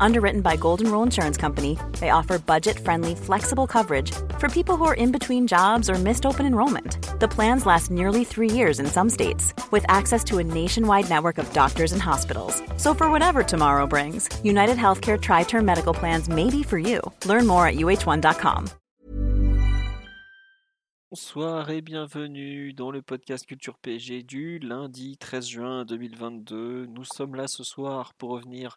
[0.00, 4.84] Underwritten by Golden Rule Insurance Company, they offer budget friendly, flexible coverage for people who
[4.84, 6.98] are in between jobs or missed open enrollment.
[7.20, 11.38] The plans last nearly three years in some states, with access to a nationwide network
[11.38, 12.62] of doctors and hospitals.
[12.76, 17.00] So, for whatever tomorrow brings, United Healthcare Tri Term Medical Plans may be for you.
[17.24, 18.70] Learn more at uh1.com.
[21.08, 26.86] Bonsoir et bienvenue dans le podcast Culture PSG du lundi 13 juin 2022.
[26.86, 28.76] Nous sommes là ce soir pour revenir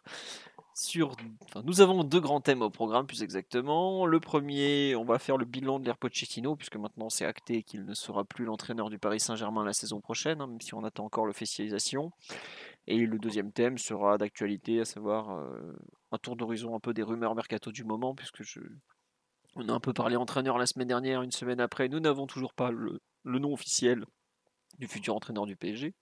[0.80, 1.16] sur.
[1.64, 4.06] Nous avons deux grands thèmes au programme, plus exactement.
[4.06, 7.84] Le premier, on va faire le bilan de l'Air Pochettino, puisque maintenant c'est acté qu'il
[7.84, 11.04] ne sera plus l'entraîneur du Paris Saint-Germain la saison prochaine, hein, même si on attend
[11.04, 12.12] encore l'officialisation.
[12.86, 15.76] Et le deuxième thème sera d'actualité, à savoir euh,
[16.12, 18.60] un tour d'horizon un peu des rumeurs mercato du moment, puisque je,
[19.56, 21.88] on a un peu parlé entraîneur la semaine dernière, une semaine après.
[21.88, 24.04] Nous n'avons toujours pas le, nom officiel
[24.78, 25.94] du futur entraîneur du PSG.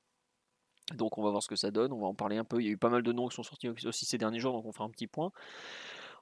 [0.94, 2.60] Donc on va voir ce que ça donne, on va en parler un peu.
[2.60, 4.52] Il y a eu pas mal de noms qui sont sortis aussi ces derniers jours,
[4.52, 5.32] donc on fera un petit point.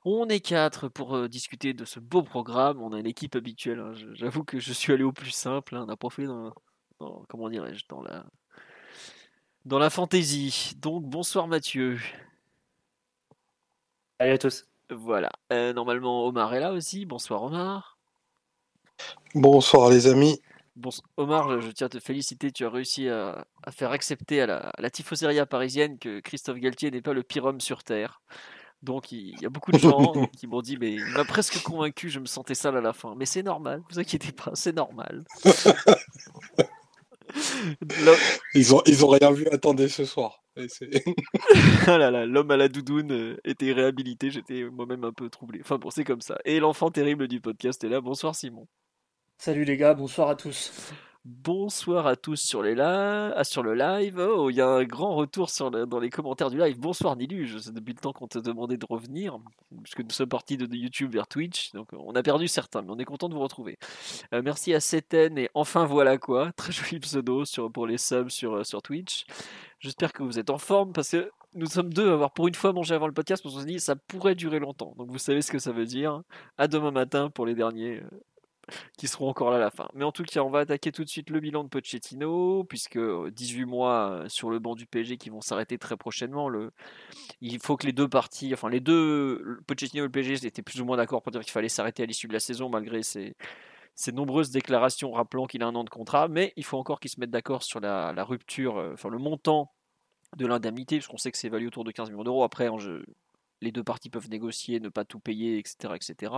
[0.05, 2.81] On est quatre pour euh, discuter de ce beau programme.
[2.81, 3.81] On a une équipe habituelle.
[3.81, 3.93] Hein.
[4.15, 5.75] J'avoue que je suis allé au plus simple.
[5.75, 5.83] Hein.
[5.83, 6.53] On n'a pas fait dans,
[7.29, 8.25] comment dirais-je, dans la
[9.65, 10.75] dans la fantaisie.
[10.77, 11.99] Donc bonsoir Mathieu.
[14.21, 14.65] Salut à tous.
[14.91, 15.31] Voilà.
[15.53, 17.05] Euh, normalement, Omar est là aussi.
[17.05, 17.99] Bonsoir, Omar.
[19.35, 20.41] Bonsoir, les amis.
[20.77, 22.53] Bon, Omar, je, tiens à te féliciter.
[22.53, 27.15] Tu as réussi à, faire accepter à la, à parisienne que Christophe Galtier n'est pas
[27.15, 28.21] le pire homme sur Terre.
[28.83, 32.11] Donc, il, y a beaucoup de gens qui m'ont dit, mais il m'a presque convaincu,
[32.11, 33.15] je me sentais sale à la fin.
[33.17, 35.25] Mais c'est normal, vous inquiétez pas, c'est normal.
[38.55, 40.43] ils, ont, ils ont rien vu attendre ce soir.
[41.87, 45.61] ah là là, l'homme à la doudoune euh, était réhabilité, j'étais moi-même un peu troublé.
[45.63, 46.39] Enfin bon, c'est comme ça.
[46.45, 48.01] Et l'enfant terrible du podcast est là.
[48.01, 48.67] Bonsoir Simon.
[49.39, 50.93] Salut les gars, bonsoir à tous.
[51.25, 54.19] Bonsoir à tous sur, les ah, sur le live.
[54.19, 55.51] Oh, il y a un grand retour
[55.87, 56.79] dans les commentaires du live.
[56.79, 59.39] Bonsoir Niluge, c'est depuis le temps qu'on te demandait de revenir,
[59.83, 61.73] puisque nous sommes partis de, YouTube vers Twitch.
[61.73, 63.79] Donc on a perdu certains, mais on est content de vous retrouver.
[64.33, 66.51] Euh, merci à Seten et enfin voilà quoi.
[66.57, 69.27] Très joli pseudo pour les subs sur, euh, sur Twitch.
[69.81, 72.55] J'espère que vous êtes en forme parce que nous sommes deux à avoir pour une
[72.55, 74.95] fois mangé avant le podcast parce qu'on se dit ça pourrait durer longtemps.
[74.97, 76.23] Donc vous savez ce que ça veut dire.
[76.57, 78.03] À demain matin pour les derniers.
[78.99, 79.89] Qui seront encore là à la fin.
[79.95, 82.99] Mais en tout cas, on va attaquer tout de suite le bilan de Pochettino, puisque
[82.99, 86.51] 18 euh, mois euh, sur le banc du PSG qui vont s'arrêter très prochainement.
[87.41, 90.81] Il faut que les deux parties, enfin les deux, Pochettino et le PSG étaient plus
[90.81, 93.37] ou moins d'accord pour dire qu'il fallait s'arrêter à l'issue de la saison, malgré ces,
[94.13, 96.27] nombreuses déclarations rappelant qu'il a un an de contrat.
[96.27, 99.73] Mais il faut encore qu'ils se mettent d'accord sur la, rupture, euh, enfin le montant
[100.37, 102.43] de l'indemnité, puisqu'on sait que c'est évalué autour de 15 millions d'euros.
[102.43, 102.69] Après,
[103.61, 105.95] les deux parties peuvent négocier, ne pas tout payer, etc.
[105.95, 106.33] etc.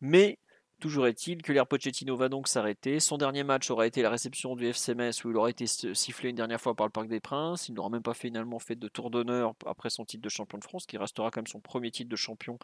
[0.00, 0.38] Mais
[0.84, 3.00] Toujours est-il que l'air Pochettino va donc s'arrêter.
[3.00, 6.28] Son dernier match aura été la réception du FC Metz où il aura été sifflé
[6.28, 7.70] une dernière fois par le Parc des Princes.
[7.70, 10.62] Il n'aura même pas finalement fait de tour d'honneur après son titre de champion de
[10.62, 12.58] France, qui restera quand même son premier titre de champion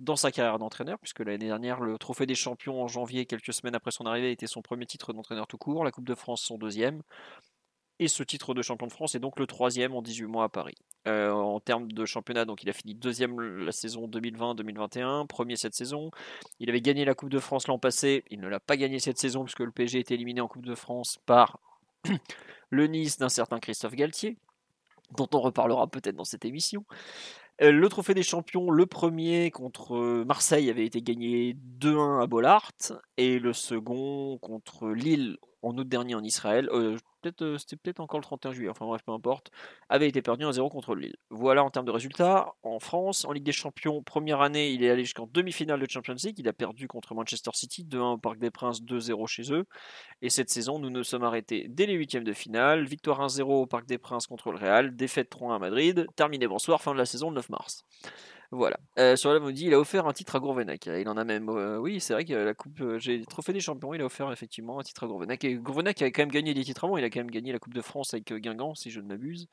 [0.00, 3.74] dans sa carrière d'entraîneur, puisque l'année dernière, le Trophée des Champions en janvier, quelques semaines
[3.74, 6.58] après son arrivée, était son premier titre d'entraîneur tout court, la Coupe de France son
[6.58, 7.00] deuxième.
[7.98, 10.48] Et ce titre de champion de France est donc le troisième en 18 mois à
[10.48, 10.76] Paris.
[11.06, 15.74] Euh, en termes de championnat, donc il a fini deuxième la saison 2020-2021, premier cette
[15.74, 16.10] saison.
[16.60, 19.18] Il avait gagné la Coupe de France l'an passé, il ne l'a pas gagné cette
[19.18, 21.58] saison puisque le PSG été éliminé en Coupe de France par
[22.70, 24.36] le Nice d'un certain Christophe Galtier,
[25.16, 26.84] dont on reparlera peut-être dans cette émission.
[27.60, 32.72] Euh, le trophée des champions, le premier contre Marseille avait été gagné 2-1 à Bollard
[33.16, 36.68] et le second contre Lille en août dernier en Israël.
[36.72, 36.96] Euh,
[37.40, 39.50] euh, c'était peut-être encore le 31 juillet, enfin bref, peu importe,
[39.88, 41.16] avait été perdu 1-0 contre Lille.
[41.30, 42.52] Voilà en termes de résultats.
[42.62, 46.16] En France, en Ligue des Champions, première année, il est allé jusqu'en demi-finale de Champions
[46.22, 46.38] League.
[46.38, 49.64] Il a perdu contre Manchester City 2-1 au Parc des Princes, 2-0 chez eux.
[50.20, 52.84] Et cette saison, nous nous sommes arrêtés dès les huitièmes de finale.
[52.84, 56.06] Victoire 1-0 au Parc des Princes contre le Real, défaite 3-1 à Madrid.
[56.16, 57.84] Terminé bonsoir, fin de la saison le 9 mars.
[58.52, 58.78] Voilà.
[58.98, 60.84] Euh, sur la dit il a offert un titre à Gourvenac.
[60.84, 61.48] Il en a même.
[61.48, 62.82] Euh, oui, c'est vrai que la coupe.
[62.82, 63.94] Euh, j'ai trophée des champions.
[63.94, 65.42] Il a offert effectivement un titre à Gourvenac.
[65.44, 66.98] Et Gourvenac avait quand même gagné des titres avant.
[66.98, 69.48] Il a quand même gagné la Coupe de France avec Guingamp, si je ne m'abuse.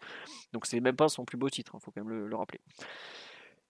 [0.52, 1.72] Donc c'est même pas son plus beau titre.
[1.74, 2.60] Il hein, faut quand même le, rappeler.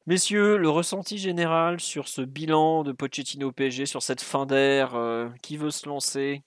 [0.08, 4.98] Messieurs, le ressenti général sur ce bilan de Pochettino PSG, sur cette fin d'air,
[5.44, 6.42] qui veut se lancer?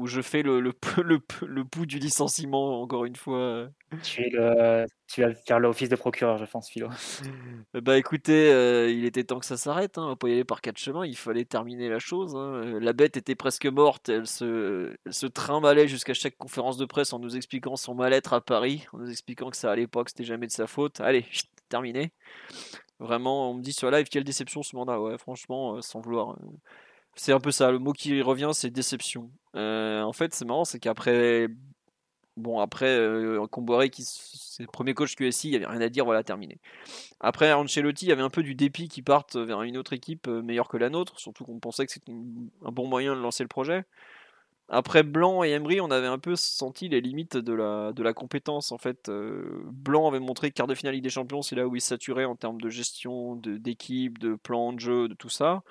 [0.00, 3.68] Où je fais le, le, le, le, bout du licenciement, encore une fois.
[4.02, 6.88] Tu, es le, tu vas faire l'office de procureur, je pense, Philo.
[7.74, 9.98] Bah écoutez, euh, il était temps que ça s'arrête.
[9.98, 10.08] Hein.
[10.10, 11.04] On peut y aller par quatre chemins.
[11.04, 12.34] Il fallait terminer la chose.
[12.34, 12.78] Hein.
[12.80, 14.08] La bête était presque morte.
[14.08, 18.32] Elle se, elle se trimballait jusqu'à chaque conférence de presse en nous expliquant son mal-être
[18.32, 21.00] à Paris, en nous expliquant que ça à l'époque c'était jamais de sa faute.
[21.00, 21.26] Allez,
[21.68, 22.12] terminé.
[23.00, 24.98] Vraiment, on me dit sur live quelle déception ce mandat.
[24.98, 26.30] Ouais, franchement, euh, sans vouloir.
[26.30, 26.36] Euh,
[27.14, 29.30] C'est un peu ça, le mot qui revient, c'est déception.
[29.56, 31.48] Euh, en fait, c'est marrant, c'est qu'après,
[32.36, 33.46] bon, après euh,
[33.88, 36.58] qui c'est le premier coach QSI, il n'y avait rien à dire, voilà, terminé.
[37.20, 40.28] Après Ancelotti, il y avait un peu du dépit qui parte vers une autre équipe
[40.28, 43.44] euh, meilleure que la nôtre, surtout qu'on pensait que c'était un bon moyen de lancer
[43.44, 43.84] le projet.
[44.72, 48.12] Après Blanc et Emery, on avait un peu senti les limites de la, de la
[48.14, 48.70] compétence.
[48.70, 51.66] En fait, euh, Blanc avait montré que quart de finale Ligue des Champions, c'est là
[51.66, 55.64] où il saturait en termes de gestion, d'équipe, de, plan de jeu, de tout ça.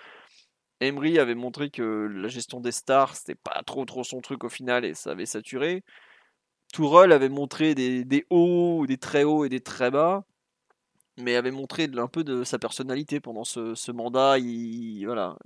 [0.81, 4.49] Emery avait montré que la gestion des stars, c'était pas trop trop son truc au
[4.49, 5.83] final et ça avait saturé.
[6.73, 10.23] Tourelle avait montré des, des hauts, des très hauts et des très bas,
[11.17, 14.37] mais avait montré un peu de sa personnalité pendant ce, ce mandat.
[14.39, 15.37] Il, voilà,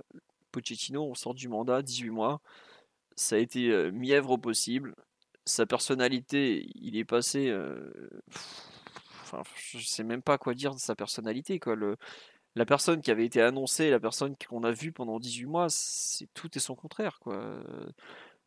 [0.52, 2.40] Pochettino, on sort du mandat, 18 mois
[3.16, 4.94] ça a été mièvre au possible.
[5.44, 7.54] Sa personnalité, il est passé.
[9.22, 11.58] enfin, je sais même pas quoi dire de sa personnalité.
[11.58, 11.76] Quoi.
[11.76, 11.96] Le,
[12.54, 16.28] la personne qui avait été annoncée, la personne qu'on a vue pendant 18 mois, c'est
[16.34, 17.18] tout et son contraire.
[17.20, 17.42] Quoi.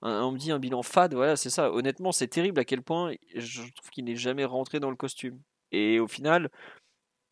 [0.02, 1.72] on me dit un bilan fade, voilà, c'est ça.
[1.72, 5.40] Honnêtement, c'est terrible à quel point je trouve qu'il n'est jamais rentré dans le costume.
[5.72, 6.50] Et au final,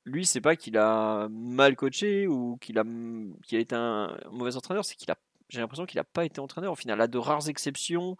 [0.05, 4.85] lui, c'est pas qu'il a mal coaché ou qu'il a, a été un mauvais entraîneur,
[4.85, 5.17] c'est qu'il a
[5.49, 6.99] j'ai l'impression qu'il n'a pas été entraîneur au final.
[7.01, 8.17] À de rares exceptions,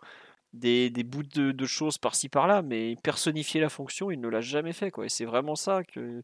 [0.54, 4.92] des, bouts de, choses par-ci par-là, mais personnifier la fonction, il ne l'a jamais fait.
[4.92, 5.06] Quoi.
[5.06, 6.24] Et c'est vraiment ça que,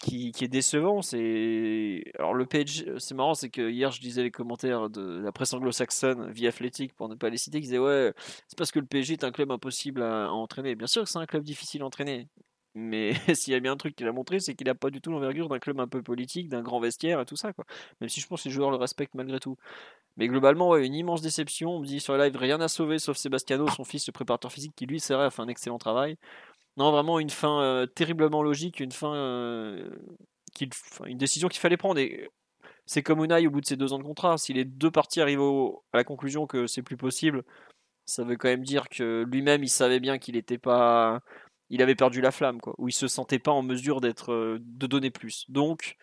[0.00, 1.02] qui, est décevant.
[1.02, 5.32] C'est alors le page, c'est marrant, c'est que hier je disais les commentaires de la
[5.32, 8.12] presse anglo-saxonne via Athletic pour ne pas les citer, qui disaient ouais,
[8.48, 10.74] c'est parce que le PSG est un club impossible à, entraîner.
[10.74, 12.28] Bien sûr que c'est un club difficile à entraîner.
[12.74, 15.00] Mais s'il y a bien un truc qu'il a montré, c'est qu'il n'a pas du
[15.00, 17.52] tout l'envergure d'un club un peu politique, d'un grand vestiaire et tout ça.
[17.52, 17.64] Quoi.
[18.00, 19.56] Même si je pense que les joueurs le respectent malgré tout.
[20.16, 21.70] Mais globalement, ouais, une immense déception.
[21.70, 24.52] On me dit sur le live, rien à sauver sauf Sebastiano, son fils, le préparateur
[24.52, 26.16] physique, qui lui, c'est vrai, a fait un excellent travail.
[26.76, 29.90] Non, vraiment une fin euh, terriblement logique, une fin, euh,
[31.06, 32.00] une décision qu'il fallait prendre.
[32.86, 34.38] C'est comme Unai au bout de ses deux ans de contrat.
[34.38, 35.40] Si les deux parties arrivent
[35.92, 37.44] à la conclusion que c'est plus possible,
[38.06, 41.20] ça veut quand même dire que lui-même, il savait bien qu'il n'était pas
[41.70, 44.58] il avait perdu la flamme, quoi, où il se sentait pas en mesure d'être, euh,
[44.60, 45.46] de donner plus.
[45.48, 45.96] Donc,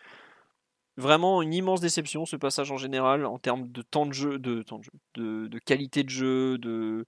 [0.96, 4.62] vraiment une immense déception ce passage en général en termes de temps de jeu, de,
[4.62, 7.06] temps de, jeu, de, qualité de jeu, de,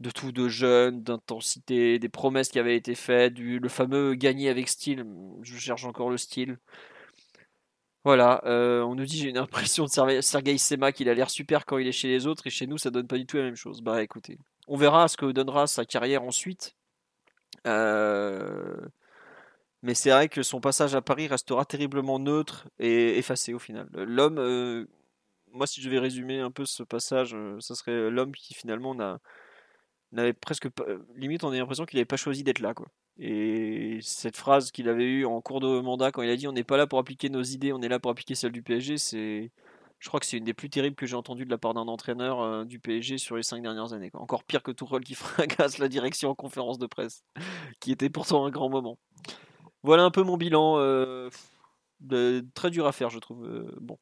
[0.00, 4.48] de tout, de jeunes, d'intensité, des promesses qui avaient été faites, du, le fameux gagner
[4.48, 5.04] avec style.
[5.42, 6.58] Je cherche encore le style.
[8.04, 11.66] Voilà, euh, on nous dit j'ai une impression de Sergei Sema qu'il a l'air super
[11.66, 13.42] quand il est chez les autres et chez nous ça donne pas du tout la
[13.42, 13.82] même chose.
[13.82, 16.74] Bah écoutez, on verra ce que donnera sa carrière ensuite.
[17.66, 18.76] Euh,
[19.82, 23.88] mais c'est vrai que son passage à Paris restera terriblement neutre et effacé au final.
[23.92, 24.86] L'homme, euh,
[25.52, 28.94] moi si je vais résumer un peu ce passage, ça serait l'homme qui finalement
[30.12, 30.84] n'avait presque pas,
[31.16, 32.86] limite on a l'impression qu'il n'avait pas choisi d'être là quoi.
[33.18, 36.52] Et cette phrase qu'il avait eue en cours de mandat quand il a dit on
[36.52, 38.98] n'est pas là pour appliquer nos idées, on est là pour appliquer celles du PSG,
[38.98, 39.50] c'est
[39.98, 41.88] je crois que c'est une des plus terribles que j'ai entendues de la part d'un
[41.88, 44.10] entraîneur euh, du PSG sur les cinq dernières années.
[44.14, 47.24] Encore pire que Tourelle qui fracasse la direction en conférence de presse,
[47.80, 48.98] qui était pourtant un grand moment.
[49.82, 50.78] Voilà un peu mon bilan.
[50.78, 51.30] Euh,
[52.54, 53.44] très dur à faire, je trouve.
[53.44, 53.98] Euh, bon.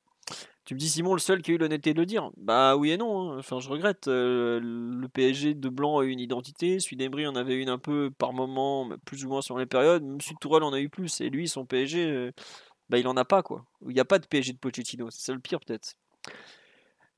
[0.64, 2.90] Tu me dis Simon, le seul qui a eu l'honnêteté de le dire Bah oui
[2.90, 3.32] et non.
[3.32, 3.38] Hein.
[3.38, 4.06] Enfin, je regrette.
[4.08, 6.80] le PSG de Blanc a eu une identité.
[6.80, 10.02] Celui d'Embry en avait une un peu par moment, plus ou moins sur les périodes.
[10.02, 11.20] Même Tourelle en a eu plus.
[11.20, 12.32] Et lui, son PSG,
[12.88, 13.64] bah, il en a pas quoi.
[13.82, 15.94] Il n'y a pas de PSG de Pochettino, c'est ça le pire peut-être.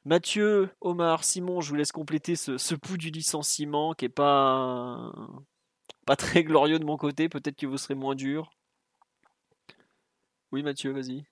[0.05, 5.12] Mathieu, Omar, Simon, je vous laisse compléter ce, ce pouls du licenciement qui est pas
[6.06, 7.29] pas très glorieux de mon côté.
[7.29, 8.50] Peut-être que vous serez moins dur.
[10.53, 11.24] Oui, Mathieu, vas-y.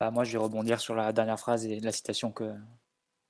[0.00, 2.52] Bah, moi, je vais rebondir sur la dernière phrase et la citation que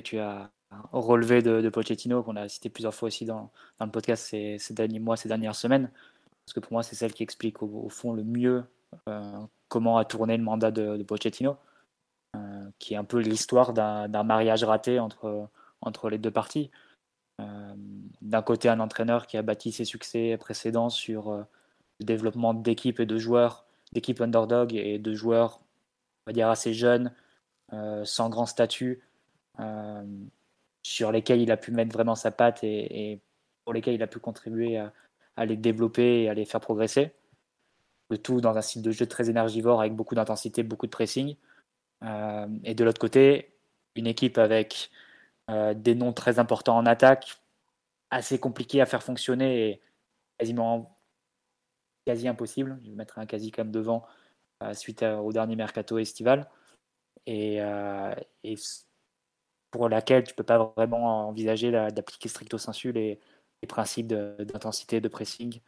[0.03, 0.51] tu as
[0.93, 4.99] relevée de, Pochettino, qu'on a cité plusieurs fois aussi dans, le podcast ces, ces, derniers
[4.99, 5.91] mois, ces dernières semaines.
[6.45, 8.65] Parce que pour moi, c'est celle qui explique au, fond le mieux
[9.09, 11.57] euh, comment a tourné le mandat de, Pochettino,
[12.37, 15.49] euh, qui est un peu l'histoire d'un mariage raté entre,
[15.81, 16.71] entre les deux parties.
[17.41, 17.75] Euh,
[18.23, 23.07] d'un côté, un entraîneur qui a bâti ses succès précédents sur le développement d'équipes et
[23.07, 25.61] de joueurs, d'équipes underdog et de joueurs,
[26.27, 27.13] on va dire, assez jeunes,
[28.05, 29.03] sans grand statut,
[30.83, 33.21] sur lesquels il a pu mettre vraiment sa patte et,
[33.65, 37.13] pour lesquels il a pu contribuer à, les développer et à les faire progresser
[38.11, 41.37] le tout dans un style de jeu très énergivore avec beaucoup d'intensité, beaucoup de pressing.
[42.05, 43.55] Euh, et de l'autre côté,
[43.95, 44.91] une équipe avec
[45.51, 47.41] euh, des noms très importants en attaque,
[48.11, 49.81] assez compliqué à faire fonctionner et
[50.39, 50.99] quasiment
[52.07, 52.79] quasi impossible.
[52.85, 54.26] Je vais mettre un quasi comme devant euh,
[54.73, 56.49] suite au dernier mercato estival.
[57.27, 57.59] Et,
[58.45, 58.55] et,
[59.71, 63.21] pour laquelle tu peux pas vraiment envisager d'appliquer stricto sensu les,
[63.69, 65.61] principes d'intensité, de, pressing,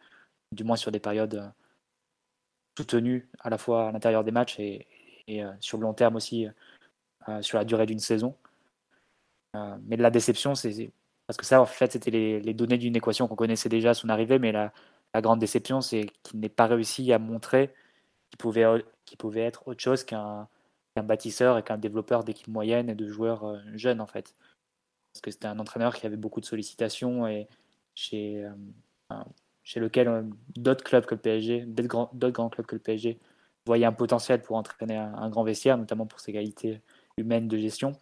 [0.53, 1.53] du moins sur des périodes
[2.79, 4.87] soutenu à la fois à l'intérieur des matchs et,
[5.31, 6.47] euh, sur le long terme aussi,
[7.29, 8.37] euh, sur la durée d'une saison.
[9.83, 10.93] mais la déception, c'est
[11.27, 14.09] parce que ça, en fait, c'était les, données d'une équation qu'on connaissait déjà à son
[14.09, 14.73] arrivée, mais la,
[15.17, 17.75] grande déception, c'est qu'il n'ait pas réussi à montrer
[18.31, 18.85] qu'il pouvait,
[19.19, 20.49] pouvait être autre chose qu'un
[20.97, 24.35] bâtisseur et qu'un développeur d'équipe moyenne et de joueurs euh, jeunes, en fait.
[25.13, 27.49] Parce que c'était un entraîneur qui avait beaucoup de sollicitations et
[27.95, 29.15] chez, euh,
[29.63, 30.23] chez lequel euh,
[30.57, 33.19] d'autres clubs que le PSG, d'autres grands, grands, clubs que le PSG,
[33.67, 36.81] voyaient un potentiel pour entraîner un grand vestiaire, notamment pour ses qualités
[37.19, 37.93] humaines de gestion.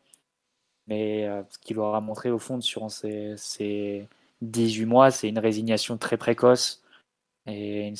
[0.86, 4.08] Mais euh, ce qu'il aura montré au fond sur ces, ces
[4.42, 6.82] 18 mois, c'est une résignation très précoce
[7.46, 7.92] et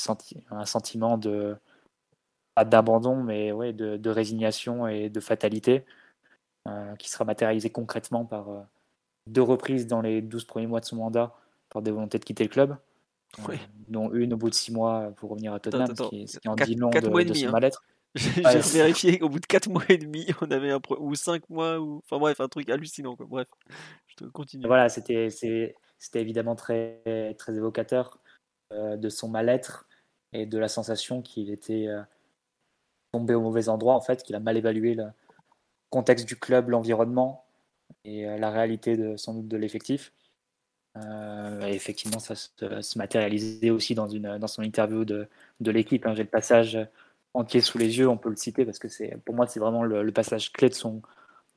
[0.51, 1.57] un sentiment de
[2.57, 5.85] pas d'abandon, mais ouais, de, de, résignation et de fatalité
[6.67, 8.61] euh, qui sera matérialisé concrètement par euh,
[9.27, 11.37] deux reprises dans les 12 premiers mois de son mandat
[11.69, 12.77] par des volontés de quitter le club.
[13.89, 16.75] dont une au bout de six mois pour revenir à Tottenham, ce qui, en dit
[16.75, 17.51] long de, de, son hein.
[17.51, 17.85] mal-être.
[18.15, 18.41] J'ai
[18.73, 21.99] vérifié qu'au bout de 4 mois et demi, on avait un ou 5 mois, ou
[21.99, 23.15] enfin bref, un truc hallucinant.
[23.15, 23.27] Quoi.
[23.29, 23.49] Bref,
[24.07, 24.67] je te continue.
[24.67, 25.29] Voilà, c'était
[26.15, 28.19] évidemment très, très évocateur
[28.73, 29.87] euh, de son mal-être
[30.33, 32.01] et de la sensation qu'il était euh,
[33.19, 35.07] tombé au mauvais endroit, en fait, qu'il a mal évalué le
[35.91, 37.45] contexte du club, l'environnement
[38.05, 40.13] et euh, la réalité de, sans doute de l'effectif.
[40.97, 45.29] et effectivement, ça se, matérialisait aussi dans, une, dans son interview de,
[45.61, 46.07] de l'équipe.
[46.07, 46.15] Hein.
[46.15, 46.79] J'ai le passage
[47.37, 49.85] entier sous les yeux, on peut le citer parce que c'est pour moi c'est vraiment
[49.85, 51.03] le, passage clé de son,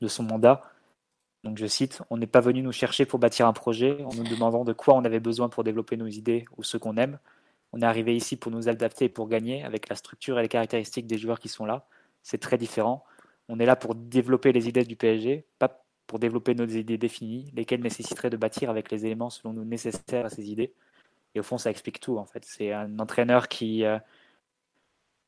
[0.01, 0.61] de son mandat.
[1.43, 4.25] Donc je cite, on n'est pas venu nous chercher pour bâtir un projet en nous
[4.25, 7.17] demandant de quoi on avait besoin pour développer nos idées ou ce qu'on aime.
[7.73, 10.47] On est arrivé ici pour nous adapter et pour gagner avec la structure et les
[10.47, 11.87] caractéristiques des joueurs qui sont là.
[12.23, 13.03] C'est très différent.
[13.47, 17.51] On est là pour développer les idées du PSG, pas pour développer nos idées définies,
[17.55, 20.73] lesquelles nécessiteraient de bâtir avec les éléments selon nous nécessaires à ces idées.
[21.35, 22.43] Et au fond, ça explique tout en fait.
[22.45, 23.99] C'est un entraîneur qui, euh,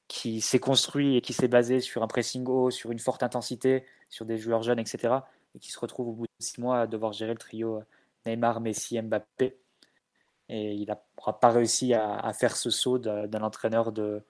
[0.10, 4.26] s'est construit et qui s'est basé sur un pressing haut, sur une forte intensité, sur
[4.26, 5.16] des joueurs jeunes, etc.
[5.56, 7.82] Et qui se retrouve au bout de six mois à devoir gérer le trio
[8.26, 9.58] Neymar, Messi, Mbappé.
[10.52, 14.22] Et il n'aura pas réussi à, faire ce saut d'un entraîneur de,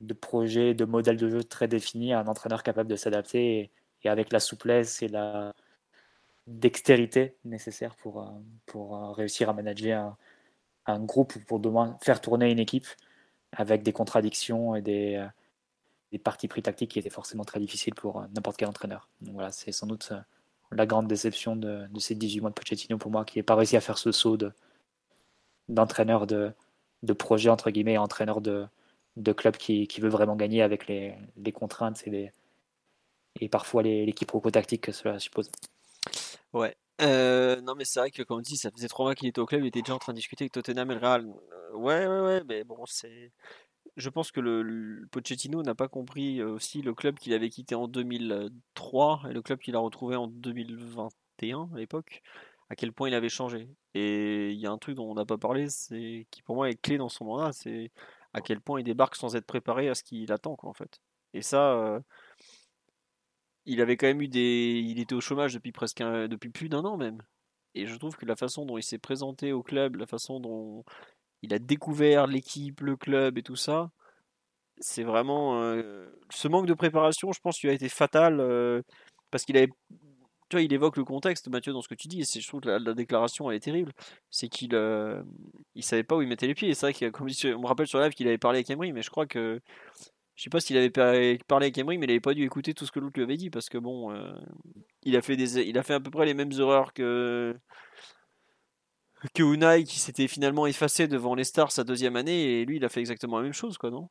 [0.00, 3.70] de projet, de modèle de jeu très défini à un entraîneur capable de s'adapter
[4.02, 5.54] et, avec la souplesse et la
[6.48, 8.32] dextérité nécessaire pour,
[8.66, 10.16] pour réussir à manager
[10.86, 12.86] un, groupe, pour demain faire tourner une équipe
[13.52, 15.26] avec des contradictions et des, euh,
[16.12, 19.08] des parties pris tactiques qui étaient forcément très difficiles pour euh, n'importe quel entraîneur.
[19.22, 20.20] Voilà, c'est sans doute euh,
[20.72, 23.54] la grande déception de, de, ces 18 mois de Pochettino pour moi, qui n'a pas
[23.54, 24.36] réussi à faire ce saut
[25.68, 26.52] d'entraîneur de,
[27.02, 28.66] de, projet, entre guillemets, entraîneur de,
[29.16, 32.32] de club qui, qui, veut vraiment gagner avec les, les contraintes et, les,
[33.40, 34.12] et parfois les, les
[34.52, 35.50] tactiques que cela suppose.
[36.52, 39.28] Ouais, euh, non, mais c'est vrai que, comme on dit, ça faisait trois mois qu'il
[39.28, 41.26] était au club, il était déjà en train de discuter avec Tottenham et le Real.
[41.26, 43.32] Euh, ouais, ouais, ouais, mais bon, c'est.
[43.96, 47.74] Je pense que le, Pochettino n'a pas compris euh, aussi le club qu'il avait quitté
[47.74, 52.22] en 2003 et le club qu'il a retrouvé en 2021 à l'époque,
[52.70, 53.68] à quel point il avait changé.
[53.94, 56.70] Et il y a un truc dont on n'a pas parlé, c'est qui pour moi
[56.70, 57.90] est clé dans son mandat, c'est
[58.34, 61.00] à quel point il débarque sans être préparé à ce qu'il attend, quoi, en fait.
[61.34, 62.00] Et ça,
[63.68, 64.82] il avait quand même eu des.
[64.84, 67.22] Il était au chômage depuis presque depuis plus d'un an même.
[67.74, 70.84] Et je trouve que la façon dont il s'est présenté au club, la façon dont
[71.42, 73.90] il a découvert l'équipe, le club et tout ça,
[74.78, 75.62] c'est vraiment.
[75.62, 78.82] Euh, ce manque de préparation, je pense, lui a été fatal euh,
[79.30, 79.70] parce qu'il avait.
[80.48, 82.60] Tu vois, il évoque le contexte, Mathieu, dans ce que tu dis, et je trouve
[82.60, 83.92] que la, déclaration, elle est terrible.
[84.30, 85.22] C'est qu'il euh,
[85.74, 86.72] il savait pas où il mettait les pieds.
[86.74, 89.26] C'est vrai qu'on me rappelle sur live qu'il avait parlé avec Emery, mais je crois
[89.26, 89.60] que
[90.38, 92.86] je sais pas s'il avait parlé avec Emery, mais il n'avait pas dû écouter tout
[92.86, 94.32] ce que l'autre lui avait dit parce que bon, euh,
[95.02, 97.56] il a fait des, il a fait à peu près les mêmes erreurs que
[99.34, 102.84] que Unai qui s'était finalement effacé devant les stars sa deuxième année et lui il
[102.84, 104.08] a fait exactement la même chose quoi non?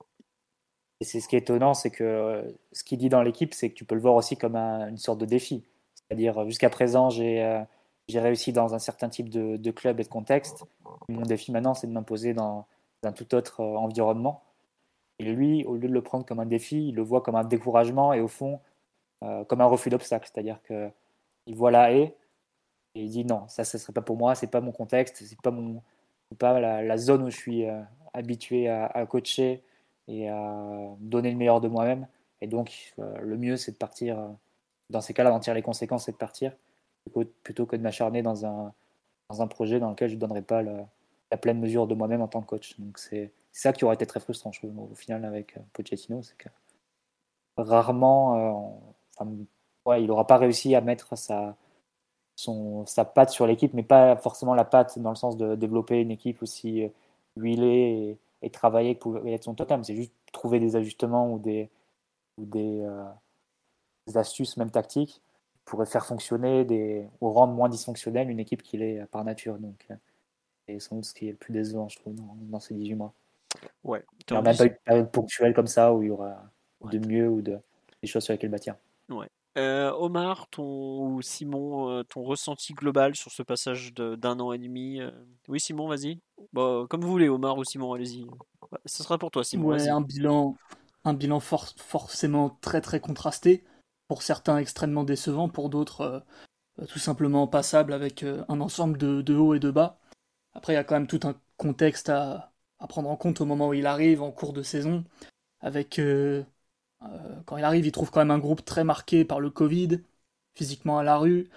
[1.00, 3.70] Et c'est ce qui est étonnant, c'est que euh, ce qu'il dit dans l'équipe, c'est
[3.70, 5.63] que tu peux le voir aussi comme une sorte de défi.
[6.08, 7.62] C'est-à-dire jusqu'à présent j'ai euh,
[8.08, 10.64] j'ai réussi dans un certain type de, club et de contexte.
[11.10, 12.66] Mon défi maintenant c'est de m'imposer dans
[13.04, 14.44] un tout autre environnement
[15.20, 17.44] et lui, au lieu de le prendre comme un défi, il le voit comme un
[17.44, 18.60] découragement et au fond,
[19.24, 20.30] euh, comme un refus d'obstacle.
[20.32, 22.16] C'est-à-dire qu'il voit la haie
[22.96, 25.24] et il dit non, ça, ce ne serait pas pour moi, c'est pas mon contexte,
[25.26, 25.82] c'est pas, mon,
[26.38, 27.82] pas la, zone où je suis euh,
[28.14, 29.64] habitué à, coacher
[30.08, 32.08] et à donner le meilleur de moi-même.
[32.42, 34.18] Et donc, euh, le mieux, c'est de partir,
[34.89, 36.56] dans ces cas-là, d'en tirer les conséquences, c'est de partir,
[37.44, 38.74] plutôt que de m'acharner dans un,
[39.29, 42.27] dans un projet dans lequel je ne donnerai pas la pleine mesure de moi-même en
[42.27, 42.79] tant que coach.
[42.79, 46.22] Donc, c'est ça qui aurait été très frustrant, je trouve, au final, avec euh, Pochettino,
[46.22, 46.50] c'est que
[47.58, 48.79] rarement,
[49.20, 49.25] euh,
[49.86, 51.56] ouais, il n'aura pas réussi à mettre sa,
[52.36, 56.01] son, sa patte sur l'équipe, mais pas forcément la patte dans le sens de développer
[56.01, 56.89] une équipe aussi euh,
[57.36, 59.84] huilée et, et travailler pour être son totem.
[59.84, 61.70] C'est juste trouver des ajustements ou des,
[62.38, 62.88] ou des,
[64.16, 65.22] astuces, même tactiques,
[65.66, 69.58] pourrait faire fonctionner des, ou rendre moins dysfonctionnelle une équipe qu'il est par nature.
[69.58, 69.88] Donc,
[70.68, 73.14] c'est sans doute ce qui est le plus décevant, je trouve, dans, ces 18 mois.
[73.84, 74.04] Ouais.
[74.30, 76.42] Il n'y a même pas eu de période ponctuelle comme ça où il y aura
[76.90, 77.60] de mieux ou de,
[78.02, 78.76] des choses sur lesquelles bâtir.
[79.10, 79.28] Ouais.
[79.58, 84.60] Euh, Omar, ton, ou Simon, euh, ton ressenti global sur ce passage d'un an et
[84.60, 85.10] demi euh?
[85.48, 86.20] Oui, Simon, vas-y.
[86.54, 88.28] Bah, comme vous voulez, Omar ou Simon, allez-y.
[88.72, 89.70] Bah, ce sera pour toi, Simon.
[89.70, 90.56] Ouais, un bilan,
[91.06, 93.64] un bilan forcément très très contrasté.
[94.08, 95.50] Pour certains, extrêmement décevant.
[95.50, 96.24] Pour d'autres,
[96.88, 100.00] tout simplement passable avec un ensemble de, hauts et de bas.
[100.54, 102.54] Après, il y a quand même tout un contexte à,
[102.88, 105.04] prendre en compte au moment où il arrive en cours de saison.
[105.60, 106.00] Avec
[107.02, 110.02] euh, quand il arrive, il trouve quand même un groupe très marqué par le Covid,
[110.56, 111.50] physiquement à la rue,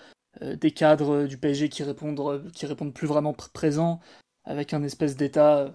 [0.42, 4.00] euh, des cadres du PSG qui répondent, qui répondent plus vraiment présents,
[4.44, 5.74] avec un espèce d'état,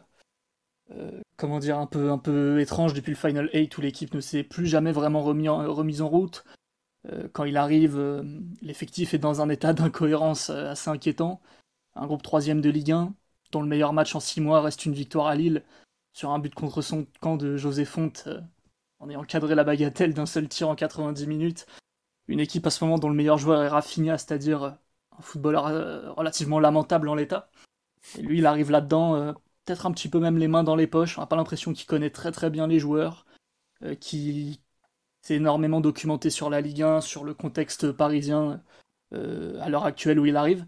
[0.91, 4.22] euh, comment dire, un peu, un peu étrange depuis le Final 8 où l'équipe ne
[4.22, 6.46] s'est plus jamais vraiment remis en, remise en route.
[7.33, 8.24] Quand il arrive,
[8.62, 11.41] l'effectif est dans un état d'incohérence assez inquiétant.
[11.95, 13.13] Un groupe troisième de Ligue 1,
[13.51, 15.63] dont le meilleur match en six mois reste une victoire à Lille
[16.13, 18.27] sur un but contre son camp de José Fonte
[19.00, 21.65] en ayant cadré la bagatelle d'un seul tir en 90 minutes.
[22.27, 24.71] Une équipe à ce moment dont le meilleur joueur est Rafinha, c'est-à-dire euh,
[25.17, 27.50] un footballeur euh, relativement lamentable en l'état.
[28.17, 29.33] Et lui, il arrive là-dedans, euh,
[29.65, 31.17] peut-être un petit peu même les mains dans les poches.
[31.17, 33.25] On n'a pas l'impression qu'il connaît très très bien les joueurs,
[34.00, 34.62] qui
[35.25, 38.62] s'est énormément documenté sur la Ligue 1, sur le contexte parisien
[39.12, 40.65] à l'heure actuelle où il arrive.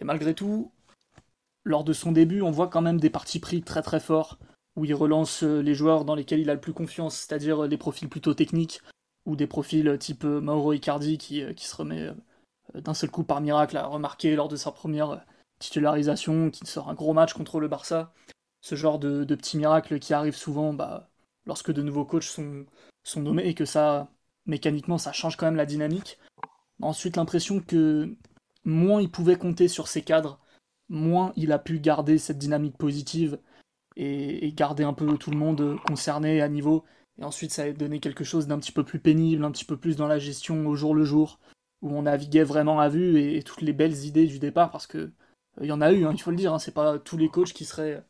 [0.00, 0.70] Et malgré tout,
[1.64, 4.38] lors de son début, on voit quand même des partis pris très très forts
[4.76, 7.68] où il relance euh, les joueurs dans lesquels il a le plus confiance, c'est-à-dire euh,
[7.68, 8.80] des profils plutôt techniques,
[9.24, 12.10] ou des profils euh, type Mauro Icardi qui, qui se remet
[12.74, 15.24] d'un seul coup par miracle à remarquer lors de sa première
[15.58, 18.12] titularisation, qui sort un gros match contre le Barça.
[18.60, 21.08] Ce genre de, petits miracles qui arrivent souvent bah,
[21.46, 22.66] lorsque de nouveaux coachs sont,
[23.08, 24.10] sont nommés et que ça,
[24.46, 26.18] mécaniquement, ça change quand même la dynamique.
[26.82, 28.16] Ensuite, l'impression que
[28.64, 30.40] moins il pouvait compter sur ses cadres,
[30.88, 33.38] moins il a pu garder cette dynamique positive
[33.96, 36.84] et, garder un peu tout le monde concerné à niveau.
[37.18, 39.78] Et ensuite, ça a donné quelque chose d'un petit peu plus pénible, un petit peu
[39.78, 41.40] plus dans la gestion au jour le jour,
[41.82, 45.12] où on naviguait vraiment à vue et, toutes les belles idées du départ, parce que
[45.58, 47.16] il euh, y en a eu, hein, il faut le dire, hein, c'est pas tous
[47.16, 48.04] les coachs qui seraient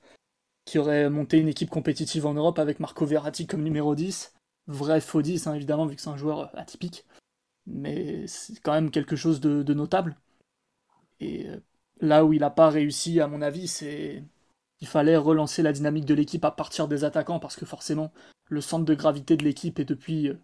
[0.65, 4.36] qui auraient monté une équipe compétitive en Europe avec Marco Verratti comme numéro 10.
[4.67, 7.05] Vrai faux 10, hein, évidemment, vu que c'est un joueur atypique.
[7.67, 10.17] Mais c'est quand même quelque chose de, de notable.
[11.21, 11.61] Et euh,
[12.01, 14.25] là où il n'a pas réussi, à mon avis, c'est
[14.81, 18.13] il fallait relancer la dynamique de l'équipe à partir des attaquants parce que forcément
[18.49, 20.39] le centre de gravité de l'équipe est depuis euh,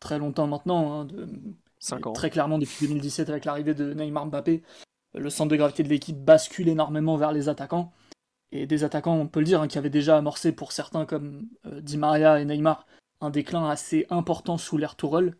[0.00, 1.28] très longtemps maintenant, hein, de,
[2.14, 4.62] très clairement depuis 2017 avec l'arrivée de Neymar Mbappé,
[5.14, 7.92] le centre de gravité de l'équipe bascule énormément vers les attaquants.
[8.50, 11.48] Et des attaquants, on peut le dire, hein, qui avaient déjà amorcé pour certains comme
[11.66, 12.86] euh, Di Maria et Neymar
[13.20, 15.36] un déclin assez important sous l'ère Tourelle.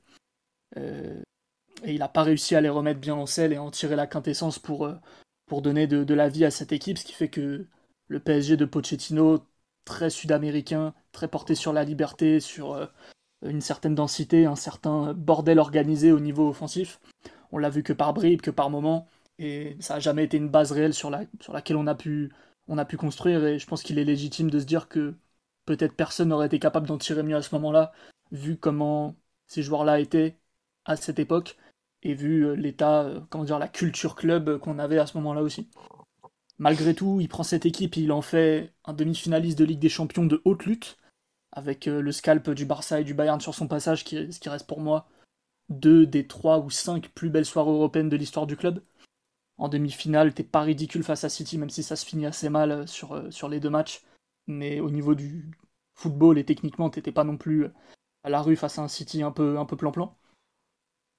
[0.76, 1.20] Euh,
[1.84, 4.06] et il n'a pas réussi à les remettre bien en selle et en tirer la
[4.06, 4.88] quintessence pour,
[5.48, 7.66] pour donner de, la vie à cette équipe, ce qui fait que
[8.08, 9.44] le PSG de Pochettino,
[9.84, 12.86] très sud-américain, très porté sur la liberté, sur euh,
[13.42, 17.00] une certaine densité, un certain bordel organisé au niveau offensif.
[17.52, 19.06] On l'a vu que par bribes, que par moments,
[19.38, 21.10] et ça n'a jamais été une base réelle sur,
[21.40, 22.32] sur laquelle on a, pu,
[22.68, 25.14] on a pu construire, et je pense qu'il est légitime de se dire que
[25.68, 27.92] peut-être personne n'aurait été capable d'en tirer mieux à ce moment-là,
[28.32, 30.38] vu comment ces joueurs-là étaient
[30.84, 31.56] à cette époque,
[32.02, 35.42] et vu euh, l'état, euh, comment dire, la culture club qu'on avait à ce moment-là
[35.42, 35.68] aussi
[36.58, 40.26] malgré tout, il prend cette équipe il en fait un demi-finaliste de Ligue des Champions
[40.26, 40.96] de haute lutte,
[41.52, 44.66] avec euh, le scalp du Barça et du Bayern sur son passage, ce qui reste
[44.66, 45.08] pour moi
[45.68, 48.82] deux des trois ou cinq plus belles soirées européennes de l'histoire du club.
[49.58, 52.70] En demi-finale, t'es pas ridicule face à City, même si ça se finit assez mal
[52.70, 54.02] euh, sur, euh, sur les deux matchs.
[54.48, 55.50] Mais au niveau du
[55.94, 57.66] football et techniquement, t'étais pas non plus
[58.24, 60.16] à la rue face à un City un peu un peu plan-plan.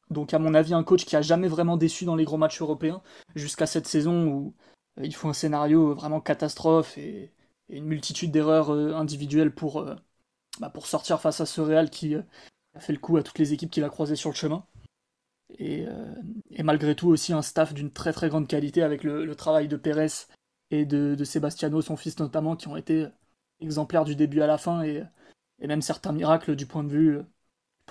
[0.10, 2.62] Donc à mon avis, un coach qui a jamais vraiment déçu dans les gros matchs
[2.62, 3.02] européens,
[3.36, 4.56] jusqu'à cette saison où
[5.00, 7.32] euh, il faut un scénario vraiment catastrophe et,
[7.70, 9.96] une multitude d'erreurs euh, individuelles pour, euh,
[10.60, 13.54] bah, pour sortir face à ce Real qui a fait le coup à toutes les
[13.54, 14.66] équipes qu'il a croisées sur le chemin.
[15.60, 15.86] Et,
[16.64, 20.08] malgré tout aussi un staff d'une très très grande qualité avec le, travail de Pérez
[20.72, 23.08] et de, de, Sebastiano, son fils notamment, qui ont été
[23.62, 25.04] exemplaires du début à la fin et,
[25.60, 27.20] même certains miracles du point de vue,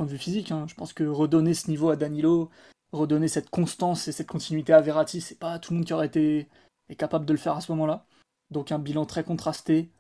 [0.01, 0.53] vue physique.
[0.53, 0.67] Hein.
[0.69, 2.51] Je pense que redonner ce niveau à Danilo,
[2.93, 6.07] redonner cette constance et cette continuité à Verratti, c'est pas tout le monde qui aurait
[6.07, 6.49] été
[6.89, 8.07] est capable de le faire à ce moment-là.
[8.51, 9.91] Donc un bilan très contrasté,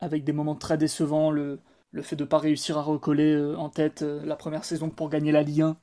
[0.00, 1.60] avec des moments très décevants, le,
[2.02, 5.08] fait de ne pas réussir à recoller euh, en tête euh, la première saison pour
[5.08, 5.76] gagner la Ligue 1,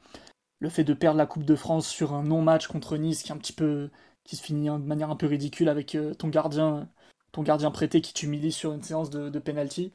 [0.60, 4.44] le fait de perdre la Coupe de France sur un non-match contre Nice qui se
[4.44, 6.88] finit de manière un peu ridicule avec euh, ton gardien
[7.34, 9.92] ton gardien prêté qui t'humilie sur une séance de, de penalty.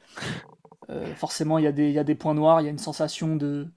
[1.15, 3.35] forcément, il y, a des, y a des points noirs, il y a une sensation
[3.35, 3.67] de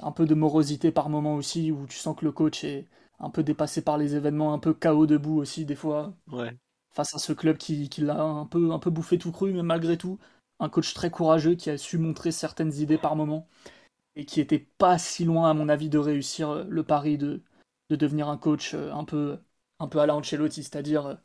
[0.00, 2.86] un peu de morosité par moment aussi, où tu sens que le coach est,
[3.18, 6.14] un peu dépassé par les événements, un peu chaos debout aussi des fois.
[6.30, 6.54] Ouais.
[6.94, 9.62] Face à ce club qui, qui l'a un peu, un peu bouffé tout cru, mais
[9.62, 10.18] malgré tout,
[10.60, 13.46] un coach très courageux qui a su montrer certaines idées par moment
[14.16, 17.42] et qui était pas si loin à mon avis de réussir le pari de,
[17.90, 19.38] de devenir un coach un peu,
[19.78, 21.18] un peu à la Ancelotti, c'est-à-dire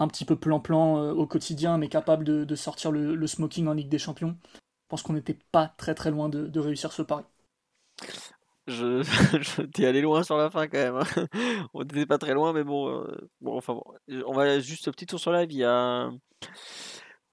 [0.00, 3.74] un petit peu plan-plan au quotidien, mais capable de, de sortir le, le, smoking en
[3.74, 4.36] Ligue des Champions.
[4.52, 7.22] Je pense qu'on n'était pas très très loin de, de réussir ce pari.
[8.66, 9.02] Je,
[9.40, 10.96] je t'es allé loin sur la fin quand même.
[10.96, 11.26] hein.
[11.74, 13.84] On n'était pas très loin, mais bon, euh, bon, enfin bon.
[14.26, 15.52] On va juste un petit tour sur live.
[15.52, 16.10] Il y a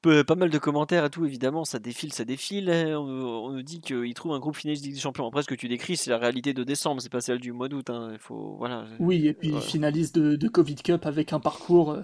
[0.01, 2.69] peu- pas mal de commentaires et tout, évidemment, ça défile, ça défile.
[2.69, 5.27] On, nous dit qu'il trouve un groupe finaliste Ligue des Champions.
[5.27, 7.69] Après, ce que tu décris, c'est la réalité de décembre, c'est pas celle du mois
[7.69, 7.89] d'août.
[7.89, 8.09] hein.
[8.13, 8.85] Il faut, voilà.
[8.99, 12.01] Oui, et puis finaliste de, de Covid Cup avec un parcours euh,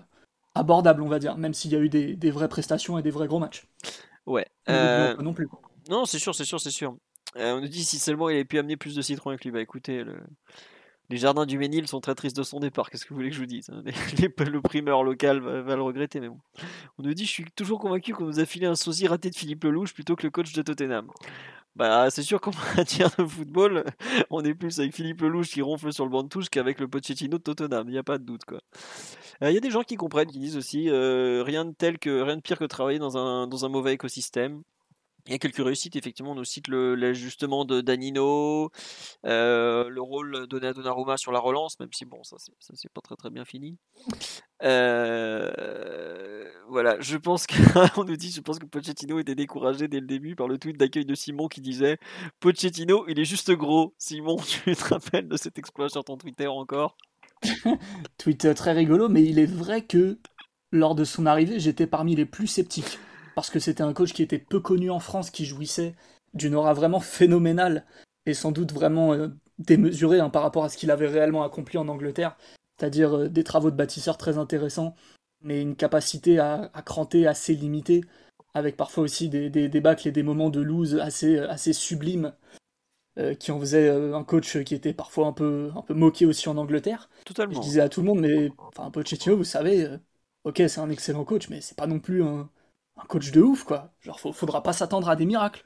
[0.56, 3.12] abordable, on va dire, même s'il y a eu des, des vraies prestations et des
[3.12, 3.66] vrais gros matchs.
[4.26, 4.46] Ouais.
[4.70, 5.48] Euh, non plus.
[5.90, 6.96] Non, c'est sûr, c'est sûr, c'est sûr.
[7.36, 9.52] Euh, on nous dit si seulement il avait pu amener plus de citron avec lui.
[9.52, 10.20] Bah écoutez, le-
[11.10, 12.90] les jardins du Ménil sont très tristes de son départ.
[12.90, 13.82] Qu'est-ce que vous voulez que je vous dise hein
[14.18, 16.40] Les- les- Le primeur local va, va le regretter, mais bon.
[16.98, 19.36] On nous dit je suis toujours convaincu qu'on nous a filé un sosie raté de
[19.36, 21.08] Philippe Lelouch plutôt que le coach de Tottenham.
[21.76, 23.84] Bah c'est sûr qu'en matière de football,
[24.30, 26.88] on est plus avec Philippe Lelouch qui ronfle sur le banc de touche qu'avec le
[26.88, 27.88] Pochettino de Tottenham.
[27.88, 28.60] Il n'y a pas de doute quoi.
[29.42, 31.98] Euh, Il y a des gens qui comprennent, qui disent aussi euh, rien de tel
[32.00, 34.62] que rien de pire que travailler dans un dans un mauvais écosystème.
[35.26, 38.72] Il y a quelques réussites, effectivement, on nous cite l'ajustement de Danino,
[39.26, 43.00] euh, le rôle donné à Donnarumma sur la relance, même si bon, ça c'est pas
[43.00, 43.78] très très bien fini.
[44.64, 47.56] Euh, voilà, je pense que
[48.00, 50.78] on nous dit, je pense que Pochettino était découragé dès le début par le tweet
[50.78, 51.98] d'accueil de Simon qui disait
[52.42, 53.94] Pochettino, il est juste gros.
[53.98, 56.98] Simon, tu te rappelles de cet exploit sur ton Twitter encore?
[58.18, 60.20] Tweet euh, très rigolo, mais il est vrai que
[60.72, 63.00] lors de son arrivée, j'étais parmi les plus sceptiques.
[63.36, 65.96] Parce que c'était un coach qui était peu connu en France, qui jouissait
[66.34, 67.86] d'une aura vraiment phénoménale
[68.26, 71.78] et sans doute vraiment euh, démesurée hein, par rapport à ce qu'il avait réellement accompli
[71.78, 72.38] en Angleterre.
[72.78, 74.96] C'est-à-dire euh, des travaux de bâtisseurs très intéressants,
[75.42, 78.04] mais une capacité à, à cranter assez limitée,
[78.54, 82.34] avec parfois aussi des, des débâcles et des moments de lose assez, euh, assez sublimes,
[83.20, 86.26] euh, qui en faisaient euh, un coach qui était parfois un peu, un peu moqué
[86.26, 87.10] aussi en Angleterre.
[87.52, 89.98] Je disais à tout le monde, mais enfin, Pochettino, vous savez, euh,
[90.46, 92.50] ok, c'est un excellent coach, mais c'est pas non plus un,
[92.98, 93.94] un coach de ouf, quoi.
[94.02, 95.64] Genre, faut- faudra pas s'attendre à des miracles.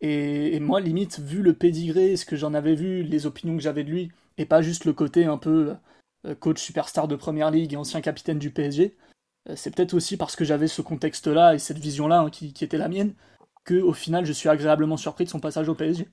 [0.00, 3.62] Et, et moi, limite, vu le pédigré, ce que j'en avais vu, les opinions que
[3.62, 5.74] j'avais de lui, et pas juste le côté un peu
[6.26, 8.96] euh, coach superstar de première ligue et ancien capitaine du PSG,
[9.50, 12.64] euh, c'est peut-être aussi parce que j'avais ce contexte-là et cette vision-là hein, qui, qui
[12.64, 13.14] était la mienne,
[13.64, 16.08] que au final, je suis agréablement surpris de son passage au PSG.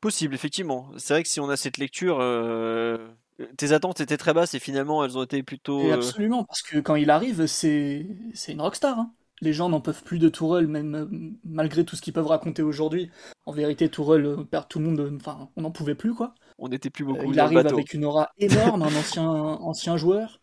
[0.00, 0.90] Possible, effectivement.
[0.98, 3.08] C'est vrai que si on a cette lecture, euh,
[3.56, 5.80] tes attentes étaient très basses et finalement elles ont été plutôt.
[5.80, 8.98] Et absolument, parce que quand il arrive, c'est c'est une rockstar.
[8.98, 9.14] hein.
[9.40, 12.62] Les gens n'en peuvent plus de Tourelle, même euh, malgré tout ce qu'ils peuvent raconter
[12.62, 13.10] aujourd'hui.
[13.46, 15.00] En vérité, Tourelle euh, perd tout le monde.
[15.00, 16.34] euh, Enfin, on n'en pouvait plus, quoi.
[16.58, 17.66] on n'était plus Euh, beaucoup il arrive bateau.
[17.66, 20.40] avec une aura énorme, un ancien, ancien joueur,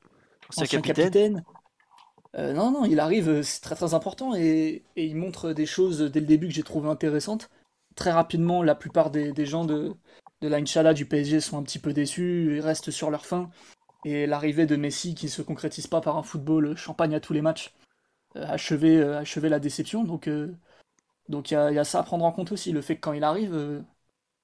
[0.50, 1.12] Ancien ancien capitaine.
[1.12, 1.44] capitaine.
[2.38, 6.00] Euh, non, non, il arrive, c'est très très important et, et il montre des choses
[6.02, 7.50] dès le début que j'ai trouvé intéressantes.
[7.96, 9.94] Très rapidement, la plupart des, des gens de,
[10.42, 13.50] de la Inch'Allah du PSG sont un petit peu déçus et restent sur leur faim.
[14.06, 17.42] Et l'arrivée de Messi qui se concrétise pas par un football champagne à tous les
[17.42, 17.74] matchs
[18.36, 20.04] achever, euh, achever la déception.
[20.04, 20.54] Donc euh,
[21.30, 23.24] donc il y a, ça à prendre en compte aussi, le fait que quand il
[23.24, 23.82] arrive, euh,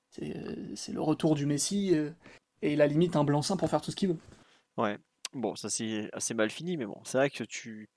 [0.10, 2.10] c'est euh, le retour du Messi euh,
[2.62, 4.18] et il a limite un blanc-seing pour faire tout ce qu'il veut.
[4.78, 4.98] Ouais.
[5.34, 7.90] Bon, ça c'est assez mal fini, mais bon, c'est vrai que tu,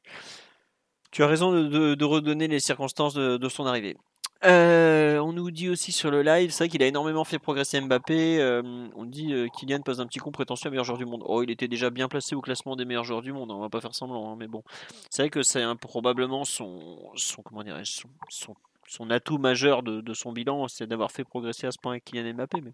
[1.12, 3.96] tu as raison de, redonner les circonstances de son arrivée.
[4.42, 7.78] Euh, on nous dit aussi sur le live, c'est vrai qu'il a énormément fait progresser
[7.78, 8.40] Mbappé.
[8.40, 8.62] euh,
[8.96, 11.22] on dit euh, Kylian pose un petit con prétentieux à meilleur joueur du monde.
[11.26, 13.50] Oh, il était déjà bien placé au classement des meilleurs joueurs du monde.
[13.50, 14.62] hein, on va pas faire semblant, hein, mais bon,
[15.10, 16.98] c'est vrai que c'est probablement son,
[17.44, 18.54] comment son, son,
[18.88, 22.32] son atout majeur de, de son bilan, c'est d'avoir fait progresser à ce point Kylian
[22.32, 22.72] Mbappé, mais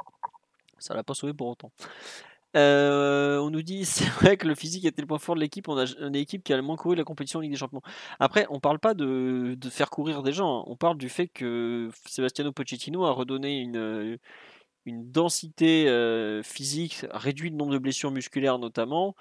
[0.78, 1.72] ça l'a pas sauvé pour autant.
[2.56, 5.68] Euh, on nous dit c'est vrai que le physique était le point fort de l'équipe.
[5.68, 7.82] On a une équipe qui a le moins couru la compétition en Ligue des Champions.
[8.18, 10.64] Après, on parle pas de, faire courir des gens.
[10.66, 14.18] On parle du fait que Sebastiano Pochettino a redonné une,
[14.86, 19.14] une densité euh, physique, réduit le nombre de blessures musculaires notamment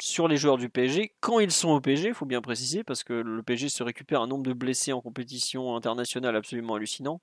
[0.00, 2.08] sur les joueurs du PSG quand ils sont au PSG.
[2.08, 5.00] Il faut bien préciser parce que le PSG se récupère un nombre de blessés en
[5.00, 7.20] compétition internationale absolument hallucinant.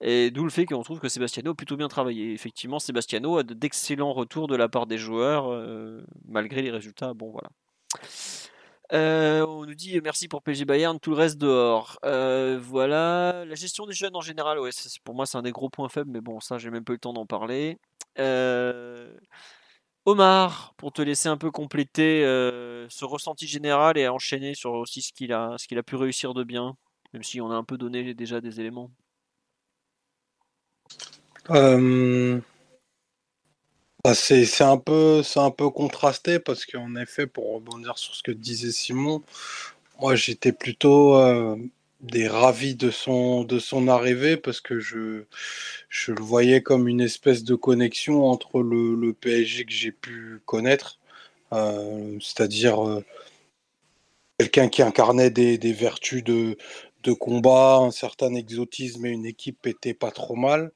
[0.00, 2.32] Et d'où le fait qu'on trouve que Sebastiano a plutôt bien travaillé.
[2.32, 7.14] Effectivement, Sebastiano a de- d'excellents retours de la part des joueurs, euh, malgré les résultats.
[7.14, 7.48] Bon, voilà.
[8.92, 11.98] Euh, on nous dit merci pour PSG Bayern, tout le reste dehors.
[12.04, 13.44] Euh, voilà.
[13.46, 14.70] La gestion des jeunes en général, ouais,
[15.04, 16.96] pour moi, c'est un des gros points faibles, mais bon, ça, j'ai même pas eu
[16.96, 17.78] le temps d'en parler.
[18.18, 19.10] Euh,
[20.06, 25.00] Omar, pour te laisser un peu compléter euh, ce ressenti général et enchaîner sur aussi
[25.02, 26.76] ce qu'il a, ce qu'il a pu réussir de bien,
[27.14, 28.90] même si on a un peu donné déjà des éléments.
[31.50, 32.40] Euh,
[34.04, 38.22] Bah, c'est un peu c'est un peu contrasté parce qu'en effet, pour rebondir sur ce
[38.22, 39.22] que disait Simon,
[40.00, 41.56] moi j'étais plutôt euh,
[42.02, 45.24] des ravis de son de son arrivée parce que je
[45.88, 50.40] je le voyais comme une espèce de connexion entre le, le PSG que j'ai pu
[50.46, 50.98] connaître,
[51.52, 53.04] euh, c'est-à-dire euh,
[54.38, 56.56] quelqu'un qui incarnait des, des vertus de
[57.02, 60.72] de combat, un certain exotisme et une équipe était pas trop mal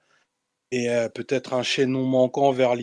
[0.71, 2.75] et euh, peut-être un chaînon manquant vers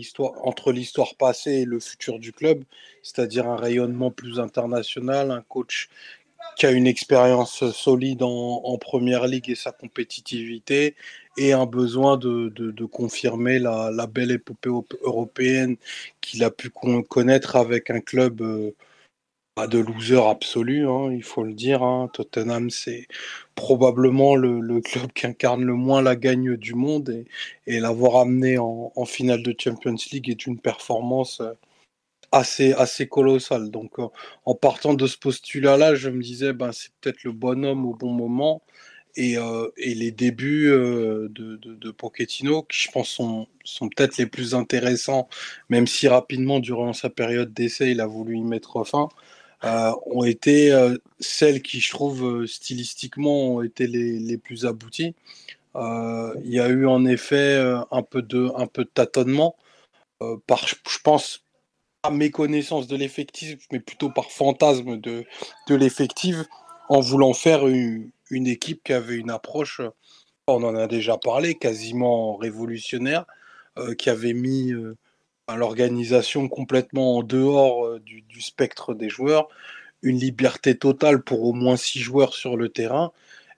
[0.44, 2.64] entre l'histoire passée et le futur du club,
[3.04, 5.90] c'est-à-dire un rayonnement plus international, un coach
[6.58, 10.96] qui a une expérience solide en, en, première ligue et sa compétitivité,
[11.38, 14.70] et un besoin de, confirmer la, la, belle épopée
[15.02, 15.76] européenne
[16.22, 16.70] qu'il a pu
[17.10, 18.72] connaître avec un club euh,
[19.56, 21.82] de loser absolu, hein, il faut le dire.
[21.82, 22.10] Hein.
[22.12, 23.08] Tottenham, c'est
[23.56, 27.24] probablement le, club qui incarne le moins la gagne du monde
[27.66, 31.54] et, l'avoir amené en, finale de Champions League est une performance euh,
[32.34, 33.72] assez, assez colossale.
[33.72, 34.08] Donc, euh,
[34.46, 37.96] en partant de ce postulat-là, je me disais, ben, c'est peut-être le bon homme au
[37.96, 38.62] bon moment.
[39.16, 45.30] Et, euh, les débuts de, de, Pochettino, qui je pense sont peut-être les plus intéressants,
[45.70, 49.08] même si rapidement, durant sa période d'essai, il a voulu y mettre fin
[49.66, 54.66] euh, ont été euh, celles qui, je trouve, euh, stylistiquement, ont été les, les plus
[54.66, 55.16] abouties.
[55.76, 57.58] Il y a eu en effet
[57.92, 59.58] un peu de, un peu de tâtonnement,
[60.48, 61.44] par, je pense,
[62.02, 65.26] pas méconnaissance de l'effectif, mais plutôt par fantasme de,
[65.68, 66.38] de l'effectif,
[66.88, 69.82] en voulant faire une, une, équipe qui avait une approche,
[70.48, 73.26] on en a déjà parlé, quasiment révolutionnaire,
[73.98, 74.72] qui avait mis
[75.54, 79.48] l'organisation complètement en dehors euh, du, du, spectre des joueurs,
[80.02, 83.12] une liberté totale pour au moins six joueurs sur le terrain,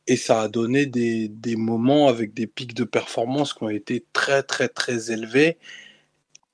[0.07, 4.05] et ça a donné des, des, moments avec des pics de performance qui ont été
[4.13, 5.57] très très très élevés,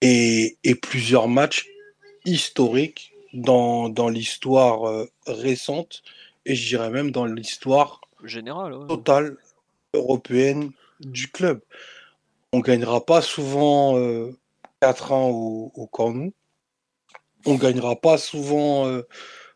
[0.01, 1.67] et, et plusieurs matchs
[2.25, 6.03] historiques dans, dans l'histoire euh, récente,
[6.45, 8.87] et je dirais même dans l'histoire générale ouais.
[8.87, 9.37] totale
[9.95, 11.61] européenne du club.
[12.51, 14.37] On gagnera pas souvent euh,
[14.83, 16.33] 4-1 au, au Camp Nou.
[17.45, 19.03] On gagnera pas souvent euh,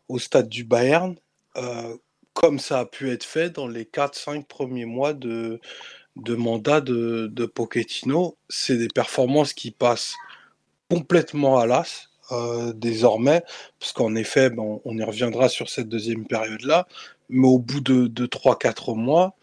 [0.08, 1.16] au stade du Bayern,
[1.58, 1.98] euh,
[2.34, 5.60] comme ça a pu être fait dans les 4-5 premiers mois de,
[6.16, 7.52] mandat de, de.
[8.50, 10.16] C'est des performances qui passent
[10.90, 12.10] complètement à l'as.
[12.34, 13.42] Euh, désormais,
[13.80, 16.86] parce qu'en effet, ben, on y reviendra sur cette deuxième période-là,
[17.30, 19.37] mais au bout de, de 3-4 mois,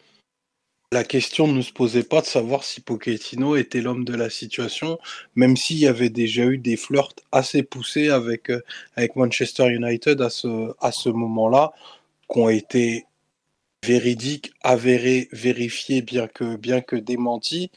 [0.94, 4.98] la question ne se posait pas de savoir si Pochettino était l'homme de la situation,
[5.34, 8.62] même s'il y avait déjà eu des flirts assez poussés avec, euh,
[8.94, 11.72] avec Manchester United à ce, à ce moment-là,
[12.30, 13.06] qui ont été
[13.84, 17.72] véridiques, avérés, vérifiés, bien que, bien que démentis.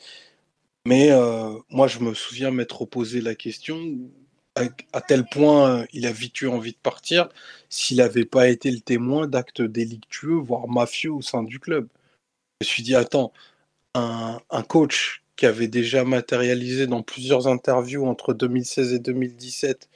[0.85, 3.79] Mais euh, moi, je me souviens m'être posé la question
[4.93, 7.29] à, tel point il a vite eu envie de partir
[7.69, 11.87] s'il n'avait pas été le témoin d'actes délictueux, voire mafieux au sein du club.
[12.61, 13.33] Je me suis dit, attends,
[13.93, 19.89] un, un, coach qui avait déjà matérialisé dans plusieurs interviews entre 2016 et 2017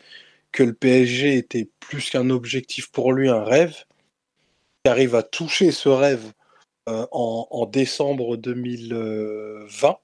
[0.51, 3.75] que le PSG était plus qu'un objectif pour lui, un rêve,
[4.83, 6.33] qui arrive à toucher ce rêve
[6.87, 9.97] euh, en, en, décembre 2020.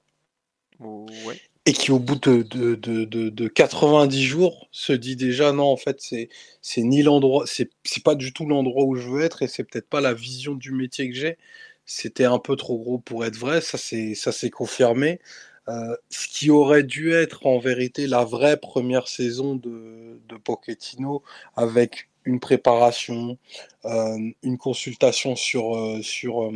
[0.80, 5.64] Ouais et qui au bout de, de, de, de, 90 jours se dit déjà non
[5.64, 6.30] en fait c'est
[6.62, 9.64] c'est ni l'endroit c'est c'est pas du tout l'endroit où je veux être et c'est
[9.64, 11.36] peut-être pas la vision du métier que j'ai
[11.88, 15.20] c'était un peu trop gros pour être vrai ça s'est confirmé.
[15.68, 21.22] Euh, ce qui aurait dû être en vérité la vraie première saison de, de Pochettino
[21.56, 23.38] avec une préparation,
[23.84, 26.50] euh, une consultation sur, euh, sur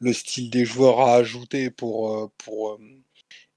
[0.00, 2.78] le style des joueurs à ajouter pour, pour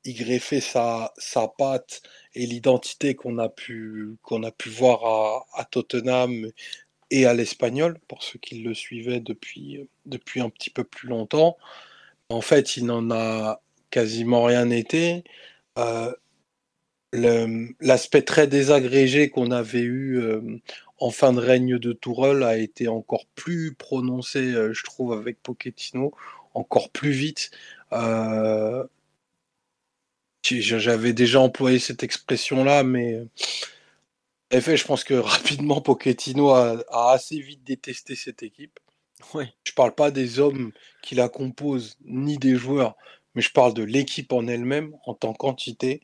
[0.05, 2.01] y greffer sa, sa patte
[2.33, 6.51] et l'identité qu'on a pu a pu voir à, à Tottenham
[7.11, 11.57] et à l'Espagnol pour ceux qui le suivaient depuis depuis un petit peu plus longtemps.
[12.29, 15.23] En fait, il n'en a quasiment rien été.
[15.77, 16.11] Euh,
[17.13, 20.41] L'aspect très désagrégé qu'on avait eu euh,
[20.99, 25.41] en fin de règne de Tourelle a été encore plus prononcé, euh, je trouve, avec
[25.41, 26.13] Pochettino,
[26.53, 27.51] encore plus vite.
[27.93, 28.83] Euh,
[30.43, 33.21] j'avais déjà employé cette expression-là, mais
[34.51, 38.79] effet, je pense que rapidement, Pochettino a, a assez vite détesté cette équipe.
[39.33, 39.49] Ouais.
[39.63, 42.95] Je parle pas des hommes qui la composent, ni des joueurs,
[43.35, 46.01] mais je parle de l'équipe en elle-même, en tant qu'entité.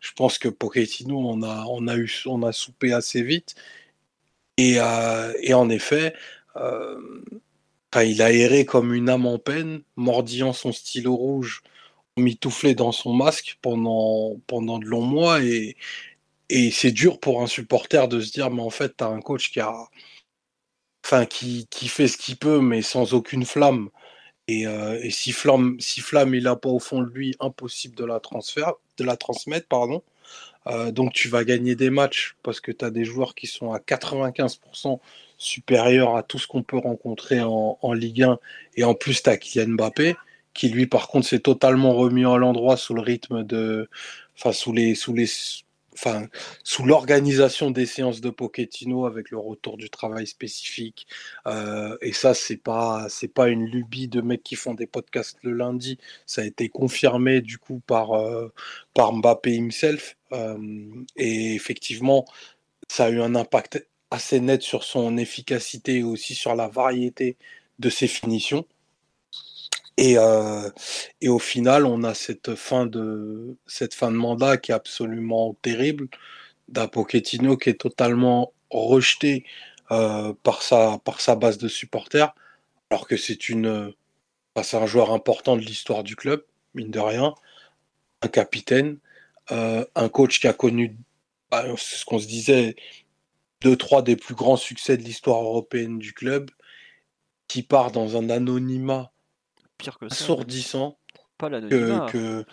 [0.00, 3.54] Je pense que Pochettino, on a, on a, eu, on a soupé assez vite.
[4.56, 6.14] Et, euh, et en effet,
[6.56, 7.22] euh,
[7.96, 11.62] il a erré comme une âme en peine, mordillant son stylo rouge
[12.18, 15.76] mitouflé dans son masque pendant, pendant de longs mois et,
[16.54, 19.22] Et c'est dur pour un supporter de se dire, mais en fait, tu as un
[19.22, 19.88] coach qui a.
[21.04, 23.88] Enfin, qui, qui fait ce qu'il peut, mais sans aucune flamme.
[24.48, 25.78] Et, euh, si, flamme,
[26.34, 28.20] il n'a pas au fond de lui, impossible de la,
[28.98, 29.66] de la transmettre.
[29.68, 30.02] pardon.
[30.68, 33.72] Euh, donc tu vas gagner des matchs parce que tu as des joueurs qui sont
[33.72, 35.00] à 95%
[35.38, 38.38] supérieurs à tout ce qu'on peut rencontrer en, en, Ligue 1.
[38.76, 40.16] Et en plus, tu as Kylian Mbappé,
[40.54, 43.88] qui lui, par contre, s'est totalement remis à l'endroit sous le rythme de.
[44.36, 45.26] Enfin, sous les, sous les,
[46.64, 51.06] sous l'organisation des séances de Pochettino avec le retour du travail spécifique.
[51.46, 55.38] Euh, et ça, c'est pas, c'est pas une lubie de mecs qui font des podcasts
[55.42, 55.98] le lundi.
[56.26, 58.52] Ça a été confirmé du coup par, euh,
[58.94, 60.16] par Mbappé himself.
[60.32, 60.58] Euh,
[61.16, 62.24] et effectivement,
[62.88, 67.36] ça a eu un impact assez net sur son efficacité et aussi sur la variété
[67.78, 68.66] de ses finitions.
[70.02, 70.68] Et, euh,
[71.20, 75.54] et, au final, on a cette fin de, cette fin de mandat qui est absolument
[75.62, 76.08] terrible,
[76.66, 79.44] d'un qui est totalement rejeté
[79.92, 82.34] euh, par, sa, par sa base de supporters,
[82.90, 83.94] alors que c'est une,
[84.60, 87.36] c'est un joueur important de l'histoire du club, mine de rien,
[88.22, 88.98] un capitaine,
[89.52, 90.96] euh, un coach qui a connu,
[91.48, 92.74] bah, c'est ce qu'on se disait,
[93.60, 96.50] deux, trois des plus grands succès de l'histoire européenne du club,
[97.46, 99.12] qui part dans un anonymat
[99.82, 100.14] pire que ça.
[100.14, 100.98] Assourdissant.
[101.38, 102.44] Pas que, que,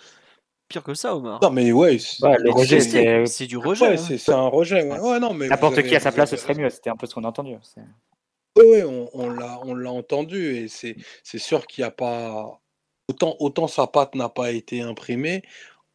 [0.68, 1.40] Pire que ça, Omar.
[1.42, 1.98] Non, mais ouais.
[2.22, 3.26] ouais le rejet, c'est.
[3.26, 3.88] C'est du rejet.
[3.88, 4.16] Ouais, hein.
[4.18, 4.82] c'est un rejet.
[4.82, 4.98] Ouais.
[4.98, 6.70] ouais non, mais N'importe qui à sa place, ce serait mieux.
[6.70, 7.56] C'était un peu ce qu'on a entendu.
[8.56, 10.56] Oui, ouais, on, on l'a entendu.
[10.56, 12.60] Et c'est sûr qu'il n'y a pas.
[13.08, 15.42] Autant, autant sa patte n'a pas été imprimée,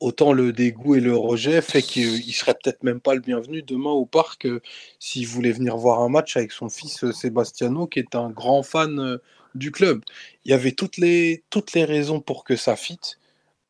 [0.02, 3.92] autant le dégoût et le rejet fait qu'il serait peut-être même pas le bienvenu demain
[3.92, 4.62] au parc euh,
[5.00, 8.64] s'il voulait venir voir un match avec son fils euh, Sebastiano, qui est un grand
[8.64, 9.18] fan euh,
[9.56, 10.04] du club.
[10.46, 13.20] Il y avait toutes les, toutes les raisons pour que ça fitte.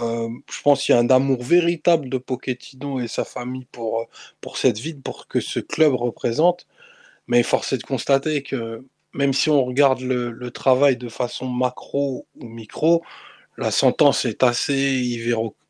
[0.01, 4.07] Euh, je pense qu'il y a un amour véritable de Pochettino et sa famille pour,
[4.41, 6.67] pour cette ville, pour que ce club représente.
[7.27, 11.47] Mais force est de constater que même si on regarde le, le travail de façon
[11.47, 13.03] macro ou micro,
[13.57, 15.01] la sentence est assez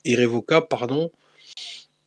[0.05, 1.11] irrévocable, pardon.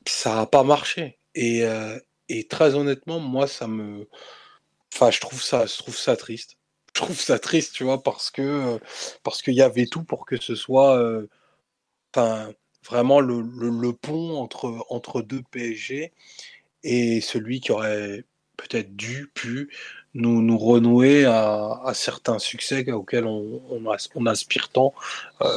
[0.07, 1.19] Ça n'a pas marché.
[1.35, 4.09] Et, euh, et, très honnêtement, moi, ça me.
[4.95, 6.58] Enfin, je trouve ça, je trouve ça triste
[6.99, 8.81] je trouve ça triste, tu vois, parce que
[9.23, 11.01] parce qu'il y avait tout pour que ce soit
[12.13, 12.51] enfin,
[12.85, 16.13] vraiment le, le, pont entre, entre deux PSG
[16.83, 18.25] et celui qui aurait
[18.57, 19.71] peut-être dû, pu
[20.15, 24.93] nous, nous renouer à, certains succès auxquels on, aspire tant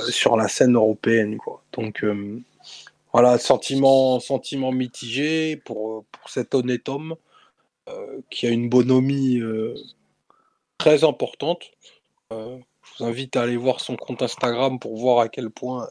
[0.10, 1.38] sur la scène européenne.
[1.38, 1.64] Quoi.
[1.74, 2.06] Donc
[3.14, 7.16] voilà, sentiment, sentiment mitigé pour, pour cet honnête homme
[8.30, 9.42] qui a une bonhomie
[10.82, 11.72] très importante.
[12.34, 15.88] Euh, je vous invite à aller voir son compte Instagram pour voir à quel point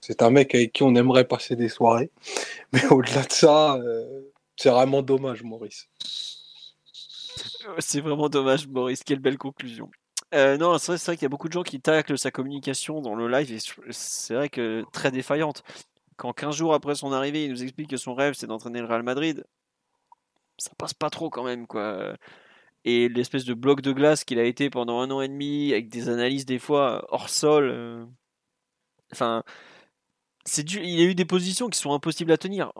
[0.00, 2.10] c'est un mec avec qui on aimerait passer des soirées.
[2.72, 4.22] Mais au-delà de ça, euh,
[4.56, 5.88] c'est vraiment dommage, Maurice.
[7.78, 9.04] C'est vraiment dommage, Maurice.
[9.04, 9.90] Quelle belle conclusion.
[10.34, 13.14] Euh, non, c'est vrai, qu'il y a beaucoup de gens qui taclent sa communication dans
[13.14, 13.58] le live et
[13.90, 15.62] c'est vrai que très défaillante.
[16.16, 18.86] Quand 15 jours après son arrivée, il nous explique que son rêve c'est d'entraîner le
[18.86, 19.44] Real Madrid,
[20.58, 22.16] ça passe pas trop quand même, quoi
[22.86, 25.88] et l'espèce de bloc de glace qu'il a été pendant un an et demi, avec
[25.88, 27.68] des analyses des fois hors sol.
[27.68, 28.06] Euh,
[29.12, 29.42] enfin,
[30.44, 32.72] c'est il a eu des positions qui sont impossibles à tenir.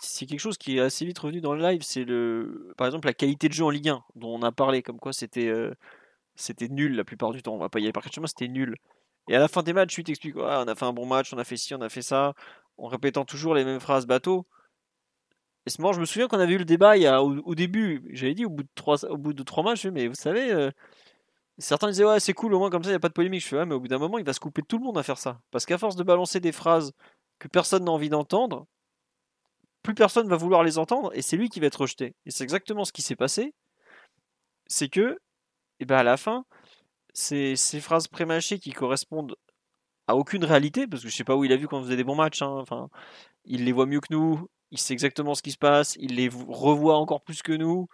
[0.00, 3.06] C'est quelque chose qui est assez vite revenu dans le live, c'est le, par exemple
[3.08, 5.74] la qualité de jeu en Ligue 1 dont on a parlé, comme quoi c'était euh,
[6.36, 7.54] c'était nul la plupart du temps.
[7.54, 8.76] On va pas y aller par contre, c'était nul.
[9.28, 11.38] Et à la fin des matchs, tu t'expliques, on a fait un bon match, on
[11.38, 12.34] a fait ci, on a fait ça,
[12.78, 14.46] en répétant toujours les mêmes phrases bateau.
[15.66, 17.54] Et ce moment, je me souviens qu'on avait eu le débat il y a, au,
[17.54, 20.50] début, j'avais dit au bout de trois, au bout de trois matchs, mais vous savez,
[20.52, 20.70] euh,
[21.58, 23.42] certains disaient ouais c'est cool au moins comme ça il n'y a pas de polémique.
[23.42, 24.98] Je fais ouais mais au bout d'un moment il va se couper tout le monde
[24.98, 26.92] à faire ça, parce qu'à force de balancer des phrases
[27.38, 28.66] que personne n'a envie d'entendre,
[29.82, 32.14] plus personne va vouloir les entendre et c'est lui qui va être rejeté.
[32.26, 33.54] Et c'est exactement ce qui s'est passé,
[34.66, 35.12] c'est que,
[35.80, 36.44] et eh ben à la fin,
[37.14, 39.36] ces, ces phrases prémâchées qui correspondent
[40.06, 41.96] à aucune réalité, parce que je sais pas où il a vu quand on faisait
[41.96, 42.88] des bons matchs, hein, enfin
[43.44, 46.28] il les voit mieux que nous, il sait exactement ce qui se passe, il les
[46.28, 47.88] revoit encore plus que nous.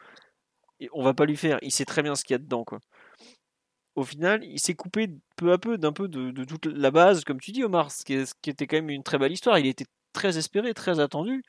[0.81, 2.65] Et on va pas lui faire, il sait très bien ce qu'il y a dedans.
[2.65, 2.81] Quoi.
[3.95, 7.41] Au final, il s'est coupé peu à peu d'un peu de, toute la base, comme
[7.41, 8.15] tu dis Omar, ce qui,
[8.51, 9.59] était quand même une très belle histoire.
[9.59, 11.43] Il était très espéré, très attendu.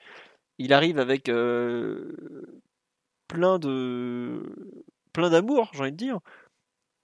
[0.58, 2.64] Il arrive avec euh,
[3.28, 3.60] plein
[5.14, 6.20] plein d'amour, j'ai envie de dire.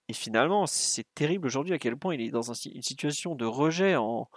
[0.10, 3.96] Et finalement, c'est terrible aujourd'hui à quel point il est dans une situation de rejet
[3.96, 4.30] en,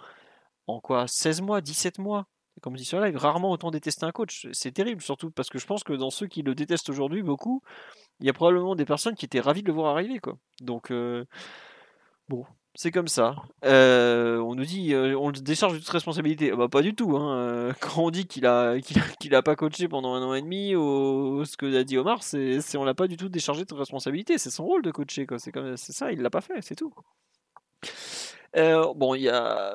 [0.67, 2.27] en quoi 16 mois, 17 mois
[2.61, 4.47] comme dit sur live, rarement autant détester un coach.
[4.51, 7.61] C'est terrible, surtout parce que je pense que dans ceux qui le détestent aujourd'hui, beaucoup,
[8.19, 10.19] il y a probablement des personnes qui étaient ravies de le voir arriver.
[10.19, 10.37] Quoi.
[10.61, 11.25] Donc, euh,
[12.29, 12.45] bon,
[12.77, 13.35] c'est comme ça.
[13.65, 16.51] Euh, on nous dit, euh, on le décharge de toute responsabilité.
[16.51, 17.17] Bah, pas du tout.
[17.17, 17.35] Hein.
[17.35, 20.75] Euh, quand on dit qu'il a, qu'il a, pas coaché pendant un an et demi,
[20.75, 24.37] ou ce que a dit Omar, c'est, on l'a pas du tout déchargé de responsabilité.
[24.37, 25.25] C'est son rôle de coacher.
[25.39, 26.93] C'est comme, c'est ça, il l'a pas fait, c'est tout.
[28.53, 29.73] bon, il y a,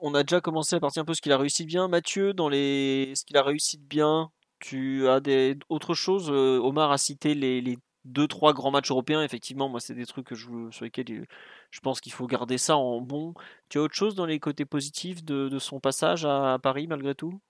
[0.00, 1.88] on a déjà commencé à partir un peu ce qu'il a réussi bien.
[1.88, 4.30] Mathieu, dans les, ce qu'il a réussi de bien,
[4.60, 6.30] tu as des autre chose.
[6.30, 7.78] Omar a cité les, les
[8.08, 11.26] deux trois grands matchs européens effectivement moi c'est des trucs que je, sur lesquels
[11.70, 13.34] je pense qu'il faut garder ça en bon
[13.68, 17.40] tu as autre chose dans les côtés positifs de, son passage à, Paris malgré tout?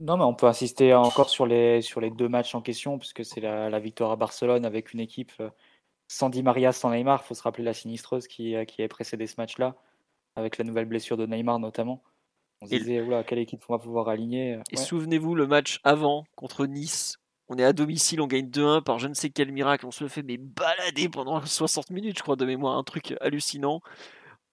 [0.00, 3.24] Non mais on peut insister encore sur les sur les deux matchs en question puisque
[3.24, 5.50] c'est la, victoire à Barcelone avec une équipe euh,
[6.08, 9.26] sans Di Maria sans Neymar faut se rappeler la sinistreuse qui euh, qui avait précédé
[9.26, 9.76] ce match là
[10.38, 12.02] avec la nouvelle blessure de Neymar notamment
[12.60, 16.24] on se disait, oula, quelle équipe on va pouvoir aligner Et souvenez-vous, le match avant
[16.34, 17.18] contre Nice,
[17.48, 20.02] on est à domicile, on gagne 2-1 par je ne sais quel miracle, on se
[20.02, 23.80] le fait mais balader pendant 60 minutes, je crois, de mémoire, un truc hallucinant.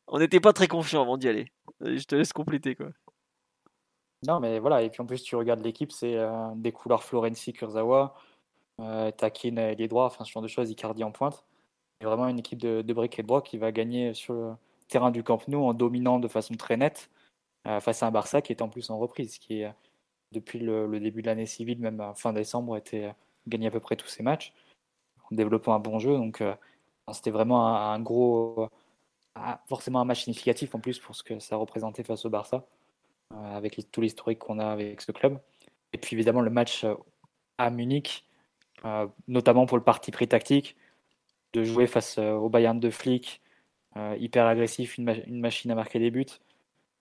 [0.08, 1.52] On n'était pas très confiant avant d'y aller.
[1.82, 2.90] Je te laisse compléter quoi.
[4.28, 7.54] Non mais voilà, et puis en plus tu regardes l'équipe, c'est euh, des couleurs Florenzi,
[7.54, 8.16] Kurzawa,
[8.82, 11.44] euh, Takin et les droits, enfin ce genre de choses, Icardi en pointe.
[12.00, 14.54] C'est vraiment une équipe de, de briques et de qui va gagner sur le
[14.88, 17.10] terrain du Camp Nou en dominant de façon très nette
[17.68, 19.74] euh, face à un Barça qui est en plus en reprise, qui est
[20.32, 23.14] depuis le, début de l'année civile, même à fin décembre, était
[23.48, 24.54] gagné à peu près tous ses matchs
[25.32, 26.16] en développant un bon jeu.
[26.18, 26.54] Donc euh,
[27.12, 28.70] c'était vraiment un, gros,
[29.68, 32.66] forcément un match significatif en plus pour ce que ça représentait face au Barça,
[33.34, 35.40] euh, avec tout l'historique qu'on a avec ce club.
[35.94, 36.96] Et puis évidemment le match euh,
[37.58, 38.28] à Munich,
[39.28, 40.76] notamment pour le parti pris tactique,
[41.54, 43.42] de jouer face au Bayern de Flick,
[44.20, 46.26] hyper agressif, une, une, machine à marquer des buts.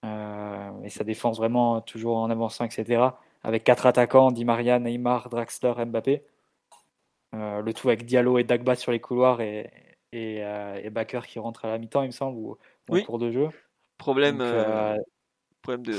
[0.03, 3.09] et sa défense vraiment toujours en avançant, etc
[3.45, 6.23] avec quatre attaquants, Di Maria, Neymar, Draxler, Mbappé.
[7.35, 9.69] Euh, le tout avec Diallo et Dagba sur les couloirs et,
[10.11, 12.57] et, euh, Baker qui rentre à la mi-temps, il me semble, ou,
[12.89, 13.49] en cours de jeu.
[13.97, 14.95] Problème, euh,
[15.61, 15.95] problème de.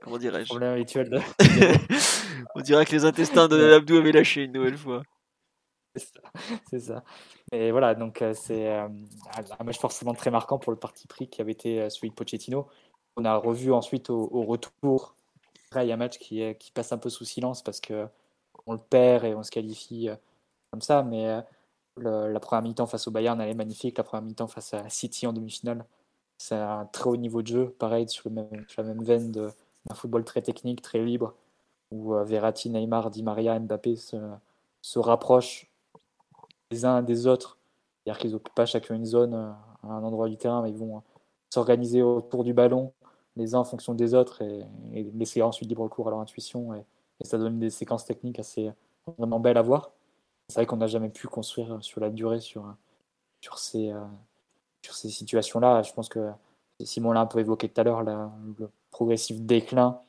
[0.00, 0.82] Comment dirais-je Problème.
[0.82, 1.20] De...
[2.54, 5.02] On dirait que les intestins de l'Abdou avaient lâché une nouvelle fois.
[6.70, 7.04] C'est ça.
[7.52, 11.52] Et voilà, donc c'est un match forcément très marquant pour le parti pris qui avait
[11.52, 12.66] été celui de Pochettino.
[13.16, 15.14] On a revu ensuite au retour
[15.80, 18.06] il y a un match qui, qui passe un peu sous silence parce que
[18.66, 20.16] on le perd et on se qualifie euh,
[20.70, 23.98] comme ça, mais euh, la première mi-temps face au Bayern, elle est magnifique.
[23.98, 25.84] La première mi-temps face à City en demi-finale,
[26.38, 29.94] c'est un très haut niveau de jeu, pareil, sur, le même, la même veine d'un
[29.94, 31.34] football très technique, très libre,
[31.90, 34.16] où euh, Verratti, Neymar, Di Maria, Mbappé se,
[34.82, 35.71] se rapprochent
[36.72, 37.58] les uns des autres.
[38.04, 41.02] C'est-à-dire qu'ils n'occupent pas chacun une zone à un endroit du terrain, mais ils vont
[41.50, 42.92] s'organiser autour du ballon
[43.36, 44.64] les uns en fonction des autres et,
[45.14, 46.74] laisser ensuite libre cours à leur intuition.
[46.74, 46.84] Et,
[47.22, 48.72] ça donne des séquences techniques assez
[49.16, 49.92] vraiment belles à voir.
[50.48, 54.00] C'est vrai qu'on n'a jamais pu construire sur la durée sur, euh,
[54.82, 55.82] sur ces situations-là.
[55.82, 56.30] Je pense que
[56.80, 60.00] Simon l'a un peu évoqué tout à l'heure, le progressif déclin,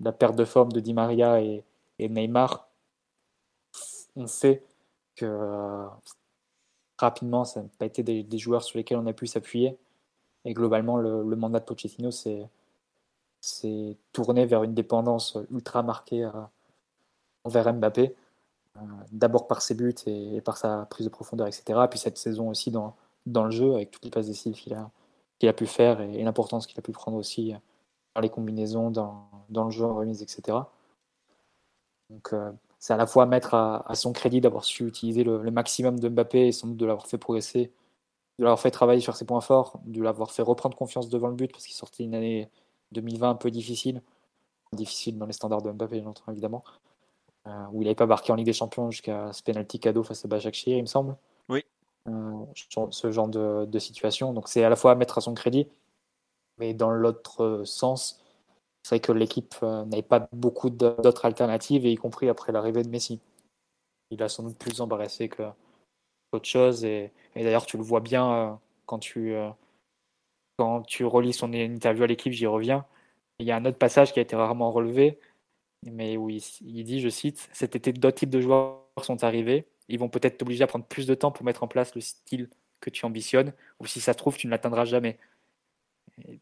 [0.00, 1.64] la perte de forme de Di Maria et,
[1.98, 2.68] Neymar.
[4.16, 4.62] On sait
[5.14, 5.86] que euh,
[6.98, 9.76] rapidement, ça n'a pas été des, joueurs sur lesquels on a pu s'appuyer.
[10.44, 12.48] Et globalement, le, mandat de Pochettino, s'est
[14.12, 16.30] tourné vers une dépendance ultra marquée euh,
[17.44, 18.14] envers Mbappé,
[18.76, 18.80] euh,
[19.12, 21.80] d'abord par ses buts et, par sa prise de profondeur, etc.
[21.90, 22.94] Puis cette saison aussi dans,
[23.26, 24.90] dans le jeu, avec toutes les passes décisives qu'il a,
[25.38, 27.54] qu'il a pu faire et, l'importance qu'il a pu prendre aussi
[28.14, 30.58] dans les combinaisons, dans, dans le jeu en remise, etc.
[32.10, 32.34] Donc
[32.84, 36.48] c'est à la fois mettre à, son crédit d'avoir su utiliser le, maximum de Mbappé
[36.48, 37.72] et sans doute de l'avoir fait progresser,
[38.38, 41.34] de l'avoir fait travailler sur ses points forts, de l'avoir fait reprendre confiance devant le
[41.34, 42.50] but parce qu'il sortait une année
[42.92, 44.02] 2020 un peu difficile.
[44.74, 46.62] Difficile dans les standards de Mbappé, j'entends évidemment.
[47.46, 50.22] Euh, où il n'avait pas marqué en Ligue des Champions jusqu'à ce penalty cadeau face
[50.26, 51.16] à Başakşehir, il me semble.
[51.48, 51.64] Oui.
[52.08, 52.44] Euh,
[52.90, 54.34] ce genre de, situation.
[54.34, 55.66] Donc c'est à la fois à mettre à son crédit,
[56.58, 58.22] mais dans l'autre sens,
[58.84, 62.82] c'est vrai que l'équipe euh, n'avait pas beaucoup d'autres alternatives, et y compris après l'arrivée
[62.84, 63.20] de Messi.
[64.10, 65.42] Il a sans doute plus embarrassé que
[66.32, 69.34] autre chose, et, d'ailleurs tu le vois bien quand tu
[70.58, 72.84] quand tu relis son interview à l'équipe, j'y reviens.
[73.38, 75.18] Il y a un autre passage qui a été rarement relevé,
[75.82, 76.40] mais où il,
[76.84, 80.64] dit, je cite, cet été d'autres types de joueurs sont arrivés, ils vont peut-être t'obliger
[80.64, 82.48] à prendre plus de temps pour mettre en place le style
[82.80, 85.18] que tu ambitionnes, ou si ça se trouve, tu ne l'atteindras jamais.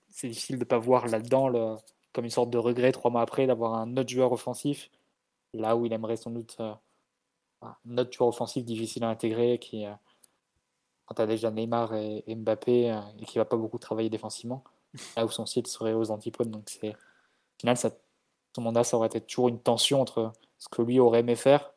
[0.09, 1.49] C'est difficile de ne pas voir là-dedans
[2.13, 4.91] comme une sorte de regret trois mois après d'avoir un autre joueur offensif,
[5.55, 6.75] là où il aimerait sans doute euh,
[7.63, 9.93] un autre joueur offensif difficile à intégrer, qui, euh,
[11.07, 14.65] quand tu as déjà Neymar et, Mbappé euh, et qui va pas beaucoup travailler défensivement,
[15.17, 16.51] là où son site serait aux antipodes.
[16.51, 17.91] Donc c'est au final ça,
[18.55, 21.73] son mandat ça aurait été toujours une tension entre ce que lui aurait aimé faire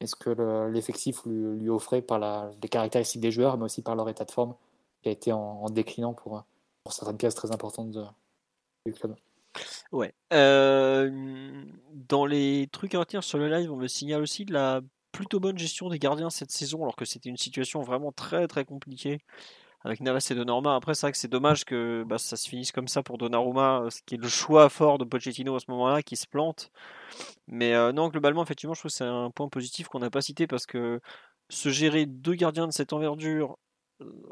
[0.00, 0.30] et ce que
[0.70, 4.30] l'effectif lui, offrait par la, les caractéristiques des joueurs, mais aussi par leur état de
[4.30, 4.54] forme
[5.02, 6.42] qui a été en, déclinant pour,
[6.82, 7.90] pour certaines pièces très importantes
[8.86, 9.14] du club.
[9.92, 10.14] Ouais.
[10.30, 14.80] Dans les trucs à retenir sur le live, on me signale aussi de la
[15.12, 18.64] plutôt bonne gestion des gardiens cette saison, alors que c'était une situation vraiment très très
[18.64, 19.18] compliquée
[19.82, 20.74] avec Neves et Donnarumma.
[20.76, 23.86] Après, c'est vrai que c'est dommage que bah, ça se finisse comme ça pour Donnarumma,
[23.90, 26.70] ce qui est le choix fort de Pochettino à ce moment-là, qui se plante.
[27.48, 30.46] Mais non, globalement, effectivement, je trouve que c'est un point positif qu'on n'a pas cité
[30.46, 31.00] parce que
[31.48, 33.56] se gérer deux gardiens de cette envergure,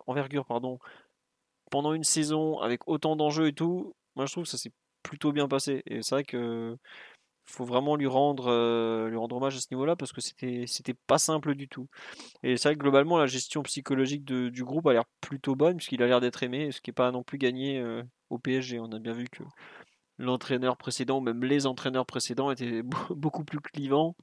[0.06, 0.78] envergure pardon,
[1.70, 4.72] pendant une saison avec autant d'enjeux et tout, moi je trouve que ça s'est
[5.02, 5.82] plutôt bien passé.
[5.86, 6.76] Et c'est vrai que
[7.46, 10.94] faut vraiment lui rendre, euh, lui rendre hommage à ce niveau-là parce que c'était, c'était
[10.94, 11.88] pas simple du tout.
[12.42, 16.02] Et c'est vrai que globalement, la gestion psychologique du groupe a l'air plutôt bonne puisqu'il
[16.02, 18.78] a l'air d'être aimé, ce qui n'est pas non plus gagné euh, au PSG.
[18.80, 19.42] On a bien vu que
[20.18, 24.16] l'entraîneur précédent, même les entraîneurs précédents, étaient beaucoup plus clivants,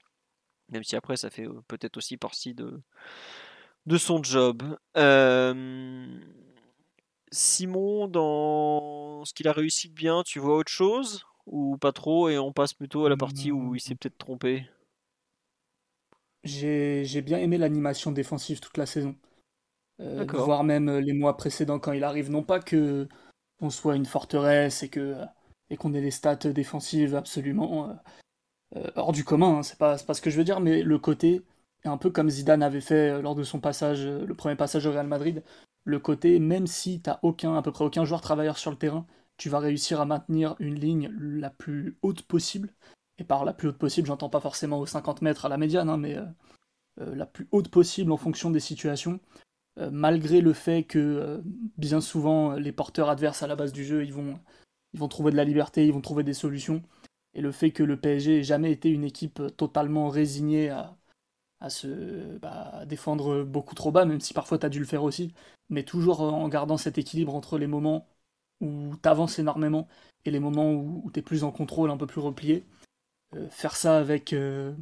[0.70, 2.82] même si après ça fait euh, peut-être aussi partie de,
[3.86, 4.64] de son job.
[7.32, 12.38] Simon, dans ce qu'il a réussi bien, tu vois autre chose ou pas trop et
[12.38, 14.68] on passe plutôt à la partie où il s'est peut-être trompé?
[16.44, 19.16] J'ai bien aimé l'animation défensive toute la saison.
[20.02, 22.30] Euh, voire même euh, les mois précédents quand il arrive.
[22.30, 23.08] Non pas que
[23.62, 25.26] on soit une forteresse et que euh,
[25.70, 27.98] et qu'on ait des stats défensives absolument
[28.96, 31.42] hors du commun, hein, c'est pas, pas ce que je veux dire, mais le côté,
[31.86, 35.08] un peu comme Zidane avait fait lors de son passage, le premier passage au Real
[35.08, 35.44] Madrid,
[35.86, 39.06] le côté, même si t'as aucun, à peu près aucun joueur travailleur sur le terrain,
[39.38, 42.74] tu vas réussir à maintenir une ligne la plus haute possible.
[43.20, 45.90] Et par la plus haute possible, j'entends pas forcément aux 50 mètres à la médiane,
[45.90, 46.26] hein, mais euh,
[47.02, 49.20] euh, la plus haute possible en fonction des situations.
[49.78, 51.42] Euh, malgré le fait que
[51.78, 54.40] bien souvent les porteurs adverses à la base du jeu, ils vont,
[54.94, 56.82] ils vont trouver de la liberté, ils vont trouver des solutions.
[57.36, 60.98] Et le fait que le PSG ait jamais été une équipe totalement résignée à,
[61.62, 65.04] à se bah, défendre beaucoup trop bas, même si parfois tu as dû le faire
[65.04, 65.34] aussi,
[65.70, 68.08] mais toujours en gardant cet équilibre entre les moments
[68.62, 69.88] où tu avances énormément
[70.26, 72.66] et les moments où, tu es plus en contrôle, un peu plus replié.
[73.36, 74.74] Euh, faire ça avec euh,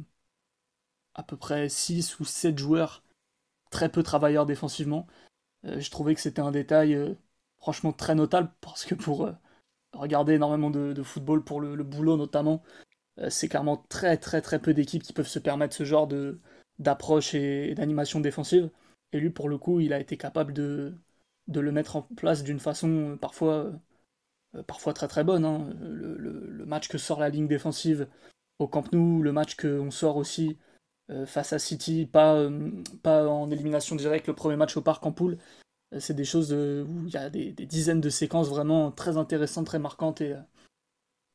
[1.14, 3.02] à peu près 6 ou 7 joueurs,
[3.70, 5.06] très peu travailleurs défensivement,
[5.66, 7.16] euh, je trouvais que c'était un détail
[7.58, 9.30] franchement très notable parce que pour
[9.92, 12.62] regarder énormément de, football, pour le, boulot notamment,
[13.30, 16.40] c'est clairement très très très peu d'équipes qui peuvent se permettre ce genre de
[16.78, 18.70] d'approche et d'animation défensive.
[19.12, 20.94] Et lui, pour le coup, il a été capable de,
[21.48, 23.72] le mettre en place d'une façon euh, parfois,
[24.56, 25.44] euh, parfois très très bonne.
[25.44, 25.72] Hein.
[25.80, 28.08] Le, match que sort la ligne défensive
[28.58, 30.56] au Camp Nou, le match qu'on sort aussi
[31.10, 32.48] euh, face à City, pas,
[33.02, 35.38] pas en élimination directe, le premier match au parc en poule.
[36.00, 39.78] C'est des choses où il y a des, dizaines de séquences vraiment très intéressantes, très
[39.78, 40.34] marquantes, et,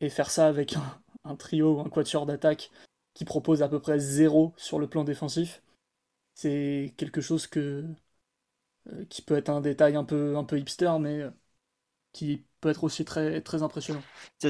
[0.02, 0.84] et faire ça avec un,
[1.24, 2.72] un trio, un quatuor d'attaque
[3.14, 5.62] qui propose à peu près zéro sur le plan défensif,
[6.36, 7.86] c'est quelque chose que,
[8.88, 11.32] euh, qui peut être un détail un peu, un peu hipster, mais euh,
[12.14, 14.02] qui peut être aussi très, très impressionnant.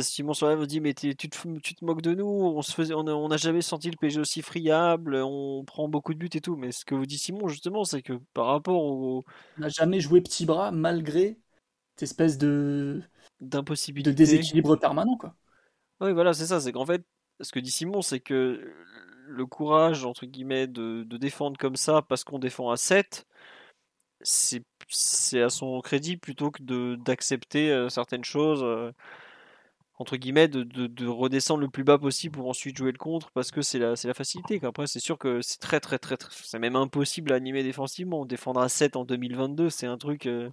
[0.02, 1.28] Simon Soleil vous dit mais tu te,
[1.60, 4.42] tu te moques de nous, on se faisait, on n'a jamais senti le PG aussi
[4.42, 6.56] friable, on prend beaucoup de buts et tout.
[6.56, 9.24] Mais ce que vous dit Simon justement, c'est que par rapport au,
[9.58, 11.38] on n'a jamais joué petit bras malgré
[11.96, 13.02] cette espèce de
[13.42, 15.36] d'impossibilité, de déséquilibre permanent quoi.
[16.02, 17.04] Oui voilà c'est ça, c'est qu'en fait
[17.42, 18.74] ce que dit Simon c'est que
[19.28, 23.26] le courage entre guillemets de, défendre comme ça parce qu'on défend à 7
[24.22, 28.92] c'est à son crédit plutôt que d'accepter euh, certaines choses euh,
[29.98, 33.52] entre guillemets de, de, redescendre le plus bas possible pour ensuite jouer le contre parce
[33.52, 37.32] que c'est la, facilité après c'est sûr que c'est très très très, c'est même impossible
[37.32, 38.26] à animer défensivement.
[38.26, 40.50] Défendre à 7 en 2022 c'est un truc euh,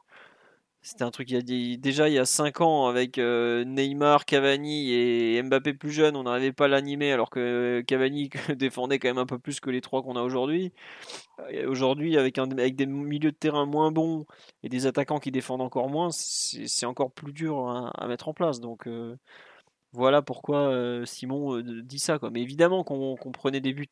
[0.87, 4.25] c'était un truc il y a déjà il y a 5 ans avec euh, Neymar,
[4.25, 9.09] Cavani et Mbappé plus jeune, on n'arrivait pas à l'animer alors que Cavani défendait quand
[9.09, 10.73] même un peu plus que les trois qu'on a aujourd'hui.
[11.67, 14.27] Aujourd'hui avec, avec des milieux de terrain moins bons
[14.63, 18.61] et des attaquants qui défendent encore moins, c'est encore plus dur à, mettre en place.
[18.61, 19.17] Donc euh,
[19.97, 22.19] voilà pourquoi Simon dit ça.
[22.33, 23.89] Mais évidemment qu'on prenait des buts.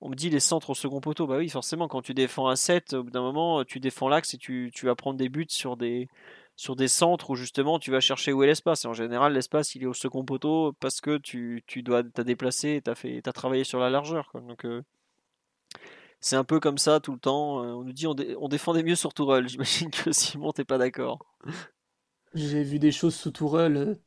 [0.00, 1.26] On me dit les centres au second poteau.
[1.26, 4.34] Bah oui, forcément, quand tu défends à 7, au bout d'un moment, tu défends l'axe
[4.34, 6.08] et tu, tu, vas prendre des buts sur des,
[6.56, 8.84] sur des centres où justement tu vas chercher où est l'espace.
[8.84, 12.24] Et en général, l'espace il est au second poteau parce que tu, tu dois t'as
[12.24, 14.30] déplacé, t'as fait, as travaillé sur la largeur.
[14.34, 14.66] Donc
[16.20, 17.58] c'est un peu comme ça tout le temps.
[17.60, 19.48] On nous dit on, défendait mieux sur Tourelle.
[19.48, 21.24] J'imagine que Simon t'es pas d'accord.
[22.34, 23.98] J'ai vu des choses sous Tourelle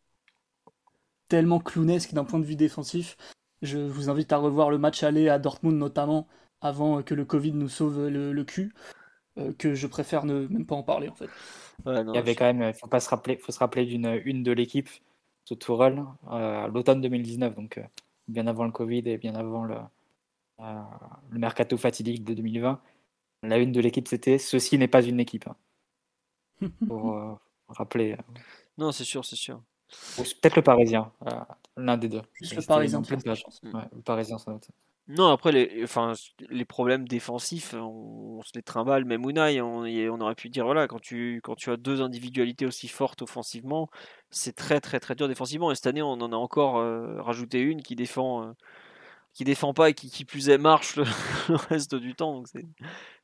[1.30, 3.16] tellement clownesques d'un point de vue défensif.
[3.62, 6.28] Je vous invite à revoir le match aller à Dortmund notamment
[6.62, 8.74] avant que le Covid nous sauve le cul.
[9.38, 11.30] Euh, que je préfère ne même pas en parler en fait.
[11.86, 14.52] il y avait quand même, faut pas se rappeler, faut se rappeler d'une une de
[14.52, 14.90] l'équipe
[15.50, 17.84] de Tourelle euh, l'automne 2019, donc euh,
[18.28, 19.78] bien avant le Covid et bien avant le,
[20.60, 22.82] le mercato fatidique de 2020.
[23.44, 25.48] La une de l'équipe c'était ceci n'est pas une équipe.
[26.88, 27.34] pour euh,
[27.68, 28.18] rappeler.
[28.78, 29.62] Non, c'est sûr, c'est sûr.
[30.18, 31.32] Peut-être le Parisien, euh,
[31.78, 32.22] l'un des deux.
[32.34, 33.44] Juste le Parisien, pleine page.
[33.64, 33.76] Mm.
[33.76, 34.68] Ouais, le Parisien, sans doute.
[35.08, 36.14] Non, après, les, enfin,
[36.50, 39.06] les problèmes défensifs, on, on se les trimballe.
[39.06, 42.02] Même Unai, on, et on aurait pu dire, voilà, quand tu, quand tu as deux
[42.04, 43.90] individualités aussi fortes offensivement,
[44.30, 45.72] c'est très, très, très dur défensivement.
[45.72, 48.52] Et cette année, on en a encore euh, rajouté une qui défend, euh,
[49.34, 51.06] qui défend pas et qui, qui plus est marche le,
[51.50, 52.36] le reste du temps.
[52.36, 52.48] Donc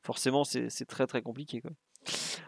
[0.02, 1.60] forcément, c'est c'est très, très compliqué.
[1.60, 1.70] Quoi.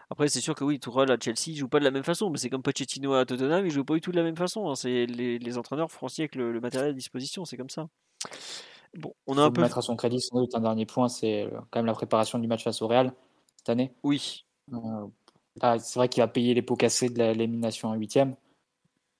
[0.09, 2.29] Après, c'est sûr que oui, Tourelle à Chelsea, il joue pas de la même façon,
[2.29, 4.69] mais c'est comme Pochettino à Tottenham, il joue pas du tout de la même façon.
[4.69, 4.75] hein.
[4.75, 7.87] C'est les, les entraîneurs français avec le, le matériel à disposition, c'est comme ça.
[8.97, 9.61] Bon, on a un peu.
[9.61, 12.39] mettre à son crédit, sans doute, un dernier point, c'est euh, quand même la préparation
[12.39, 13.13] du match face au Real
[13.57, 13.93] cette année.
[14.03, 15.07] Oui, Euh,
[15.61, 18.35] ah, c'est vrai qu'il va payer les pots cassés de l'élimination en huitième.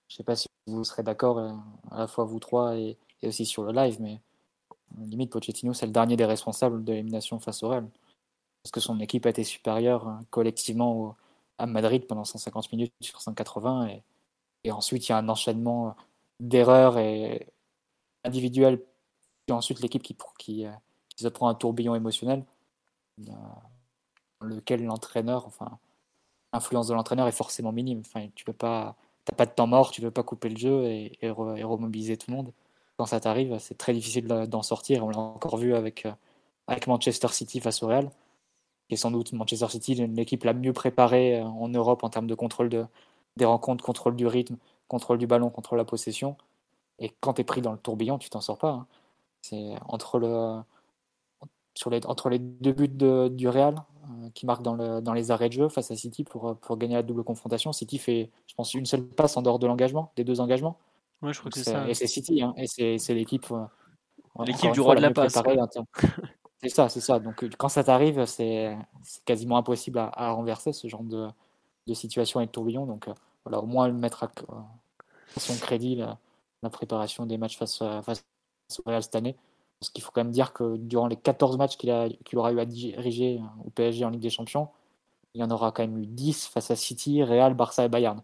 [0.08, 1.52] Je sais pas si vous serez d'accord, euh,
[1.92, 4.20] à la fois vous trois et, et aussi sur le live, mais
[4.98, 7.88] limite Pochettino, c'est le dernier des responsables de l'élimination face au Real.
[8.64, 11.16] Parce que son équipe a été supérieure euh, collectivement
[11.58, 13.90] à Madrid pendant 150 minutes sur 180.
[14.64, 15.96] Et, ensuite, il y a un enchaînement
[16.40, 17.48] d'erreurs et
[18.24, 18.82] individuelles.
[19.46, 20.72] Puis ensuite, l'équipe qui, qui, euh,
[21.10, 22.46] qui se prend un tourbillon émotionnel.
[23.28, 23.34] euh,
[24.42, 25.78] dans lequel l'entraîneur, enfin,
[26.54, 28.02] l'influence de l'entraîneur est forcément minime.
[28.06, 28.96] Enfin, tu peux pas,
[29.26, 31.64] t'as pas de temps mort, tu peux pas couper le jeu et, et, re- et
[31.64, 32.54] remobiliser tout le monde.
[32.98, 35.06] Quand ça t'arrive, c'est très difficile de- d'en sortir.
[35.06, 36.14] On l'a encore vu avec, euh,
[36.68, 38.10] avec Manchester City face au Real,
[38.90, 42.28] qui est sans doute Manchester City, l'équipe la mieux préparée euh, en Europe en termes
[42.28, 42.86] de contrôle de,
[43.38, 44.58] des rencontres, contrôle du rythme,
[44.90, 46.36] contrôle du ballon, contrôle de la possession.
[46.98, 48.72] Et quand tu es pris dans le tourbillon, tu t'en sors pas.
[48.72, 48.88] hein.
[49.42, 50.60] C'est entre le
[51.76, 53.76] sur les, entre les deux buts de- du Real,
[54.10, 56.54] euh, qui marque dans, le, dans les arrêts de jeu face à City pour, euh,
[56.56, 57.72] pour gagner la double confrontation.
[57.72, 60.78] City fait, je pense, une seule passe en dehors de l'engagement, des deux engagements.
[61.22, 61.88] ouais, je crois Donc que c'est ça.
[61.88, 62.68] Et c'est City, hein, et
[62.98, 63.46] c'est l'équipe.
[63.52, 63.64] euh,
[64.46, 65.34] L'équipe du roi fois, de la passe,
[66.62, 67.20] C'est ça, c'est ça.
[67.20, 68.78] Donc euh, quand ça t'arrive, c'est
[69.26, 71.28] quasiment impossible à, renverser ce genre de,
[71.88, 72.86] de situation avec tourbillon.
[72.86, 73.14] Donc euh,
[73.46, 76.18] voilà, au moins le mettre à, à son crédit la,
[76.64, 78.26] la préparation des matchs face, face
[78.80, 79.36] au Real cette année.
[79.80, 82.66] Parce qu'il faut quand même dire que durant les 14 matchs qu'il aura eu à
[82.66, 84.68] diriger euh, au PSG en Ligue des Champions,
[85.34, 88.22] il y en aura quand même eu 10 face à City, Real, Barça et Bayern.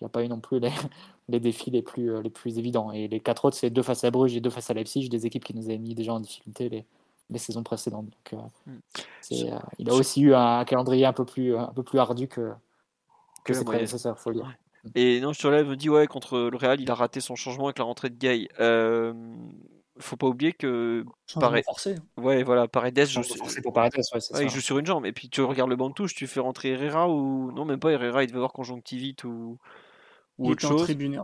[0.00, 0.70] Il n'y a pas eu non plus les,
[1.40, 2.92] défis les plus, euh, évidents.
[2.92, 5.26] Et les quatre autres, c'est deux face à Bruges et deux face à Leipzig, des
[5.26, 6.86] équipes qui nous avaient mis déjà en difficulté
[7.30, 8.06] les saisons précédentes.
[8.06, 8.78] Donc, euh, Mm.
[9.20, 12.28] c'est, euh, il a aussi eu un calendrier un peu plus, un peu plus ardu
[12.28, 12.52] que,
[13.44, 14.54] Que la ses prédécesseurs, faut le dire.
[14.94, 17.64] Et non, sur live me dit ouais contre le Real, il a raté son changement
[17.66, 18.48] avec la rentrée de Gay.
[18.60, 19.12] Euh,
[19.98, 21.04] faut pas oublier que
[21.34, 21.62] Pareil.
[21.64, 21.96] forcé.
[22.18, 23.22] ouais voilà Paredes joue,
[23.62, 25.88] pour Paredes, ouais, ouais, il joue sur une jambe et puis tu regardes le banc
[25.88, 29.24] de touche, tu fais rentrer Herrera ou non même pas Herrera, il devait avoir conjonctivite
[29.24, 29.58] ou
[30.38, 30.82] ou Il autre en chose.
[30.82, 31.20] tribune.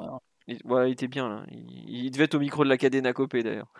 [0.48, 1.44] Il, ouais, il était bien là.
[1.50, 3.70] Il, il devait être au micro de la Cadena Copé d'ailleurs.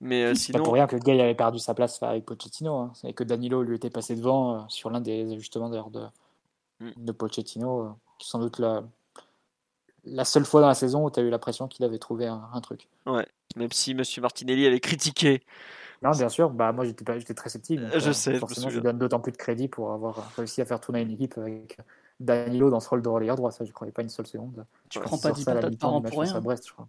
[0.00, 2.74] Mais euh, pas pour rien que Gay avait perdu sa place avec Pochettino.
[2.74, 2.92] Hein.
[2.94, 6.06] C'est que Danilo lui était passé devant euh, sur l'un des ajustements d'ailleurs de,
[6.80, 6.90] Mm.
[6.96, 7.88] de Pochettino, euh,
[8.18, 8.82] qui est sans doute la,
[10.04, 12.48] la seule fois dans la saison où tu as eu l'impression qu'il avait trouvé un,
[12.52, 12.88] un truc.
[13.56, 15.42] même si Monsieur Martinelli avait critiqué
[16.02, 17.80] Non, bien sûr, bah, moi j'étais très sceptique.
[17.80, 20.62] donc, je euh, sais, je Forcément, je, donne d'autant plus de crédit pour avoir réussi
[20.62, 21.78] à faire tourner une équipe avec
[22.20, 23.50] Danilo dans ce rôle de relayeur droit.
[23.50, 24.66] Ça, je croyais pas une seule seconde.
[24.88, 26.40] Tu Ouais, prends pas 10 ça, à la patates par an pour à rien.
[26.40, 26.88] Brest, je crois.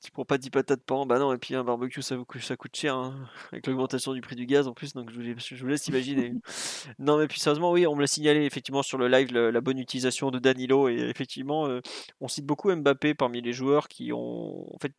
[0.00, 2.24] Tu prends pas 10 patates par an, bah non, et puis un barbecue ça, vous-
[2.40, 5.20] ça coûte cher, hein, avec l'augmentation du prix du gaz en plus, donc je vous,
[5.20, 6.32] laisse- je vous laisse imaginer.
[6.98, 9.60] non, mais puis sérieusement, oui, on me l'a signalé effectivement sur le live, le- la
[9.60, 11.80] bonne utilisation de Danilo, et effectivement, euh,
[12.22, 14.92] on cite beaucoup Mbappé parmi les joueurs qui ont, en fait,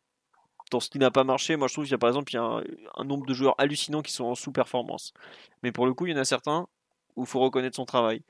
[0.70, 2.36] dans ce qui n'a pas marché, moi je trouve qu'il y a par exemple il
[2.36, 2.62] y a un,
[2.96, 5.12] un nombre de joueurs hallucinants qui sont en sous-performance.
[5.62, 6.66] Mais pour le coup, il y en a certains
[7.16, 8.22] où il faut reconnaître son travail.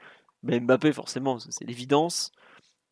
[0.43, 2.33] Mais Mbappé, forcément, c'est l'évidence.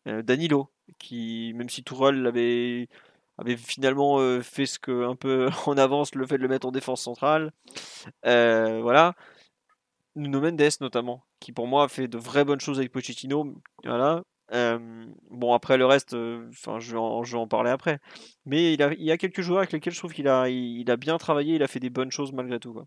[0.09, 5.77] Euh, Danilo, qui, même si Tourelle avait finalement euh, fait ce que un peu en
[5.79, 7.53] avance le fait de le mettre en défense centrale.
[8.27, 9.15] Euh, voilà.
[10.17, 13.55] Nuno Mendes notamment, qui pour moi a fait de vraies bonnes choses avec Pochettino.
[13.85, 14.23] Voilà.
[14.53, 16.15] Euh, bon après le reste,
[16.51, 17.99] enfin je, vais en, parler après.
[18.47, 20.91] Mais il, a, il y a quelques joueurs avec lesquels je trouve qu'il a, il,
[20.91, 22.79] a bien travaillé, il a fait des bonnes choses malgré tout.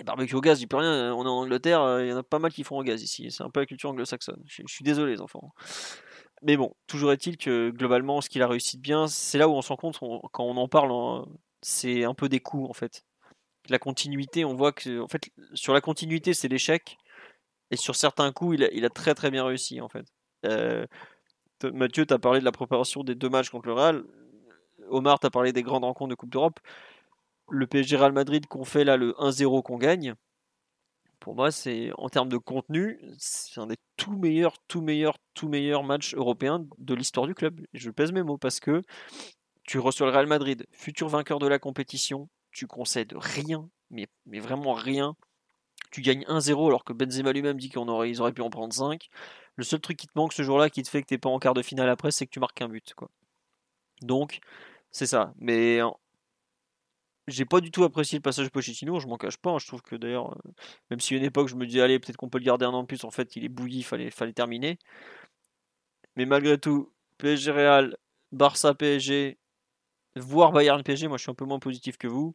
[0.00, 1.14] Et barbecue au gaz, j'y peux rien.
[1.14, 3.02] On est en Angleterre, euh, il y en a pas mal qui font au gaz
[3.02, 3.30] ici.
[3.30, 4.42] C'est un peu la culture anglo-saxonne.
[4.46, 5.52] Je, suis désolé les enfants.
[6.42, 9.52] Mais bon, toujours est-il que globalement, ce qu'il a réussi de bien, c'est là où
[9.52, 9.98] on se rend compte,
[10.32, 11.26] quand on en parle, hein,
[11.60, 13.04] c'est un peu des coups en fait.
[13.68, 16.96] La continuité, on voit que en fait, sur la continuité, c'est l'échec.
[17.70, 20.06] Et sur certains coups, il a, très très bien réussi en fait.
[20.46, 20.86] Euh,
[21.62, 24.04] Mathieu, tu as parlé de la préparation des deux matchs contre le Real.
[24.88, 26.58] Omar, tu as parlé des grandes rencontres de Coupe d'Europe.
[27.50, 30.14] Le PSG Real Madrid qu'on fait là, le 1-0 qu'on gagne,
[31.20, 35.48] pour moi, c'est en termes de contenu, c'est un des tout meilleurs, tout meilleurs, tout
[35.48, 37.60] meilleurs matchs européens de l'histoire du club.
[37.74, 38.82] Je pèse mes mots parce que
[39.64, 44.40] tu reçois le Real Madrid, futur vainqueur de la compétition, tu concèdes rien, mais, mais
[44.40, 45.14] vraiment rien.
[45.92, 49.08] Tu gagnes 1-0 alors que Benzema lui-même dit qu'ils auraient, pu en prendre 5.
[49.56, 51.38] Le seul truc qui te manque ce jour-là, qui te fait que t'es pas en
[51.38, 52.94] quart de finale après, c'est que tu marques un but.
[52.94, 53.10] Quoi.
[54.02, 54.40] Donc,
[54.90, 55.34] c'est ça.
[55.38, 55.80] Mais
[57.30, 59.50] j'ai pas du tout apprécié le passage Pochettino, je m'en cache pas.
[59.50, 59.58] Hein.
[59.58, 60.50] Je trouve que d'ailleurs, euh,
[60.90, 62.70] même si à une époque je me disais, allez, peut-être qu'on peut le garder un
[62.70, 64.78] an de plus, en fait, il est bouilli, il fallait, fallait terminer.
[66.16, 67.96] Mais malgré tout, PSG Real,
[68.32, 69.38] Barça PSG,
[70.16, 72.34] voire Bayern PSG, moi je suis un peu moins positif que vous.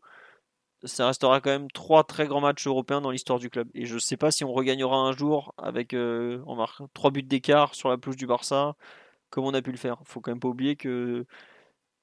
[0.83, 3.69] Ça restera quand même trois très grands matchs européens dans l'histoire du club.
[3.73, 7.23] Et je sais pas si on regagnera un jour avec euh, on marque trois buts
[7.23, 8.75] d'écart sur la pelouse du Barça,
[9.29, 9.97] comme on a pu le faire.
[10.05, 11.25] Faut quand même pas oublier que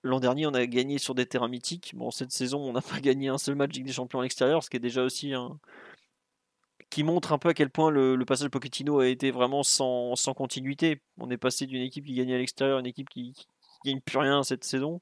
[0.03, 1.93] L'an dernier, on a gagné sur des terrains mythiques.
[1.95, 4.63] Bon, cette saison, on n'a pas gagné un seul match Ligue des Champions à l'extérieur,
[4.63, 5.59] ce qui est déjà aussi un...
[6.91, 11.01] qui montre un peu à quel point le, passage Pochettino a été vraiment sans, continuité.
[11.19, 13.47] On est passé d'une équipe qui gagnait à l'extérieur à une équipe qui, qui
[13.91, 15.01] gagne plus rien cette saison.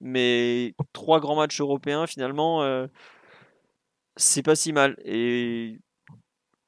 [0.00, 2.86] Mais trois grands matchs européens, finalement, euh,
[4.16, 4.96] c'est pas si mal.
[5.04, 5.78] Et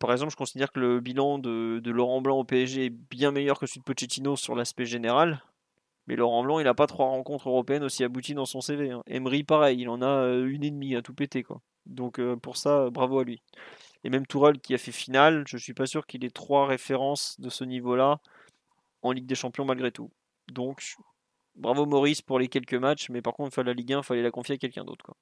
[0.01, 3.31] par exemple, je considère que le bilan de, de Laurent Blanc au PSG est bien
[3.33, 5.43] meilleur que celui de Pochettino sur l'aspect général.
[6.11, 8.91] Mais Laurent Blanc, il n'a pas trois rencontres européennes aussi abouties dans son CV.
[8.91, 9.05] Hein.
[9.07, 11.45] Emery, pareil, il en a euh, une et demie à tout péter.
[11.45, 11.61] Quoi.
[11.87, 13.41] Donc euh, pour ça, bravo à lui.
[14.03, 16.67] Et même Tourelle qui a fait finale, je ne suis pas sûr qu'il ait trois
[16.67, 18.19] références de ce niveau-là
[19.03, 20.11] en Ligue des Champions malgré tout.
[20.53, 20.97] Donc
[21.55, 24.03] bravo Maurice pour les quelques matchs, mais par contre, il fallait la Ligue 1, il
[24.03, 25.15] fallait la confier à quelqu'un d'autre.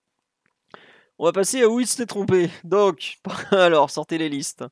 [1.18, 2.48] On va passer à où il s'était trompé.
[2.64, 3.18] Donc,
[3.50, 4.64] alors, sortez les listes.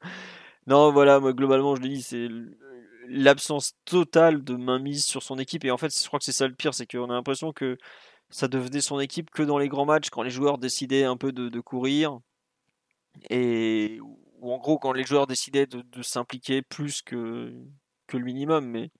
[0.67, 2.29] Non, voilà, moi globalement, je l'ai dit, c'est
[3.09, 5.65] l'absence totale de mainmise sur son équipe.
[5.65, 7.79] Et en fait, je crois que c'est ça le pire, c'est qu'on a l'impression que
[8.31, 11.33] ça devenait son équipe que dans les grands matchs, quand les joueurs décidaient un peu
[11.33, 12.19] de, courir.
[13.31, 13.99] Et
[14.41, 17.53] ou en gros, quand les joueurs décidaient de, s'impliquer plus que,
[18.07, 18.67] que le minimum.
[18.67, 18.91] Mais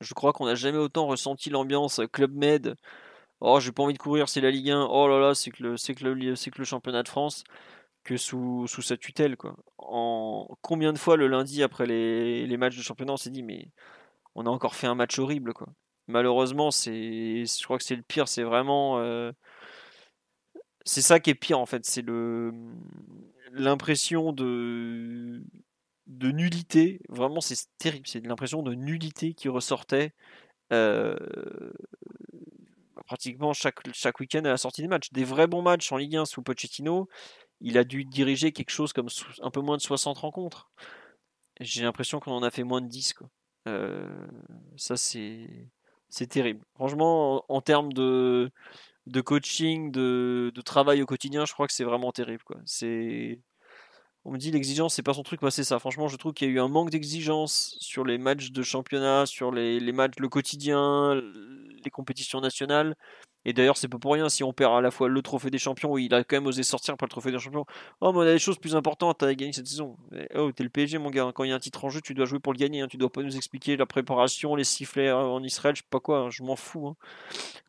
[0.00, 2.76] je crois qu'on n'a jamais autant ressenti l'ambiance Club Med.
[3.40, 4.86] Oh, j'ai pas envie de courir, c'est la Ligue 1.
[4.90, 7.44] Oh là là, c'est que c'est que c'est que le championnat de France
[8.04, 9.36] que sous, sous sa tutelle.
[9.36, 9.56] Quoi.
[9.78, 13.42] En combien de fois le lundi après les, les matchs de championnat on s'est dit
[13.42, 13.68] mais
[14.34, 15.68] on a encore fait un match horrible quoi.
[16.08, 19.32] Malheureusement je crois que c'est le pire, c'est vraiment euh,
[20.84, 22.04] c'est ça qui est pire en fait, c'est
[23.52, 25.42] l'impression de
[26.06, 30.12] de nullité, vraiment c'est terrible, c'est l'impression de nullité qui ressortait
[30.72, 31.16] euh,
[33.06, 35.10] pratiquement chaque, chaque week-end à la sortie des matchs.
[35.12, 37.08] Des vrais bons matchs en Ligue 1 sous Pochettino,
[37.60, 39.08] il a dû diriger quelque chose comme
[39.42, 40.70] un peu moins de 60 rencontres.
[41.60, 43.14] J'ai l'impression qu'on en a fait moins de 10.
[43.14, 43.28] Quoi.
[43.68, 44.08] Euh,
[44.76, 45.68] ça, c'est,
[46.28, 46.64] terrible.
[46.74, 48.50] Franchement, en, termes de,
[49.24, 52.42] coaching, de, travail au quotidien, je crois que c'est vraiment terrible.
[52.44, 52.56] Quoi.
[54.24, 55.40] On me dit l'exigence, c'est pas son truc.
[55.42, 55.78] Bah, c'est ça.
[55.78, 59.26] Franchement, je trouve qu'il y a eu un manque d'exigence sur les matchs de championnat,
[59.26, 61.14] sur les matchs, le quotidien,
[61.84, 62.96] les compétitions nationales.
[63.44, 65.58] Et d'ailleurs, c'est pas pour rien si on perd à la fois le trophée des
[65.58, 67.64] champions, il a quand même osé sortir pas le trophée des champions.
[68.00, 69.96] Oh, mais on a des choses plus importantes à gagner cette saison.
[70.34, 71.30] oh, t'es le PSG, mon gars.
[71.34, 72.82] Quand il y a un titre en jeu, tu dois jouer pour le gagner.
[72.82, 72.88] Hein.
[72.88, 76.00] Tu dois pas nous expliquer la préparation, les sifflets euh, en Israël, je sais pas
[76.00, 76.18] quoi.
[76.20, 76.30] Hein.
[76.30, 76.88] Je m'en fous.
[76.88, 76.96] Hein.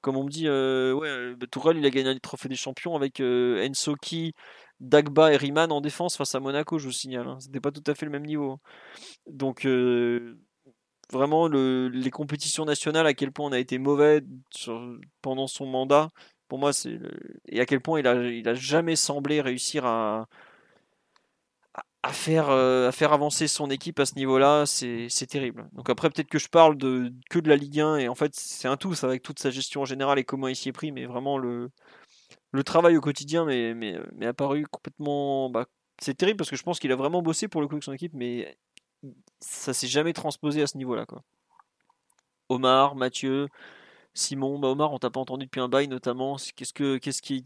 [0.02, 2.96] Comme on me dit, euh, ouais, bah, Tourelle, il a gagné un trophée des champions
[2.96, 4.34] avec euh, Ensoki,
[4.80, 7.36] Dagba et Riemann en défense face à Monaco, je vous signale.
[7.40, 8.60] C'était pas tout à fait le même niveau.
[9.28, 9.66] Donc.
[9.66, 10.38] Euh,
[11.12, 14.22] vraiment les compétitions nationales, à quel point on a été mauvais
[15.22, 16.10] pendant son mandat.
[16.48, 17.00] Pour moi, c'est
[17.48, 20.28] et à quel point il a, il a jamais semblé réussir à,
[22.04, 25.70] à faire, euh, à faire avancer son équipe à ce niveau-là, c'est terrible.
[25.74, 28.68] Donc après, peut-être que je parle que de la Ligue 1, et en fait, c'est
[28.68, 30.92] un tout, ça, avec toute sa gestion en général et comment il s'y est pris,
[30.92, 31.70] mais vraiment le,
[32.52, 35.50] le travail au quotidien mais, mais, mais apparu complètement...
[35.50, 35.66] Bah,
[36.02, 37.94] c'est terrible parce que je pense qu'il a vraiment bossé pour le coup avec son
[37.94, 38.58] équipe, mais
[39.40, 41.06] ça s'est jamais transposé à ce niveau-là.
[41.06, 41.24] Quoi.
[42.50, 43.48] Omar, Mathieu,
[44.14, 46.38] Simon, bah Omar, on t'a pas entendu depuis un bail notamment.
[46.56, 47.44] Qu'est-ce que, qu'est-ce qui,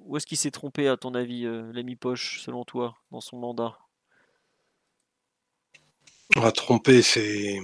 [0.00, 3.38] où est-ce qu'il s'est trompé à ton avis, euh, l'ami Poche, selon toi, dans son
[3.38, 3.78] mandat?
[6.36, 7.58] A trompé, c'est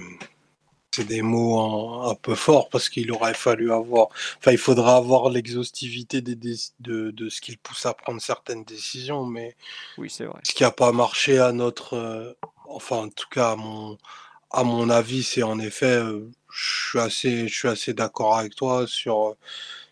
[0.93, 5.29] c'est des mots un, peu forts parce qu'il aurait fallu avoir, enfin, il faudra avoir
[5.29, 9.55] l'exhaustivité des, de, de, ce qu'il pousse à prendre certaines décisions, mais
[9.97, 10.39] oui, c'est vrai.
[10.43, 12.33] Ce qui n'a pas marché à notre, euh,
[12.67, 13.55] enfin, en tout cas,
[14.51, 18.55] à mon, avis, c'est en effet, euh, je suis assez, je suis assez d'accord avec
[18.55, 19.35] toi sur,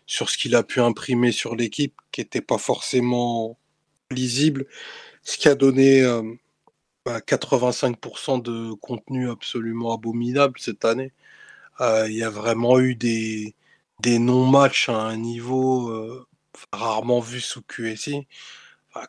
[0.06, 3.58] sur ce qu'il a pu imprimer sur l'équipe, qui n'était pas forcément
[4.10, 4.66] lisible,
[5.22, 6.02] ce qui a donné
[7.06, 11.12] 85% bah, de contenu absolument abominable cette année.
[11.80, 13.54] Euh, il y a vraiment eu des,
[14.00, 16.26] des non-matchs à un niveau euh,
[16.72, 18.26] rarement vu sous QSI.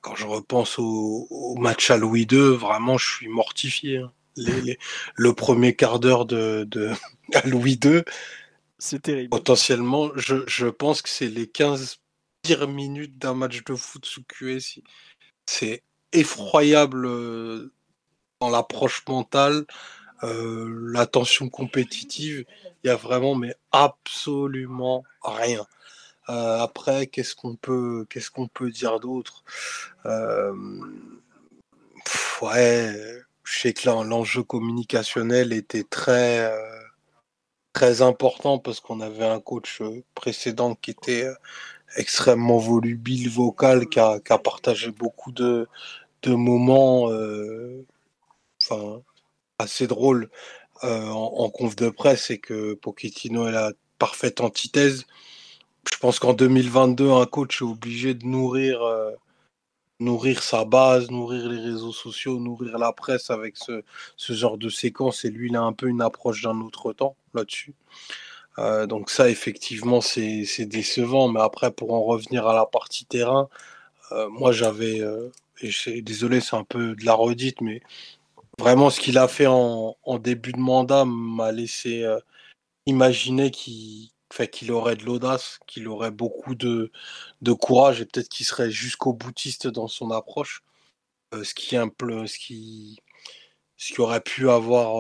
[0.02, 3.98] Quand je repense au, match à Louis II, vraiment, je suis mortifié.
[3.98, 4.12] Hein.
[4.36, 6.68] le premier quart d'heure de,
[7.34, 8.02] à Louis II,
[8.80, 9.30] c'est terrible.
[9.30, 12.00] Potentiellement, je, je pense que c'est les 15
[12.42, 14.84] pires minutes d'un match de foot sous QSI.
[15.46, 17.72] C'est effroyable euh,
[18.42, 19.66] dans l'approche mentale.
[20.22, 22.46] la tension compétitive,
[22.84, 25.66] il y a vraiment mais absolument rien.
[26.28, 29.44] Après, qu'est-ce qu'on peut, qu'est-ce qu'on peut dire d'autre?
[32.42, 32.94] Ouais,
[33.44, 36.52] je sais que l'enjeu communicationnel était très
[37.74, 39.82] très important parce qu'on avait un coach
[40.16, 41.28] précédent qui était
[41.96, 45.68] extrêmement volubile, vocal, qui a, partagé beaucoup de,
[46.24, 47.86] de moments euh,
[48.62, 49.02] enfin,
[49.60, 50.30] assez drôles
[50.84, 55.06] euh, en, conf de presse et que Pochettino est la parfaite antithèse.
[55.92, 59.12] Je pense qu'en 2022, un coach est obligé de nourrir, euh,
[60.00, 63.84] nourrir sa base, nourrir les réseaux sociaux, nourrir la presse avec ce,
[64.18, 65.26] ce genre de séquence.
[65.26, 67.74] Et lui, il a un peu une approche d'un autre temps là-dessus.
[68.60, 71.28] Euh, donc ça, effectivement, c'est décevant.
[71.30, 73.50] Mais après, pour en revenir à la partie terrain,
[74.12, 75.30] euh, moi, j'avais, euh,
[75.62, 77.82] et désolé, c'est un peu de la redite, mais
[78.60, 82.06] vraiment, ce qu'il a fait en, début de mandat m'a laissé
[82.86, 84.12] imaginer qu'il
[84.50, 86.92] qu'il aurait de l'audace, qu'il aurait beaucoup de,
[87.42, 90.64] de courage et peut-être qu'il serait jusqu'au boutiste dans son approche.
[91.34, 93.00] ce, qui peu, ce, qui,
[93.78, 94.96] ce qui aurait pu avoir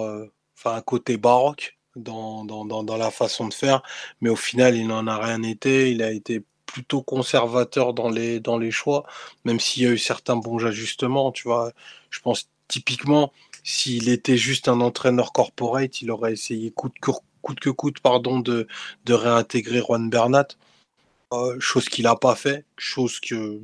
[0.57, 3.83] enfin un côté baroque dans, dans, dans, la façon de faire,
[4.21, 5.91] mais au final, il n'en a rien été.
[5.91, 9.05] Il a été plutôt conservateur dans les, dans les choix,
[9.45, 11.31] même s'il y a eu certains bons ajustements.
[11.31, 11.71] Tu vois,
[12.09, 13.31] je pense typiquement,
[13.63, 17.11] s'il était juste un entraîneur corporate, il aurait essayé coûte que
[17.43, 18.67] coûte, que coûte pardon, de,
[19.05, 20.47] de réintégrer Juan Bernat.
[21.33, 23.59] Euh, chose qu'il n'a pas fait, chose que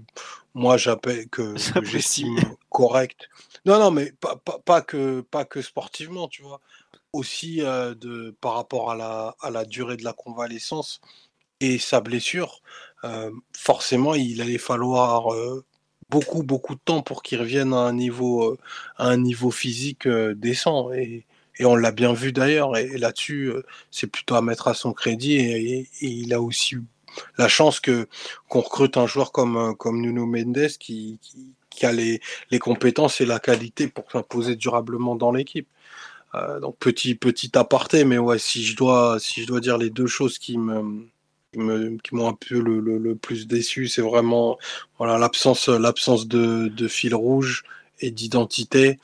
[0.55, 2.38] moi j'appelle que, j'estime
[2.69, 3.30] correcte.
[3.65, 6.61] Non, non, mais pas, pas, pas, que, pas que sportivement, tu vois
[7.13, 11.01] aussi de, par rapport à la, à la durée de la convalescence
[11.59, 12.61] et sa blessure,
[13.55, 15.34] forcément, il allait falloir
[16.09, 18.57] beaucoup, beaucoup de temps pour qu'il revienne à un niveau,
[18.97, 20.91] à un niveau physique décent.
[20.93, 21.25] Et,
[21.60, 22.76] et on l'a bien vu d'ailleurs.
[22.78, 23.53] Et, là-dessus,
[23.91, 25.36] c'est plutôt à mettre à son crédit.
[25.36, 26.84] Et, il a aussi eu
[27.38, 31.20] la chance qu'on recrute un joueur comme, comme Nuno Mendes qui,
[31.82, 32.20] a les,
[32.60, 35.68] compétences et la qualité pour s'imposer durablement dans l'équipe.
[36.36, 39.18] Euh, donc petit petit aparté, mais ouais, si je dois
[39.62, 41.07] dire les deux choses qui me
[41.55, 44.57] m'ont un peu le, plus déçu, c'est vraiment
[44.99, 47.64] l'absence de, de, fil rouge
[48.01, 48.99] et d'identité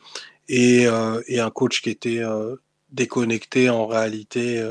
[0.48, 2.56] et, euh, et, un coach qui était euh,
[2.90, 4.64] déconnecté en réalité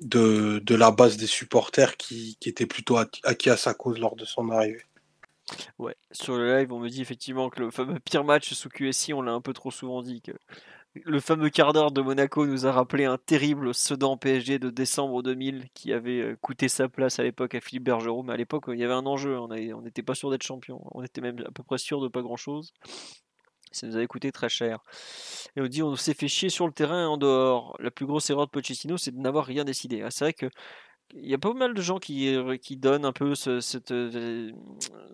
[0.00, 4.16] de, de, la base des supporters qui, qui était plutôt acquis à sa cause lors
[4.16, 4.82] de son arrivée.
[5.78, 9.12] Ouais, sur le live, on me dit effectivement que le fameux pire match sous QSI,
[9.12, 10.32] on l'a un peu trop souvent dit, que
[10.94, 15.22] le fameux quart d'heure de Monaco nous a rappelé un terrible Sedan PSG de décembre
[15.22, 18.22] 2000 qui avait euh, coûté sa place à l'époque à Philippe Bergerot.
[18.22, 19.38] Mais à l'époque, il y avait un enjeu.
[19.38, 20.82] On n'était pas sûr d'être champion.
[20.92, 22.74] On était même à peu près sûr de pas grand-chose.
[23.72, 24.80] Ça nous avait coûté très cher.
[25.56, 27.76] Et on dit on s'est fait chier sur le terrain et en dehors.
[27.80, 30.02] La plus grosse erreur de Pochettino, c'est de n'avoir rien décidé.
[30.02, 30.48] Ah, c'est vrai que
[31.14, 34.50] il y a pas mal de gens qui, euh, qui donnent un peu cette, euh,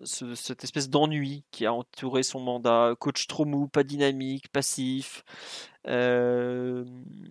[0.03, 2.95] cette espèce d'ennui qui a entouré son mandat.
[2.99, 5.23] Coach trop mou, pas dynamique, passif.
[5.87, 6.85] Euh,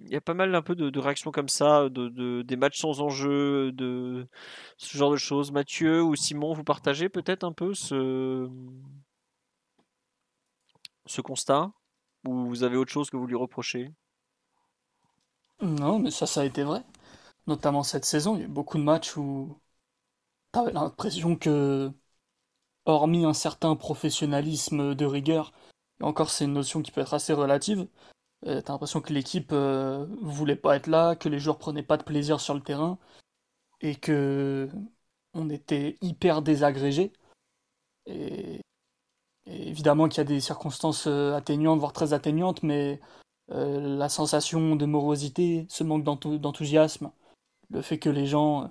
[0.05, 3.01] il y a pas mal un peu de, réactions comme ça, de, des matchs sans
[3.01, 4.27] enjeu, de
[4.77, 5.53] ce genre de choses.
[5.53, 8.49] Mathieu ou Simon, vous partagez peut-être un peu ce,
[11.11, 11.71] ce constat
[12.27, 13.93] Ou vous avez autre chose que vous lui reprochez?
[15.61, 16.85] Non, mais ça, ça a été vrai
[17.49, 19.59] notamment cette saison, il y a eu beaucoup de matchs où
[20.53, 21.93] t'avais l'impression que,
[22.87, 25.53] hormis un certain professionnalisme de rigueur,
[26.01, 27.89] et encore c'est une notion qui peut être assez relative,
[28.47, 31.99] euh, t'as l'impression que l'équipe euh, voulait pas être là, que les joueurs prenaient pas
[31.99, 32.99] de plaisir sur le terrain,
[33.81, 34.69] et que
[35.35, 37.13] on était hyper désagrégé.
[38.07, 38.61] Et,
[39.51, 43.01] évidemment qu'il y a des circonstances euh, atteignantes, voire très atteignantes, mais
[43.51, 47.11] la sensation de morosité, ce manque d'enthousiasme,
[47.71, 48.71] le fait que les gens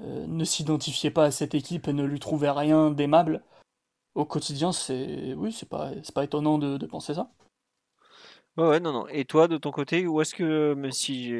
[0.00, 3.42] euh, ne s'identifiaient pas à cette équipe et ne lui trouvaient rien d'aimable
[4.14, 7.30] au quotidien, c'est oui, c'est pas pas étonnant de, penser ça.
[8.56, 9.08] Ouais, ouais, non, non.
[9.08, 11.32] Et toi, de ton côté, où est-ce que, même si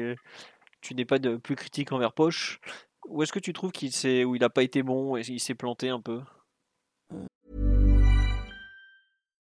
[0.81, 2.59] tu n'es pas de plus critique envers Poche,
[3.07, 3.91] où est-ce que tu trouves qu'il
[4.25, 6.21] où il n'a pas été bon et il s'est planté un peu?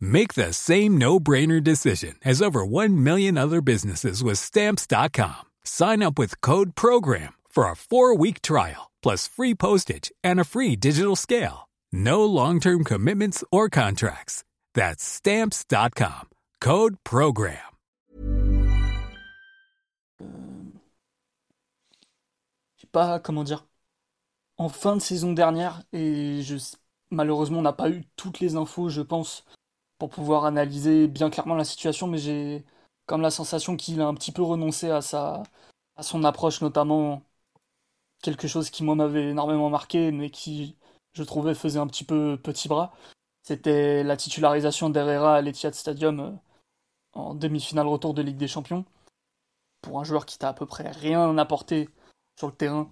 [0.00, 5.42] Make the same no-brainer decision as over 1 million other businesses with Stamps.com.
[5.64, 10.76] Sign up with Code PROGRAM for a four-week trial, plus free postage and a free
[10.76, 11.68] digital scale.
[11.92, 14.42] No long-term commitments or contracts.
[14.74, 16.28] That's Stamps.com.
[16.60, 17.58] Code PROGRAM.
[22.76, 23.66] Je sais pas comment dire.
[24.56, 26.56] En fin de saison dernière, et je,
[27.10, 29.44] malheureusement on n'a pas eu toutes les infos, je pense,
[30.00, 32.64] pour pouvoir analyser bien clairement la situation, mais j'ai
[33.06, 35.42] comme la sensation qu'il a un petit peu renoncé à sa
[35.96, 37.22] à son approche, notamment
[38.22, 40.76] quelque chose qui moi m'avait énormément marqué, mais qui
[41.14, 42.94] je trouvais faisait un petit peu petit bras.
[43.42, 46.32] C'était la titularisation d'Herrera à l'Etihad Stadium euh,
[47.14, 48.84] en demi-finale retour de Ligue des Champions.
[49.82, 51.90] Pour un joueur qui t'a à peu près rien apporté
[52.38, 52.90] sur le terrain,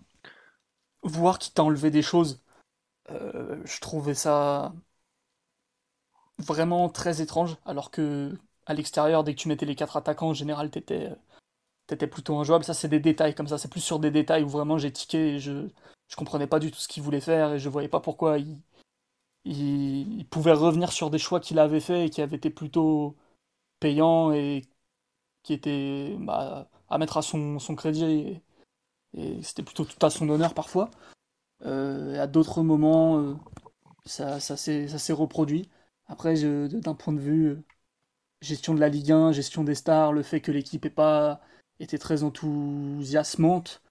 [1.03, 2.43] voir qu'il t'a enlevé des choses,
[3.11, 4.75] euh, je trouvais ça
[6.39, 7.57] vraiment très étrange.
[7.67, 8.33] Alors que
[8.67, 11.11] à l'extérieur, dès que tu mettais les quatre attaquants, en général, t'étais
[11.87, 12.65] t'étais plutôt injouable.
[12.65, 13.59] Ça, c'est des détails comme ça.
[13.59, 15.69] C'est plus sur des détails où vraiment j'ai tiqué et je
[16.09, 18.61] je comprenais pas du tout ce qu'il voulait faire et je voyais pas pourquoi il
[19.45, 23.17] il, pouvait revenir sur des choix qu'il avait fait et qui avaient été plutôt
[23.81, 24.63] payants et
[25.43, 28.43] qui étaient bah, à mettre à son, son crédit et,
[29.15, 30.91] et c'était plutôt tout à son honneur parfois.
[31.67, 33.35] Euh, et à d'autres moments, euh,
[34.05, 35.69] ça, ça s'est reproduit.
[36.09, 36.35] Après,
[36.69, 37.63] d'un point de vue euh,
[38.43, 41.41] gestion de la Ligue 1, gestion des stars, le fait que l'équipe n'ait pas
[41.81, 43.83] été très enthousiasmante,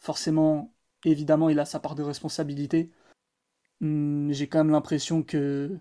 [0.00, 0.72] forcément,
[1.04, 2.90] évidemment, il a sa part de responsabilité.
[3.80, 5.78] Hmm, j'ai quand même l'impression que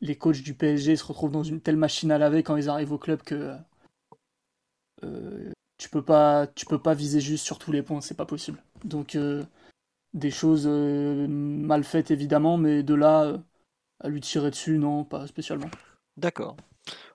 [0.00, 2.92] les coachs du PSG se retrouvent dans une telle machine à laver quand ils arrivent
[2.92, 3.56] au club que
[5.02, 8.26] euh, tu peux pas tu peux pas viser juste sur tous les points, c'est pas
[8.26, 8.62] possible.
[8.84, 9.44] Donc euh,
[10.14, 13.38] des choses mal faites évidemment, mais de là
[14.04, 15.70] à lui tirer dessus, non, pas spécialement.
[16.18, 16.56] D'accord.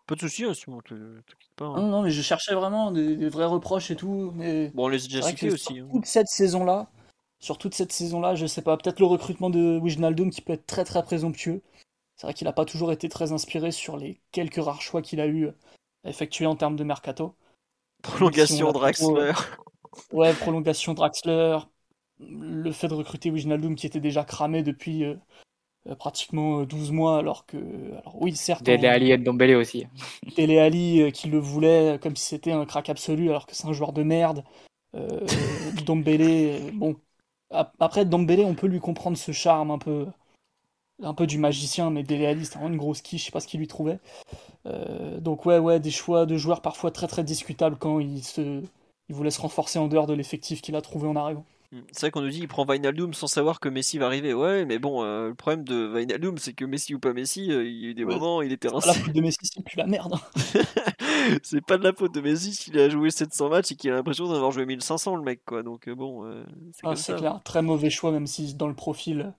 [0.08, 0.82] Pas de soucis, hein, Simon,
[1.56, 1.66] pas.
[1.66, 1.82] Hein.
[1.82, 4.32] Non, non, mais je cherchais vraiment des, vrais reproches et tout.
[4.36, 5.80] Mais bon, on les a déjà cités aussi.
[5.80, 5.88] Hein.
[5.92, 6.90] Toute cette saison-là,
[7.40, 10.66] sur toute cette saison-là, je sais pas, peut-être le recrutement de Wijnaldum qui peut être
[10.66, 11.62] très très présomptueux.
[12.16, 15.22] C'est vrai qu'il n'a pas toujours été très inspiré sur les quelques rares choix qu'il
[15.22, 15.48] a eu
[16.04, 17.36] à effectuer en termes de mercato.
[18.02, 19.34] Prolongation Draxler.
[20.12, 21.60] Ouais, prolongation Draxler.
[22.20, 25.24] Le fait de recruter Wijnaldum qui était déjà cramé depuis euh, euh,
[25.98, 27.58] pratiquement 12 mois, alors que.
[28.02, 28.64] Alors, oui, certes.
[28.64, 29.88] Dele Ali et Dombele aussi.
[30.38, 33.68] Dele Ali euh, qui le voulait comme si c'était un crack absolu, alors que c'est
[33.68, 34.44] un joueur de merde.
[35.86, 36.96] Dombele, bon,
[37.52, 40.08] après, Dembélé, on peut lui comprendre ce charme un peu,
[41.02, 43.48] un peu du magicien, mais Dele c'est vraiment une grosse quiche, je sais pas ce
[43.48, 44.00] qu'il lui trouvait.
[44.68, 48.64] Euh, donc ouais, ouais, des choix de joueurs parfois très très discutables quand il, se,
[49.10, 51.46] il voulait se renforcer en dehors de l'effectif qu'il a trouvé en arrivant.
[51.72, 51.82] Mm.
[51.92, 54.34] C'est vrai qu'on nous dit il prend Vinaldoom sans savoir que Messi va arriver.
[54.34, 57.64] Ouais, mais bon, euh, le problème de Vinaldoom, c'est que Messi ou pas Messi, euh,
[57.64, 58.88] il y a eu des moments, il était rincé.
[58.88, 60.16] la faute de Messi, c'est plus la merde.
[61.44, 63.96] c'est pas de la faute de Messi s'il a joué 700 matchs et qu'il a
[63.96, 65.62] l'impression d'avoir joué 1500, le mec, quoi.
[65.62, 66.26] Donc euh, bon,
[66.74, 67.40] c'est ah, clair.
[67.44, 69.34] Très mauvais choix, même si dans le profil,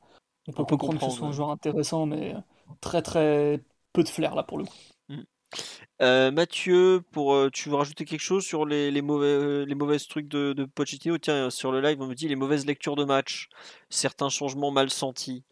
[0.47, 2.35] on peut, comprendre, que ce soit un joueur intéressant, mais
[2.81, 3.61] très très
[3.93, 4.75] peu de flair là pour le coup.
[6.01, 9.99] Euh, Mathieu, pour, euh, tu veux rajouter quelque chose sur les, les mauvais, euh, les
[10.09, 11.19] trucs de, de Pochettino?
[11.19, 13.51] Tiens, sur le live, on me dit les mauvaises lectures de match,
[13.91, 15.45] certains changements mal sentis.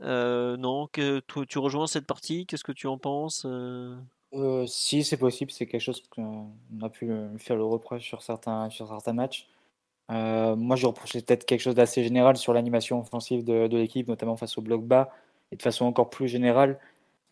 [0.00, 2.46] non, tu, rejoins cette partie?
[2.46, 3.44] Qu'est-ce que tu en penses
[4.66, 9.12] Si, c'est possible, c'est quelque chose qu'on a pu faire le reproche sur certains, certains
[9.12, 9.48] matchs.
[10.08, 14.36] moi, je reprochais peut-être quelque chose d'assez général sur l'animation offensive de, de l'équipe, notamment
[14.36, 15.10] face au bloc bas,
[15.50, 16.78] et de façon encore plus générale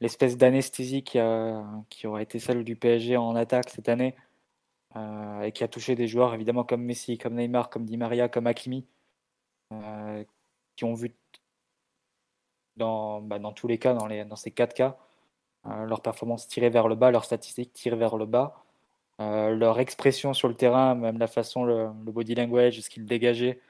[0.01, 1.19] l'espèce d'anesthésie qui,
[1.91, 4.15] qui aura été celle du PSG en attaque cette année
[4.97, 8.29] euh, et qui a touché des joueurs évidemment comme Messi, comme Neymar, comme Di Maria,
[8.29, 8.87] comme Hakimi,
[9.73, 10.25] euh,
[10.77, 11.15] qui ont vu
[12.77, 14.97] dans, bah, dans tous les cas, dans, les, dans ces quatre cas,
[15.67, 18.63] euh, leur performance tirée vers le bas, leurs statistiques tirées vers le bas,
[19.19, 23.61] leur expression sur le terrain, même la façon, le, le body language, ce qu'ils dégageaient,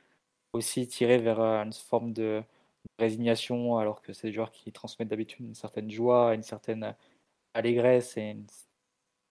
[0.52, 2.42] aussi tiré vers une forme de,
[2.98, 6.94] résignation, alors que c'est des joueurs qui transmettent d'habitude une certaine joie, une certaine
[7.54, 8.46] allégresse et une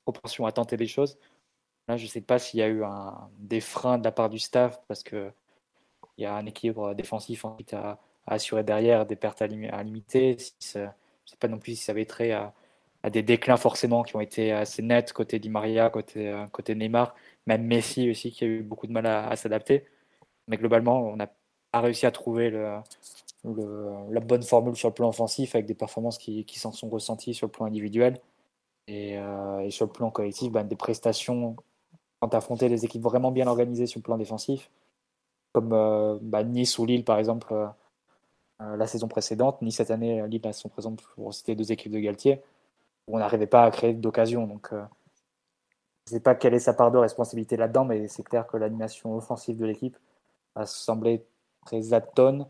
[0.06, 1.18] proportion à tenter des choses.
[1.88, 2.84] Là, je ne sais pas s'il y a eu
[3.40, 5.32] des freins de la part du staff parce que
[6.18, 10.38] il y a un équilibre défensif à, à assurer derrière, des pertes à, limiter.
[10.40, 10.88] Je ne
[11.26, 12.54] sais pas non plus si ça avait trait à,
[13.06, 16.74] à des déclins forcément qui ont été assez nets côté Di Maria, côté, euh, côté
[16.74, 19.86] Neymar, même Messi aussi qui a eu beaucoup de mal à, s'adapter.
[20.48, 21.32] Mais globalement, on n'a
[21.76, 26.46] pas réussi à trouver la bonne formule sur le plan offensif avec des performances qui,
[26.46, 28.20] qui s'en sont ressenties sur le plan individuel.
[28.88, 31.56] Et, euh, sur le plan collectif, ben, des prestations
[32.20, 34.70] quand tu affronté des équipes vraiment bien organisées sur le plan défensif,
[35.54, 37.54] comme euh, bah, Nice ou Lille par exemple
[38.60, 39.62] la saison précédente.
[39.62, 42.42] Nice cette année, Lille la saison présente pour citer deux équipes de Galtier
[43.08, 44.48] on n'arrivait pas à créer d'occasion.
[44.48, 44.84] Donc, euh,
[46.08, 48.58] je ne sais pas quelle est sa part de responsabilité là-dedans, mais c'est clair que
[48.58, 49.98] l'animation offensive de l'équipe
[50.56, 51.26] a semblé
[51.66, 52.48] très atone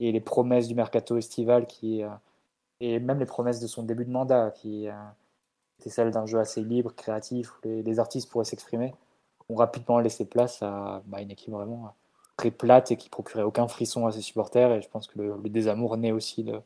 [0.00, 2.08] et les promesses du mercato estival qui euh,
[2.80, 4.92] et même les promesses de son début de mandat qui euh,
[5.80, 8.94] étaient celles d'un jeu assez libre, créatif, où les, artistes pourraient s'exprimer,
[9.48, 11.92] ont rapidement laissé place à bah, une équipe vraiment
[12.36, 14.72] très plate et qui procurait aucun frisson à ses supporters.
[14.72, 16.60] Et je pense que le, désamour naît aussi de,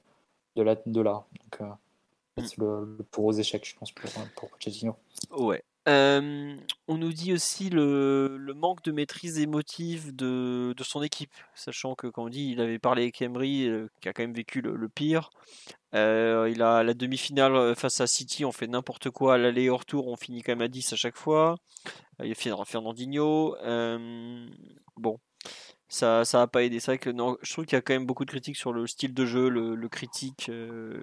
[0.57, 0.77] de, là.
[0.85, 1.25] De là.
[1.41, 1.71] Donc,
[2.47, 4.97] c'est le, pour aux échecs, je pense, pour, pour Pochettino.
[5.31, 5.63] Ouais.
[5.87, 12.07] On nous dit aussi le, le, manque de maîtrise émotive de, son équipe, sachant que,
[12.07, 14.89] quand on dit, il avait parlé avec Emery, euh, qui a quand même vécu le,
[14.89, 15.31] pire.
[15.95, 19.39] Euh, il a la demi-finale euh, face à City, on fait n'importe quoi.
[19.39, 21.57] L'aller hors-tour, on finit quand même à 10 à chaque fois.
[22.21, 23.57] il y a Fernandinho.
[24.97, 25.19] bon,
[25.89, 26.81] ça ça a pas aidé.
[26.81, 29.27] C'est je trouve qu'il y a quand même beaucoup de critiques sur le style de
[29.27, 30.51] jeu, le, critique,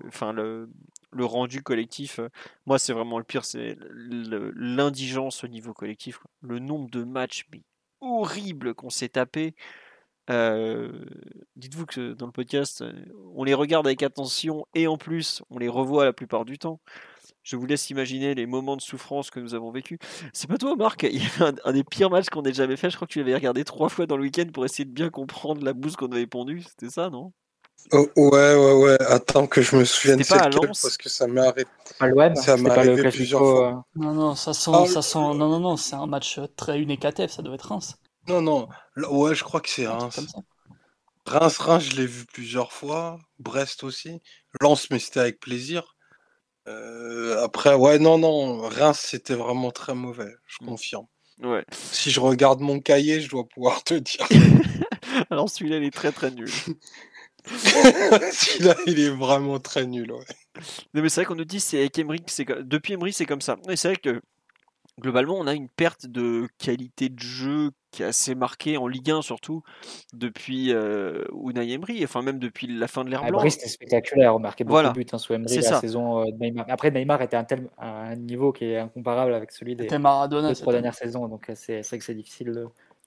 [0.07, 0.69] enfin le,
[1.11, 2.19] le rendu collectif.
[2.19, 2.29] Euh,
[2.65, 3.77] moi, c'est vraiment le pire, c'est
[4.55, 6.19] l'indigence au niveau collectif.
[6.41, 7.61] Le nombre de matchs mais
[8.01, 9.55] horribles qu'on s'est tapé.
[10.29, 11.05] Euh,
[11.55, 12.93] dites-vous que dans le podcast, euh,
[13.33, 16.79] on les regarde avec attention et en plus, on les revoit la plupart du temps.
[17.41, 19.97] Je vous laisse imaginer les moments de souffrance que nous avons vécu.
[20.33, 21.03] C'est pas toi, Marc?
[21.03, 22.91] Il y avait un, des pires matchs qu'on ait jamais fait.
[22.91, 25.09] Je crois que tu l'avais regardé trois fois dans le week-end pour essayer de bien
[25.09, 26.61] comprendre la bouse qu'on avait pondue.
[26.61, 27.33] C'était ça, non?
[27.91, 28.97] Oh, ouais, ouais, ouais.
[29.07, 31.65] Attends que je me souvienne c'est lequel parce que ça m'est arrivé.
[32.35, 33.67] ça m'est arrivé plusieurs fois.
[33.69, 33.99] Euh.
[33.99, 35.17] Non, non, ça sent, ah, ça sent.
[35.17, 37.95] Non, non, non, c'est un match très unique ça doit être Reims.
[38.27, 38.67] Non, non.
[38.95, 40.19] Ouais, je crois que c'est Reims.
[41.25, 43.19] Reims, Reims, je l'ai vu plusieurs fois.
[43.39, 44.21] Brest aussi.
[44.61, 45.95] Lens, mais c'était avec plaisir.
[46.67, 48.61] Euh, après, ouais, non, non.
[48.61, 50.33] Reims, c'était vraiment très mauvais.
[50.45, 50.67] Je mm.
[50.67, 51.05] confirme.
[51.41, 51.65] Ouais.
[51.71, 54.27] Si je regarde mon cahier, je dois pouvoir te dire.
[55.29, 56.49] Alors celui-là, il est très très nul.
[58.31, 60.11] Celui-là, il est vraiment très nul.
[60.11, 60.25] Ouais.
[60.93, 63.41] Non, mais c'est vrai qu'on nous dit c'est avec Emery, c'est depuis Emery, c'est comme
[63.41, 63.57] ça.
[63.69, 64.21] Et c'est vrai que
[64.99, 69.09] globalement, on a une perte de qualité de jeu qui est assez marquée en Ligue
[69.09, 69.63] 1 surtout
[70.13, 73.49] depuis euh, Unai Emery, enfin même depuis la fin de l'ère ah, blanche.
[73.49, 74.89] c'était spectaculaire, on marquait beaucoup voilà.
[74.89, 76.65] de buts hein, sous Emery la saison euh, Neymar.
[76.69, 80.73] Après Neymar était un tel un niveau qui est incomparable avec celui des Maradona, trois
[80.73, 82.51] dernières saisons, donc euh, c'est vrai que c'est difficile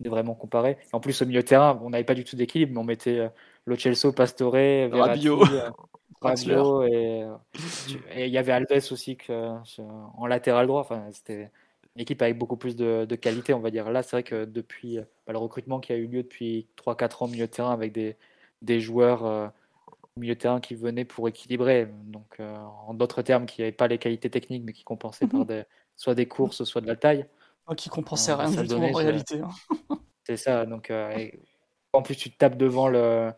[0.01, 0.79] de, vraiment comparer.
[0.93, 3.31] En plus au milieu de terrain, on n'avait pas du tout d'équilibre, mais on mettait
[3.67, 9.57] Lo Celso, Pastore, Verratti, Rabiot, et il y avait Alves aussi que,
[10.17, 10.81] en latéral droit.
[10.81, 11.51] Enfin, c'était
[11.95, 13.91] une équipe avec beaucoup plus de, qualité, on va dire.
[13.91, 17.27] Là, c'est vrai que depuis bah, le recrutement qui a eu lieu depuis 3-4 ans
[17.27, 18.17] au milieu de terrain avec des,
[18.63, 19.49] des joueurs euh,
[20.17, 22.57] au milieu de terrain qui venaient pour équilibrer, donc euh,
[22.87, 25.47] en d'autres termes, qui n'avaient pas les qualités techniques mais qui compensaient par mhm.
[25.47, 25.63] des,
[25.97, 27.27] soit des courses, soit de la taille.
[27.77, 29.41] Qui compensaient euh, rien du tout en réalité.
[29.41, 29.99] Hein.
[30.25, 30.93] C'est ça, donc
[31.93, 33.31] en plus tu te tapes devant le, euh,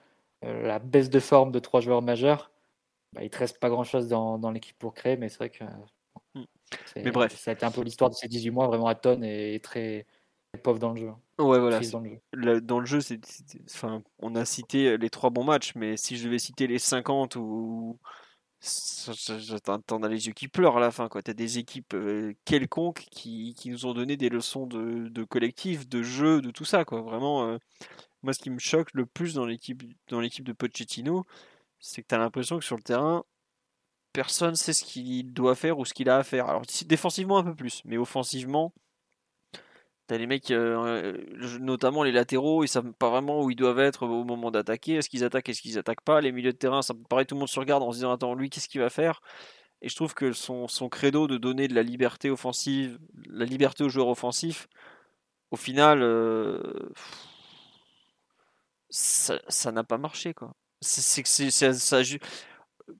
[0.44, 2.50] la baisse de forme de trois joueurs majeurs,
[3.12, 5.50] bah, il ne te reste pas grand-chose dans, dans l'équipe pour créer, mais c'est vrai
[5.50, 5.64] que
[6.34, 6.44] hmm.
[6.96, 7.36] mais bref.
[7.36, 10.06] ça a été un peu l'histoire de ces 18 mois, vraiment à tonne et, très,
[10.62, 11.10] pauvre dans le jeu.
[11.38, 11.80] Ouais, voilà.
[12.60, 12.98] Dans le jeu,
[13.66, 17.36] enfin, on a cité les trois bons matchs, mais si je devais citer les 50
[17.36, 17.98] ou.
[19.86, 21.08] T'en as les yeux qui pleurent à la fin.
[21.10, 25.24] Tu as des équipes euh, quelconques qui, qui, nous ont donné des leçons de, de,
[25.24, 26.86] collectif, de jeu, de tout ça.
[26.86, 27.02] Quoi.
[27.02, 27.58] Vraiment, euh,
[28.24, 31.24] moi, ce qui me choque le plus dans l'équipe, dans l'équipe de Pochettino,
[31.78, 33.24] c'est que tu as l'impression que sur le terrain,
[34.12, 36.48] personne sait ce qu'il doit faire ou ce qu'il a à faire.
[36.48, 38.72] Alors, défensivement, un peu plus, mais offensivement,
[40.08, 41.16] tu as les mecs, euh,
[41.60, 44.94] notamment les latéraux, ils savent pas vraiment où ils doivent être au moment d'attaquer.
[44.94, 46.20] Est-ce qu'ils attaquent, est-ce qu'ils attaquent pas?
[46.20, 48.34] Les milieux de terrain, ça paraît tout le monde se regarde en se disant Attends,
[48.34, 49.20] lui, qu'est-ce qu'il va faire?
[49.82, 52.98] Et je trouve que son, son credo de donner de la liberté offensive,
[53.28, 54.68] la liberté aux joueurs offensifs,
[55.50, 56.02] au final.
[56.02, 56.60] Euh,
[58.94, 60.54] ça n'a pas marché quoi.
[60.80, 62.02] C'est que c'est ça,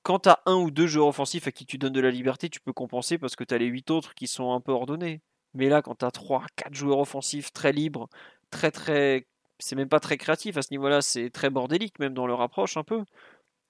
[0.03, 2.49] quand tu as un ou deux joueurs offensifs à qui tu donnes de la liberté,
[2.49, 5.21] tu peux compenser parce que tu as les huit autres qui sont un peu ordonnés.
[5.55, 8.09] Mais là, quand tu as 3, 4 joueurs offensifs très libres,
[8.51, 9.27] très très.
[9.61, 12.77] C'est même pas très créatif à ce niveau-là, c'est très bordélique même dans leur approche
[12.77, 13.05] un peu.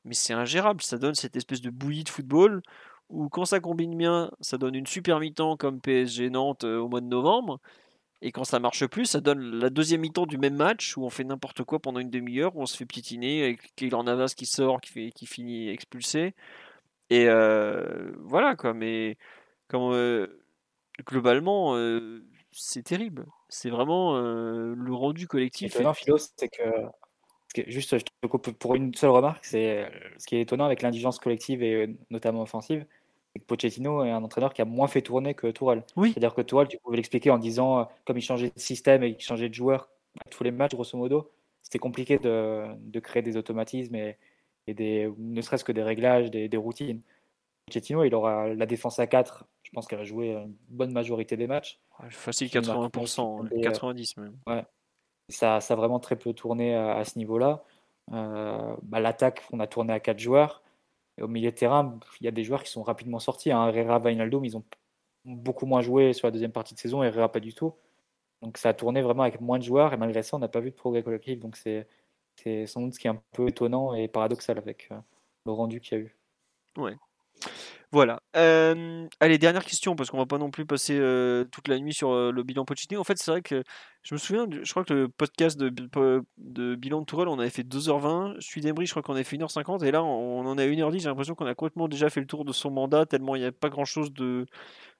[0.05, 2.63] Mais c'est ingérable, ça donne cette espèce de bouillie de football
[3.11, 6.89] où quand ça combine bien, ça donne une super mi-temps comme PSG Nantes euh, au
[6.89, 7.61] mois de novembre.
[8.27, 11.11] Et quand ça marche plus, ça donne la deuxième mi-temps du même match où on
[11.11, 14.47] fait n'importe quoi pendant une demi-heure, où on se fait piétiner, avec Kylian Navas qui
[14.47, 16.35] sort, qui, fait, qui finit expulsé.
[17.11, 19.19] Et voilà quoi, mais
[19.69, 20.27] comme,
[21.07, 21.77] globalement,
[22.51, 23.27] c'est terrible.
[23.51, 25.75] C'est vraiment le rendu collectif.
[25.75, 29.87] Étonnant, Philo, c'est que, juste, je te coupe pour une seule remarque, c'est
[30.17, 32.87] ce qui est étonnant avec l'indigence collective et notamment offensive,
[33.41, 35.83] Pochettino est un entraîneur qui a moins fait tourner que Tourelle.
[35.97, 36.11] Oui.
[36.11, 39.25] C'est-à-dire que Tourelle, tu pouvais l'expliquer en disant, comme il changeait de système et qu'il
[39.25, 39.89] changeait de joueur
[40.25, 41.31] à tous les matchs, grosso modo,
[41.63, 44.17] c'était compliqué de, de, créer des automatismes et,
[44.67, 47.03] et des, ne serait-ce que des réglages, des, des routines.
[47.67, 49.45] Pochettino, il aura la défense à 4.
[49.63, 51.81] Je pense qu'elle a joué une bonne majorité des matchs.
[52.11, 54.37] Facile 80%, 90 même.
[54.47, 54.65] Ouais.
[55.31, 57.65] Ça, ça a vraiment très peu tourné à, à ce niveau-là.
[58.13, 60.63] Euh, bah, L'attaque, on a tourné à 4 joueurs.
[61.21, 63.53] Au milieu de terrain, il y a des joueurs qui sont rapidement sortis.
[63.53, 63.69] Hein.
[63.69, 64.65] Herrera, Wijnaldum, ils ont
[65.25, 67.03] beaucoup moins joué sur la deuxième partie de saison.
[67.03, 67.75] Herrera, pas du tout.
[68.43, 69.93] Donc ça a tourné vraiment avec moins de joueurs.
[69.93, 71.39] Et malgré ça, on n'a pas vu de progrès collectif.
[71.39, 71.87] Donc c'est
[72.67, 74.99] sans doute ce qui est un peu étonnant et paradoxal avec euh,
[75.47, 76.17] le rendu qu'il y a eu.
[76.77, 76.97] Ouais.
[77.95, 78.21] Voilà.
[79.21, 80.99] Allez, dernière question, parce qu'on va pas non plus passer
[81.53, 83.01] toute la nuit sur le bilan Pochettino.
[83.01, 83.63] En fait, c'est vrai que
[84.03, 85.71] je me souviens, je crois que le podcast de,
[86.75, 88.41] bilan de Tourelle, on avait fait 2h20.
[88.41, 89.85] Celui d'Embry, je crois qu'on avait fait 1h50.
[89.85, 90.99] Et là, on en a 1h10.
[90.99, 93.47] J'ai l'impression qu'on a complètement déjà fait le tour de son mandat, tellement il n'y
[93.47, 94.47] a pas grand-chose de,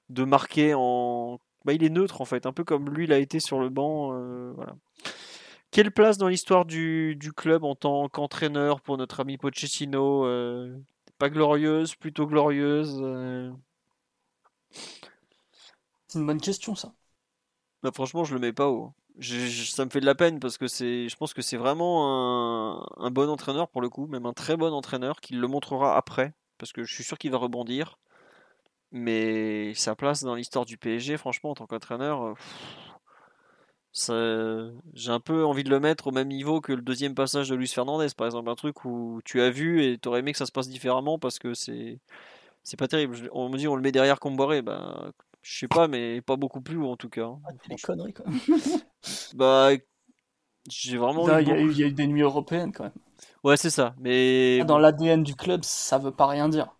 [0.09, 1.39] de marqué en.
[1.65, 3.69] Bah, il est neutre, en fait, un peu comme lui, il a été sur le
[3.69, 4.13] banc.
[5.71, 10.25] Quelle place dans l'histoire du, du, club en tant qu'entraîneur pour notre ami Pochettino
[11.17, 13.51] pas glorieuse, plutôt glorieuse euh.
[16.07, 16.93] C'est une bonne question, ça.
[17.83, 18.93] Bah, franchement, je le mets pas haut.
[19.21, 22.85] ça me fait de la peine parce que c'est, je pense que c'est vraiment un,
[22.97, 26.33] un, bon entraîneur pour le coup, même un très bon entraîneur qui le montrera après,
[26.57, 27.99] parce que je suis sûr qu'il va rebondir.
[28.91, 32.33] Mais sa place dans l'histoire du PSG, franchement, en tant qu'entraîneur, euh,
[33.95, 37.55] j'ai un peu envie de le mettre au même niveau que le deuxième passage de
[37.55, 40.37] Luis Fernandez, par exemple, un truc où tu as vu et tu aurais aimé que
[40.37, 41.99] ça se passe différemment parce que c'est
[42.63, 43.29] c'est pas terrible.
[43.31, 45.11] On me dit on le met derrière Comboiré, bah
[45.41, 47.25] je sais pas, mais pas beaucoup plus en tout cas.
[47.25, 48.25] Hein, ah, des conneries quoi.
[49.35, 49.69] bah
[50.67, 51.23] j'ai vraiment.
[51.39, 52.93] il, y a eu, y, a eu des nuits européennes quand même.
[53.43, 53.95] Ouais, c'est ça.
[53.99, 56.75] Mais dans l'ADN du club, ça veut pas rien dire.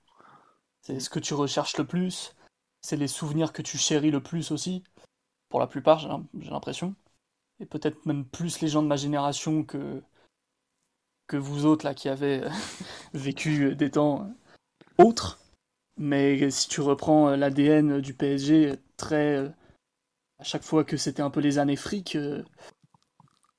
[0.82, 2.36] C'est ce que tu recherches le plus.
[2.82, 4.84] C'est les souvenirs que tu chéris le plus aussi.
[5.50, 6.00] Pour la plupart,
[6.40, 6.96] j'ai l'impression
[7.60, 10.02] et peut-être même plus les gens de ma génération que,
[11.28, 12.42] que vous autres là qui avez
[13.14, 14.30] vécu des temps
[14.98, 15.40] autres.
[15.98, 19.54] Mais si tu reprends l'ADN du PSG, très
[20.40, 22.44] à chaque fois que c'était un peu les années fric, euh,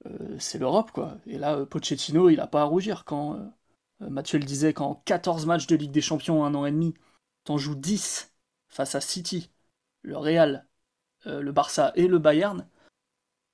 [0.06, 1.16] euh, c'est l'Europe quoi.
[1.26, 5.46] Et là, Pochettino, il a pas à rougir quand euh, Mathieu le disait, quand 14
[5.46, 6.94] matchs de Ligue des Champions un an et demi,
[7.44, 8.34] t'en joues 10
[8.68, 9.50] face à City,
[10.02, 10.66] le Real,
[11.24, 12.68] le Barça et le Bayern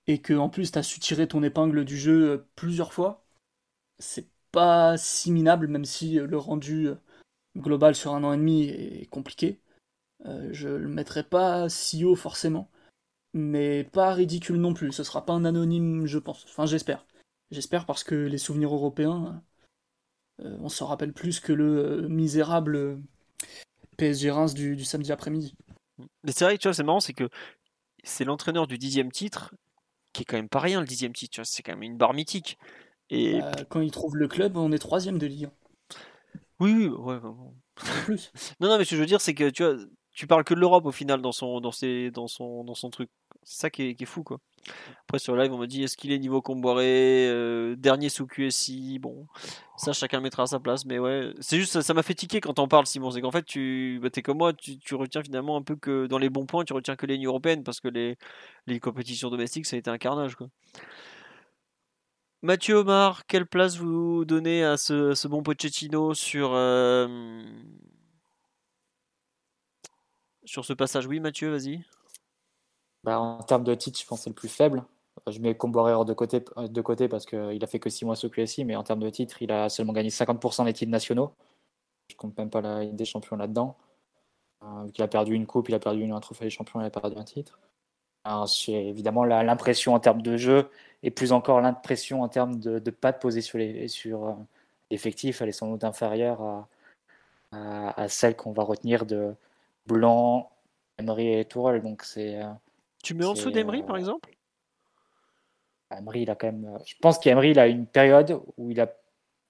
[0.07, 3.25] et que en plus tu as su tirer ton épingle du jeu euh, plusieurs fois,
[3.99, 6.97] c'est pas si minable, même si euh, le rendu euh,
[7.59, 9.61] global sur un an et demi est compliqué.
[10.25, 12.71] je le mettrai pas si haut forcément,
[13.35, 14.93] mais pas ridicule non plus.
[14.93, 16.45] Ce sera pas un anonyme, je pense.
[16.47, 17.07] Enfin, j'espère.
[17.51, 19.43] J'espère parce que les souvenirs européens,
[20.39, 23.03] on s'en rappelle plus que le misérable
[23.99, 25.55] PSG Reims du, du samedi après-midi.
[26.25, 27.29] Mais c'est vrai que tu vois, c'est marrant, c'est que
[28.05, 29.55] c'est l'entraîneur du dixième titre
[30.13, 32.59] qui est quand même pas rien le dixième titre, c'est quand même une barre mythique.
[33.11, 35.51] Et bah, quand il trouve le club, on est troisième de Ligue.
[36.61, 37.19] Oui, oui, ouais.
[38.05, 38.33] Plus.
[38.61, 39.77] non, non, mais ce que je veux dire, c'est que tu vois,
[40.13, 42.91] tu parles que de l'Europe au final dans son, dans ses, dans son, dans son
[42.91, 43.11] truc.
[43.43, 44.39] C'est ça qui est, qui est, fou, quoi.
[45.03, 48.99] Après, sur live, on me dit est-ce qu'il est niveau Comboiré euh, Dernier sous QSI
[48.99, 49.27] Bon,
[49.77, 50.85] ça, chacun mettra à sa place.
[50.85, 53.11] Mais ouais, c'est juste, ça m'a fait tiquer quand on parle, Simon.
[53.11, 56.19] C'est qu'en fait, tu bah, es comme moi, tu, retiens finalement un peu que dans
[56.19, 58.17] les bons points, tu retiens que les lignes européennes parce que les,
[58.81, 60.49] compétitions domestiques, ça a été un carnage, quoi.
[62.45, 67.41] Mathieu Omar, quelle place vous donnez à ce, ce bon Pochettino sur, euh,
[70.45, 71.07] sur ce passage?
[71.07, 71.85] Oui, Mathieu, vas-y.
[73.05, 74.85] Bah, en termes de titre, je pense que c'est le plus faible.
[75.29, 78.31] Je mets hors de côté, de côté parce qu'il a fait que 6 mois sous
[78.31, 81.33] QSI, mais en termes de titre, il a seulement gagné 50% des titres nationaux.
[82.09, 83.77] Je compte même pas la Ligue des champions là-dedans.
[84.65, 86.91] Euh, il a perdu une coupe, il a perdu un trophée des champions, il a
[86.91, 87.59] perdu un titre.
[88.47, 90.71] C'est évidemment l'impression en termes de jeu
[91.03, 94.33] et plus encore l'impression en termes de, de pattes posées sur les euh,
[94.91, 96.69] l'effectif, elle est sans doute inférieure à,
[97.53, 99.35] à, à celle qu'on va retenir de
[99.87, 100.51] Blanc,
[100.99, 101.83] Emery et Tourelle.
[101.83, 102.53] Donc c'est euh,
[103.03, 104.31] tu mets en dessous d'Emery, par euh, exemple?
[105.91, 106.65] Emery, il a quand même.
[106.65, 108.93] Euh, je pense qu'Emery, il a une période où, il a...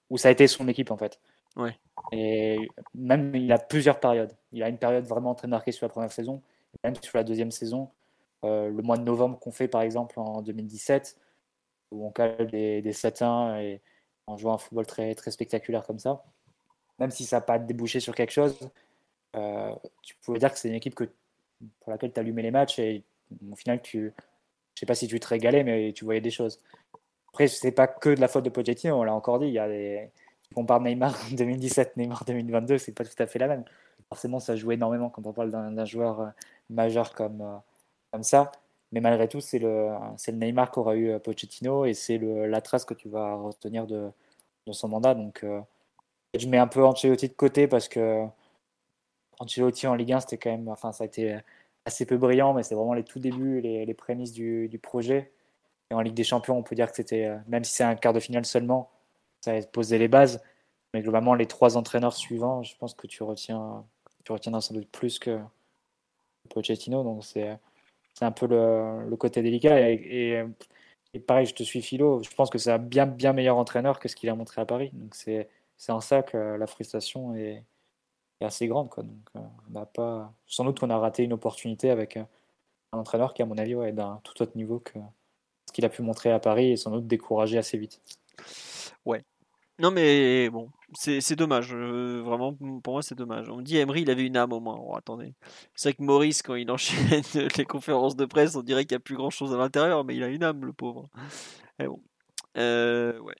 [0.09, 1.19] où ça a été son équipe, en fait.
[1.55, 1.77] Ouais.
[2.11, 4.35] Et même, il a plusieurs périodes.
[4.51, 6.41] Il a une période vraiment très marquée sur la première saison,
[6.83, 7.89] même sur la deuxième saison.
[8.43, 11.17] Euh, le mois de novembre qu'on fait, par exemple, en 2017,
[11.91, 13.81] où on cale des, des 7-1 et
[14.27, 16.23] en jouant un football très, très spectaculaire comme ça.
[16.99, 18.57] même si ça n'a pas débouché sur quelque chose,
[19.35, 21.05] euh, tu pouvais dire que c'est une équipe que,
[21.79, 23.03] pour laquelle tu allumais les matchs et
[23.51, 24.13] au final, tu,
[24.75, 26.59] je sais pas si tu te régalais, mais tu voyais des choses.
[27.29, 29.47] Après, c'est pas que de la faute de Pochettino, on l'a encore dit.
[29.47, 30.09] Il y a des...
[30.55, 33.63] On parle Neymar 2017, Neymar 2022, c'est pas tout à fait la même.
[34.09, 36.27] Forcément, ça joue énormément quand on parle d'un joueur euh,
[36.69, 37.57] majeur comme, euh,
[38.11, 38.51] comme ça.
[38.91, 39.89] Mais malgré tout, c'est le,
[40.27, 44.11] le Neymar qu'aura eu Pochettino et c'est la trace que tu vas retenir de,
[44.67, 45.15] de son mandat.
[45.15, 45.43] Donc,
[46.37, 48.25] je mets un peu Ancelotti de côté parce que
[49.39, 51.39] Ancelotti en Ligue 1, c'était quand même, enfin, ça a été
[51.85, 55.31] assez peu brillant, mais c'est vraiment les tout débuts, les, les prémices du, du, projet.
[55.91, 57.95] Et en Ligue des Champions, on peut dire que c'était, euh, même si c'est un
[57.95, 58.91] quart de finale seulement,
[59.41, 60.41] ça a posé les bases.
[60.93, 63.85] Mais globalement, les trois entraîneurs suivants, je pense que tu retiens,
[64.23, 65.39] tu retiendras sans doute plus que
[66.49, 67.03] Pochettino.
[67.03, 67.57] Donc c'est,
[68.13, 69.89] c'est un peu le, le côté délicat.
[69.91, 70.45] Et,
[71.13, 72.21] et, pareil, je te suis philo.
[72.23, 74.65] Je pense que c'est un bien, bien meilleur entraîneur que ce qu'il a montré à
[74.65, 74.91] Paris.
[74.93, 77.63] Donc c'est, c'est en ça que la frustration est,
[78.43, 78.89] assez grande.
[78.89, 79.03] Quoi.
[79.03, 79.39] Donc, euh,
[79.69, 80.33] on n'a pas...
[80.47, 82.23] Sans doute qu'on a raté une opportunité avec euh,
[82.91, 84.99] un entraîneur qui, à mon avis, ouais, est d'un tout autre niveau que
[85.67, 88.01] ce qu'il a pu montrer à Paris et sans doute découragé assez vite.
[89.05, 89.23] Ouais.
[89.79, 91.73] Non, mais bon, c'est dommage.
[91.73, 92.53] Euh, vraiment,
[92.83, 93.49] pour moi, c'est dommage.
[93.49, 94.77] On me dit Emery, il avait une âme au moins.
[94.79, 95.33] Oh, attendez.
[95.73, 97.23] C'est vrai que Maurice, quand il enchaîne
[97.57, 100.15] les conférences de presse, on dirait qu'il n'y a plus grand chose à l'intérieur, mais
[100.15, 101.09] il a une âme, le pauvre.
[101.79, 101.99] Et bon.
[102.55, 103.35] ouais.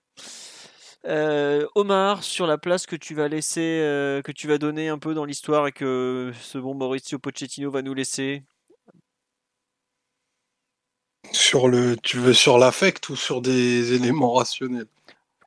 [1.05, 4.97] Euh, Omar, sur la place que tu vas laisser, euh, que tu vas donner un
[4.97, 8.43] peu dans l'histoire et que ce bon Maurizio Pochettino va nous laisser?
[11.31, 14.88] Sur le, tu veux sur l'affect ou sur des éléments rationnels?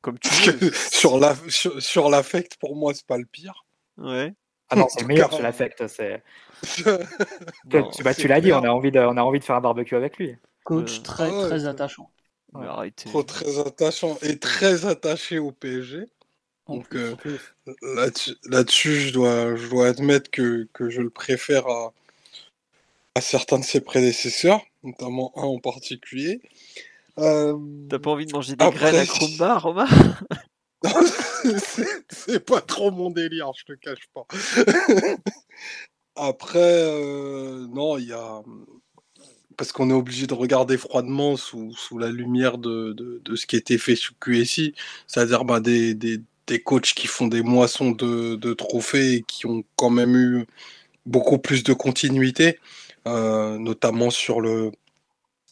[0.02, 0.72] Comme tu veux.
[0.90, 3.64] sur la, sur, l'affect, pour moi, c'est pas le pire.
[3.96, 4.34] Ouais.
[4.68, 5.86] Ah non, c'est le meilleur sur l'affect.
[5.86, 6.22] C'est...
[6.74, 9.60] tu, bah, tu l'as dit, on a envie de, on a envie de faire un
[9.60, 10.36] barbecue avec lui.
[10.64, 12.10] Coach très ah très attachant.
[13.06, 16.06] Trop très attachant et très attaché au PSG.
[16.68, 17.14] Donc euh,
[18.44, 21.92] là-dessus, je, dois, je dois admettre que, que je le préfère à,
[23.14, 26.40] à, certains de ses prédécesseurs, notamment un en particulier.
[27.18, 27.56] Euh...
[27.88, 29.88] T'as pas envie de manger des graines à Krumba, Romain?
[32.10, 34.26] C'est pas trop mon délire, je te cache pas.
[36.16, 38.42] Après, euh, non, il y a,
[39.56, 43.96] parce qu'on est obligé de regarder froidement sous, la lumière de, ce qui était fait
[43.96, 44.74] sous QSI,
[45.06, 46.20] c'est-à-dire bah, des,
[46.64, 50.46] coachs qui font des moissons de, trophées et qui ont quand même eu
[51.06, 52.58] beaucoup plus de continuité,
[53.06, 54.72] euh, notamment sur le,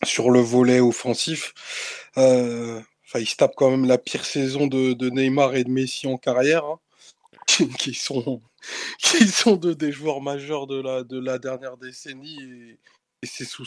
[0.02, 1.54] volet offensif.
[2.18, 2.80] Euh,
[3.14, 6.64] ils se tapent quand même la pire saison de, Neymar et de Messi en carrière,
[6.64, 6.78] hein,
[7.78, 8.40] qui, sont,
[9.56, 12.76] deux des joueurs majeurs de la dernière décennie.
[13.24, 13.64] Et, c'est sous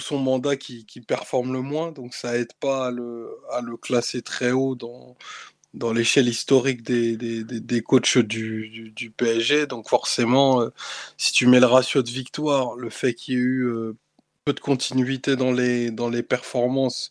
[0.00, 4.22] son, mandat qui, qui, performe le moins, donc ça aide pas à le, à classer
[4.22, 5.16] très haut dans,
[5.92, 9.66] l'échelle historique des, coachs du, PSG.
[9.66, 10.70] Donc forcément, euh,
[11.18, 13.96] si tu mets le ratio de victoire, le fait qu'il y ait eu euh,
[14.46, 17.10] peu de continuité dans les, dans les performances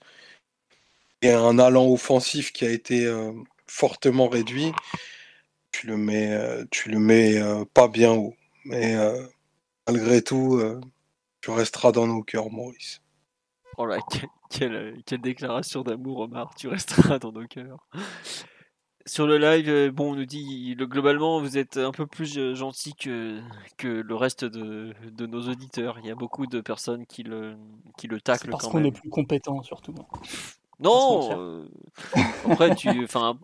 [1.22, 3.31] et un allant offensif qui a été euh,
[3.68, 4.72] fortement réduit,
[5.72, 6.35] tu le mets,
[6.72, 7.40] tu le mets
[7.73, 8.35] pas bien haut.
[8.65, 8.95] Mais
[9.88, 10.61] malgré tout,
[11.43, 13.01] tu resteras dans nos cœurs, Maurice.
[13.77, 13.97] Oh là,
[14.49, 16.55] quelle, quelle, déclaration d'amour, Omar.
[16.55, 17.85] Tu resteras dans nos cœurs.
[19.05, 22.37] Sur le live, euh, bon, on nous dit le, globalement, vous êtes un peu plus
[22.37, 23.41] euh, gentil que,
[23.77, 25.99] que le reste de, de nos auditeurs.
[25.99, 27.57] Il y a beaucoup de personnes qui le,
[27.97, 28.49] qui le taclent.
[28.49, 29.93] Parce qu'on est plus compétent, surtout.
[30.79, 31.67] Non, euh,
[32.49, 33.37] après, tu, enfin,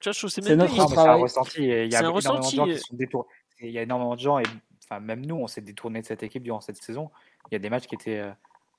[0.00, 1.22] tu vois, c'est même notre travail.
[1.22, 1.62] ressenti.
[1.62, 3.28] Il y a énormément de gens qui sont détournés.
[3.62, 4.44] Il y a énormément de gens, et
[4.84, 7.10] enfin, même nous, on s'est détourné de cette équipe durant cette saison
[7.50, 8.30] il y a des matchs qui étaient euh,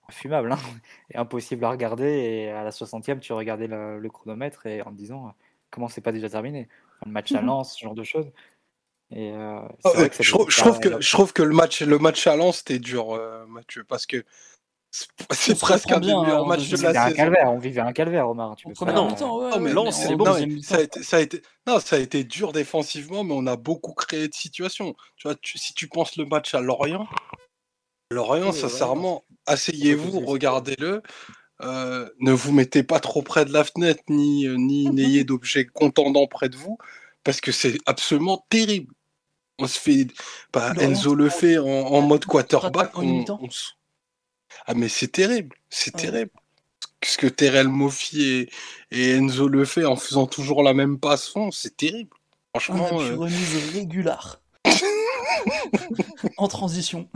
[0.10, 0.58] fumables hein,
[1.12, 2.08] et impossibles à regarder.
[2.08, 5.32] Et à la 60e, tu regardais le, chronomètre et en te disant euh,
[5.72, 6.68] comment c'est pas déjà terminé?
[7.06, 8.32] le match à Lens, ce genre de choses.
[9.12, 9.62] Et euh,
[10.20, 13.18] je, trouve, que, je trouve que le match, le match à Lens, c'était dur,
[13.48, 14.26] Mathieu, parce que
[15.32, 18.56] c'est presque un des meilleurs matchs de la un Calvaire, on vivait un calvaire, Omar.
[18.56, 20.26] Tu peux non, non, mais Lens, c'est bon.
[20.64, 23.58] ça, a été, ça, a été, non, ça a été dur défensivement, mais on a
[23.58, 24.96] beaucoup créé de situations.
[25.18, 27.08] Tu vois, si tu penses le match à Lorient,
[28.12, 31.02] Lorient, sincèrement, asseyez-vous, regardez-le.
[31.62, 35.66] Euh, ne vous mettez pas trop près de la fenêtre, ni, euh, ni n'ayez d'objets
[35.66, 36.78] contendants près de vous,
[37.24, 38.94] parce que c'est absolument terrible.
[39.60, 40.08] On se fait.
[40.54, 42.92] Bah, Enzo le fait en, mode quarterback.
[44.68, 46.32] Ah, mais c'est terrible, c'est terrible.
[47.04, 48.48] Ce que Terrell Moffi
[48.92, 52.16] et, Enzo le fait en faisant toujours la même passe c'est terrible.
[52.56, 53.02] Franchement.
[53.02, 53.18] Euh...
[53.74, 54.42] régulière.
[56.38, 57.10] en transition.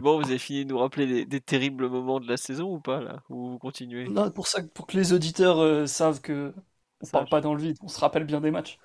[0.00, 3.00] Bon, vous avez fini de nous rappeler des, terribles moments de la saison ou pas
[3.00, 4.08] là Ou vous continuez?
[4.34, 6.52] Pour ça, pour que les auditeurs euh, savent que
[7.02, 8.78] on parle pas dans le vide, on se rappelle bien des matchs.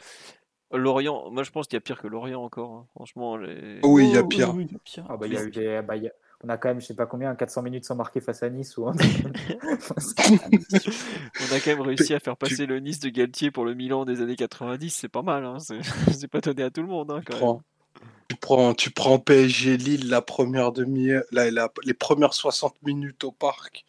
[0.71, 2.73] Lorient, moi je pense qu'il y a pire que Lorient encore.
[2.73, 2.87] hein.
[2.95, 3.79] Franchement, les...
[3.83, 4.53] Oui, il y a Oh, pire.
[4.55, 5.05] oui, il y a pire.
[5.09, 6.13] Ah bah, il y a eu des, bah, il y a-
[6.45, 8.75] on a quand même, je sais pas combien, 400 minutes sans marquer face à Nice.
[8.77, 8.87] Ou...
[8.87, 8.99] un- on
[11.55, 14.21] a quand même réussi à faire passer le Nice de Galtier pour le Milan des
[14.21, 14.89] années 90.
[14.89, 15.59] C'est pas mal, hein.
[15.59, 15.79] c'est
[16.11, 17.11] c'est pas donné à tout le monde.
[17.11, 17.59] Hein, quand même.
[18.29, 23.85] Tu prends, tu PSG Lille la première demi la, les premières 60 minutes au parc,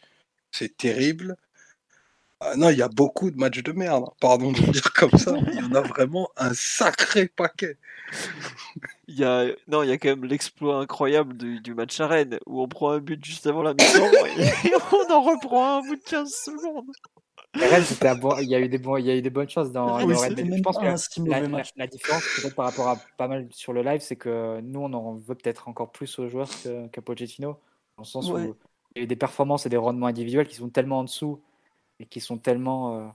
[0.51, 1.37] c'est terrible.
[2.41, 5.35] Ah non, il y a beaucoup de matchs de merde, pardon de dire comme ça.
[5.53, 7.79] Il y en a vraiment un sacré paquet.
[9.09, 12.39] Il y a, non, il y a quand même l'exploit incroyable du, match à Rennes
[12.47, 15.97] où on prend un but juste avant la mi-temps et on en reprend un bout
[15.97, 16.93] de 15 secondes.
[17.57, 19.23] Mais Rennes, c'était un bon- il y a eu des bons, il y a eu
[19.23, 20.35] des bonnes choses dans, Ah dans oui, Rennes.
[20.37, 23.83] Mais je pense que la, la- différence peut-être par rapport à pas mal sur le
[23.83, 27.59] live, c'est que nous on en veut peut-être encore plus aux joueurs que- qu'à Pochettino,
[27.97, 28.49] dans le sens Ouais.
[28.49, 28.57] où
[28.95, 31.41] il y a eu des performances et des rendements individuels qui sont tellement en dessous
[32.01, 33.09] et qui sont tellement euh,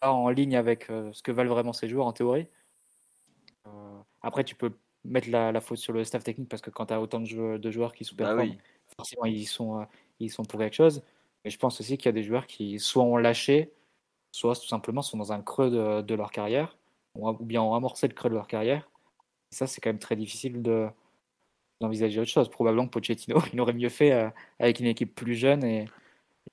[0.00, 2.46] pas en ligne avec euh, ce que valent vraiment ces joueurs en théorie.
[3.66, 3.70] Euh,
[4.22, 4.72] après, tu peux
[5.04, 7.26] mettre la, la faute sur le staff technique parce que quand tu as autant de
[7.26, 8.58] joueurs, de joueurs qui sous-performent, Bah oui.
[8.96, 9.84] forcément ils sont, euh,
[10.20, 11.02] ils sont pour quelque chose.
[11.44, 13.72] Mais je pense aussi qu'il y a des joueurs qui soit ont lâché,
[14.32, 15.70] soit tout simplement sont dans un creux
[16.02, 16.76] de, leur carrière,
[17.16, 18.88] ou bien ont amorcé le creux de leur carrière.
[19.52, 20.88] Et ça, c'est quand même très difficile de
[21.80, 22.48] d'envisager autre chose.
[22.48, 25.88] Probablement que Pochettino, il aurait mieux fait euh, avec une équipe plus jeune et,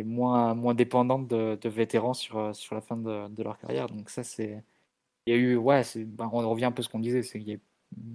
[0.04, 3.88] moins, dépendante de, vétérans sur, euh, sur la fin de, leur carrière.
[3.88, 4.64] Donc ça, c'est...
[5.26, 5.56] Il y a eu...
[5.56, 7.58] Ouais, ben, on revient un peu à ce qu'on disait, c'est qu'il y a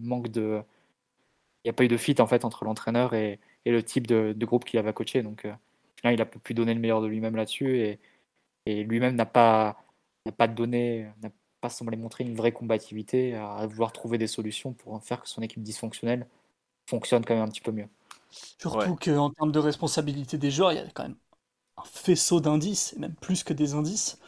[0.00, 0.62] manque de...
[1.64, 4.34] Il n'y a pas eu de fit en fait entre l'entraîneur et, le type de,
[4.44, 5.22] groupe qu'il avait coaché.
[5.22, 5.54] Donc, euh,
[6.04, 8.00] final, il a pas pu donner le meilleur de lui-même là-dessus et,
[8.66, 9.84] et lui-même n'a pas,
[10.26, 14.72] n'a pas donné, n'a pas semblé montrer une vraie combativité à vouloir trouver des solutions
[14.74, 16.28] pour faire que son équipe dysfonctionnelle
[16.88, 17.88] fonctionne quand même un petit peu mieux.
[18.60, 18.96] Surtout Ouais.
[18.96, 21.16] qu'en termes de responsabilité des joueurs, il y a quand même
[21.78, 24.18] un faisceau d'indices, et même plus que des indices,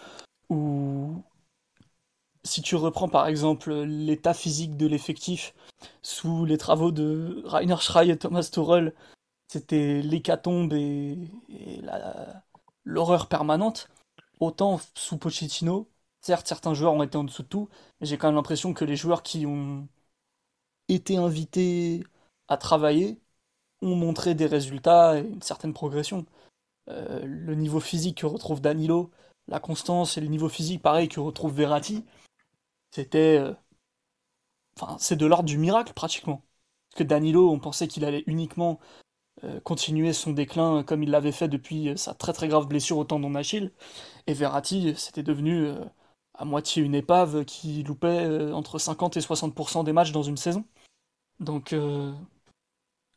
[0.50, 1.22] où
[2.44, 5.54] si tu reprends par exemple l'état physique de l'effectif
[6.02, 8.94] sous les travaux de Rainer Schrey et Thomas Tuchel,
[9.48, 11.18] c'était l'hécatombe et,
[11.48, 11.82] et
[12.84, 13.88] l'horreur permanente.
[14.40, 15.88] Autant sous Pochettino,
[16.22, 17.68] certes certains joueurs ont été en dessous de tout,
[18.00, 19.88] mais j'ai quand même l'impression que les joueurs qui ont
[20.88, 22.04] été invités
[22.48, 23.20] à travailler
[23.82, 26.26] ont montré des résultats et une certaine progression.
[26.90, 29.10] Euh, le niveau physique que retrouve Danilo,
[29.48, 32.04] la constance et le niveau physique pareil que retrouve Verratti,
[32.92, 33.38] c'était.
[33.40, 33.54] euh,
[34.78, 36.42] Enfin, c'est de l'ordre du miracle pratiquement.
[36.90, 38.78] Parce que Danilo, on pensait qu'il allait uniquement
[39.64, 43.04] continuer son déclin comme il l'avait fait depuis euh, sa très très grave blessure au
[43.04, 43.72] tendon d'Achille.
[44.26, 45.84] Et Verratti, c'était devenu euh,
[46.34, 50.36] à moitié une épave qui loupait euh, entre 50 et 60% des matchs dans une
[50.36, 50.64] saison.
[51.40, 52.12] Donc, euh,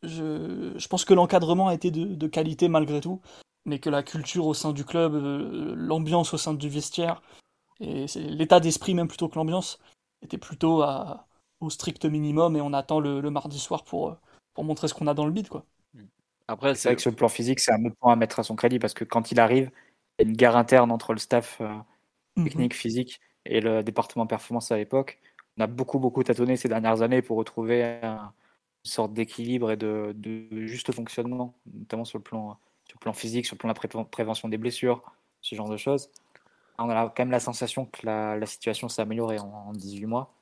[0.03, 3.21] je, pense que l'encadrement a été de, qualité malgré tout,
[3.65, 7.21] mais que la culture au sein du club, euh, l'ambiance au sein du vestiaire,
[7.79, 9.79] et l'état d'esprit même plutôt que l'ambiance,
[10.21, 10.83] était plutôt
[11.61, 14.15] au strict minimum et on attend le, mardi soir pour, euh,
[14.53, 15.49] pour montrer ce qu'on a dans le bide.
[15.49, 15.65] Quoi.
[16.49, 18.43] Après, C'est vrai que sur le plan physique, c'est un autre point à mettre à
[18.43, 19.71] son crédit parce que quand il arrive,
[20.19, 21.67] il y a une guerre interne entre le staff euh,
[22.38, 22.45] Mhm.
[22.45, 25.19] technique, physique et le département performance à l'époque.
[25.57, 28.34] On a beaucoup, beaucoup tâtonné ces dernières années pour retrouver un-
[28.85, 33.13] une sorte d'équilibre et de, de juste fonctionnement, notamment sur le plan, sur le plan
[33.13, 35.03] physique, sur le plan de la pré- prévention des blessures,
[35.41, 36.11] ce genre de choses.
[36.80, 40.07] On a quand même la sensation que la, la situation s'est améliorée en, en 18
[40.07, 40.34] mois.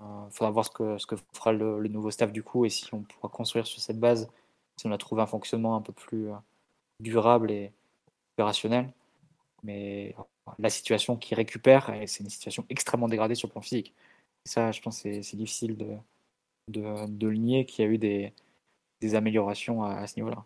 [0.00, 2.70] Il faudra voir ce que, ce que fera le, le nouveau staff du coup et
[2.70, 4.28] si on pourra construire sur cette base,
[4.78, 6.36] si on a trouvé un fonctionnement un peu plus euh,
[7.00, 7.72] durable et
[8.34, 8.90] opérationnel.
[9.62, 10.14] Mais
[10.58, 13.92] la situation qui récupère, c'est une situation extrêmement dégradée sur le plan physique.
[14.44, 15.96] Ça, je pense c'est- difficile de,
[16.68, 18.32] de, le nier qu'il y a eu des,
[19.00, 20.44] des améliorations à, à ce niveau-là.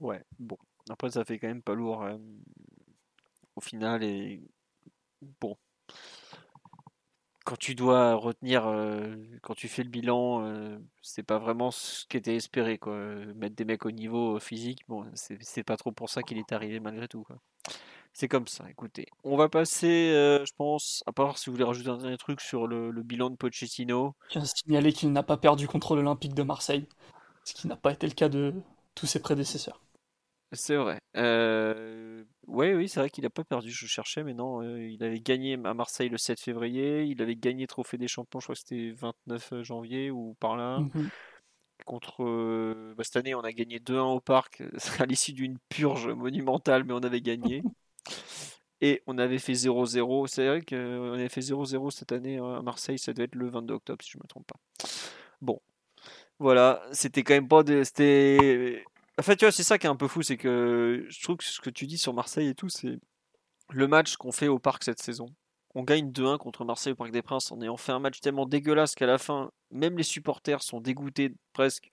[0.00, 0.58] Ouais, bon.
[0.88, 2.18] Après, ça fait quand même pas lourd euh,
[3.54, 4.02] au final.
[4.02, 4.42] Et
[5.40, 5.56] bon.
[7.44, 12.06] Quand tu dois retenir, euh, quand tu fais le bilan, euh, c'est pas vraiment ce
[12.06, 12.96] qui était espéré, quoi.
[13.34, 16.80] Mettre des mecs au niveau physique, bon, c'est pas trop pour ça qu'il est arrivé
[16.80, 17.26] malgré tout.
[18.12, 19.06] C'est comme ça, écoutez.
[19.24, 22.40] On va passer, euh, je pense, à part si vous voulez rajouter un dernier truc
[22.40, 24.14] sur le, le bilan de Pochettino.
[24.28, 26.86] Tiens signaler qu'il n'a pas perdu contre l'Olympique de Marseille,
[27.44, 28.52] ce qui n'a pas été le cas de
[28.94, 29.80] tous ses prédécesseurs.
[30.52, 30.98] C'est vrai.
[31.16, 32.09] Euh,
[32.50, 33.70] ouais, oui, c'est vrai qu'il n'a pas perdu.
[33.70, 34.62] Je cherchais, mais non.
[34.62, 37.04] euh, il avait gagné à Marseille le 7 février.
[37.04, 40.80] Il avait gagné Trophée des Champions, je crois que c'était 29 janvier ou par là.
[40.80, 41.08] Mhm.
[41.86, 42.22] Contre.
[42.24, 44.62] euh, bah, cette année, on a gagné 2-1 au parc
[44.98, 47.62] à l'issue d'une purge monumentale, mais on avait gagné.
[48.82, 50.26] Et on avait fait 0-0.
[50.26, 52.98] C'est vrai qu'on avait fait 0-0 cette année hein, à Marseille.
[52.98, 54.58] Ça devait être le 22 octobre, si je ne me trompe pas.
[55.42, 55.60] Bon.
[56.38, 56.82] Voilà.
[56.92, 57.84] C'était quand même pas de.
[57.84, 58.84] C'était.
[59.20, 60.22] En fait, tu vois, c'est ça qui est un peu fou.
[60.22, 62.98] C'est que je trouve que ce que tu dis sur Marseille et tout, c'est
[63.68, 65.26] le match qu'on fait au parc cette saison.
[65.74, 68.46] on gagne 2-1 contre Marseille au Parc des Princes en ayant fait un match tellement
[68.46, 71.90] dégueulasse qu'à la fin, même les supporters sont dégoûtés presque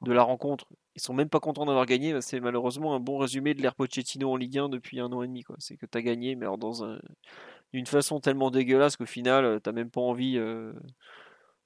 [0.00, 0.66] de la rencontre.
[0.96, 2.20] Ils sont même pas contents d'avoir gagné.
[2.20, 5.28] C'est malheureusement un bon résumé de l'ère Pochettino en Ligue 1 depuis un an et
[5.28, 5.44] demi.
[5.58, 6.98] C'est que tu as gagné, mais alors dans
[7.72, 10.38] une façon tellement dégueulasse qu'au final, euh, t'as même pas envie.
[10.38, 10.72] Euh...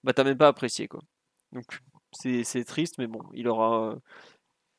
[0.05, 0.87] Bah, t'as même pas apprécié.
[0.87, 1.01] Quoi.
[1.53, 1.65] Donc,
[2.13, 3.97] c'est triste, mais bon, il aura.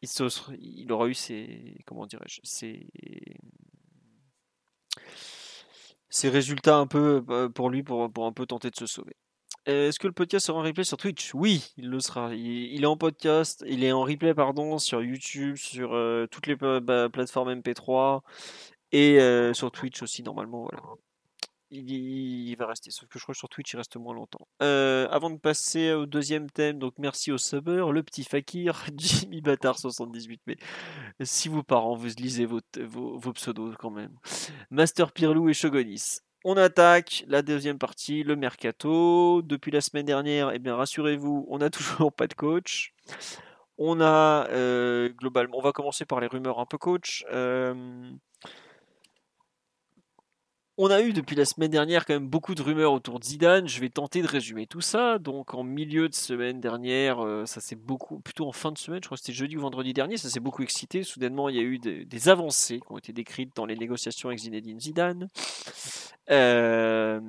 [0.02, 1.78] Il, aura eu ses.
[1.86, 2.40] Comment dirais-je
[6.10, 9.16] Ses résultats un peu euh, pour lui pour, un peu tenter de se sauver.
[9.66, 11.34] Est-ce que le podcast sera en replay sur Twitch?
[11.36, 12.34] Oui, il le sera.
[12.34, 16.56] Il, est en podcast, il est en replay pardon sur YouTube, sur euh, toutes les
[16.56, 18.22] bah, plateformes MP3
[18.92, 20.68] et euh, sur Twitch aussi normalement.
[20.72, 20.82] Voilà.
[21.72, 24.48] Il, va rester, sauf que je crois que sur Twitch il reste moins longtemps.
[24.60, 29.78] avant de passer au deuxième thème, donc merci au subber, le petit fakir, Jimmy Bâtard
[29.78, 30.58] 78, mais
[31.22, 32.62] si vos parents vous lisez vos,
[33.34, 34.16] pseudos quand même.
[34.72, 36.20] Master Pirlou et Shogonis.
[36.46, 39.42] On attaque la deuxième partie, le mercato.
[39.42, 42.94] Depuis la semaine dernière, eh bien rassurez-vous, on n'a toujours pas de coach.
[43.78, 47.26] On a euh, globalement, on va commencer par les rumeurs un peu coach.
[47.32, 48.12] Euh,
[50.82, 53.68] on a eu depuis la semaine dernière quand même beaucoup de rumeurs autour de Zidane.
[53.68, 55.20] Je vais tenter de résumer tout ça.
[55.20, 59.02] Donc en milieu de semaine dernière, euh, ça s'est beaucoup, plutôt en fin de semaine,
[59.04, 61.04] je crois que c'était jeudi ou vendredi dernier, ça s'est beaucoup excité.
[61.04, 64.40] Soudainement, il y a eu des, avancées qui ont été décrites dans les négociations avec
[64.40, 65.28] Zinedine Zidane.
[66.30, 67.20] Euh,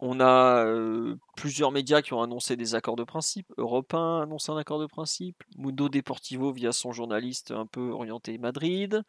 [0.00, 3.52] on a euh, plusieurs médias qui ont annoncé des accords de principe.
[3.58, 5.42] Europe 1 a annoncé un accord de principe.
[5.58, 9.02] Mundo Deportivo via son journaliste un peu orienté Madrid.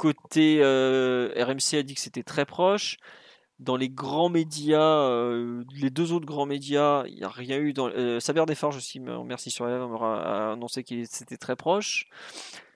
[0.00, 2.96] Côté euh, RMC a dit que c'était très proche.
[3.58, 7.74] Dans les grands médias, euh, les deux autres grands médias, il n'y a rien eu.
[7.74, 12.08] Dans, euh, Saber Desforges aussi, merci sur la a annoncé qu'il c'était très proche.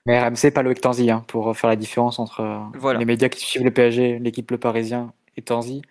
[0.05, 2.43] Mais RMC, pas Loïc Tanzi, hein, pour faire la différence entre
[2.95, 5.81] les médias qui suivent le PSG, l'équipe Le Parisien et Tanzi,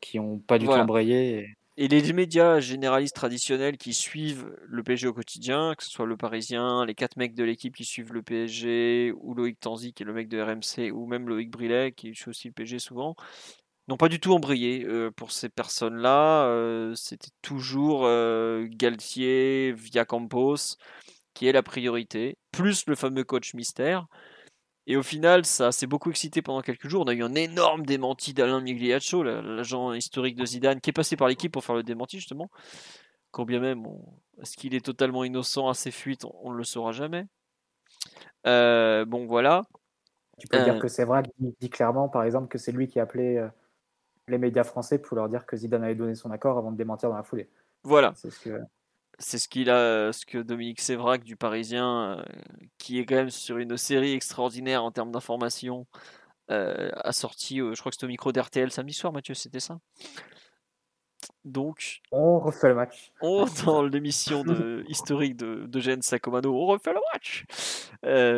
[0.00, 1.40] qui n'ont pas du tout embrayé.
[1.40, 1.56] Et
[1.88, 6.84] les médias généralistes traditionnels qui suivent le PSG au quotidien, que ce soit le Parisien,
[6.84, 10.12] les quatre mecs de l'équipe qui suivent le PSG, ou Loïc Tanzi qui est le
[10.12, 13.16] mec de RMC, ou même Loïc Brillet qui suit aussi le PSG souvent,
[13.88, 16.44] n'ont pas du tout embrayé euh, pour ces personnes-là.
[16.46, 20.76] Euh, c'était toujours euh, Galtier, Via Campos
[21.34, 24.06] qui est la priorité, plus le fameux coach mystère.
[24.90, 27.04] Et au final, ça s'est beaucoup excité pendant quelques jours.
[27.06, 31.14] On a eu un énorme démenti d'Alain Migliaccio, l'agent historique de Zidane, qui est passé
[31.14, 32.50] par l'équipe pour faire le démenti, justement.
[33.30, 33.86] Quand bien même,
[34.42, 37.28] est-ce qu'il est totalement innocent à ses fuites On ne le saura jamais.
[38.48, 39.62] Euh, bon, voilà.
[40.38, 40.80] Tu peux dire euh.
[40.80, 43.46] que c'est vrai, il dit clairement, par exemple, que c'est lui qui a appelé euh,
[44.26, 47.10] les médias français pour leur dire que Zidane avait donné son accord avant de démentir
[47.10, 47.48] dans la foulée.
[47.84, 48.12] Voilà.
[48.16, 48.58] C'est ce que
[49.20, 52.22] c'est ce qu'il a, ce que Dominique Sévrac du Parisien, euh,
[52.78, 55.86] qui est quand même sur une série extraordinaire en termes d'information,
[56.50, 59.60] euh, a sorti, euh, je crois que c'était au micro d'RTL samedi soir, Mathieu, c'était
[59.60, 59.78] ça?
[61.44, 63.12] Donc, on refait le match.
[63.20, 67.44] On, dans l'émission de, historique de, de Sacomano, on refait le match.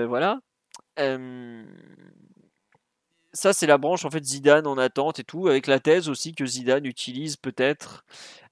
[0.08, 0.40] voilà.
[3.32, 6.34] ça, c'est la branche en fait Zidane en attente et tout, avec la thèse aussi
[6.34, 8.04] que Zidane utilise peut-être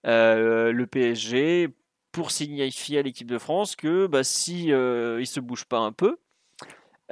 [0.05, 1.75] le PSG
[2.13, 5.93] pour signifier à l'équipe de France que bah, si euh, il se bouge pas un
[5.93, 6.19] peu,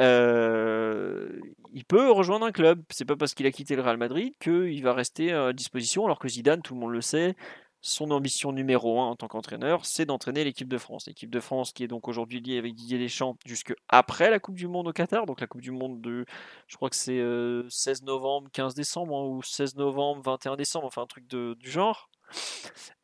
[0.01, 1.41] euh,
[1.73, 2.83] il peut rejoindre un club.
[2.91, 6.19] C'est pas parce qu'il a quitté le Real Madrid qu'il va rester à disposition, alors
[6.19, 7.37] que Zidane, tout le monde le sait,
[7.81, 11.07] son ambition numéro un en tant qu'entraîneur, c'est d'entraîner l'équipe de France.
[11.07, 14.57] L'équipe de France qui est donc aujourd'hui liée avec Didier Deschamps jusque après la Coupe
[14.57, 15.27] du Monde au Qatar.
[15.27, 16.25] Donc la Coupe du Monde de,
[16.67, 17.23] je crois que c'est
[17.69, 21.55] 16 euh, novembre, 15 décembre, hein, ou 16 novembre, 21 décembre, enfin un truc de,
[21.61, 22.11] du genre.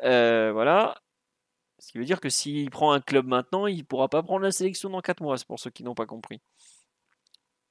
[0.01, 0.97] voilà.
[1.85, 4.43] Ce qui veut dire que s'il prend un club maintenant, il ne pourra pas prendre
[4.43, 6.41] la sélection dans 4 mois, c'est pour ceux qui n'ont pas compris.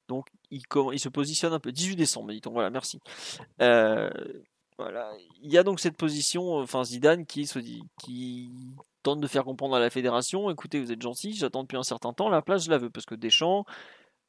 [0.06, 0.62] Donc il,
[1.00, 1.72] se positionne un peu.
[1.72, 2.52] 18 décembre, dit-on.
[2.52, 3.00] Voilà, merci.
[3.60, 4.10] Euh.
[5.40, 7.60] Il y a donc cette position, enfin Zidane qui se
[8.02, 8.50] qui
[9.02, 12.12] tente de faire comprendre à la fédération, écoutez, vous êtes gentil, j'attends depuis un certain
[12.12, 13.64] temps, la place je la veux, parce que Deschamps,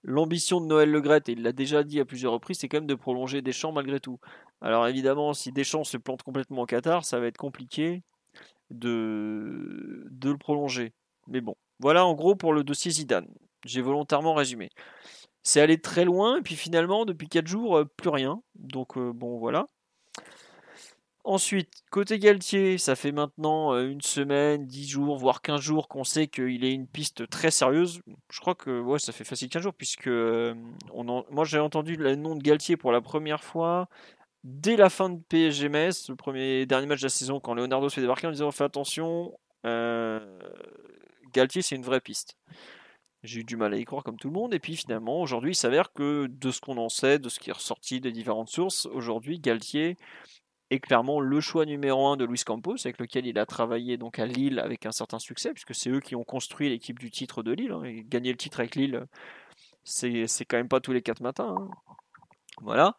[0.04, 2.86] l'ambition de Noël Legret, et il l'a déjà dit à plusieurs reprises, c'est quand même
[2.86, 4.20] de prolonger Deschamps malgré tout.
[4.62, 8.04] Alors évidemment, si Deschamps se plante complètement au Qatar, ça va être compliqué
[8.72, 10.94] de, de le prolonger.
[11.28, 13.28] Mais bon, voilà en gros pour le dossier Zidane.
[13.66, 14.70] J'ai volontairement résumé.
[15.44, 18.42] C'est allé très loin, et puis finalement, depuis 4 jours, euh, plus rien.
[18.56, 19.68] Donc euh, bon, voilà.
[21.24, 26.04] Ensuite, côté Galtier, ça fait maintenant euh, une semaine, 10 jours, voire 15 jours qu'on
[26.04, 28.02] sait qu'il est une piste très sérieuse.
[28.32, 32.16] Je crois que ouais, ça fait facile 15 jours, puisque on moi j'ai entendu le
[32.16, 33.88] nom de Galtier pour la première fois
[34.46, 37.90] dès la fin de PSG Metz, le premier dernier match de la saison, quand Leonardo
[37.90, 40.40] se fait débarquer en disant fait attention, euh,
[41.34, 42.38] Galtier c'est une vraie piste.
[43.24, 44.54] J'ai eu du mal à y croire comme tout le monde.
[44.54, 47.50] Et puis finalement, aujourd'hui, il s'avère que de ce qu'on en sait, de ce qui
[47.50, 49.98] est ressorti des différentes sources, aujourd'hui, Galtier
[50.70, 54.20] est clairement le choix numéro un de Luis Campos, avec lequel il a travaillé donc
[54.20, 57.42] à Lille avec un certain succès, puisque c'est eux qui ont construit l'équipe du titre
[57.42, 57.72] de Lille.
[57.72, 59.08] Hein, et gagner le titre avec Lille,
[59.84, 61.56] c'est quand même pas tous les quatre matins.
[61.58, 61.70] Hein.
[62.62, 62.96] Voilà.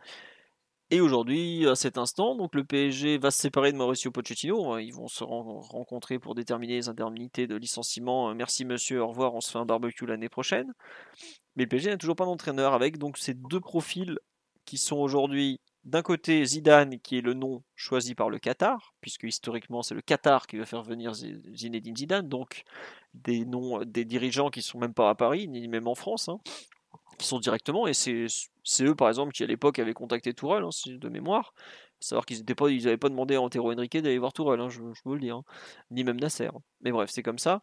[0.90, 4.78] Et aujourd'hui, à cet instant, donc le PSG va se séparer de Mauricio Pochettino.
[4.78, 8.32] Ils vont se rencontrer pour déterminer les indemnités de licenciement.
[8.36, 10.72] Merci monsieur, au revoir, on se fait un barbecue l'année prochaine.
[11.56, 14.16] Mais le PSG n'a toujours pas d'entraîneur avec donc ces deux profils
[14.64, 19.24] qui sont aujourd'hui d'un côté Zidane qui est le nom choisi par le Qatar, puisque
[19.24, 22.62] historiquement c'est le Qatar qui va faire venir Zinedine Zidane, donc
[23.14, 26.28] des noms des dirigeants qui sont même pas à Paris ni même en France.
[26.28, 26.38] Hein
[27.18, 28.26] qui sont directement, et c'est
[28.82, 31.54] eux par exemple qui à l'époque avaient contacté Tourelle, hein, de mémoire,
[32.00, 35.00] savoir qu'ils n'avaient pas, pas demandé à Antero Henrique d'aller voir Tourelle, hein, je, je
[35.04, 35.44] veux le dire, hein.
[35.90, 36.50] ni même Nasser.
[36.80, 37.60] Mais bref, c'est comme ça.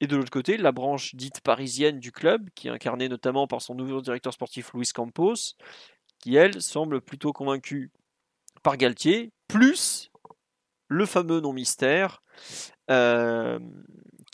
[0.00, 3.62] Et de l'autre côté, la branche dite parisienne du club, qui est incarnée notamment par
[3.62, 5.54] son nouveau directeur sportif Luis Campos,
[6.18, 7.90] qui elle semble plutôt convaincue
[8.62, 10.10] par Galtier, plus
[10.88, 12.22] le fameux nom mystère
[12.90, 13.58] euh,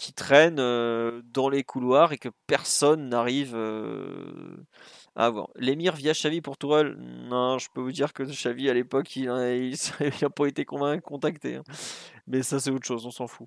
[0.01, 4.57] qui traîne euh, dans les couloirs et que personne n'arrive euh,
[5.15, 5.51] à voir.
[5.57, 9.27] L'émir via Xavi pour Tourelle, non, je peux vous dire que Xavi à l'époque, il
[9.27, 11.57] n'a pas été contacté.
[11.57, 11.65] Hein.
[12.27, 13.47] Mais ça, c'est autre chose, on s'en fout.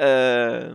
[0.00, 0.74] Euh,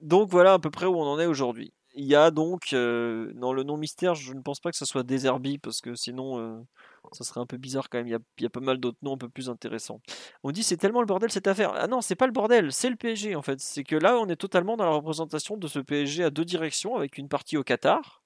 [0.00, 1.72] donc voilà à peu près où on en est aujourd'hui.
[1.94, 5.04] Il y a donc, dans le nom mystère, je ne pense pas que ce soit
[5.04, 6.64] Deserbi, parce que sinon,
[7.12, 8.06] ça serait un peu bizarre quand même.
[8.06, 10.00] Il y a, pas mal d'autres noms un peu plus intéressants.
[10.42, 11.72] On dit c'est tellement le bordel cette affaire.
[11.74, 13.60] Ah non, c'est pas le bordel, c'est le PSG en fait.
[13.60, 16.96] C'est que là, on est totalement dans la représentation de ce PSG à deux directions,
[16.96, 18.22] avec une partie au Qatar.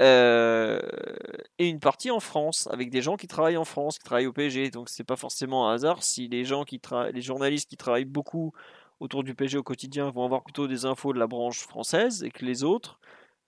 [0.00, 0.80] Euh,
[1.58, 4.32] et une partie en France, avec des gens qui travaillent en France, qui travaillent au
[4.32, 4.70] PSG.
[4.70, 6.80] Donc c'est pas forcément un hasard si les gens qui
[7.12, 8.52] les journalistes qui travaillent beaucoup
[9.00, 12.30] autour du PSG au quotidien vont avoir plutôt des infos de la branche française et
[12.30, 12.98] que les autres,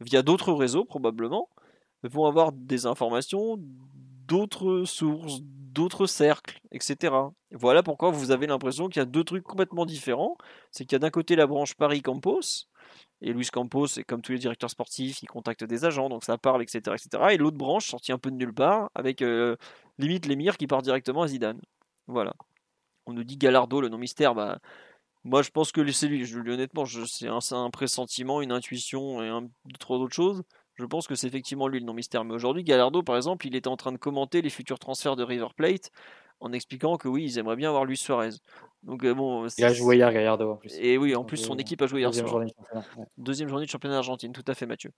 [0.01, 1.49] via d'autres réseaux probablement,
[2.03, 3.59] vont avoir des informations
[4.31, 7.13] d'autres sources, d'autres cercles, etc.
[7.51, 10.37] Voilà pourquoi vous avez l'impression qu'il y a deux trucs complètement différents.
[10.71, 12.69] C'est qu'il y a d'un côté la branche Paris Campos,
[13.23, 16.39] et Luis Campos, c'est comme tous les directeurs sportifs, il contacte des agents, donc ça
[16.39, 16.79] parle, etc.
[16.95, 17.25] etc.
[17.33, 19.57] et l'autre branche, sortie un peu de nulle part, avec euh,
[19.99, 21.61] limite l'émir qui part directement à Zidane.
[22.07, 22.35] Voilà.
[23.07, 24.61] On nous dit Galardo, le nom mystère, bah,
[25.25, 29.29] moi je pense que c'est lui, je honnêtement, c'est un, un, pressentiment, une intuition et
[29.29, 29.49] un,
[29.79, 30.43] trois d'autres choses.
[30.81, 32.25] Je pense que c'est effectivement lui le nom mystère.
[32.25, 35.23] Mais aujourd'hui, Gallardo, par exemple, il était en train de commenter les futurs transferts de
[35.23, 35.91] River Plate
[36.41, 38.31] en expliquant que oui, ils aimeraient bien avoir Luis Suarez.
[38.83, 40.75] Donc euh, bon, il a joué hier Gallardo en plus.
[40.79, 43.67] Et oui, en plus son équipe a joué hier Deuxième Journée de championnat, Deuxième journée
[43.67, 44.91] de championnat d'Argentine, tout à fait Mathieu.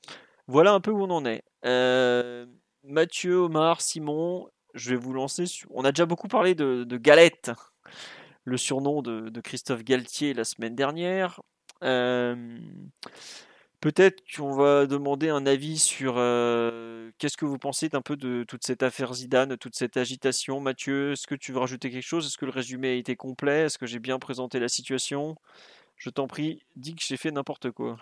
[0.46, 1.42] Voilà un peu où on en est.
[1.64, 2.46] Euh,
[2.84, 5.46] Mathieu, Omar, Simon, je vais vous lancer.
[5.46, 5.68] Sur...
[5.74, 7.50] On a déjà beaucoup parlé de, Galette,
[8.44, 11.40] le surnom de, Christophe Galtier la semaine dernière.
[11.82, 12.56] Euh,
[13.82, 18.44] Peut-être qu'on va demander un avis sur euh, qu'est-ce que vous pensez un peu de
[18.46, 20.60] toute cette affaire Zidane, toute cette agitation.
[20.60, 22.24] Mathieu, est-ce que tu veux rajouter quelque chose?
[22.24, 23.62] Est-ce que le résumé a été complet?
[23.62, 25.34] Est-ce que j'ai bien présenté la situation?
[25.96, 27.96] Je t'en prie, dis que j'ai fait n'importe quoi.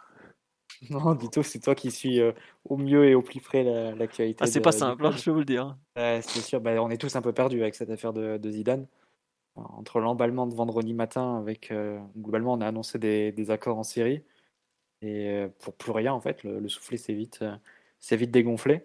[0.90, 2.32] Non, dis-toi, c'est toi qui suis euh,
[2.65, 4.44] au mieux et au plus près l'actualité.
[4.44, 5.77] ah, c'est pas simple, hein, je peux vous le dire.
[5.97, 8.86] c'est sûr, bah, on est tous un peu perdus avec cette affaire de, Zidane.
[9.57, 14.23] Entre l'emballement de vendredi matin, avec euh, globalement, on a annoncé des accords en série
[15.02, 17.44] et pour plus rien en fait, le, soufflet s'est vite,
[18.10, 18.85] vite dégonflé.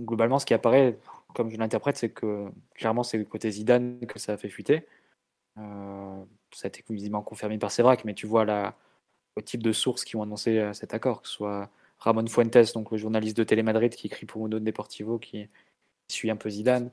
[0.00, 0.98] Globalement, ce qui apparaît,
[1.34, 4.86] comme je l'interprète, c'est que clairement c'est le côté Zidane que ça a fait fuiter.
[5.58, 8.76] Euh, ça a été visiblement confirmé par Sévrac, mais tu vois là,
[9.36, 12.90] au type de sources qui ont annoncé cet accord, que ce soit Ramon Fuentes, donc
[12.90, 15.48] le journaliste de Télémadrid qui écrit pour Mundo Deportivo, qui
[16.08, 16.90] suit un peu Zidane,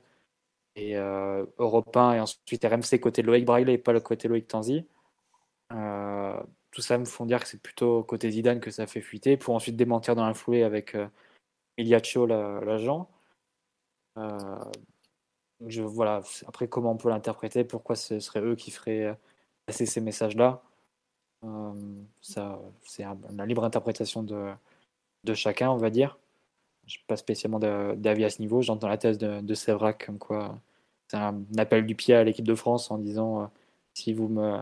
[0.76, 4.84] et euh, Europe 1, et ensuite RMC côté Loïc Braille, pas le côté Loïc Tanzi.
[5.72, 6.40] Euh,
[6.76, 9.54] tout ça me font dire que c'est plutôt côté Zidane que ça fait fuiter, pour
[9.54, 11.08] ensuite démentir dans la foulée avec euh,
[11.78, 13.08] l'agent.
[14.18, 14.58] Euh,
[15.66, 16.20] je, voilà.
[16.46, 19.14] Après, comment on peut l'interpréter Pourquoi ce serait eux qui feraient euh,
[19.64, 20.62] passer ces messages-là?
[21.44, 21.72] Euh,
[22.20, 24.52] Ça, C'est la libre interprétation de,
[25.24, 26.18] de chacun, on va dire.
[26.86, 28.60] Je n'ai pas spécialement d'avis à ce niveau.
[28.60, 30.58] J'entends la thèse de, de Sévrac comme quoi
[31.08, 33.50] c'est un appel du pied à l'équipe de France en disant
[33.94, 34.60] si vous me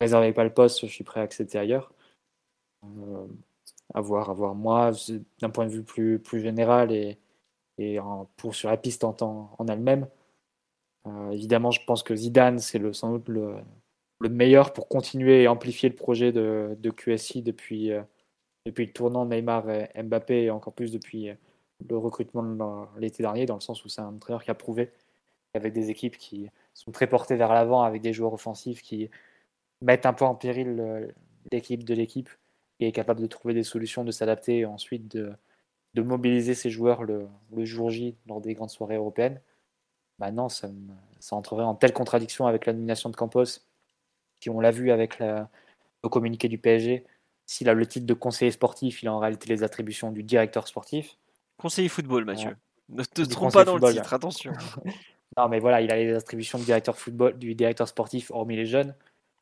[0.00, 1.92] réservez pas le poste, je suis prêt à accepter ailleurs.
[2.84, 3.26] Euh,
[3.94, 4.54] à voir.
[4.54, 4.92] Moi,
[5.40, 7.18] d'un point de vue plus, plus général et,
[7.78, 7.98] et
[8.36, 9.16] pour sur la piste en,
[9.58, 10.08] en elle-même,
[11.06, 13.56] euh, évidemment, je pense que Zidane, c'est le, sans doute le,
[14.20, 18.02] le, meilleur pour continuer et amplifier le projet de, de QSI depuis, euh,
[18.66, 21.30] depuis le tournant Neymar et Mbappé et encore plus depuis
[21.88, 24.90] le recrutement l'été dernier, dans le sens où c'est un entraîneur qui a prouvé
[25.54, 29.10] avec des équipes qui sont très portées vers l'avant, avec des joueurs offensifs qui
[29.82, 31.12] mettre un peu en péril
[31.52, 32.30] l'équipe de l'équipe
[32.80, 35.32] et est capable de trouver des solutions, de s'adapter et ensuite de,
[35.94, 39.40] de mobiliser ses joueurs le, le, jour J lors des grandes soirées européennes,
[40.18, 40.68] maintenant ça,
[41.20, 43.44] ça entrerait en telle contradiction avec la nomination de Campos,
[44.40, 45.48] qui on l'a vu avec la,
[46.02, 47.04] le communiqué du PSG,
[47.46, 50.66] s'il a le titre de conseiller sportif, il a en réalité les attributions du directeur
[50.68, 51.16] sportif.
[51.56, 52.56] Conseiller football, Mathieu.
[52.88, 54.52] Ne te trompe pas dans football, le titre, attention.
[55.36, 58.66] non, mais voilà, il a les attributions du directeur football, du directeur sportif, hormis les
[58.66, 58.94] jeunes.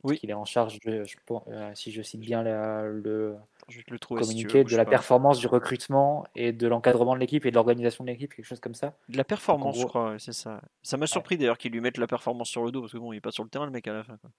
[0.05, 0.19] Oui.
[0.21, 1.15] Il est en charge, de, je,
[1.47, 3.35] euh, si je cite bien la, le,
[3.69, 4.91] je le trouver, communiqué, si de la pas.
[4.91, 8.59] performance, du recrutement et de l'encadrement de l'équipe et de l'organisation de l'équipe, quelque chose
[8.59, 8.93] comme ça.
[9.09, 9.81] De la performance, gros...
[9.81, 10.61] je crois, c'est ça.
[10.83, 11.39] Ça m'a surpris ouais.
[11.39, 13.31] d'ailleurs qu'ils lui mettent la performance sur le dos, parce que bon, il est pas
[13.31, 14.15] sur le terrain le mec à la fin.
[14.17, 14.29] Quoi.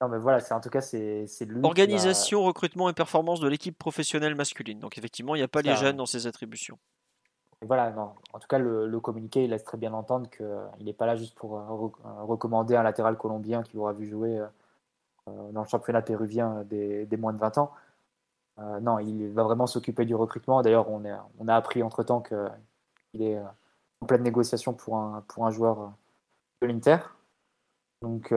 [0.00, 1.60] Non, mais voilà, c'est en tout cas, c'est lui.
[1.62, 4.80] Organisation, recrutement et performance de l'équipe professionnelle masculine.
[4.80, 6.78] Donc, effectivement, il n'y a pas les jeunes dans ses attributions.
[7.66, 7.92] Voilà.
[8.32, 11.58] En tout cas, le, communiqué, laisse très bien entendre qu'il n'est pas là juste pour
[11.58, 17.08] euh, recommander un latéral colombien qu'il aura vu jouer euh, dans le championnat péruvien des,
[17.18, 17.72] moins de 20 ans.
[18.60, 20.62] Euh, non, il va vraiment s'occuper du recrutement.
[20.62, 23.40] D'ailleurs, on, a appris entre-temps qu'il est
[24.00, 25.92] en pleine négociation pour un, joueur
[26.62, 26.98] de l'Inter.
[28.02, 28.32] Donc,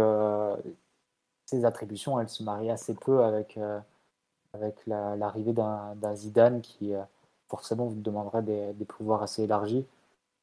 [1.52, 3.80] ses attributions, elles se marient assez peu avec, euh,
[4.88, 7.04] l'arrivée la, d'un Zidane qui euh,
[7.52, 9.86] forcément vous demanderait des, des, pouvoirs assez élargis,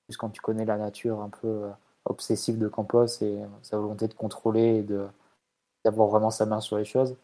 [0.04, 1.70] puisque quand tu connais la nature un peu euh,
[2.04, 5.06] obsessive de Campos et sa volonté de contrôler et de,
[5.84, 7.16] d'avoir vraiment sa main sur les choses,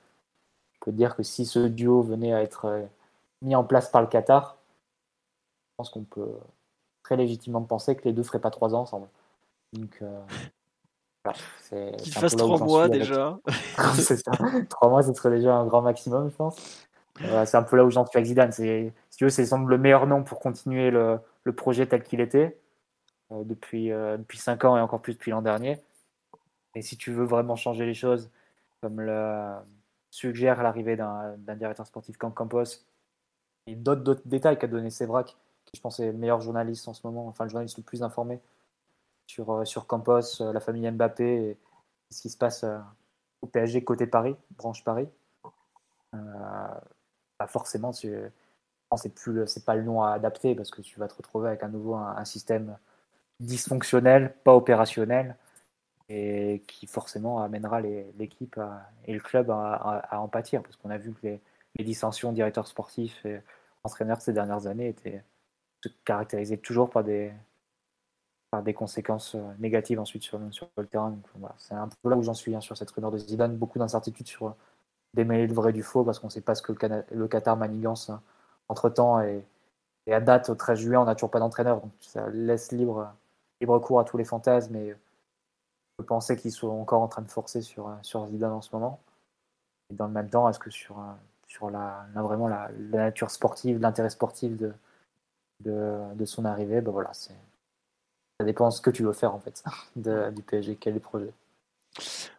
[0.72, 2.88] je peux dire que si ce duo venait à être
[3.42, 4.56] mis en place par le Qatar,
[5.70, 6.34] je pense qu'on peut
[7.02, 9.08] très légitimement penser que les deux ne feraient pas trois ans ensemble.
[9.72, 10.20] Donc, euh,
[11.24, 13.38] voilà, Qu'il fasse trois mois déjà.
[13.94, 14.32] c'est ça.
[14.70, 16.56] Trois mois, ce serait déjà un grand maximum, je pense.
[17.20, 18.52] C'est un peu là où j'en suis avec Zidane.
[18.52, 21.20] Si tu veux, c'est semble le meilleur nom pour continuer le,
[21.56, 22.58] projet tel qu'il était
[23.30, 25.80] euh, depuis, euh, depuis cinq ans et encore plus depuis l'an dernier.
[26.74, 28.30] Et si tu veux vraiment changer les choses,
[28.80, 29.54] comme le
[30.10, 32.64] suggère l'arrivée d'un directeur sportif comme Campos,
[33.66, 37.06] et d'autres détails qu'a donné Sévrac, qui je pense est le meilleur journaliste en ce
[37.06, 38.40] moment, enfin le journaliste le plus informé,
[39.26, 41.58] sur, euh, sur Campos, la famille Mbappé et
[42.10, 42.64] ce qui se passe
[43.40, 45.08] au PSG côté Paris, branche Paris.
[47.38, 48.30] Bah forcément, c'est
[49.14, 51.68] plus c'est pas le nom à adapter parce que tu vas te retrouver avec à
[51.68, 52.78] nouveau un, système
[53.40, 55.36] dysfonctionnel, pas opérationnel,
[56.08, 58.60] et qui forcément amènera l'équipe
[59.06, 61.40] et le club à, en pâtir, parce qu'on a vu que les,
[61.76, 63.40] les, dissensions directeurs sportifs et
[63.84, 65.22] entraîneurs ces dernières années étaient,
[65.82, 67.32] se caractérisaient toujours par des,
[68.62, 71.10] des conséquences négatives ensuite sur, sur le terrain.
[71.10, 73.56] Donc, voilà, c'est un peu là où j'en suis hein, sur cette rumeur de Zidane,
[73.56, 74.54] beaucoup d'incertitudes sur
[75.14, 76.74] démêler le vrai du faux, parce qu'on ne sait pas ce que
[77.10, 78.20] le, Qatar manigance hein,
[78.68, 79.44] entre-temps, et,
[80.06, 83.12] et, à date, au 13 juillet, on n'a toujours pas d'entraîneur, donc ça laisse libre,
[83.60, 84.94] libre cours à tous les fantasmes, et
[85.98, 89.00] je pensais qu'ils sont encore en train de forcer sur, sur Zidane en ce moment.
[89.90, 90.96] Et dans le même temps, est-ce que sur,
[91.70, 94.56] la, vraiment la, nature sportive, l'intérêt sportif
[95.60, 97.32] de, son arrivée, ben voilà, ça
[98.40, 99.62] dépend ce que tu veux faire en fait
[99.96, 101.32] du PSG, quel est le projet.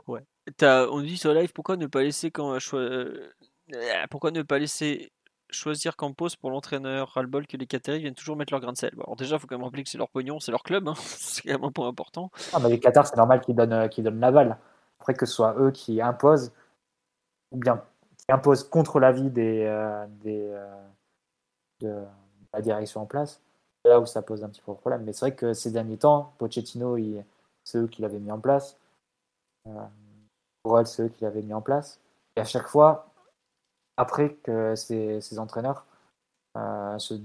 [0.08, 0.26] Ouais.
[0.62, 3.32] As, on dit sur live pourquoi ne pas laisser quand euh,
[4.10, 5.12] pourquoi ne pas laisser
[5.50, 8.92] choisir Campos pour l'entraîneur Ralbol que les Qataris viennent toujours mettre leur grain de sel?
[8.96, 10.88] Bon, alors déjà, il faut quand même rappeler que c'est leur pognon, c'est leur club,
[10.88, 10.94] hein.
[10.98, 12.32] c'est quand même un point important.
[12.54, 14.58] Ah, mais les Qatars, c'est normal qu'ils donnent, euh, qu'ils donnent l'aval.
[15.00, 16.52] Après que ce soit eux qui imposent,
[17.52, 17.84] ou bien
[18.18, 20.86] qui imposent contre l'avis des, euh, des euh,
[21.82, 22.04] de
[22.54, 23.42] la direction en place,
[23.84, 25.04] c'est là où ça pose un petit peu de problème.
[25.04, 26.98] Mais c'est vrai que ces derniers temps, Pochettino,
[27.64, 28.78] c'est eux qui l'avaient mis en place.
[29.68, 32.00] Euh, c'est eux qui l'avaient mis en place.
[32.36, 33.12] Et à chaque fois,
[33.98, 35.86] après que ces, ces entraîneurs
[36.58, 37.16] euh, se,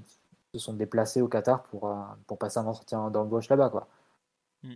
[0.57, 3.71] sont déplacés au Qatar pour, euh, pour passer un entretien d'embauche là-bas.
[3.71, 3.89] Quoi.
[4.62, 4.75] Hmm.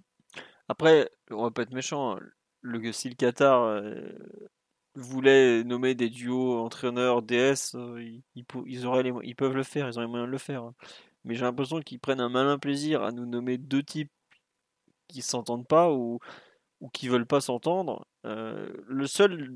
[0.69, 2.19] Après, on va pas être méchant,
[2.63, 3.83] le, si le Qatar
[4.95, 8.23] voulait nommer des duos entraîneurs DS, ils,
[8.67, 10.63] ils, auraient les, ils peuvent le faire, ils ont les moyens de le faire.
[10.63, 10.75] Hein.
[11.25, 14.13] Mais j'ai l'impression qu'ils prennent un malin plaisir à nous nommer deux types
[15.09, 16.21] qui s'entendent pas ou,
[16.85, 18.07] ou qui veulent pas s'entendre.
[18.27, 19.55] Euh, le seul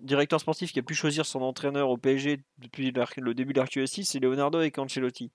[0.00, 4.04] directeur sportif qui a pu choisir son entraîneur au PSG depuis le début de l'RQSI,
[4.04, 5.30] c'est Leonardo et Cancelotti.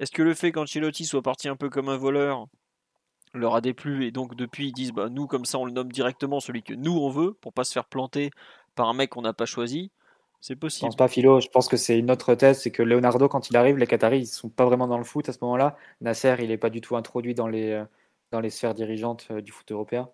[0.00, 2.48] Est-ce que le fait qu'Ancelotti soit parti un peu comme un voleur
[3.32, 5.90] leur a déplu et donc depuis ils disent bah nous comme ça on le nomme
[5.90, 8.30] directement celui que nous on veut pour pas se faire planter
[8.74, 9.90] par un mec qu'on n'a pas choisi?
[10.40, 10.80] C'est possible.
[10.80, 13.50] Je pense pas Philo, je pense que c'est une autre thèse, c'est que Leonardo quand
[13.50, 15.76] il arrive, les Qataris ils sont pas vraiment dans le foot à ce moment-là.
[16.00, 17.84] Nasser il est pas du tout introduit dans les
[18.32, 20.08] dans les sphères dirigeantes euh, du foot européen.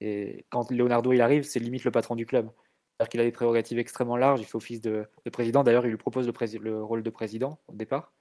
[0.00, 2.50] Et quand Leonardo il arrive, c'est limite le patron du club.
[2.98, 5.62] C'est-à-dire qu'il a des prérogatives extrêmement larges, il fait office de, de président.
[5.62, 8.12] D'ailleurs, il lui propose le, le, rôle de président au départ.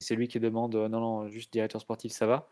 [0.00, 2.48] C'est lui qui demande non, non, juste directeur sportif, ça va.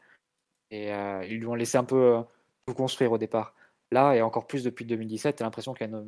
[0.71, 2.23] Et euh, ils lui ont laissé un peu euh,
[2.67, 3.55] tout construire au départ.
[3.91, 6.03] Là, et encore plus depuis 2017, tu l'impression qu'il y a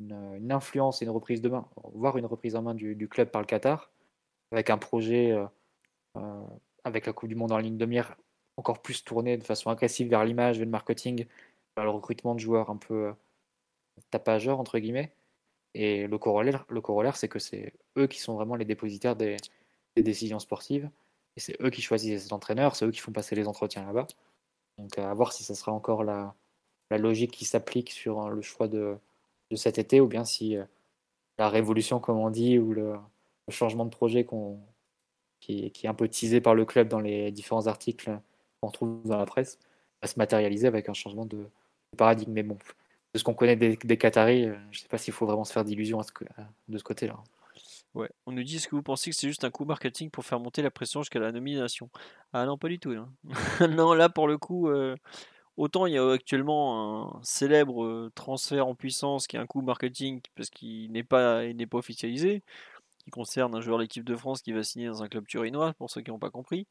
[0.00, 3.40] une, influence et une reprise de main, voire une reprise en main du, club par
[3.40, 3.90] le Qatar,
[4.50, 5.34] avec un projet
[6.84, 8.14] avec la Coupe du Monde en ligne de mire
[8.56, 11.26] encore plus tourné de façon agressive vers l'image, vers le marketing,
[11.76, 13.12] le recrutement de joueurs un peu
[14.10, 15.12] tapageurs, entre guillemets.
[15.74, 19.36] Et le corollaire, le corollaire c'est que c'est eux qui sont vraiment les dépositaires des,
[19.96, 20.90] décisions sportives.
[21.36, 24.06] Et c'est eux qui choisissent les entraîneurs, c'est eux qui font passer les entretiens là-bas.
[24.78, 26.34] Donc à voir si ça sera encore la,
[26.90, 28.98] logique qui s'applique sur hein, le choix de,
[29.50, 30.64] de, cet été ou bien si euh,
[31.38, 32.94] la révolution, comme on dit, ou le,
[33.48, 34.26] changement de projet
[35.40, 38.18] qui, est un peu teasé par le club dans les différents articles
[38.60, 39.58] qu'on trouve dans la presse
[40.02, 41.46] va se matérialiser avec un changement de,
[41.96, 42.32] paradigme.
[42.32, 42.58] Mais bon,
[43.14, 45.52] de ce qu'on connaît des, Qataris, euh, je ne sais pas s'il faut vraiment se
[45.52, 46.00] faire d'illusions
[46.68, 47.22] de ce côté-là.
[47.94, 48.08] Ouais.
[48.24, 50.40] On nous dit est-ce que vous pensez que c'est juste un coup marketing pour faire
[50.40, 51.90] monter la pression jusqu'à la nomination?
[52.32, 52.92] Ah non, pas du tout.
[52.92, 53.10] Hein.
[53.68, 54.96] non, là pour le coup, euh,
[55.58, 59.60] autant il y a actuellement un célèbre euh, transfert en puissance qui est un coup
[59.60, 62.42] marketing parce qu'il n'est pas, n'est pas officialisé,
[63.04, 65.74] qui concerne un joueur de l'équipe de France qui va signer dans un club turinois,
[65.74, 66.66] pour ceux qui n'ont pas compris.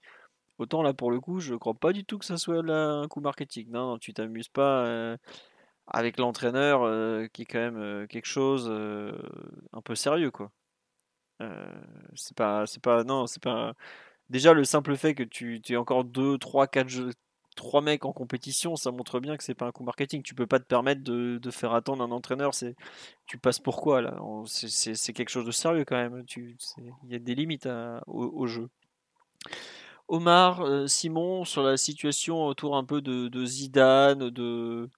[0.58, 3.22] Autant là pour le coup, je crois pas du tout que ça soit un coup
[3.22, 3.70] marketing.
[3.72, 4.86] Non, tu t'amuses pas.
[4.86, 5.18] Euh,
[5.88, 6.82] avec l'entraîneur
[7.32, 8.70] qui est quand même quelque chose
[9.74, 10.52] un peu sérieux quoi.
[12.16, 13.74] c'est pas c'est pas non c'est pas
[14.30, 17.12] déjà le simple fait que tu aies encore 2 3 4 jeux,
[17.56, 20.48] 3 mecs en compétition ça montre bien que c'est pas un coup marketing tu peux
[20.48, 22.76] pas te permettre de, faire attendre un entraîneur c'est
[23.26, 24.18] tu passes pourquoi là?
[24.46, 27.68] C'est quelque chose de sérieux quand même il y a des limites
[28.08, 28.70] au, jeu
[30.12, 34.90] Omar, Simon, sur la situation autour un peu de, de Zidane, de,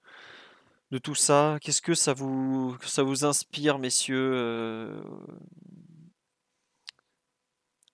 [0.94, 5.04] de tout ça Qu'est-ce que ça vous, ça vous inspire, messieurs euh,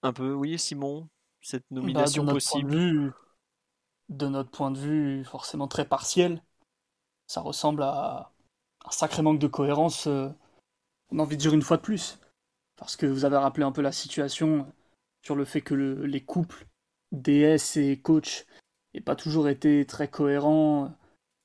[0.02, 1.10] Un peu, oui, Simon
[1.41, 3.14] Cette bah, nomination possible?
[4.08, 6.41] De notre point de vue, forcément très partiel,
[7.28, 8.32] ça ressemble à
[8.86, 10.30] un sacré manque de cohérence, euh,
[11.12, 12.18] on a envie de dire une fois de plus.
[12.78, 14.72] Parce que vous avez rappelé un peu la situation
[15.22, 16.66] sur le fait que les couples
[17.11, 18.45] DS et coach
[18.94, 20.91] n'aient pas toujours été très cohérents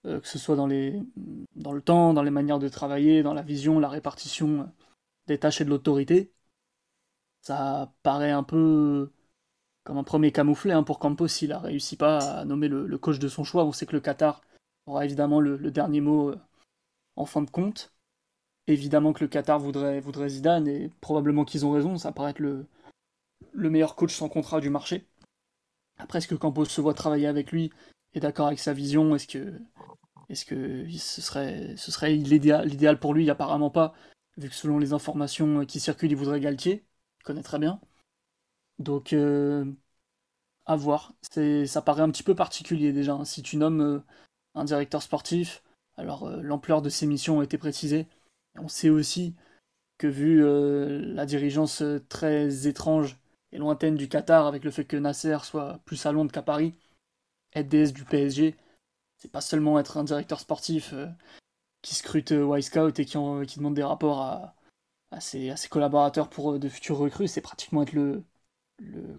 [0.06, 3.78] euh, que ce soit dans, le temps, dans les manières de travailler, dans la vision,
[3.78, 4.70] la répartition
[5.26, 6.32] des tâches et de l'autorité.
[7.40, 9.10] Ça paraît un peu
[9.84, 13.18] comme un premier camouflet hein, pour Campos s'il a réussi pas à nommer le, coach
[13.18, 13.64] de son choix.
[13.64, 14.42] On sait que le Qatar
[14.86, 16.40] aura évidemment le, dernier mot euh,
[17.16, 17.92] en fin de compte.
[18.66, 22.40] Évidemment que le Qatar voudrait, voudrait Zidane et probablement qu'ils ont raison, ça paraît être
[22.40, 22.66] le
[23.54, 25.06] meilleur coach sans contrat du marché.
[25.98, 27.70] Après, est-ce que Campos se voit travailler avec lui
[28.14, 29.60] est d'accord avec sa vision Est-ce que
[30.28, 31.20] est-ce que ce
[31.90, 33.28] serait, l'idéal pour lui?
[33.30, 33.94] Apparemment pas,
[34.36, 36.84] vu que selon les informations qui circulent, il voudrait Galtier.
[37.20, 37.80] Il connaît très bien.
[38.78, 39.64] Donc, euh,
[40.66, 41.14] à voir.
[41.66, 43.14] Ça paraît un petit peu particulier déjà.
[43.14, 43.24] Hein.
[43.24, 44.00] Si tu nommes euh,
[44.54, 45.62] un directeur sportif,
[45.96, 48.06] alors euh, l'ampleur de ses missions a été précisée.
[48.56, 49.34] On sait aussi
[49.98, 50.42] que vu
[51.14, 53.16] la dirigeance très étrange
[53.58, 56.74] lointaine du Qatar, avec le fait que Nasser soit plus à Londres qu'à Paris,
[57.54, 58.56] être DS du PSG,
[59.16, 61.06] c'est pas seulement être un directeur sportif euh,
[61.82, 66.68] qui scrute euh, Y-Scout et qui, demande des rapports à, ses, collaborateurs pour euh, de
[66.68, 68.24] futurs recrues, c'est pratiquement être le,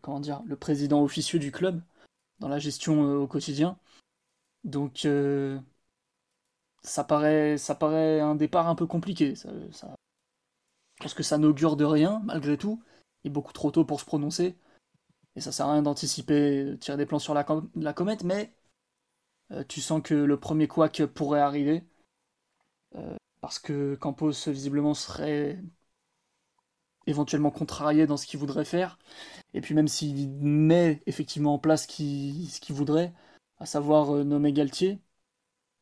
[0.01, 1.81] comment dire, le président officieux du club
[2.39, 3.79] dans la gestion au quotidien.
[4.63, 5.07] Donc
[6.83, 9.35] ça, paraît, ça paraît un départ un peu compliqué.
[9.35, 9.49] Ça,
[11.15, 12.83] que ça n'augure de rien, malgré tout.
[13.25, 14.55] Est beaucoup trop tôt pour se prononcer.
[15.35, 17.45] Et ça sert à rien d'anticiper, de tirer des plans sur la,
[17.75, 18.53] la comète, mais
[19.51, 21.83] euh, tu sens que le premier couac pourrait arriver.
[22.95, 25.59] Euh, parce que Campos visiblement serait
[27.07, 28.97] éventuellement contrarié dans ce qu'il voudrait faire.
[29.53, 31.87] Et puis même s'il met effectivement en place ce
[32.59, 33.13] qu'il voudrait,
[33.59, 34.99] à savoir euh, nommer Galtier,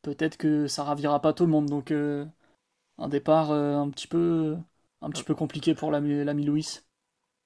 [0.02, 1.66] peut-être que ça ravira pas tout le monde.
[1.66, 4.56] Donc un départ un petit peu
[5.00, 6.80] un petit peu compliqué pour l'ami Louis.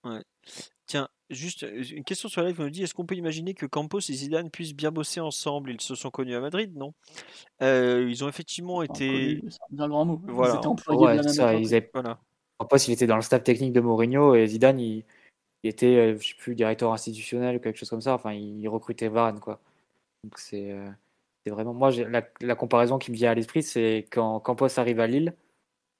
[0.05, 0.23] Ouais.
[0.87, 3.67] Tiens, juste une question sur la live, on me dit est-ce qu'on peut imaginer que
[3.67, 5.71] Campos et Zidane puissent bien bosser ensemble?
[5.71, 6.95] Ils se sont connus à Madrid, non?
[7.61, 9.43] Ils ont effectivement été.
[9.71, 10.21] Dans le grand mot.
[10.25, 10.55] Voilà.
[10.55, 12.19] Ils étaient employés ça,
[12.59, 15.05] Campos, il était dans le staff technique de Mourinho et Zidane, il,
[15.63, 18.15] était, je sais plus, directeur institutionnel ou quelque chose comme ça.
[18.15, 19.61] Enfin, il recrutait Varane, quoi.
[20.25, 20.75] Donc c'est
[21.47, 21.75] vraiment.
[21.75, 25.35] Moi, la, la, comparaison qui me vient à l'esprit, c'est quand Campos arrive à Lille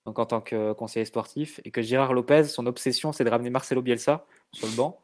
[0.09, 3.51] donc en tant que conseiller sportif, et que Gérard Lopez, son obsession, c'est de ramener
[3.51, 4.99] Marcelo Bielsa sur le banc.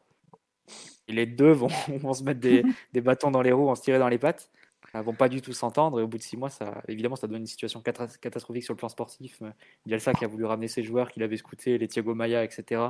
[1.07, 1.69] Et les deux vont,
[2.13, 4.49] se mettre des, des, bâtons dans les roues, vont se tirer dans les pattes,
[4.95, 7.27] ne vont pas du tout s'entendre, et au bout de six mois, ça, évidemment, ça
[7.27, 9.43] donne une situation catastrophique sur le plan sportif.
[9.85, 12.81] Bielsa qui a voulu ramener ses joueurs qu'il avait scoutés, les Thiago Maya, etc.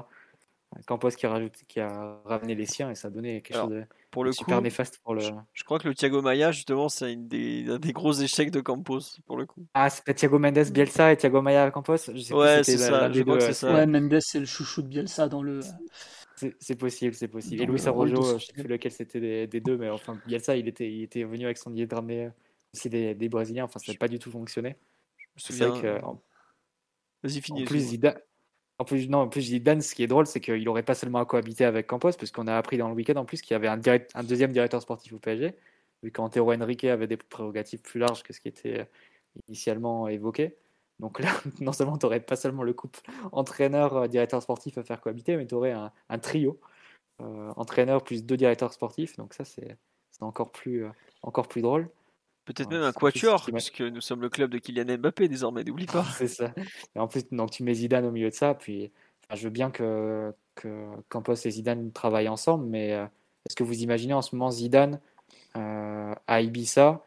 [0.88, 3.70] Campos qui a, rajouté, qui a ramené les siens et ça a donné quelque chose
[3.70, 5.22] de pour le super coup, néfaste pour le.
[5.54, 8.62] je crois que le Thiago Maya, justement, c'est une des, un des gros échecs de
[8.62, 9.66] Campos, pour le coup.
[9.74, 11.96] Ah, c'est pas Thiago Mendes, Bielsa et Thiago Maya Campos?
[12.14, 13.54] Je sais plus Ouais, c'est ça, l'un je des crois deux, que ouais.
[13.54, 13.74] c'est ça.
[13.74, 15.60] Ouais, Mendes, c'est le chouchou de Bielsa dans le.
[16.60, 17.62] C'est possible, c'est possible.
[17.62, 20.58] Et Luis Arrojo, son je sais plus lequel c'était des, des deux, mais enfin, Bielsa,
[20.58, 22.30] il était, il était venu avec son idée de ramener
[22.74, 23.64] aussi des, des Brésiliens.
[23.66, 24.76] Enfin, ça n'a pas du tout fonctionné.
[25.18, 25.70] Je me C'est souviens.
[25.70, 26.22] vrai que, en,
[27.24, 27.64] Vas-y, en finis.
[27.66, 27.90] plus, excuse-moi.
[27.90, 28.20] Zidane,
[28.78, 31.20] en plus, non, en plus, Zidane, ce qui est drôle, c'est qu'il n'aurait pas seulement
[31.20, 33.56] à cohabiter avec Campos, parce qu'on a appris dans le week-end en plus qu'il y
[33.56, 35.56] avait un, direct, un deuxième directeur sportif au PSG,
[36.04, 38.86] vu qu'Antero Henrique avait des prérogatives plus larges que ce qui était euh,
[39.48, 40.56] initialement évoqué.
[41.00, 41.30] Donc là,
[41.62, 43.00] non seulement tu n'aurais pas seulement le couple
[43.32, 46.60] entraîneur-directeur sportif à faire cohabiter, mais tu aurais un, trio,
[47.22, 49.16] euh, entraîneur plus deux directeurs sportifs.
[49.18, 49.78] Donc ça, c'est
[50.22, 50.90] encore plus, euh,
[51.22, 51.90] encore plus drôle.
[52.46, 55.88] Peut-être Ouais, même un quatuor, puisque nous sommes le club de Kylian Mbappé désormais, n'oublie
[55.88, 56.04] pas.
[56.18, 56.54] C'est ça.
[56.96, 58.92] Et en plus, donc tu mets Zidane au milieu de ça, puis
[59.26, 63.06] enfin, je veux bien que, que Campos et Zidane travaillent ensemble, mais euh,
[63.48, 65.00] est-ce que vous imaginez en ce moment Zidane
[65.56, 67.04] euh, à Ibiza,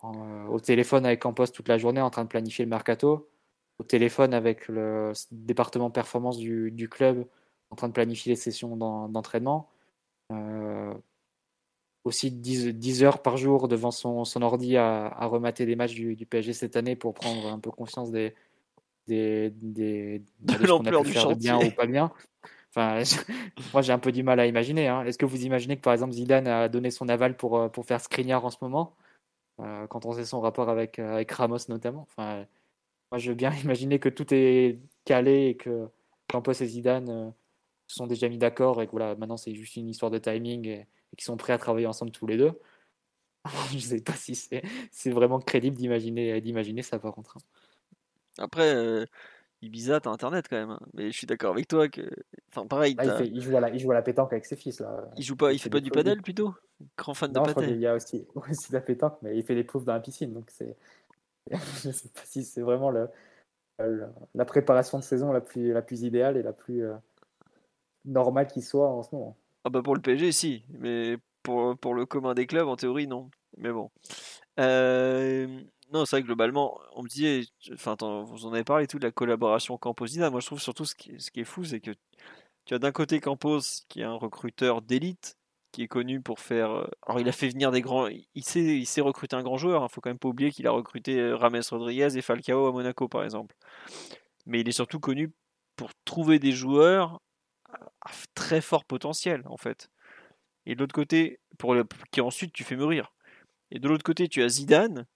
[0.00, 3.28] en- au téléphone avec Campos toute la journée en train de planifier le mercato,
[3.78, 7.26] au téléphone avec le département performance du, du club
[7.70, 9.70] en train de planifier les sessions d'en- d'entraînement,
[10.30, 10.92] euh,
[12.04, 15.94] aussi 10, 10 heures par jour devant son, son ordi à, à remater des matchs
[15.94, 18.34] du, du PSG cette année pour prendre un peu conscience des,
[19.06, 21.68] des, des, De a l'ampleur du de bien chantier.
[21.68, 22.12] ou pas bien.
[22.70, 23.02] Enfin,
[23.72, 24.88] moi j'ai un peu du mal à imaginer.
[24.88, 25.04] hein.
[25.04, 27.86] Est-ce que vous imaginez que par exemple Zidane a donné son aval pour, euh, pour
[27.86, 28.94] faire Skriniar en ce moment,
[29.60, 32.02] euh, quand on sait son rapport avec, euh, avec Ramos notamment?
[32.10, 32.44] Enfin,
[33.12, 35.86] Moi je veux bien imaginer que tout est calé et que
[36.28, 37.30] Campos et Zidane euh,
[37.86, 40.86] sont déjà mis d'accord et que voilà, maintenant c'est juste une histoire de timing et,
[41.14, 42.52] et qu'ils sont prêts à travailler ensemble tous les deux.
[43.72, 47.36] je sais pas si c'est c'est vraiment crédible d'imaginer d'imaginer ça par contre.
[47.36, 47.40] hein.
[48.38, 49.06] Après, euh,
[49.62, 50.70] Ibiza, t'as internet quand même.
[50.70, 50.80] hein.
[50.94, 52.02] Mais je suis d'accord avec toi que.
[52.50, 54.44] Enfin, pareil, Là, il, fait- il joue à la, il joue à la pétanque avec
[54.44, 54.80] ses fils.
[54.80, 55.08] Là.
[55.16, 56.52] il joue pas, il fait pas du padel plutôt?
[56.98, 57.70] Grand fan de Non, padel.
[57.70, 60.00] qu'il y a aussi, aussi de la pétanque, mais il fait des poufs dans la
[60.00, 60.32] piscine.
[60.32, 60.76] Donc c'est,
[61.50, 63.08] je sais pas si c'est vraiment le,
[63.78, 66.94] le- la préparation de saison la plus, la plus idéale et la plus euh,
[68.04, 69.36] normale qui soit en ce moment.
[69.64, 70.64] Ah bah pour le PSG, si.
[70.70, 73.30] Mais pour, pour le commun des clubs, en théorie, non.
[73.56, 73.90] Mais bon.
[75.92, 77.42] Non, c'est vrai que globalement, on me disait,
[77.72, 80.30] enfin, vous en avez parlé tout de la collaboration Campos-Zidane.
[80.32, 81.90] Moi, je trouve surtout ce qui, ce qui est fou, c'est que
[82.66, 85.36] tu as d'un côté Campos, qui est un recruteur d'élite,
[85.72, 86.70] qui est connu pour faire.
[86.72, 88.08] euh, Alors, il a fait venir des grands.
[88.08, 89.84] Il sait, il sait recruter un grand joueur.
[89.88, 92.72] Il faut quand même pas oublier qu'il a recruté euh, Rames Rodriguez et Falcao à
[92.72, 93.54] Monaco, par exemple.
[94.46, 95.32] Mais il est surtout connu
[95.76, 97.20] pour trouver des joueurs
[98.34, 99.90] très fort potentiel, en fait.
[100.66, 103.12] Et de l'autre côté, pour le, qui ensuite tu fais mûrir.
[103.70, 105.06] Et de l'autre côté, tu as Zidane,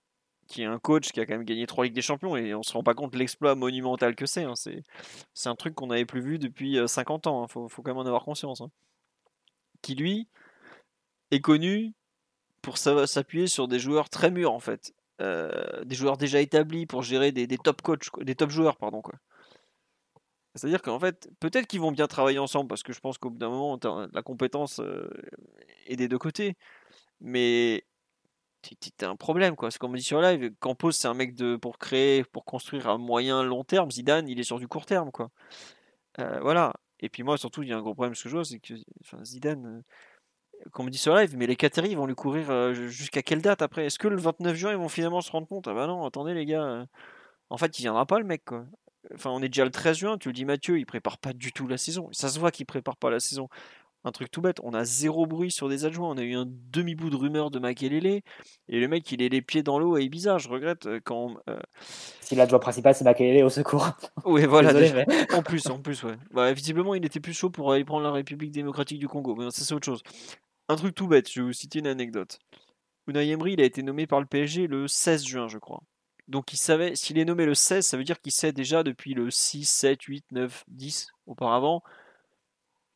[0.49, 2.63] qui est un coach qui a quand même gagné trois Ligues des Champions, et on
[2.63, 4.45] se rend pas compte de l'exploit monumental que c'est.
[4.45, 4.55] hein.
[4.57, 4.85] C'est,
[5.47, 7.47] un truc qu'on n'avait plus vu depuis euh, 50 ans.
[7.47, 8.61] Il faut, faut quand même en avoir conscience.
[8.61, 8.71] hein.
[9.83, 10.29] Qui lui
[11.31, 11.95] est connu
[12.63, 16.87] pour sa- s'appuyer sur des joueurs très mûrs en fait, Euh, des joueurs déjà établis
[16.87, 19.15] pour gérer des, top coachs, quoi- des top joueurs pardon quoi.
[20.59, 23.39] C'est-à-dire qu'en fait, peut-être qu'ils vont bien travailler ensemble parce que je pense qu'au bout
[23.39, 23.79] d'un moment,
[24.13, 25.09] la compétence euh,
[25.87, 26.57] est des deux côtés.
[27.21, 27.85] Mais
[28.97, 29.71] t'as un problème quoi.
[29.71, 32.89] C'est comme on dit sur live, Campos c'est un mec de pour créer, pour construire
[32.89, 33.91] un moyen long terme.
[33.91, 35.31] Zidane il est sur du court terme quoi.
[36.19, 36.73] Euh, voilà.
[37.01, 38.59] Et puis moi surtout il y a un gros problème ce que je vois c'est
[38.61, 38.75] que
[39.25, 43.43] Zidane, euh, comme dit sur live, mais les Qataris vont lui courir euh, jusqu'à quelle
[43.43, 43.87] date après?
[43.87, 45.69] Est-ce que le 29 juin ils vont finalement se rendre compte?
[45.69, 46.87] Ah bah non, attendez les gars,
[47.51, 48.65] en fait il viendra pas le mec quoi.
[49.15, 51.53] Enfin on est déjà le 13 juin, tu le dis Mathieu, il prépare pas du
[51.53, 52.09] tout la saison.
[52.13, 53.49] Ça se voit qu'il prépare pas la saison.
[54.05, 56.09] Un truc tout bête, on a zéro bruit sur des adjoints.
[56.09, 58.23] On a eu un demi-bout de rumeur de Makelele et
[58.81, 60.39] le mec il est les pieds dans l'eau à Ibiza.
[60.39, 61.35] Je regrette euh, quand.
[61.51, 61.59] euh,
[62.21, 63.89] Si l'adjoint principal c'est Makelele au secours.
[64.25, 64.73] Ouais, voilà.
[64.73, 65.05] Désolé, déjà.
[65.09, 66.15] mais- En plus, en plus, ouais.
[66.33, 69.35] Bah, visiblement, il était plus chaud pour aller prendre la République démocratique du Congo.
[69.35, 70.03] Mais ça, c'est autre chose.
[70.69, 72.39] Un truc tout bête, je vais vous citer une anecdote.
[73.09, 75.81] Unai Emery, il a été nommé par le PSG le 16 juin, je crois.
[76.29, 79.15] Donc, il savait, s'il est nommé le 16, ça veut dire qu'il sait déjà depuis
[79.15, 81.83] le 6, 7, 8, 9, 10 auparavant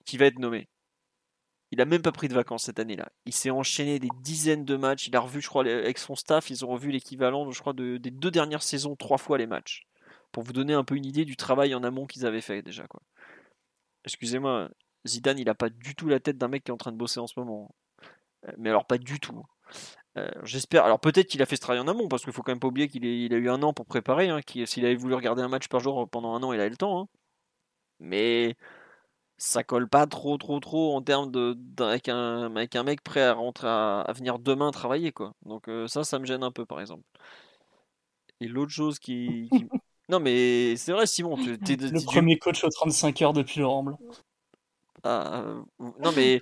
[0.05, 0.69] qu'il va être nommé.
[1.71, 3.11] Il a même pas pris de vacances cette année-là.
[3.25, 5.07] Il s'est enchaîné des dizaines de matchs.
[5.07, 7.97] Il a revu, je crois, avec son staff, ils ont revu l'équivalent, je crois, de-
[7.97, 9.87] des deux dernières saisons, trois fois les matchs
[10.33, 12.87] pour vous donner un peu une idée du travail en amont qu'ils avaient fait déjà.
[12.87, 13.01] Quoi.
[14.05, 14.71] Excusez-moi,
[15.07, 16.97] Zidane, il a pas du tout la tête d'un mec qui est en train de
[16.97, 17.75] bosser en ce moment.
[18.59, 19.45] Mais alors pas du tout.
[20.19, 20.85] Euh, J'espère.
[20.85, 22.69] Alors peut-être qu'il a fait ce travail en amont, parce qu'il faut quand même pas
[22.69, 24.29] oublier qu'il il a eu un an pour préparer.
[24.29, 26.71] hein, S'il avait voulu regarder un match par jour pendant un an, il a eu
[26.71, 27.01] le temps.
[27.03, 27.09] hein.
[28.01, 28.57] Mais
[29.39, 33.03] ça colle pas trop, trop, trop en termes de d'un- avec un, avec un mec
[33.03, 35.35] prêt à rentrer à, à venir demain travailler quoi.
[35.47, 37.05] Donc euh, ça, ça me gêne un peu par exemple.
[38.41, 39.67] Et l'autre chose qui, qui-
[40.09, 43.83] non mais c'est vrai Simon, tu t'es- Le premier coach aux 35 heures depuis Laurent
[43.85, 43.99] Blanc.
[45.05, 45.43] Ah,
[45.81, 46.41] non, mais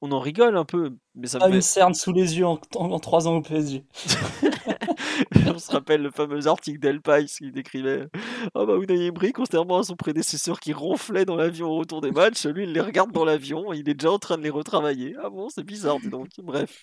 [0.00, 0.96] on en rigole un peu.
[1.14, 3.42] Mais ça A me une cerne sous les yeux en, en, en 3 ans au
[3.42, 3.84] PSG.
[5.54, 8.06] on se rappelle le fameux article d'El Pais qui décrivait
[8.54, 12.10] Ah bah Unai Emery, contrairement à son prédécesseur qui ronflait dans l'avion au retour des
[12.10, 15.16] matchs, lui il les regarde dans l'avion, il est déjà en train de les retravailler.
[15.22, 16.28] Ah bon, c'est bizarre, dis donc.
[16.42, 16.82] Bref.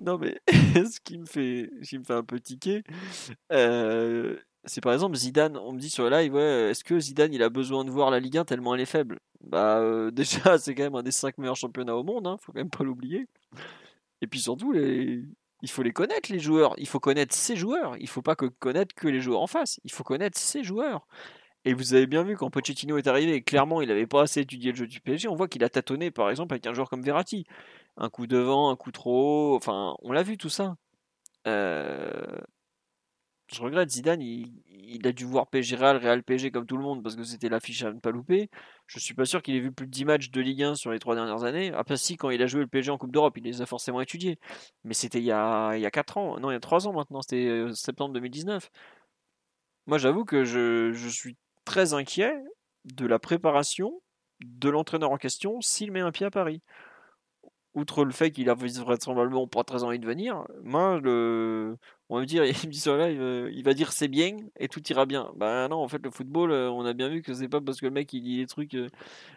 [0.00, 0.40] Non mais
[0.74, 2.82] ce qui me fait, qui me fait un peu tiquer,
[3.52, 5.56] euh, c'est par exemple Zidane.
[5.56, 8.10] On me dit sur le live, ouais, est-ce que Zidane il a besoin de voir
[8.10, 9.20] la Ligue 1 tellement elle est faible?
[9.40, 12.52] Bah euh, déjà, c'est quand même un des 5 meilleurs championnats au monde, hein, faut
[12.52, 13.26] quand même pas l'oublier.
[14.22, 15.24] Et puis surtout, les...
[15.62, 16.74] il faut les connaître, les joueurs.
[16.78, 17.96] Il faut connaître ses joueurs.
[17.98, 19.80] Il faut pas connaître que les joueurs en face.
[19.84, 21.06] Il faut connaître ses joueurs.
[21.64, 24.72] Et vous avez bien vu quand Pochettino est arrivé, clairement, il n'avait pas assez étudié
[24.72, 25.28] le jeu du PSG.
[25.28, 27.46] On voit qu'il a tâtonné, par exemple, avec un joueur comme Verratti.
[27.96, 29.56] Un coup devant, un coup trop haut.
[29.56, 30.76] Enfin, on l'a vu tout ça.
[31.46, 32.38] Euh,
[33.52, 35.06] Je regrette, Zidane, il...
[35.06, 37.82] a dû voir PSG Real, Real PSG comme tout le monde, parce que c'était l'affiche
[37.82, 38.48] à ne pas louper.
[38.86, 40.92] Je suis pas sûr qu'il ait vu plus de 10 matchs de Ligue 1 sur
[40.92, 41.72] les trois dernières années.
[41.74, 44.00] Après, si, quand il a joué le PSG en Coupe d'Europe, il les a forcément
[44.00, 44.38] étudiés.
[44.84, 46.86] Mais c'était il y a, il y a 4 ans, non, il y a 3
[46.88, 48.70] ans maintenant, c'était euh, septembre 2019.
[49.86, 52.34] Moi, j'avoue que je suis très inquiet
[52.84, 54.00] de la préparation
[54.40, 56.62] de l'entraîneur en question s'il met un pied à Paris.
[57.74, 61.76] Outre le fait qu'il a vraisemblablement pas très envie de venir, moi, le...
[62.08, 65.06] on va me dire, il dit euh, il va dire c'est bien et tout ira
[65.06, 65.30] bien.
[65.36, 67.80] Ben non, en fait, le football, euh, on a bien vu que c'est pas parce
[67.80, 68.88] que le mec il dit des trucs euh,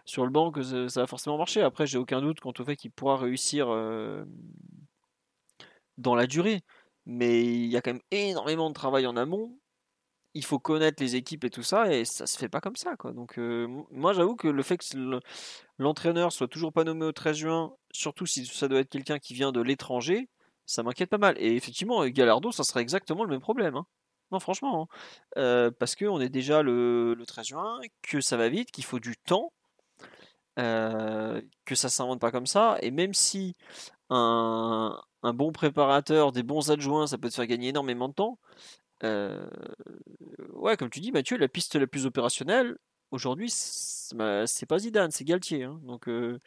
[0.05, 1.61] sur le banc que ça, va forcément marcher.
[1.61, 3.67] Après, j'ai aucun doute quant au fait qu'il pourra réussir
[5.97, 6.61] dans la durée.
[7.05, 9.57] Mais il y a quand même énormément de travail en amont.
[10.35, 12.95] Il faut connaître les équipes et tout ça, et ça se fait pas comme ça.
[13.15, 15.19] Donc, euh, moi, j'avoue que le fait que le-
[15.79, 19.33] l'entraîneur soit toujours pas nommé au 13 juin, surtout si ça doit être quelqu'un qui
[19.35, 20.29] vient de l'étranger,
[20.65, 21.35] ça m'inquiète pas mal.
[21.39, 23.75] Et effectivement, Gallardo, ça serait exactement le même problème.
[23.77, 23.85] hein.
[24.31, 24.89] Non, franchement.
[24.91, 24.97] hein.
[25.39, 28.99] Euh, parce qu'on est déjà le, le 13 juin, que ça va vite, qu'il faut
[28.99, 29.53] du temps,
[30.59, 32.77] euh, que ça s'invente pas comme ça.
[32.81, 33.55] Et même si
[34.09, 38.39] un, un bon préparateur, des bons adjoints, ça peut te faire gagner énormément de temps.
[39.03, 39.45] Euh,
[40.53, 42.77] ouais, comme tu dis, Mathieu, la piste la plus opérationnelle
[43.11, 45.63] aujourd'hui, c'est bah, c'est pas Zidane, c'est Galtier.
[45.63, 45.79] hein.
[45.83, 46.39] donc euh,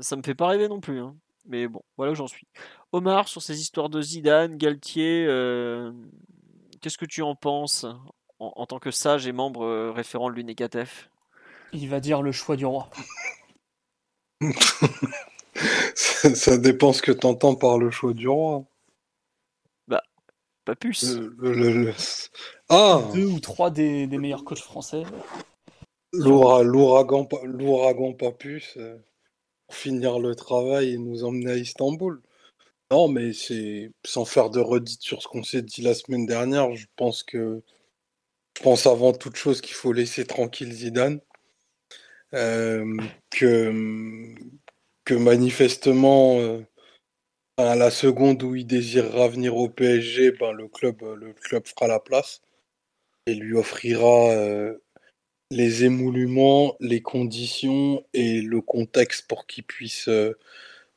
[0.00, 1.00] ça me fait pas rêver non plus.
[1.00, 1.16] hein.
[1.46, 2.46] Mais bon, voilà où j'en suis.
[2.92, 5.92] Omar, sur ces histoires de Zidane, Galtier, euh,
[6.80, 7.84] qu'est-ce que tu en penses
[8.38, 11.10] en, en tant que sage et membre euh, référent de l'UNECATF
[11.72, 12.90] Il va dire le choix du roi.
[15.94, 18.64] ça, ça dépend ce que tu entends par le choix du roi.
[20.68, 21.14] Pas puce.
[21.14, 21.94] Le- le- le- le-
[22.68, 25.02] Ah Deux ou trois des, des meilleurs coachs français.
[26.12, 27.24] L'ouragan
[28.12, 28.98] Papus, euh,
[29.66, 32.20] pour finir le travail et nous emmener à Istanbul.
[32.90, 36.76] Non, mais c'est sans faire de redite sur ce qu'on s'est dit la semaine dernière,
[36.76, 37.62] je pense que
[38.58, 41.18] je pense avant toute chose qu'il faut laisser tranquille Zidane.
[42.34, 42.94] Euh,
[43.30, 44.34] que,
[45.06, 46.60] que manifestement euh,
[47.58, 51.88] à la seconde où il désirera venir au PSG, ben le club, le club fera
[51.88, 52.40] la place
[53.26, 54.78] et lui offrira euh,
[55.50, 60.38] les émoluments, les conditions et le contexte pour qu'il puisse euh,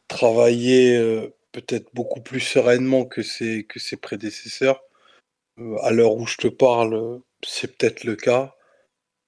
[0.08, 4.82] travailler euh, peut-être beaucoup plus sereinement que ses, que ses prédécesseurs.
[5.60, 8.56] Euh, à l'heure où je te parle, euh, c'est peut-être le cas.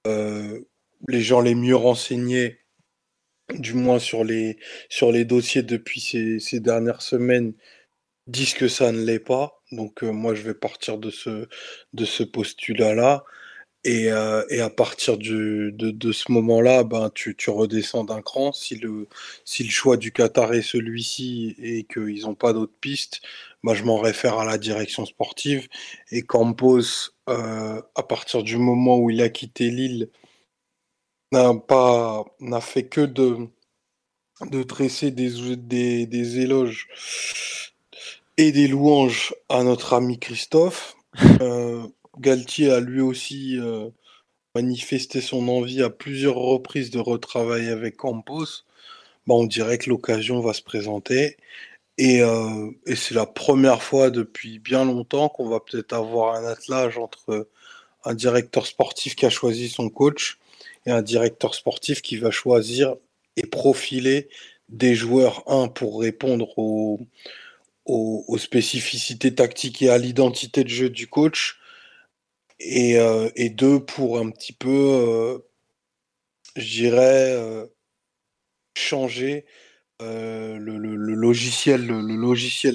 [0.06, 0.60] Euh,
[1.08, 2.58] les gens les mieux renseignés,
[3.52, 4.58] du moins sur les,
[4.88, 7.54] sur les dossiers depuis ces, ces dernières semaines,
[8.26, 9.62] disent que ça ne l'est pas.
[9.72, 11.48] Donc euh, moi, je vais partir de ce,
[11.92, 13.24] de ce postulat-là.
[13.86, 18.50] Et, euh, et à partir de, de ce moment-là, ben, tu, tu redescends d'un cran.
[18.52, 19.08] Si le,
[19.44, 23.20] si le choix du Qatar est celui-ci et qu'ils n'ont pas d'autres pistes,
[23.62, 25.68] ben, je m'en réfère à la direction sportive.
[26.10, 30.08] Et Campos, euh, à partir du moment où il a quitté Lille,
[31.32, 33.48] n'a pas n'a fait que de,
[34.50, 36.88] de tresser des, des, des éloges
[38.36, 40.96] et des louanges à notre ami Christophe.
[41.40, 41.86] Euh,
[42.18, 43.88] Galtier a lui aussi euh,
[44.54, 48.64] manifesté son envie à plusieurs reprises de retravailler avec Campos.
[49.26, 51.36] Bah, on dirait que l'occasion va se présenter.
[51.98, 56.44] Et, euh, et c'est la première fois depuis bien longtemps qu'on va peut-être avoir un
[56.44, 57.48] attelage entre
[58.04, 60.38] un directeur sportif qui a choisi son coach
[60.86, 62.96] et un directeur sportif qui va choisir
[63.36, 64.28] et profiler
[64.68, 66.98] des joueurs, un, pour répondre aux,
[68.38, 71.58] spécificités tactiques et à l'identité de jeu du coach,
[72.60, 75.38] et, euh, deux, pour un petit peu, euh,
[76.56, 77.66] je dirais, euh,
[78.76, 79.44] changer
[80.00, 80.68] le,
[81.14, 81.86] logiciel,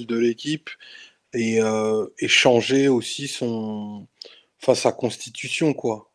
[0.06, 0.70] de l'équipe
[1.34, 1.60] et,
[2.20, 4.08] et changer aussi son,
[4.62, 6.09] enfin, sa constitution, quoi.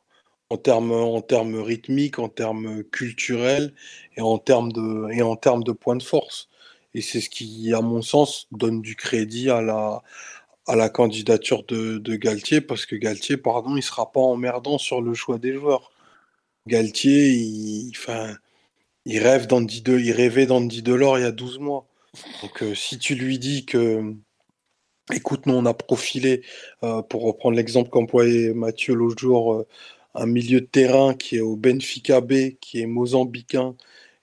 [0.55, 3.75] En termes en termes rythmiques, en termes culturels
[4.17, 6.49] et en termes de et en termes de points de force.
[6.95, 10.03] Et c'est ce qui, à mon sens, donne du crédit à la
[10.67, 15.15] à la candidature de, Galtier parce que Galtier, pardon, il sera pas emmerdant sur le
[15.15, 15.93] choix des joueurs.
[16.67, 18.37] Galtier, il, enfin,
[19.07, 21.87] il rêve d'Andy de, il rêvait d'Andy Delors il y a 12 mois.
[22.43, 24.15] Donc euh, si tu lui dis que
[25.13, 26.43] écoute, nous on a profilé,
[26.83, 29.67] euh, pour reprendre l'exemple qu'employait Mathieu l'autre jour, euh,
[30.15, 33.75] un milieu de terrain qui est au Benfica B, qui est mozambicain,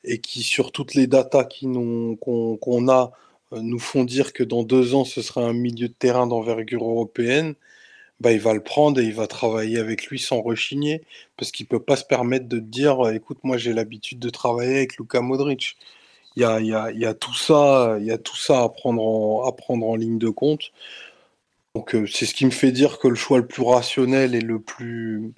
[0.04, 3.12] et qui sur toutes les datas qu'on a
[3.52, 7.56] nous font dire que dans deux ans ce sera un milieu de terrain d'envergure européenne,
[8.22, 11.04] bah, il va le prendre et il va travailler avec lui sans rechigner,
[11.38, 14.98] parce qu'il peut pas se permettre de dire, écoute, moi j'ai l'habitude de travailler avec
[14.98, 15.78] Luka Modric.
[16.38, 19.96] Il y a, tout ça, y a tout ça à prendre en, à prendre en
[19.96, 20.72] ligne de compte.
[21.76, 24.42] Donc euh, c'est ce qui me fait dire que le choix le plus rationnel et
[24.42, 25.34] le plus,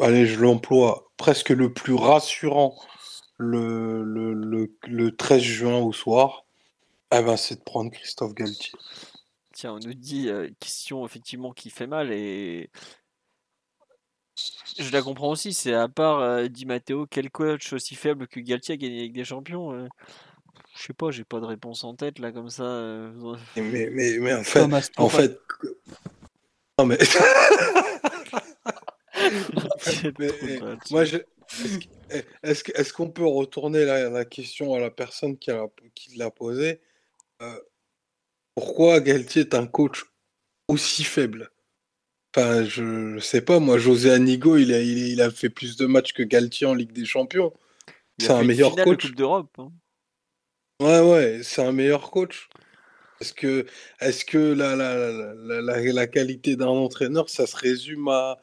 [0.00, 2.76] allez, je l'emploie, presque le plus rassurant
[3.38, 6.44] le, le, le, le 13 juin au soir,
[7.12, 8.72] eh ben, c'est de prendre Christophe Galtier.
[9.54, 12.70] Tiens, on nous dit euh, question effectivement qui fait mal et
[14.78, 15.52] je la comprends aussi.
[15.52, 19.12] C'est à part euh, Di Matteo, quel coach aussi faible que Galtier a gagné avec
[19.12, 19.88] des champions euh,
[20.76, 22.62] Je sais pas, j'ai pas de réponse en tête là comme ça.
[22.62, 23.36] euh.
[23.56, 25.38] Mais, mais, mais en fait, Thomas en fait,
[26.78, 26.98] non mais,
[30.18, 30.78] mais, eh, mal.
[30.90, 31.78] moi, je, est-ce
[32.64, 36.16] que- eh, est-ce qu'on peut retourner la, la question à la personne qui, a, qui
[36.16, 36.80] l'a posée
[37.42, 37.58] Euh,
[38.54, 40.04] Pourquoi Galtier est un coach
[40.68, 41.50] aussi faible?
[42.36, 45.76] Enfin, je, je sais pas, moi, José Anigo, il a, il, il a fait plus
[45.76, 47.52] de matchs que Galtier en Ligue des Champions.
[48.18, 49.06] Il C'est un meilleur finale de coach.
[49.06, 49.54] Coupe d'Europe.
[49.58, 49.72] hein.
[50.80, 52.48] Ouais, ouais, c'est un meilleur coach.
[53.20, 53.66] Est-ce que,
[54.00, 58.38] est-ce que la, la, la- la qualité d'un entraîneur, ça se résume à,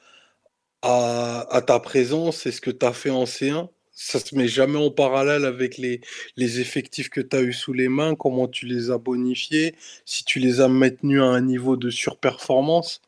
[0.82, 3.70] à, à ta présence et ce que tu as fait en C1?
[4.00, 6.02] Ça se met jamais en parallèle avec les,
[6.36, 9.76] les effectifs que tu as eu sous les mains, comment tu les as bonifiés,
[10.06, 13.02] si tu les as maintenus à un niveau de surperformance?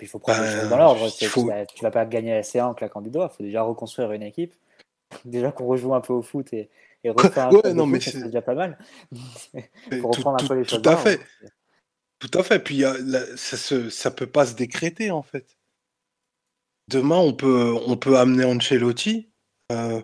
[0.00, 1.08] Il faut prendre les Ben, choses dans l'ordre.
[1.08, 3.30] faut- Tu, vas, pas gagner la C1 en claquant des doigts.
[3.32, 4.52] Il faut déjà reconstruire une équipe.
[5.24, 6.68] Déjà qu'on rejoue un peu au foot et,
[7.04, 8.76] et refaire un Ouais, peu non, mais c'est- déjà pas mal.
[9.12, 11.04] Tout, reprendre un tout- peu les tout choses à dans l'ordre.
[11.08, 11.20] fait.
[12.18, 12.58] Tout à fait.
[12.58, 12.94] Puis y a
[13.36, 13.56] ça
[13.90, 15.46] ça peut pas se décréter en fait.
[16.88, 19.30] Demain, on peut, on peut amener Ancelotti,
[19.70, 20.02] euh,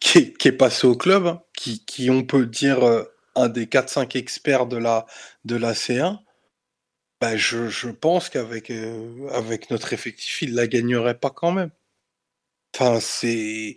[0.00, 3.04] qui, est, qui est passé au club, hein, qui, qui, on peut dire, euh,
[3.36, 5.06] un des 4-5 experts de la,
[5.44, 6.20] de la C1.
[7.20, 11.70] Ben, je, je pense qu'avec euh, avec notre effectif, il la gagnerait pas quand même.
[12.74, 13.76] Enfin, c'est.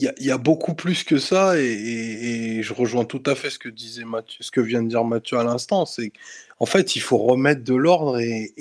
[0.00, 3.50] Il y a, beaucoup plus que ça, et, et- et je rejoins tout à fait
[3.50, 5.86] ce que disait Mathieu, ce que vient de dire Mathieu à l'instant.
[5.86, 6.12] C'est
[6.58, 8.52] qu'en fait, il faut remettre de l'ordre et,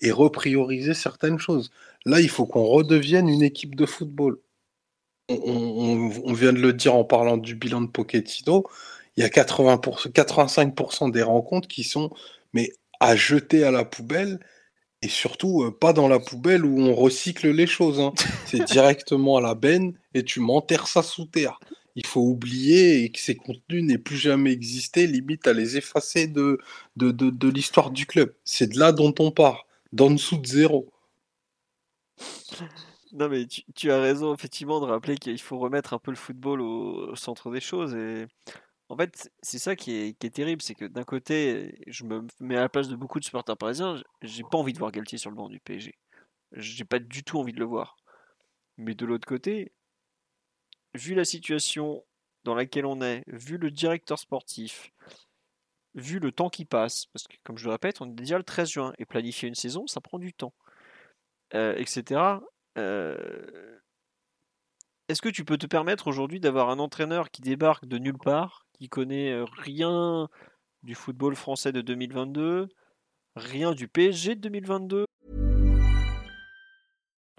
[0.00, 1.70] et reprioriser certaines choses.
[2.06, 4.38] Là, il faut qu'on redevienne une équipe de football.
[5.28, 8.64] On, on- on vient de le dire en parlant du bilan de Pochettino.
[9.16, 12.10] Il y a 80%, 85% des rencontres qui sont
[12.54, 14.40] mais à jeter à la poubelle
[15.02, 18.00] et surtout euh, pas dans la poubelle où on recycle les choses.
[18.00, 18.14] hein.
[18.44, 21.60] C'est directement à la benne et tu m'enterres ça sous terre.
[21.96, 26.26] Il faut oublier et que ces contenus n'aient plus jamais existé, limite à les effacer
[26.28, 26.58] de,
[26.96, 28.34] de, de, de l'histoire du club.
[28.44, 30.88] C'est de là dont on part, d'en dessous de zéro.
[33.12, 36.60] Non, mais tu, as raison, effectivement, de rappeler qu'il faut remettre un peu le football
[36.60, 37.94] au, centre des choses.
[37.94, 38.26] Et
[38.88, 42.26] en fait, c'est ça qui est, qui est terrible, c'est que d'un côté, je me
[42.40, 45.18] mets à la place de beaucoup de supporters parisiens, j'ai pas envie de voir Galtier
[45.18, 45.98] sur le banc du PSG.
[46.52, 47.96] J'ai pas du tout envie de le voir.
[48.76, 49.72] Mais de l'autre côté,
[50.94, 52.04] vu la situation
[52.44, 54.92] dans laquelle on est, vu le directeur sportif,
[55.94, 58.44] vu le temps qui passe, parce que comme je le répète, on est déjà le
[58.44, 60.54] 13 juin, et planifier une saison, ça prend du temps,
[61.54, 62.20] euh, etc.
[62.76, 63.16] Euh,
[65.08, 68.66] Est-ce que tu peux te permettre aujourd'hui d'avoir un entraîneur qui débarque de nulle part,
[68.78, 70.28] qui connaît euh, rien
[70.82, 72.68] du football français de 2022,
[73.36, 75.04] rien du PSG de 2022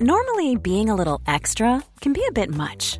[0.02, 2.99] Normally, being a little extra can be a bit much,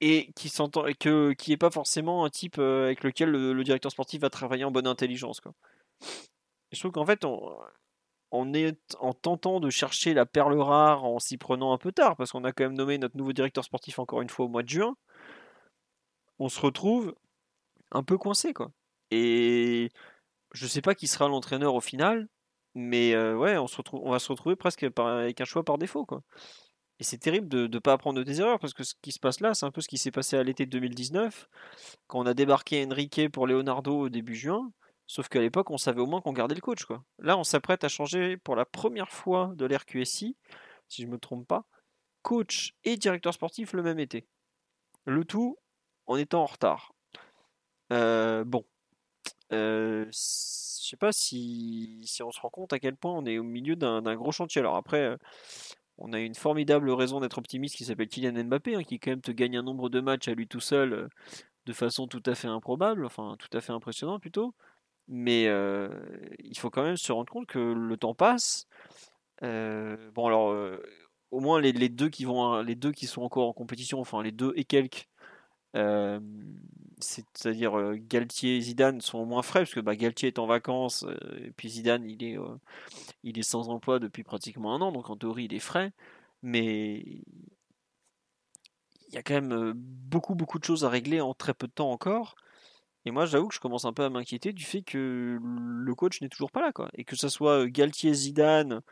[0.00, 3.92] Et qui s'entend que qui est pas forcément un type euh, avec lequel le, directeur
[3.92, 5.52] sportif va travailler en bonne intelligence quoi.
[6.72, 7.24] Je trouve qu'en fait
[8.32, 12.16] on est, en tentant de chercher la perle rare en s'y prenant un peu tard,
[12.16, 14.62] parce qu'on a quand même nommé notre nouveau directeur sportif encore une fois au mois
[14.62, 14.96] de juin,
[16.38, 17.14] on se retrouve
[17.90, 18.70] un peu coincé quoi.
[19.10, 19.90] Et
[20.52, 22.28] je sais pas qui sera l'entraîneur au final,
[22.74, 25.78] mais euh, ouais, on, se retrouve, on va se retrouver presque avec un choix par
[25.78, 26.22] défaut quoi.
[27.00, 29.18] Et c'est terrible de ne pas apprendre de tes erreurs, parce que ce qui se
[29.18, 31.48] passe là, c'est un peu ce qui s'est passé à l'été 2019,
[32.06, 34.70] quand on a débarqué Enrique pour Leonardo au début juin.
[35.06, 36.84] Sauf qu'à l'époque, on savait au moins qu'on gardait le coach.
[36.84, 37.02] Quoi.
[37.18, 40.36] Là, on s'apprête à changer pour la première fois de l'RQSI,
[40.88, 41.64] si je ne me trompe pas,
[42.22, 44.28] coach et directeur sportif le même été.
[45.06, 45.56] Le tout
[46.06, 46.92] en étant en retard.
[47.92, 48.64] Euh, bon.
[49.52, 53.38] Euh, je sais pas si, si, on se rend compte à quel point on est
[53.38, 54.60] au milieu d'un gros chantier.
[54.60, 55.16] Alors après, euh,
[56.00, 59.20] on a une formidable raison d'être optimiste qui s'appelle Kylian Mbappé, hein, qui quand même
[59.20, 61.08] te gagne un nombre de matchs à lui tout seul euh,
[61.66, 64.54] de façon tout à fait improbable, enfin tout à fait impressionnante plutôt.
[65.08, 65.90] Mais euh,
[66.38, 68.66] il faut quand même se rendre compte que le temps passe.
[69.42, 70.54] Euh, bon alors,
[71.30, 74.32] au moins les, deux qui vont, les deux qui sont encore en compétition, enfin les
[74.32, 75.08] deux et quelques,
[77.02, 81.04] c'est-à-dire Galtier et Zidane sont au moins frais parce que bah, Galtier est en vacances
[81.38, 82.38] et puis Zidane il est,
[83.22, 85.92] il est sans emploi depuis pratiquement un an, donc en théorie il est frais.
[86.42, 87.00] Mais
[89.08, 91.72] il y a quand même beaucoup beaucoup de choses à régler en très peu de
[91.72, 92.36] temps encore.
[93.04, 96.20] Et moi, j'avoue que je commence un peu à m'inquiéter du fait que le coach
[96.20, 96.90] n'est toujours pas là, quoi.
[96.94, 98.82] Et que ce soit Galtier Zidane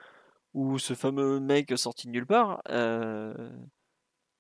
[0.55, 3.51] ou ce fameux mec sorti de nulle part, euh,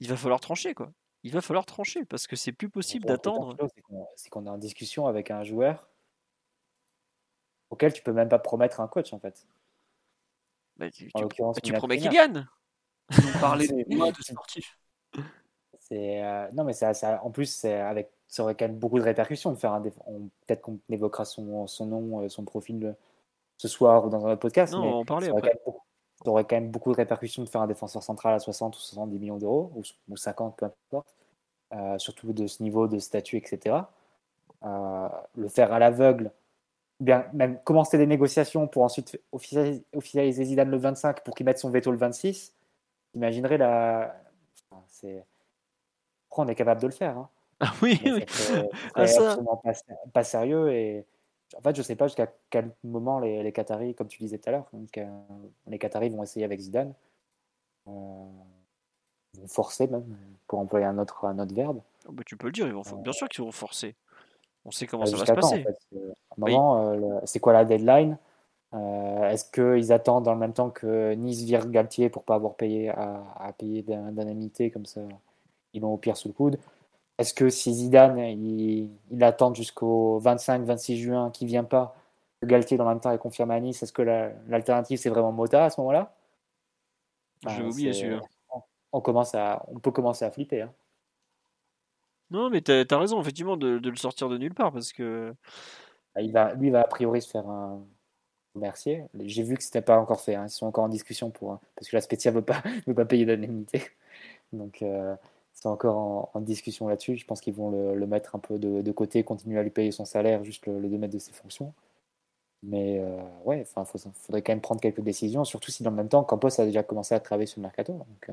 [0.00, 0.92] il va falloir trancher, quoi.
[1.24, 3.56] Il va falloir trancher parce que c'est plus possible d'attendre.
[4.16, 5.88] C'est qu'on est en discussion avec un joueur
[7.70, 9.46] auquel tu peux même pas promettre un coach, en fait.
[10.76, 12.46] Bah, tu, tu, bah, tu promets qu'il gagne.
[13.10, 14.78] On parlait de moi de sportif.
[15.80, 19.04] C'est euh, non, mais ça, ça, en plus, avec ça aurait quand même beaucoup de
[19.04, 22.94] répercussions de faire un peut-être qu'on évoquera son, son nom, euh, son profil
[23.56, 24.74] ce soir ou dans un autre podcast.
[24.74, 25.82] Non, mais on parlait ça, aurait beaucoup,
[26.24, 28.80] ça, aurait quand même beaucoup de répercussions de faire un défenseur central à 60 ou
[28.80, 31.14] 70 millions d'euros, ou, ou, 50, peu importe,
[31.74, 33.76] euh, surtout de ce niveau de statut, etc.
[34.64, 36.32] Euh, le faire à l'aveugle,
[37.00, 41.58] bien même commencer des négociations pour ensuite officialiser, officialiser Zidane le 25 pour qu'il mette
[41.58, 42.54] son veto le 26,
[43.14, 44.16] imaginerait la.
[44.88, 45.24] c'est...
[46.36, 47.16] on est capable de le faire.
[47.16, 47.28] Hein.
[47.60, 48.24] Ah oui, oui.
[48.28, 49.72] C'est ah, absolument pas,
[50.12, 50.72] pas, sérieux.
[50.72, 51.04] Et
[51.56, 54.48] en fait, je sais pas jusqu'à quel moment les, les, Qataris, comme tu disais tout
[54.48, 54.66] à l'heure,
[54.98, 55.06] euh,
[55.66, 56.92] les Qataris vont essayer avec Zidane.
[57.88, 57.90] Euh,
[59.34, 60.04] vont forcer même,
[60.46, 61.80] pour employer un autre, un autre verbe.
[62.06, 63.94] Oh, bah, tu peux le dire, ils vont, bien sûr qu'ils vont forcer.
[64.64, 65.60] On sait comment ça va se passer.
[65.60, 65.78] En fait.
[66.46, 68.18] euh, c'est quoi la deadline?
[68.74, 72.54] Euh, Est-ce qu'ils attendent dans le même temps que Nice vire Galtier pour pas avoir
[72.54, 75.00] payé à, à payer d'indemnité comme ça
[75.72, 76.58] Ils l'ont au pire sous le coude?
[77.18, 81.96] Est-ce que si Zidane, il, il attend jusqu'au 25-26 juin, qu'il ne vient pas,
[82.44, 85.64] Galtier dans le même temps est confirmé à Nice, est-ce que l'alternative c'est vraiment Mota
[85.64, 86.14] à ce moment-là?
[87.48, 88.20] J'ai oublié celui-là.
[88.50, 88.62] On,
[88.92, 90.62] on, commence à, on peut commencer à flipper.
[90.62, 90.72] Hein.
[92.30, 95.34] Non, mais tu as, raison, effectivement, de, de, le sortir de nulle part parce que.
[96.14, 97.84] Bah, il va, lui va a priori se faire un
[98.54, 99.04] Mercier.
[99.20, 100.34] J'ai vu que c'était pas encore fait.
[100.34, 100.46] Hein.
[100.46, 103.24] Ils sont encore en discussion pour parce que la Spezia veut pas veut pas payer
[103.24, 103.82] d'indemnité.
[104.52, 105.14] Donc euh,
[105.60, 107.16] c'est encore en, en discussion là-dessus.
[107.16, 109.70] Je pense qu'ils vont le, le, mettre un peu de, de, côté, continuer à lui
[109.70, 111.74] payer son salaire, juste le, le démettre de ses fonctions.
[112.62, 116.09] Mais euh, ouais, il faudrait quand même prendre quelques décisions, surtout si dans le même
[116.09, 117.93] temps, Campos a déjà commencé à travailler sur le mercato.
[117.93, 118.30] Donc,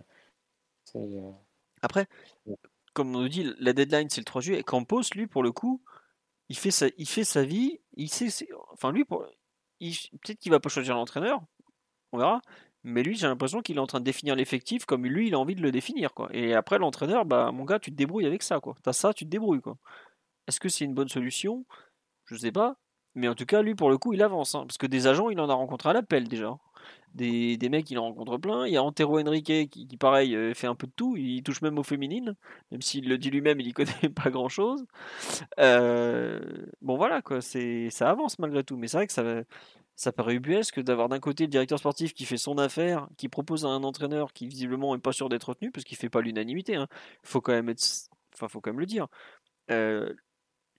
[0.95, 1.31] euh,
[1.81, 2.07] Après,
[2.93, 4.63] comme on nous dit, la deadline c'est le 3 juillet.
[4.63, 5.81] Campos, lui, pour le coup,
[6.49, 7.79] il fait sa, il fait sa vie.
[7.95, 11.41] Il sait, enfin, lui, peut-être qu'il va pas choisir l'entraîneur,
[12.11, 12.41] on verra.
[12.85, 15.39] Mais lui, j'ai l'impression qu'il est en train de définir l'effectif comme lui, il a
[15.39, 16.13] envie de le définir.
[16.13, 16.29] Quoi.
[16.31, 18.59] Et après, l'entraîneur, bah, mon gars, tu te débrouilles avec ça.
[18.61, 19.61] Tu as ça, tu te débrouilles.
[19.61, 19.77] Quoi.
[20.47, 21.65] Est-ce que c'est une bonne solution?
[22.25, 22.77] Je sais pas.
[23.15, 24.53] Mais en tout cas, lui, pour le coup, il avance.
[24.53, 26.55] Hein, parce que des agents, il en a rencontré à l'appel déjà.
[27.15, 28.67] Des, des, mecs, il en rencontre plein.
[28.67, 31.17] Il y a Antero Henrique qui, pareil, euh, fait un peu de tout.
[31.17, 32.35] Il touche même aux féminines.
[32.71, 34.85] Même s'il le dit lui-même, il y connaît pas grand-chose.
[35.59, 36.39] Euh,
[36.81, 37.39] bon, voilà, quoi.
[37.41, 38.77] Ça avance malgré tout.
[38.77, 39.23] Mais c'est vrai que ça,
[39.95, 43.65] ça paraît ubuesque d'avoir d'un côté le directeur sportif qui fait son affaire, qui propose
[43.65, 46.73] à un entraîneur qui visiblement n'est pas sûr d'être retenu, parce qu'il fait pas l'unanimité.
[46.73, 46.87] Il hein.
[47.23, 47.83] faut quand même être...
[48.33, 49.07] enfin, faut quand même le dire.
[49.71, 50.13] Euh,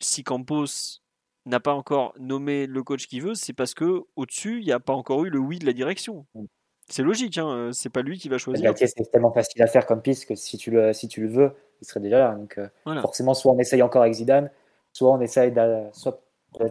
[0.01, 1.01] si Campos
[1.47, 4.80] n'a pas encore nommé le coach qu'il veut, c'est parce que au-dessus, il n'y a
[4.80, 6.26] pas encore eu le oui de la direction.
[6.88, 8.72] C'est logique, hein, c'est pas lui qui va choisir.
[8.76, 11.52] C'est tellement facile à faire comme piste que si tu le, si tu le veux,
[11.80, 12.34] il serait déjà là.
[12.34, 13.01] Donc, euh, voilà.
[13.01, 14.51] forcément, soit on essaye encore avec Zidane,
[14.93, 16.20] soit on essaye de, soit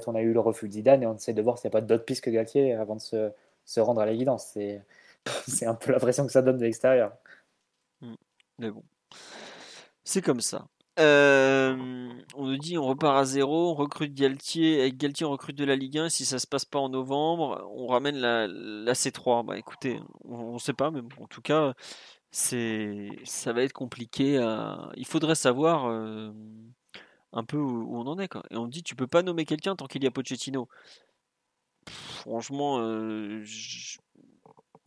[0.07, 1.77] on a eu le refus de Zidane et on essaie de voir s'il n'y a
[1.79, 3.31] pas d'autres pistes que Galtier avant de se,
[3.65, 4.51] se rendre à l'évidence.
[4.53, 4.81] C'est,
[5.65, 7.13] un peu la pression que ça donne de l'extérieur.
[8.59, 8.83] Mais bon,
[10.03, 10.67] c'est comme ça.
[10.97, 11.75] Euh,
[12.35, 15.65] on nous dit on repart à zéro, on recrute Galtier, avec Galtier on recrute de
[15.65, 19.45] la Ligue 1, si ça se passe pas en novembre, on ramène la, la C3.
[19.45, 21.73] Bah écoutez, on, ne sait pas, mais en tout cas,
[22.31, 24.35] c'est ça va être compliqué.
[24.95, 26.31] Il faudrait savoir euh,
[27.35, 28.27] un peu où, on en est.
[28.27, 28.43] Quoi.
[28.49, 30.67] Et on dit tu peux pas nommer quelqu'un tant qu'il y a Pochettino.
[31.87, 33.97] franchement, euh, je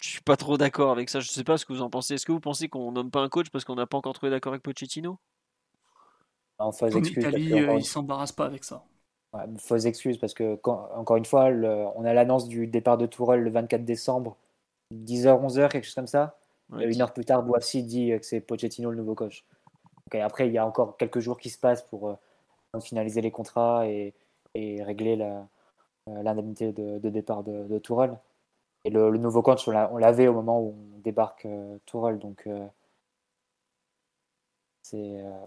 [0.02, 1.20] suis pas trop d'accord avec ça.
[1.20, 2.14] Je sais pas ce que vous en pensez.
[2.14, 4.30] Est-ce que vous pensez qu'on nomme pas un coach parce qu'on n'a pas encore trouvé
[4.30, 5.18] d'accord avec Pochettino?
[6.58, 7.24] En phase excuse.
[7.24, 8.84] Euh, il s'embarrasse pas avec ça.
[9.32, 13.42] Ouais, fausse excuse parce que, encore une fois, on a l'annonce du départ de Tourelle
[13.42, 14.36] le 24 décembre,
[14.92, 16.38] 10h, 11h, quelque chose comme ça
[16.76, 19.44] une heure plus tard, Boissy dit que c'est Pochettino le nouveau coach.
[20.12, 22.14] après, il y a encore quelques jours qui se passent pour euh,
[22.80, 24.14] finaliser les contrats et,
[24.54, 27.80] régler euh, l'indemnité de, départ de, de.
[28.84, 31.78] Et le, nouveau coach, on l'avait au moment où on débarque euh.
[32.16, 32.48] Donc,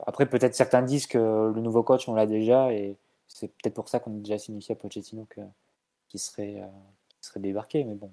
[0.05, 1.17] après, peut-être certains disent que
[1.53, 2.71] le nouveau coach, on l'a déjà.
[2.73, 2.95] Et
[3.27, 5.27] c'est peut-être pour ça qu'on a déjà signifié à Pochettino
[6.09, 6.61] qu'il serait,
[7.21, 7.83] serait débarqué.
[7.83, 8.11] Mais bon,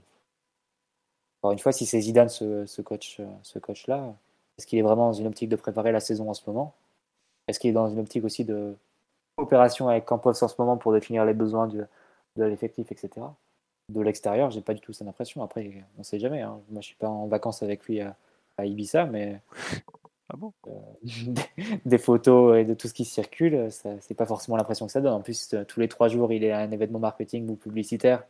[1.40, 4.15] encore une fois, si c'est Zidane ce, ce coach-là,
[4.59, 6.74] est-ce qu'il est vraiment dans une optique de préparer la saison en ce moment?
[7.47, 8.77] Est-ce qu'il est dans une optique aussi de
[9.39, 11.86] coopération avec Campos en ce moment pour définir les besoins de,
[12.36, 13.27] l'effectif, etc.
[13.89, 15.43] De l'extérieur, j'ai pas du tout cette impression.
[15.43, 16.43] Après, on sait jamais.
[16.43, 16.60] Hein.
[16.70, 18.16] Moi, je suis pas en vacances avec lui à,
[18.60, 19.40] Ibiza, mais
[20.28, 20.52] ah bon?
[20.66, 20.73] euh,
[21.85, 25.12] des photos et de tout ce qui circule, c'est pas forcément l'impression que ça donne.
[25.12, 28.24] En plus, tous les trois jours, il est à un événement marketing ou publicitaire.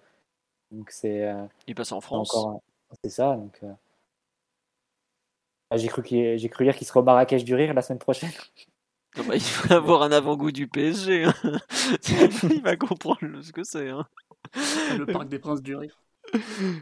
[0.70, 1.26] Donc c'est.
[1.26, 2.36] Euh, il passe en France.
[3.02, 3.36] C'est ça.
[3.36, 3.72] Donc, euh.
[5.70, 8.30] ah, j'ai cru, j'ai cru lire qu'il sera au Marrakech du Rire la semaine prochaine.
[9.18, 11.24] Ah bah, il va avoir un avant-goût du PSG.
[11.24, 11.34] Hein.
[12.50, 13.88] il va comprendre ce que c'est.
[13.88, 14.06] Hein.
[14.96, 16.00] Le Parc des Princes du Rire.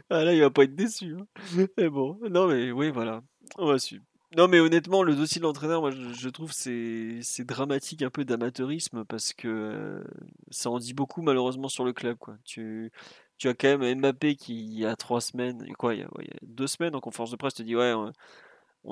[0.09, 1.15] Ah là, il va pas être déçu.
[1.17, 1.65] Hein.
[1.77, 3.21] Mais bon, non mais oui, voilà.
[3.57, 4.03] On va suivre.
[4.35, 8.25] Non mais honnêtement, le dossier de l'entraîneur, moi je, trouve c'est c'est dramatique un peu
[8.25, 10.03] d'amateurisme parce que euh,
[10.51, 12.35] ça en dit beaucoup malheureusement sur le club quoi.
[12.43, 12.91] Tu
[13.37, 16.09] tu as quand même Mbappé qui, il y a trois semaines, quoi, il y a,
[16.41, 18.11] deux semaines en conférence de presse, te dit Ouais, on,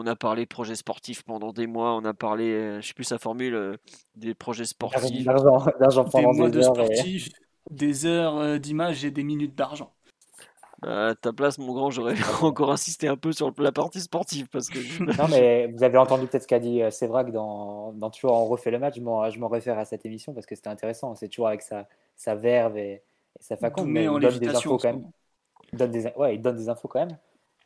[0.07, 3.05] a parlé de projets sportifs pendant des mois, on a parlé, euh, je sais plus
[3.05, 3.77] sa formule, euh,
[4.15, 5.23] des projets sportifs.
[5.23, 7.29] D'argent pendant des, mois de sportifs,
[7.69, 9.93] des heures euh, d'image et des minutes d'argent.
[10.81, 14.47] Bah, à ta place, mon grand, j'aurais encore insisté un peu sur la partie sportive.
[14.51, 14.79] Parce que...
[15.17, 18.71] non, mais vous avez entendu peut-être ce qu'a dit que dans, dans, Toujours on refait
[18.71, 21.15] le match, je m'en réfère à cette émission parce que c'était intéressant.
[21.15, 23.01] C'est toujours avec sa, sa verve et,
[23.39, 25.11] ça fait compte, mais il donne des infos quand même.
[25.73, 27.17] Donne des, ouais, il donne des infos quand même.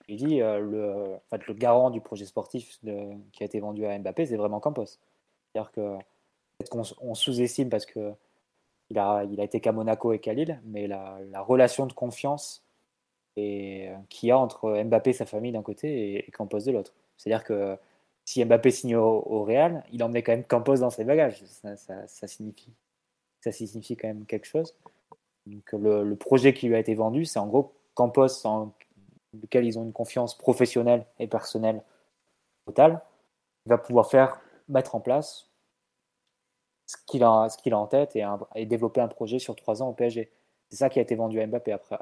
[0.09, 3.85] Il dit euh, le, en fait, le garant du projet sportif qui a été vendu
[3.85, 4.85] à Mbappé, c'est vraiment Campos.
[4.85, 5.97] C'est-à-dire que
[6.69, 8.11] qu'on on sous-estime parce que
[8.89, 11.93] il a, il a été qu'à Monaco et qu'à Lille, mais la, la, relation de
[11.93, 12.63] confiance
[13.35, 16.93] qu'il y a entre Mbappé et sa famille d'un côté et, Campos de l'autre.
[17.17, 17.77] C'est-à-dire que
[18.25, 21.41] si Mbappé signe au, Real, il emmenait quand même Campos dans ses bagages.
[21.45, 22.73] Ça, ça, ça, signifie,
[23.41, 24.75] ça signifie quand même quelque chose.
[25.45, 28.73] Donc, le, projet qui lui a été vendu, c'est en gros Campos, en
[29.33, 31.83] lequel ils ont une confiance professionnelle et personnelle
[32.65, 33.01] totale,
[33.65, 35.49] il va pouvoir faire mettre en place
[36.85, 38.15] ce qu'il a, a en tête
[38.55, 40.31] et, développer un projet sur trois ans au PSG.
[40.69, 41.97] C'est ça qui a été vendu à Mbappé après,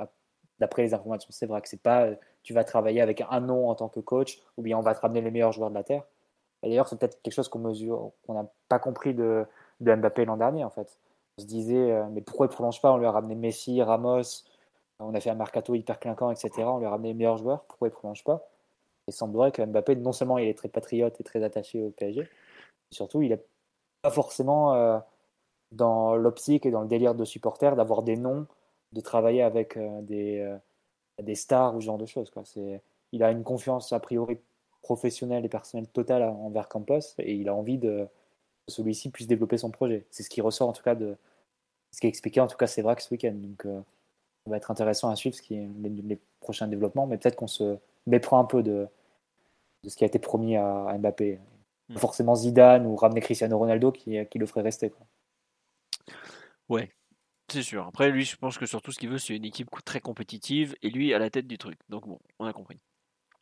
[0.59, 1.29] d'après les informations.
[1.31, 2.09] C'est vrai que c'est pas
[2.43, 5.01] tu vas travailler avec un nom en tant que coach ou bien on va te
[5.01, 6.03] ramener les meilleurs joueurs de la terre.
[6.63, 9.45] D'ailleurs, c'est peut-être quelque chose qu'on mesure, qu'on n'a pas compris de,
[9.81, 10.97] de Mbappé l'an dernier en fait
[11.37, 12.91] on se disait, euh, mais pourquoi il ne prolonge pas?
[12.91, 14.43] On lui a ramené Messi, Ramos,
[14.99, 16.51] on a fait un mercato hyper clinquant, etc.
[16.59, 18.49] On lui a ramené les meilleurs joueurs, pourquoi il ne prolonge pas?
[19.07, 22.27] Il semblerait que Mbappé, non seulement il est très patriote et très attaché au PSG,
[22.91, 23.43] surtout il n'est
[24.01, 24.99] pas forcément euh,
[25.71, 28.47] dans l'optique et dans le délire de supporter d'avoir des noms,
[28.93, 30.57] de travailler avec euh, des,
[31.21, 32.31] des stars ou ce genre de choses.
[33.13, 34.39] Il a une confiance a priori
[34.81, 38.07] professionnelle et personnelle totale envers Campos et il a envie de
[38.67, 40.05] celui-ci puisse développer son projet.
[40.11, 41.17] C'est ce qui ressort en tout cas de
[41.91, 43.37] ce qui est expliqué en tout cas c'est vrai que ce week-end.
[43.65, 43.81] Euh,
[44.47, 47.47] ça va être intéressant à suivre ce qui est les, prochains développements, mais peut-être qu'on
[47.47, 48.87] se méprend un peu de,
[49.83, 51.39] de, ce qui a été promis à, Mbappé.
[51.89, 51.97] Hmm.
[51.97, 54.89] Forcément Zidane ou ramener Cristiano Ronaldo qui, qui le ferait rester.
[54.89, 55.05] Quoi.
[56.69, 56.89] Ouais,
[57.49, 57.85] c'est sûr.
[57.85, 60.89] Après, lui, je pense que surtout ce qu'il veut, c'est une équipe très compétitive et
[60.89, 61.77] lui à la tête du truc.
[61.89, 62.79] Donc bon, on a compris.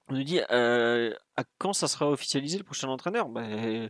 [0.08, 3.30] On nous dit euh, à quand ça sera officialisé le prochain entraîneur?
[3.30, 3.90] Ben,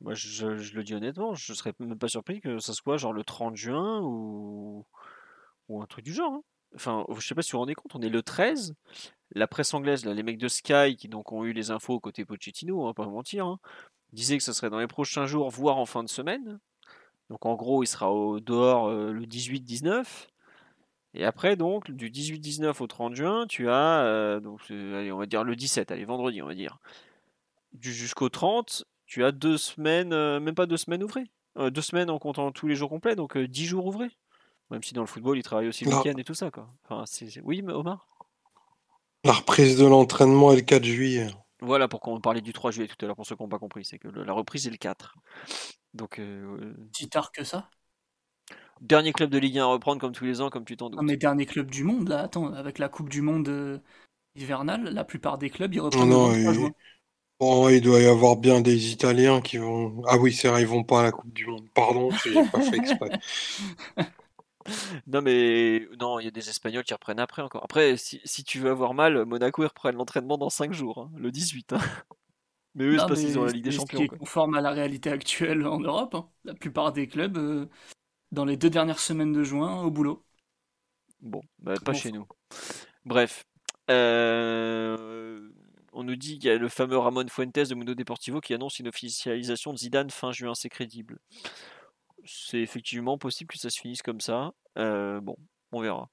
[0.00, 3.22] moi, je, le dis honnêtement, je serais même pas surpris que ça soit genre le
[3.22, 4.86] 30 juin ou,
[5.70, 6.32] ou un truc du genre.
[6.32, 6.42] Hein.
[6.74, 8.74] Enfin, je sais pas si vous vous rendez compte, on est le 13.
[9.32, 12.24] La presse anglaise, là, les mecs de Sky qui donc ont eu les infos côté
[12.24, 13.58] Pochettino, on va pas mentir, hein,
[14.12, 16.60] disaient que ce serait dans les prochains jours, voire en fin de semaine.
[17.28, 20.28] Donc en gros, il sera au dehors euh, le 18-19.
[21.14, 25.26] Et après, donc, du 18-19 au 30 juin, tu as, euh, donc, allez, on va
[25.26, 26.78] dire le 17, allez, vendredi, on va dire.
[27.80, 31.30] Jusqu'au 30, tu as deux semaines, euh, même pas deux semaines ouvrées.
[31.58, 34.10] Euh, deux semaines en comptant tous les jours complets, donc euh, dix jours ouvrés.
[34.70, 36.50] Même si dans le football, il travaille aussi le week-end et tout ça.
[36.50, 36.68] Quoi.
[36.88, 37.04] Enfin,
[37.42, 38.06] Oui, mais Omar?
[39.24, 41.28] La reprise de l'entraînement est le 4 juillet.
[41.60, 43.58] Voilà pourquoi on parlait du 3 juillet tout à l'heure, pour ceux qui n'ont pas
[43.58, 43.84] compris.
[43.84, 45.16] C'est que le- la reprise est le 4.
[45.92, 47.68] Donc, euh, Si tard que ça.
[48.80, 51.00] dernier club de Ligue 1 à reprendre comme tous les ans, comme tu t'en doutes.
[51.00, 53.78] Non, mais dernier club du monde, là, attends, avec la Coupe du Monde euh,
[54.36, 56.70] hivernale, la plupart des clubs, ils reprennent Non, le 23 et- juin.
[57.40, 60.02] Bon, il doit y avoir bien des Italiens qui vont.
[60.06, 61.66] Ah oui, c'est vrai, ils vont pas à la Coupe du Monde.
[61.74, 63.10] Pardon, j'ai pas fait exprès.
[65.06, 67.64] Non, mais non, il y a des Espagnols qui reprennent après encore.
[67.64, 71.10] Après, si, si tu veux avoir mal, Monaco, ils reprennent l'entraînement dans 5 jours, hein,
[71.16, 71.72] le 18.
[71.72, 71.78] hein.
[72.74, 73.98] Mais eux, c'est parce qu'ils ont la Ligue des Champions.
[73.98, 74.18] Ce qui est quoi.
[74.18, 76.14] conforme à la réalité actuelle en Europe.
[76.14, 76.28] hein.
[76.44, 77.66] La plupart des clubs, euh,
[78.32, 80.24] dans les deux dernières semaines de juin, au boulot.
[81.20, 82.26] Bon, bah, pas Bon, chez nous.
[83.04, 83.44] Bref.
[83.90, 85.50] Euh,
[85.92, 88.78] On nous dit qu'il y a le fameux Ramon Fuentes de Mundo Deportivo qui annonce
[88.78, 91.18] une officialisation de Zidane fin juin, c'est crédible.
[92.24, 94.52] C'est effectivement possible que ça se finisse comme ça.
[94.78, 95.36] Euh, bon,
[95.72, 96.08] on verra.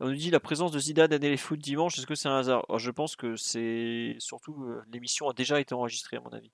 [0.00, 2.64] On nous dit la présence de Zidane à Foot dimanche, est-ce que c'est un hasard?
[2.78, 6.50] Je pense que c'est surtout euh, l'émission a déjà été enregistrée à mon avis.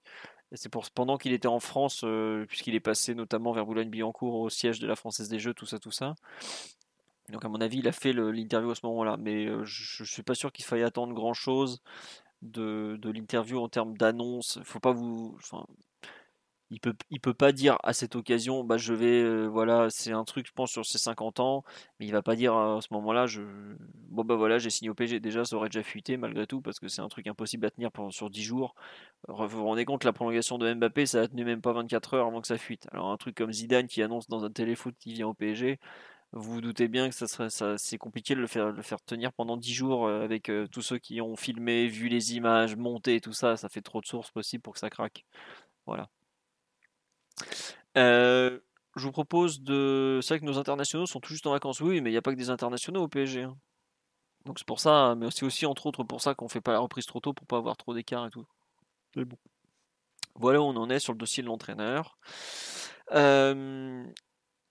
[0.52, 4.50] C'est pour pendant qu'il était en France, euh, puisqu'il est passé notamment vers Boulogne-Billancourt au
[4.50, 6.14] siège de la Française des Jeux, tout ça, tout ça.
[7.30, 10.22] Donc à mon avis, il a fait l'interview à ce moment-là, mais je, je suis
[10.22, 11.82] pas sûr qu'il faille attendre grand-chose
[12.42, 14.59] de, l'interview en termes d'annonce.
[14.64, 15.36] Faut pas vous,
[16.73, 20.12] il peut, il peut pas dire à cette occasion, bah je vais, euh, voilà, c'est
[20.12, 21.65] un truc, je pense sur ses 50 ans,
[22.01, 23.43] mais il va pas dire à ce moment-là, je,
[24.09, 25.20] bon bah voilà, j'ai signé au PG.
[25.20, 27.93] Déjà, ça aurait déjà fuité malgré tout parce que c'est un truc impossible à tenir
[27.93, 28.74] pendant, sur 10 jours.
[29.28, 32.27] Vous vous rendez compte, la prolongation de Mbappé, ça a tenu même pas 24 heures
[32.28, 32.89] avant que ça fuite.
[32.93, 35.78] Alors un truc comme Zidane qui annonce dans un téléfoot qu'il vient au PSG,
[36.32, 39.03] vous vous doutez bien que ça serait, ça, c'est compliqué de le faire, le faire
[39.03, 42.77] tenir pendant 10 jours euh, avec euh, tous ceux qui ont filmé, vu les images,
[42.77, 43.57] monté, tout ça.
[43.59, 45.27] Ça fait trop de sources possibles pour que ça craque.
[45.86, 46.09] Voilà.
[47.96, 48.59] Euh,
[48.96, 50.20] je vous propose de.
[50.22, 51.80] C'est vrai que nos internationaux sont tout juste en vacances.
[51.80, 53.42] Oui, mais il n'y a pas que des internationaux au PSG.
[53.42, 53.56] hein.
[54.44, 56.80] Donc c'est pour ça, mais c'est aussi entre autres pour ça qu'on fait pas la
[56.80, 58.44] reprise trop tôt pour pas avoir trop d'écart et tout.
[59.16, 59.36] Mais bon.
[60.34, 62.16] Voilà où on en est sur le dossier de l'entraîneur.
[63.12, 64.04] Euh,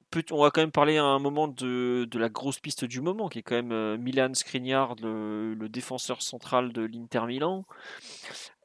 [0.10, 3.00] peut- on va quand même parler à un moment de, de la grosse piste du
[3.00, 7.66] moment, qui est quand même euh, Milan Skriniar, le, le défenseur central de l'Inter Milan,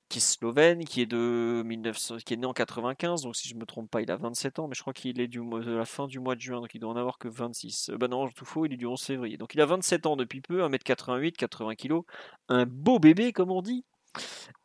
[0.08, 3.54] qui est slovène, qui est de 1900, qui est né en 95, donc si je
[3.56, 5.84] me trompe pas, il a 27 ans, mais je crois qu'il est du de la
[5.84, 7.90] fin du mois de juin, donc il doit en avoir que 26.
[7.90, 9.36] Euh, bah non, tout faux, il est du 11 février.
[9.36, 12.00] Donc il a 27 ans depuis peu, 1m88, 80 kg,
[12.48, 13.84] un beau bébé comme on dit.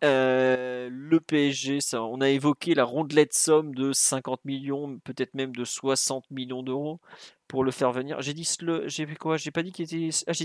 [0.03, 5.64] Euh, le PSG, on a évoqué la rondelette somme de 50 millions, peut-être même de
[5.64, 6.99] 60 millions d'euros
[7.48, 8.22] pour le faire venir.
[8.22, 8.49] J'ai dit
[8.88, 9.06] j'ai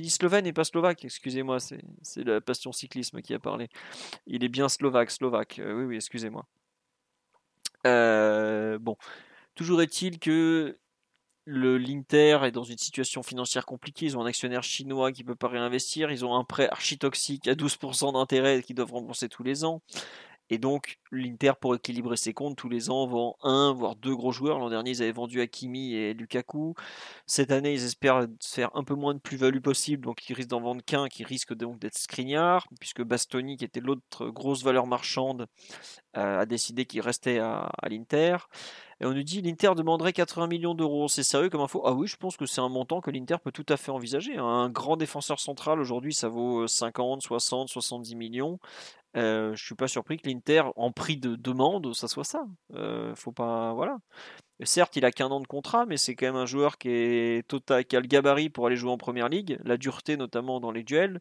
[0.01, 1.05] dit slovène et pas slovaque.
[1.05, 3.69] Excusez-moi, c'est, c'est la passion cyclisme qui a parlé.
[4.27, 5.59] Il est bien slovaque, slovaque.
[5.59, 6.47] Euh, oui, oui, excusez-moi.
[7.87, 8.97] Euh, bon,
[9.55, 10.77] toujours est-il que
[11.47, 14.07] le l'Inter est dans une situation financière compliquée.
[14.07, 16.11] Ils ont un actionnaire chinois qui peut pas réinvestir.
[16.11, 19.81] Ils ont un prêt archi-toxique à 12% d'intérêt qu'ils doivent rembourser tous les ans.
[20.49, 24.31] Et donc, l'Inter, pour équilibrer ses comptes, tous les ans, vend un, voire deux gros
[24.31, 24.59] joueurs.
[24.59, 26.75] L'an dernier, ils avaient vendu Hakimi et Lukaku.
[27.27, 30.05] Cette année, ils espèrent faire un peu moins de plus-value possible.
[30.05, 33.81] Donc, ils risquent d'en vendre qu'un, qui risque donc d'être Skriniar, puisque Bastoni, qui était
[33.81, 35.49] l'autre grosse valeur marchande,
[36.17, 38.37] euh, a décidé qu'il restait à l'Inter.
[39.01, 41.09] Et on nous dit l'Inter demanderait 80 millions d'euros.
[41.09, 41.83] C'est sérieux comme info?
[41.85, 44.37] Ah oui, je pense que c'est un montant que l'Inter peut tout à fait envisager.
[44.39, 48.59] Un grand défenseur central aujourd'hui, ça vaut 50, 60, 70 millions.
[49.17, 52.47] Euh, je suis pas surpris que l'Inter, en prix de demande, ça soit ça.
[52.75, 53.99] Euh, faut pas, voilà.
[54.63, 57.47] Certes, il a qu'un an de contrat, mais c'est quand même un joueur qui est
[57.47, 60.71] total, qui a le gabarit pour aller jouer en première ligue, la dureté notamment dans
[60.71, 61.21] les duels.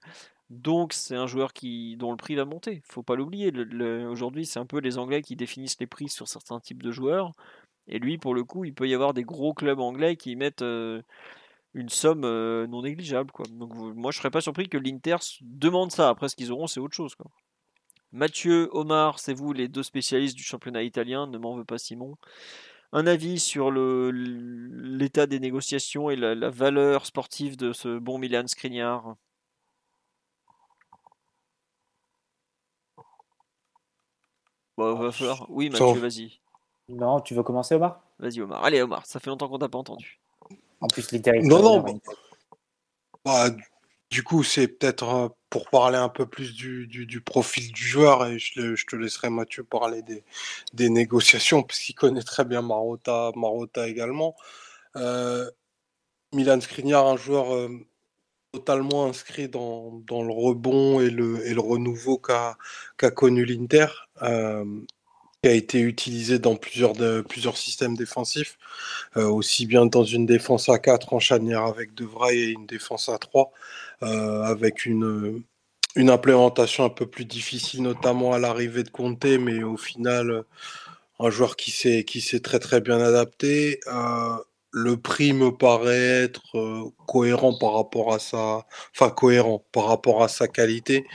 [0.49, 2.81] Donc c'est un joueur qui, dont le prix va monter.
[2.85, 3.52] Faut pas l'oublier.
[4.07, 7.31] Aujourd'hui, c'est un peu les Anglais qui définissent les prix sur certains types de joueurs.
[7.88, 10.64] Et lui, pour le coup, il peut y avoir des gros clubs anglais qui mettent
[10.64, 11.02] euh,
[11.74, 13.32] une somme euh, non négligeable.
[13.32, 13.45] Quoi.
[13.52, 16.10] Donc moi, je serais pas surpris que l'Inter demande ça.
[16.10, 17.16] Après, ce qu'ils auront, c'est autre chose.
[17.16, 17.30] Quoi.
[18.12, 21.28] Mathieu, Omar, c'est vous les deux spécialistes du championnat italien.
[21.28, 22.18] Ne m'en veut pas Simon.
[22.94, 28.48] Un avis sur l'état des négociations et la, la valeur sportive de ce bon Milan
[28.48, 29.16] Skriniar?
[34.78, 35.45] Bon, va falloir.
[35.49, 35.99] Oui, Mathieu, va.
[35.99, 36.40] vas-y.
[36.90, 38.02] Non, tu veux commencer, Omar?
[38.20, 38.64] Vas-y, Omar.
[38.64, 40.20] Allez, Omar, ça fait longtemps qu'on t'a pas entendu.
[40.82, 41.99] En plus, l'Inter est Non, non,
[43.24, 43.49] Bah,
[44.12, 47.84] du coup, c'est peut-être euh, pour parler un peu plus du, du, du profil du
[47.84, 50.24] joueur, et je, te laisserai Mathieu parler des,
[50.74, 54.36] des négociations, parce qu'il connaît très bien Marotta, Marotta également.
[54.95, 55.49] Euh,
[56.34, 57.70] Milan Skriniar, un joueur euh,
[58.52, 62.57] totalement inscrit dans, dans le rebond et le, et le renouveau qu'a
[62.98, 63.88] qu'a connu l'Inter,
[64.22, 64.66] euh,
[65.47, 68.57] a été utilisé dans plusieurs, de, plusieurs systèmes défensifs,
[69.17, 72.65] euh, aussi bien dans une défense à 4 en charnière avec De Vrij et une
[72.65, 73.51] défense à 3
[74.03, 75.43] euh, avec une,
[75.95, 80.43] une implémentation un peu plus difficile, notamment à l'arrivée de Conte, mais au final,
[81.19, 83.80] un joueur qui s'est qui s'est très très bien adapté.
[83.88, 84.38] Euh,
[84.72, 90.27] le prix me paraît être cohérent par rapport à sa, enfin cohérent par rapport à
[90.27, 91.05] sa qualité.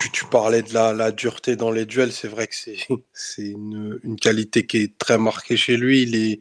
[0.00, 2.76] Tu, parlais de la, dureté dans les duels, c'est vrai que c'est
[3.38, 6.02] une, qualité qui est très marquée chez lui.
[6.02, 6.40] Il est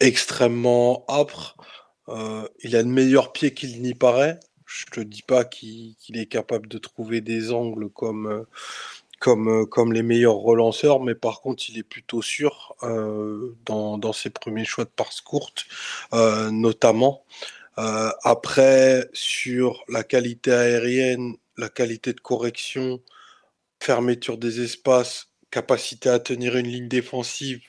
[0.00, 1.56] extrêmement âpre.
[2.08, 4.40] Euh, il a le meilleur pied qu'il n'y paraît.
[4.66, 8.44] Je te dis pas qu'il est capable de trouver des angles comme euh,
[9.26, 12.74] euh, comme les meilleurs relanceurs, mais par contre, il est plutôt sûr
[13.66, 15.66] dans, ses premiers choix de passe courte,
[16.12, 17.24] notamment.
[17.76, 23.02] Après, sur la qualité aérienne, la qualité de correction,
[23.82, 27.62] fermeture des espaces, capacité à tenir une ligne défensive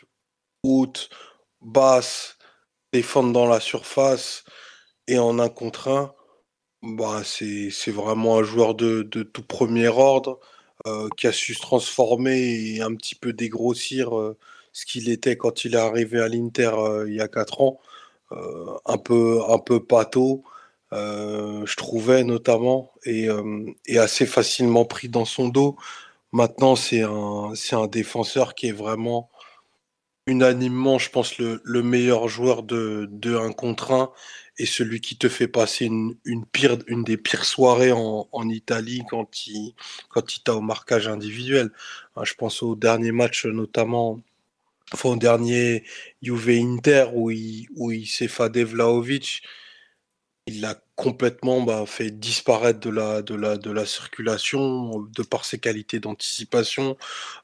[0.64, 1.10] haute,
[1.62, 2.38] basse,
[2.94, 4.44] défendre dans la surface
[5.08, 6.14] et en un contre un,
[6.84, 10.40] bah, c'est vraiment un joueur de, de tout premier ordre.
[10.88, 14.36] Euh, qui a su se transformer et un petit peu dégrossir euh,
[14.74, 17.80] ce qu'il était quand il est arrivé à l'Inter euh, il y a 4 ans.
[18.86, 20.44] un peu, un peu pâteau,
[20.92, 23.28] je trouvais notamment, et,
[23.86, 25.78] et, assez facilement pris dans son dos.
[26.32, 29.30] Maintenant, c'est un, un défenseur qui est vraiment
[30.28, 34.12] unanimement, je pense, le, le meilleur joueur de, de 1 contre 1
[34.58, 39.04] et celui qui te fait passer une, pire, une des pires soirées en, en Italie
[39.10, 39.74] quand il,
[40.10, 41.72] quand il t'a au marquage individuel.
[42.16, 44.20] Hein, je pense au dernier match notamment,
[44.94, 45.84] enfin au dernier
[46.22, 49.42] Juve Inter où il, où il s'est fadé Vlaovic.
[50.48, 56.98] Il l'a complètement bah, fait disparaître de la, circulation de par ses qualités d'anticipation,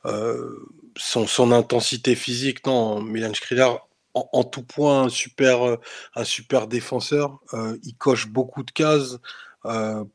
[0.05, 0.65] euh,
[0.97, 2.65] son, intensité physique.
[2.65, 7.39] Non, Milan Skriniar en, tout point un super, euh, défenseur.
[7.53, 9.17] Euh, il coche beaucoup de cases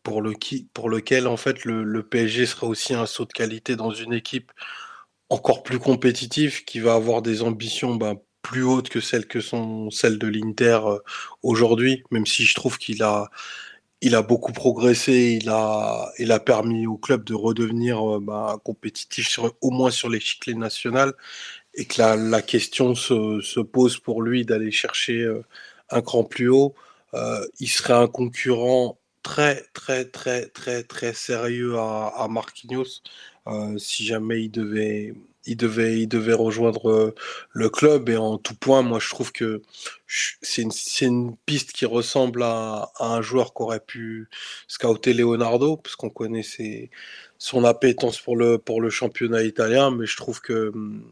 [0.03, 0.33] pour, le,
[0.73, 4.51] pour lequel en fait le, PSG sera aussi un saut de qualité dans une équipe
[5.29, 9.91] encore plus compétitive qui va avoir des ambitions ben, plus hautes que celles que sont
[9.91, 10.81] celles de l'Inter
[11.43, 13.31] aujourd'hui, même si je trouve qu'il a
[14.03, 19.29] il a beaucoup progressé, il a, il a permis au club de redevenir ben, compétitif
[19.29, 21.15] sur, au moins sur l'échiquier national
[21.75, 25.45] et que la, la question se, se, pose pour lui d'aller chercher euh,
[25.91, 26.75] un cran plus haut,
[27.15, 33.03] euh, il serait un concurrent très très très très très sérieux à, à Marquinhos
[33.47, 35.15] euh, si jamais il devait
[35.47, 37.15] il devait il devait rejoindre euh,
[37.53, 39.63] le club et en tout point moi je trouve que
[40.07, 44.29] c'est une, une piste qui ressemble à, à un joueur qu'aurait pu
[44.69, 46.43] scouter Leonardo parce qu'on connaît
[47.39, 51.05] son appétence pour le pour le championnat italien mais je trouve que hum,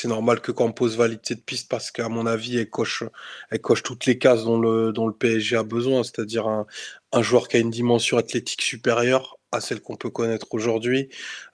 [0.00, 3.02] c'est normal que Campos valide cette piste parce qu'à mon avis, elle coche,
[3.50, 6.66] elle coche toutes les cases dont le, dont le PSG a besoin, c'est-à-dire un,
[7.12, 11.08] un, joueur qui a une dimension athlétique supérieure à celle qu'on peut connaître aujourd'hui,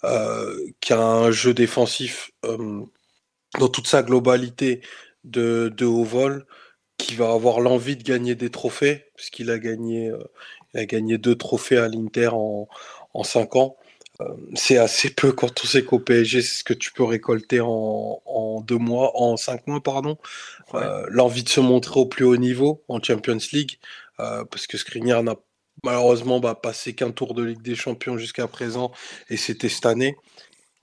[0.05, 2.83] euh, qui a un jeu défensif euh,
[3.59, 4.83] dans toute sa globalité
[5.25, 6.47] de, de haut vol,
[6.99, 10.19] qui va avoir l'envie de gagner des trophées, puisqu'il a gagné, euh,
[10.75, 12.69] a gagné deux trophées à l'Inter en,
[13.15, 13.77] en cinq ans.
[14.55, 18.23] C'est assez peu quand on sait qu'au PSG, c'est ce que tu peux récolter en,
[18.25, 20.19] en, deux mois, en cinq mois, pardon.
[20.75, 23.79] Euh, L'envie de se montrer au plus haut niveau en Champions League,
[24.21, 25.35] euh, parce que Skriniar n'a
[25.83, 28.93] malheureusement bah, passé qu'un tour de Ligue des Champions jusqu'à présent,
[29.31, 30.17] et c'était cette année.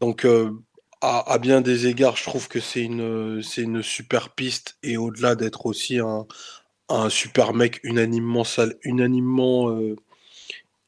[0.01, 0.51] Donc, euh,
[0.99, 4.97] à, à, bien des égards, je trouve que c'est une, c'est une super piste, et
[4.97, 6.27] au-delà d'être aussi un,
[6.89, 9.69] un super mec unanimement, sale, unanimement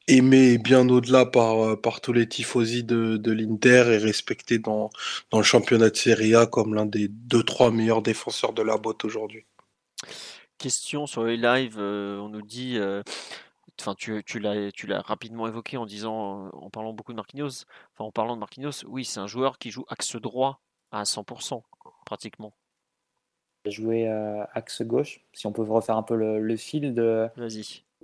[0.08, 4.90] aimé bien au-delà par, euh, par tous les tifosi de, de l'Inter et respecté dans,
[5.32, 8.78] dans le championnat de Serie A comme l'un des deux trois meilleurs défenseurs de la
[8.78, 9.46] botte aujourd'hui.
[10.58, 13.02] Question sur les lives, euh, on nous dit, euh,
[13.80, 17.66] enfin tu, tu l'as tu l'as rapidement évoqué en disant, en parlant beaucoup de Marquinhos,
[17.94, 21.64] enfin en parlant de Marquinhos, oui c'est un joueur qui joue axe droit à 100%
[22.06, 22.54] pratiquement.
[23.66, 24.08] Il a joué
[24.54, 27.30] axe gauche, si on peut refaire un peu le, le fil de.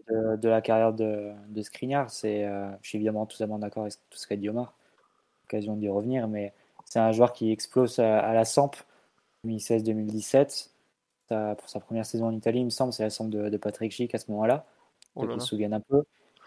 [0.10, 2.10] De, la carrière de, de Skriniar.
[2.10, 4.74] C'est, euh, je suis évidemment totalement d'accord avec tout ce qu'a dit Omar.
[5.46, 6.54] Occasion d'y revenir, mais
[6.86, 8.72] c'est un joueur qui explose à, la Samp
[9.46, 10.70] 2016-2017.
[11.28, 14.16] Pour sa première saison en Italie, il me semble, c'est la Samp de, Patrick Schick
[14.16, 14.66] à ce moment-là.
[15.16, 16.04] Oh on se souvient un peu.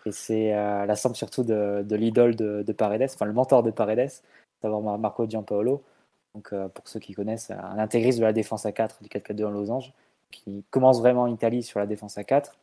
[0.06, 4.10] Et c'est euh, la Samp surtout de, l'idole de, Paredes, enfin le mentor de Paredes,
[4.60, 5.82] savoir Marco Giampaolo.
[6.34, 9.44] Donc, euh, pour ceux qui connaissent, un intégriste de la défense à 4 du 4-4-2
[9.44, 9.92] en losange,
[10.30, 12.58] qui commence vraiment en Italie sur la défense à 4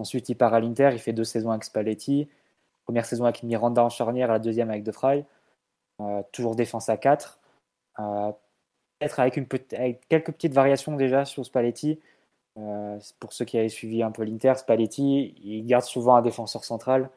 [0.00, 2.26] Ensuite, il part à l'Inter, il fait deux saisons avec Spalletti.
[2.84, 5.26] Première saison avec Miranda en charnière, la deuxième avec De Frey.
[6.32, 7.38] toujours défense à 4.
[7.96, 9.34] Peut-être avec,
[10.08, 12.00] quelques petites variations déjà sur Spalletti.
[13.20, 17.10] pour ceux qui avaient suivi un peu l'Inter, Spalletti, il garde souvent un défenseur central,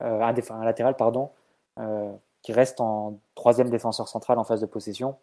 [0.00, 1.30] un, un, latéral, pardon,
[2.42, 5.16] qui reste en troisième défenseur central en phase de possession.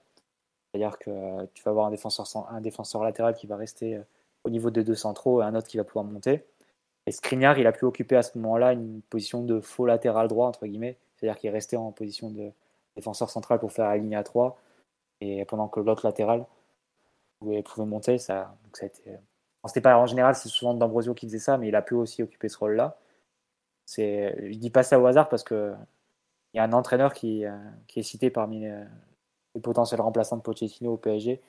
[0.73, 4.01] C'est-à-dire que tu vas avoir un défenseur, un défenseur latéral qui va rester
[4.43, 6.45] au niveau des deux centraux et un autre qui va pouvoir monter.
[7.09, 10.45] Et Skriniar, il a pu occuper à ce moment-là une position de faux latéral droit,
[10.45, 10.95] entre guillemets.
[11.15, 12.51] C'est-à-dire qu'il est resté en position de
[12.95, 14.61] défenseur central pour faire la ligne à 3.
[15.19, 16.45] Et pendant que l'autre latéral
[17.39, 19.17] pouvait, monter, ça, a été.
[19.63, 22.59] En général, c'est souvent D'Ambrosio qui faisait ça, mais il a pu aussi occuper ce
[22.59, 22.99] rôle-là.
[23.87, 25.73] C'est, je dis pas ça au hasard parce que
[26.53, 27.57] il y a un entraîneur qui, euh,
[27.95, 28.83] est cité parmi les,
[29.55, 31.41] les potentiels remplaçants de Pochettino au PSG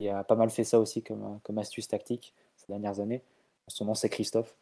[0.00, 3.22] il a pas mal fait ça aussi comme, comme astuce tactique ces dernières années.
[3.68, 4.56] Son nom, c'est Christophe.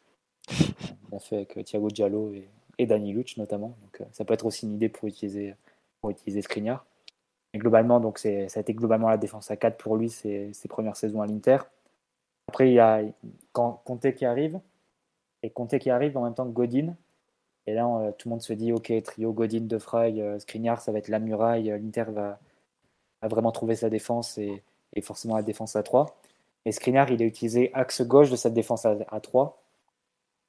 [1.13, 2.47] A fait avec Thiago Diallo et,
[2.77, 3.75] et Dani Luch notamment.
[3.81, 5.55] Donc, euh, ça peut être aussi une idée pour utiliser,
[5.99, 6.85] pour utiliser Skriniar.
[7.53, 10.67] Et globalement, donc ça a été globalement la défense à 4 pour lui ses, ses
[10.69, 11.57] premières saisons à l'Inter.
[12.47, 13.01] Après, il y a
[13.53, 14.59] Conte qui arrive.
[15.43, 16.95] Et Conte qui arrive en même temps que Godin.
[17.67, 20.81] Et là, euh, tout le monde se dit, OK, trio Godin, De Frey, euh, Skriniar,
[20.81, 21.65] ça va être la muraille.
[21.69, 22.39] L'Inter va,
[23.21, 24.63] vraiment trouver sa défense et,
[25.01, 26.17] forcément la défense à 3.
[26.65, 29.60] Et Skriniar, il a utilisé axe gauche de cette défense à, 3.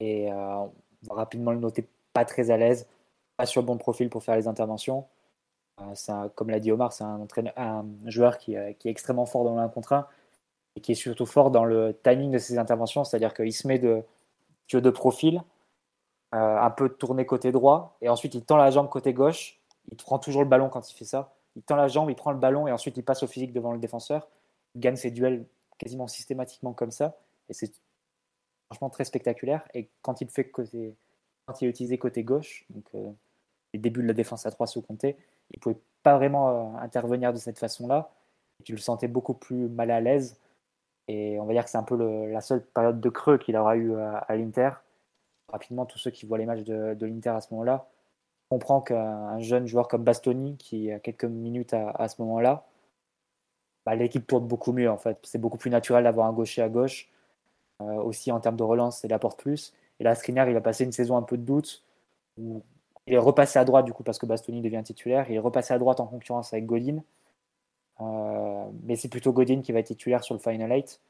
[0.02, 0.70] Et euh, on
[1.08, 2.88] va rapidement le noter pas très à l'aise,
[3.36, 5.06] pas sur le bon profil pour faire les interventions.
[5.80, 7.24] Euh, comme l'a dit Omar, c'est un,
[7.56, 10.08] un, joueur qui, euh, qui, est extrêmement fort dans l'un contre un
[10.74, 13.78] et qui est surtout fort dans le timing de ses interventions, c'est-à-dire qu'il se met
[13.78, 14.02] de,
[14.72, 15.42] de profil,
[16.32, 20.18] un peu tourné côté droit, et ensuite il tend la jambe côté gauche, il prend
[20.18, 22.66] toujours le ballon quand il fait ça, il tend la jambe, il prend le ballon
[22.66, 24.28] et ensuite il passe au physique devant le défenseur.
[24.74, 25.44] Il gagne ses duels
[25.76, 27.18] quasiment systématiquement comme ça.
[27.50, 27.70] Et c'est
[28.90, 29.66] très spectaculaire.
[29.74, 30.94] Et quand il fait côté,
[31.46, 33.10] quand il est utilisé côté gauche, donc euh,
[33.72, 35.16] les débuts de la défense à 3 sous compté,
[35.50, 38.10] il pouvait pas vraiment euh, intervenir de cette façon-là.
[38.64, 40.38] Tu le sentais beaucoup plus mal à l'aise.
[41.08, 41.96] Et on va dire que c'est un peu
[42.30, 44.70] la seule période de creux qu'il aura eu à, l'Inter.
[45.48, 47.88] Rapidement, tous ceux qui voient les matchs de, de l'Inter à ce moment-là
[48.52, 52.66] comprend qu'un jeune joueur comme Bastoni, qui a quelques minutes à, ce moment-là,
[53.86, 55.18] bah, l'équipe tourne beaucoup mieux en fait.
[55.22, 57.08] C'est beaucoup plus naturel d'avoir un gaucher à gauche.
[57.88, 59.72] Euh, aussi en termes de relance, il apporte plus.
[60.00, 61.82] Et là, Skriniar, il a passé une saison un peu de doute.
[62.38, 62.62] Où
[63.06, 65.26] il est repassé à droite du coup parce que Bastoni devient titulaire.
[65.28, 67.02] Il est repassé à droite en concurrence avec Godin.
[68.00, 71.00] Euh, mais c'est plutôt Godin qui va être titulaire sur le Final 8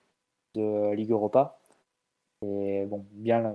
[0.55, 1.59] de Ligue Europa.
[2.43, 3.55] Et bon, bien,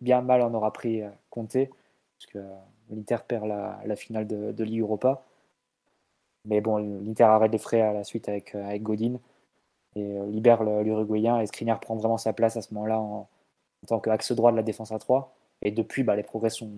[0.00, 1.70] bien, mal en aura pris euh, Comté,
[2.18, 2.38] puisque
[2.90, 5.24] l'Inter perd la, finale de, Ligue Europa.
[6.44, 9.18] Mais bon, l'Inter arrête les frais à la suite avec, avec Godin
[9.96, 11.40] et euh, libère l'Uruguayen.
[11.40, 13.28] Et Skriniar prend vraiment sa place à ce moment-là en,
[13.86, 15.34] tant qu'axe droit de la défense à 3.
[15.62, 16.70] Et depuis, bah, les progrès sont,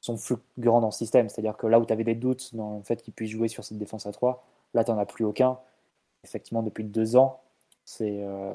[0.00, 1.28] sont fulgurants dans le système.
[1.28, 3.64] C'est-à-dire que là où tu avais des doutes dans le fait qu'il puisse jouer sur
[3.64, 4.44] cette défense à 3,
[4.74, 5.58] là, tu n'en as plus aucun.
[6.24, 7.40] Effectivement, depuis deux ans,
[7.84, 8.52] c'est euh,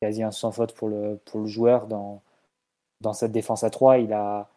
[0.00, 2.22] quasi un sans faute pour le, pour le joueur dans,
[3.00, 3.98] dans cette défense à 3.
[3.98, 4.48] Il a,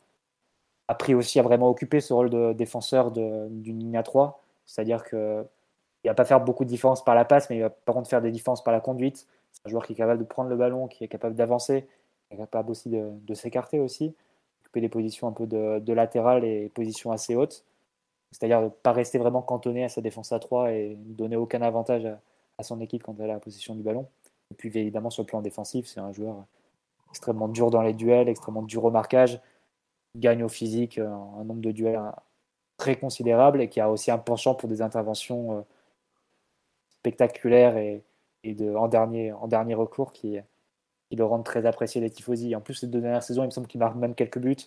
[0.89, 4.43] appris aussi à vraiment occuper ce rôle de défenseur d'une ligne à 3.
[4.65, 5.45] C'est-à-dire qu'il
[6.07, 8.09] ne va pas faire beaucoup de différence par la passe, mais il va par contre
[8.09, 9.27] faire des différences par la conduite.
[9.51, 11.87] C'est un joueur qui est capable de prendre le ballon, qui est capable d'avancer,
[12.27, 14.15] qui est capable aussi de, s'écarter aussi,
[14.61, 17.65] occuper des positions un peu de, latéral et positions assez hautes.
[18.31, 21.61] C'est-à-dire ne pas rester vraiment cantonné à sa défense à 3 et ne donner aucun
[21.61, 24.07] avantage à, son équipe quand elle a la position du ballon.
[24.51, 26.45] Et puis évidemment sur le plan défensif, c'est un joueur
[27.09, 29.41] extrêmement dur dans les duels, extrêmement dur au marquage,
[30.15, 32.11] gagne au physique euh, un nombre de duels euh,
[32.77, 35.65] très considérable et qui a aussi un penchant pour des interventions
[37.01, 38.03] spectaculaires et,
[38.43, 40.37] de, en, dernier, en dernier recours qui,
[41.09, 42.55] qui le rendent très apprécié des tifosi.
[42.55, 44.55] En plus, les deux dernières saisons, il me semble qu'il marque même quelques buts.
[44.57, 44.65] Ce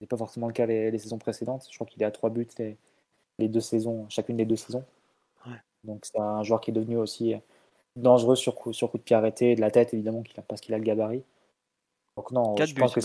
[0.00, 1.66] n'est pas forcément le cas les, saisons précédentes.
[1.70, 4.84] Je crois qu'il est à trois buts les, deux saisons, chacune des deux saisons.
[5.84, 7.34] Donc c'est un joueur qui est devenu aussi
[7.94, 10.78] dangereux sur coup, sur coup de pied arrêté, de la tête évidemment, parce qu'il a
[10.78, 11.22] le gabarit.
[12.16, 13.00] Donc non, je pense que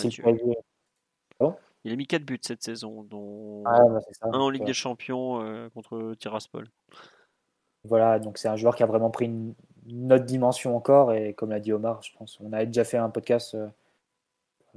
[1.83, 5.41] il a mis 4 buts cette saison, dont ah, bah, un en Ligue des Champions
[5.41, 6.67] euh, contre Tiraspol.
[7.83, 11.13] Voilà, donc c'est un joueur qui a vraiment pris une, autre dimension encore.
[11.13, 13.67] Et comme l'a dit Omar, je pense on a déjà fait un podcast euh,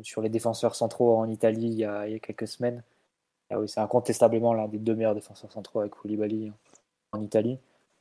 [0.03, 2.83] sur les défenseurs centraux en Italie il y a, quelques semaines.
[3.51, 6.53] Ah oui, c'est incontestablement l'un des deux meilleurs défenseurs centraux avec Koulibaly
[7.13, 7.59] en Italie.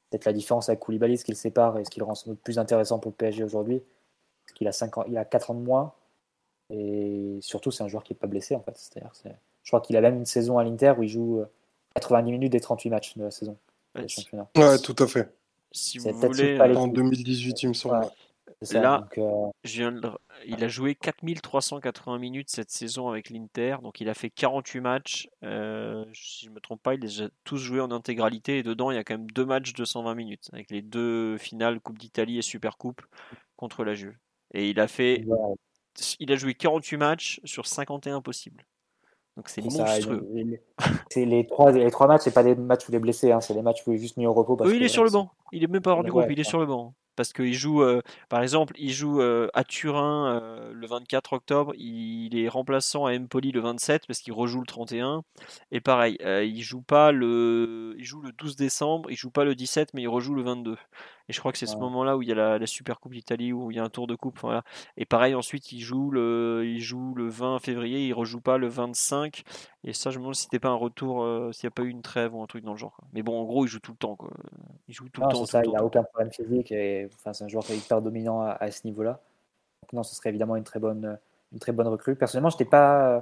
[0.09, 2.32] Peut-être la différence avec Koulibaly, ce qui le sépare et ce qui le rend sans
[2.32, 3.82] doute plus intéressant pour le PSG aujourd'hui,
[4.45, 5.93] c'est qu'il a, 5 ans, il a 4 ans de moins,
[6.69, 8.99] et surtout, c'est un joueur qui n'est pas blessé, en fait.
[9.64, 11.43] Je crois qu'il a même une saison à l'Inter où il joue
[11.95, 13.57] 90 euh, minutes des 38 matchs de la saison.
[14.57, 15.30] Ouais, tout à fait.
[15.72, 18.05] Si vous voulez, en 2018, il me semble.
[18.61, 20.11] Ça, Là, donc, euh, Je viens de le-
[20.45, 25.30] Il a joué 4380 minutes cette saison avec l'Inter, donc il a fait 48 matchs.
[25.43, 28.91] euh, si je me trompe pas, il les a tous joués en intégralité et dedans
[28.91, 31.97] il y a quand même deux matchs de 120 minutes avec les deux finales Coupe
[31.97, 33.01] d'Italie et Super Coupe
[33.55, 34.17] contre la Juve.
[34.53, 35.23] Et il a fait,
[36.19, 38.65] il a joué 48 matchs sur 51 possibles.
[39.35, 40.27] Donc c'est monstrueux.
[41.09, 43.41] c'est les trois, les trois matchs, c'est pas des matchs où il est blessé, hein,
[43.41, 44.55] c'est des matchs où il est juste mis au repos.
[44.55, 45.31] Parce Oui, il que, est sur le banc.
[45.51, 46.49] Il est même pas hors du Ouais, groupe, il est ouais.
[46.49, 46.93] sur le banc.
[47.15, 51.73] Parce qu'il joue, euh, par exemple, il joue euh, à Turin euh, le 24 octobre,
[51.77, 55.23] il est remplaçant à Empoli le 27 parce qu'il rejoue le 31.
[55.71, 59.53] Et pareil, il joue pas le, il joue le 12 décembre, il joue pas le
[59.53, 60.75] 17, mais il rejoue le 22.
[61.29, 63.13] Et je crois que c'est ce moment-là où il y a la, la Super Coupe
[63.13, 64.39] d'Italie, où il y a un tour de coupe.
[64.41, 64.63] voilà.
[64.97, 68.67] Et pareil, ensuite, il joue le, il joue le 20 février, il rejoue pas le
[68.67, 69.43] 25.
[69.85, 71.83] Et ça, je me demande si c'était pas un retour, euh, s'il n'y a pas
[71.83, 72.95] eu une trêve ou un truc dans le genre.
[72.95, 73.07] quoi.
[73.13, 74.15] Mais bon, en gros, il joue tout le temps.
[74.17, 74.31] Quoi.
[74.89, 75.39] Il joue tout Non, le temps.
[75.41, 77.71] tout ça, le il n'a tout aucun problème physique et enfin, c'est un joueur qui
[77.73, 79.21] est hyper dominant à, à ce niveau-là.
[79.93, 81.17] Non, ce serait évidemment une très bonne,
[81.53, 82.15] une très bonne recrue.
[82.15, 83.21] Personnellement, je n'étais pas euh,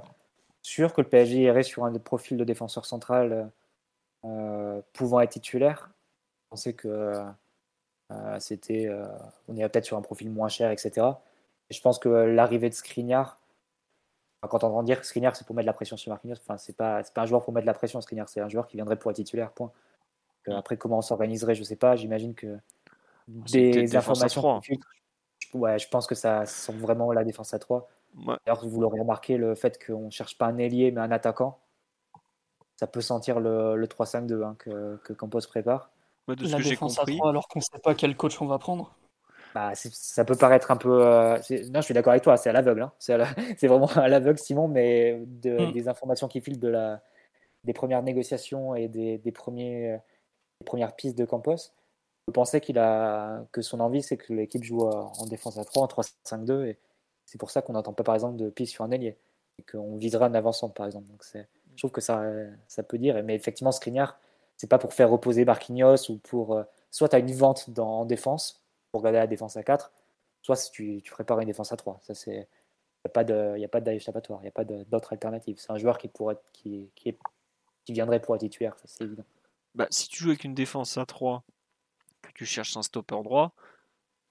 [0.62, 3.50] sûr que le PSG irait sur un profil de défenseur central
[4.24, 5.90] euh, pouvant être titulaire.
[6.44, 7.14] Je pensais que
[8.40, 9.06] c'était, euh,
[9.48, 11.06] on irait peut-être sur un profil moins cher, etc.
[11.70, 13.38] Et je pense que l'arrivée de Skriniar,
[14.48, 16.58] quand on entend dire que Skriniar c'est pour mettre de la pression sur Marquinhos, enfin,
[16.58, 18.66] c'est pas, c'est pas un joueur pour mettre de la pression, Skriniar, c'est un joueur
[18.66, 19.70] qui viendrait pour être titulaire, point.
[20.46, 21.94] Donc, euh, après, comment on s'organiserait, je sais pas.
[21.96, 22.58] J'imagine que
[23.26, 24.40] peut-être des informations
[25.38, 27.88] je- ouais, je pense que ça sent vraiment la défense à 3.
[28.26, 28.34] Ouais.
[28.44, 31.60] D'ailleurs, vous l'aurez remarqué, le fait qu'on ne cherche pas un ailier mais un attaquant,
[32.76, 35.91] ça peut sentir le, le 3-5-2 hein, que, que Campos prépare.
[36.28, 38.16] Moi, de ce La que j'ai défense compris, à 3 alors qu'on sait pas quel
[38.16, 38.94] coach on va prendre.
[39.54, 41.04] Bah, ça peut paraître un peu.
[41.06, 41.36] euh,
[41.70, 42.82] non, je suis d'accord avec toi, c'est à l'aveugle.
[42.82, 42.92] hein.
[42.98, 43.26] C'est à la-
[43.58, 45.72] c'est vraiment à l'aveugle, Simon, mais de- Mm.
[45.72, 47.02] des informations qui filent de la,
[47.64, 49.98] des premières négociations et des, des premiers,
[50.60, 51.56] des premières pistes de Campos,
[52.28, 55.64] je pensais qu'il a, que son envie, c'est que l'équipe joue euh, en défense à
[55.64, 56.78] 3, en 3-5-2, et
[57.26, 59.16] c'est pour ça qu'on n'entend pas, par exemple, de piste sur un ailier,
[59.58, 61.08] et qu'on visera un avançant, par exemple.
[61.08, 62.22] Donc, c'est, je trouve que ça,
[62.68, 64.18] ça peut dire, mais effectivement, Skriniar,
[64.62, 66.54] c'est pas pour faire reposer Marquinhos ou pour.
[66.54, 69.90] euh, soit tu as une vente dans, en défense, pour garder la défense à 4,
[70.40, 71.98] soit si tu, tu prépares une défense à 3.
[72.02, 72.32] Ça, c'est.
[73.04, 75.56] Il n'y a pas de- y a pas d'échappatoire, il n'y a pas d'autre alternative.
[75.58, 77.18] C'est un joueur qui, pourrait, qui, qui, est,
[77.84, 79.24] qui viendrait pour être titulaire, ça c'est évident.
[79.74, 81.42] bah, si tu joues avec une défense à 3,
[82.22, 83.50] que tu cherches un stopper droit,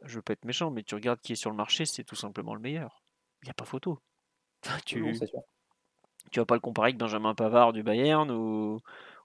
[0.03, 2.15] je veux pas être méchant, mais tu regardes qui est sur le marché, c'est tout
[2.15, 3.03] simplement le meilleur.
[3.43, 3.99] Il n'y a pas photo.
[4.85, 5.11] Tu, Non,
[6.31, 8.79] tu vas pas le comparer avec Benjamin Pavard du Bayern ou,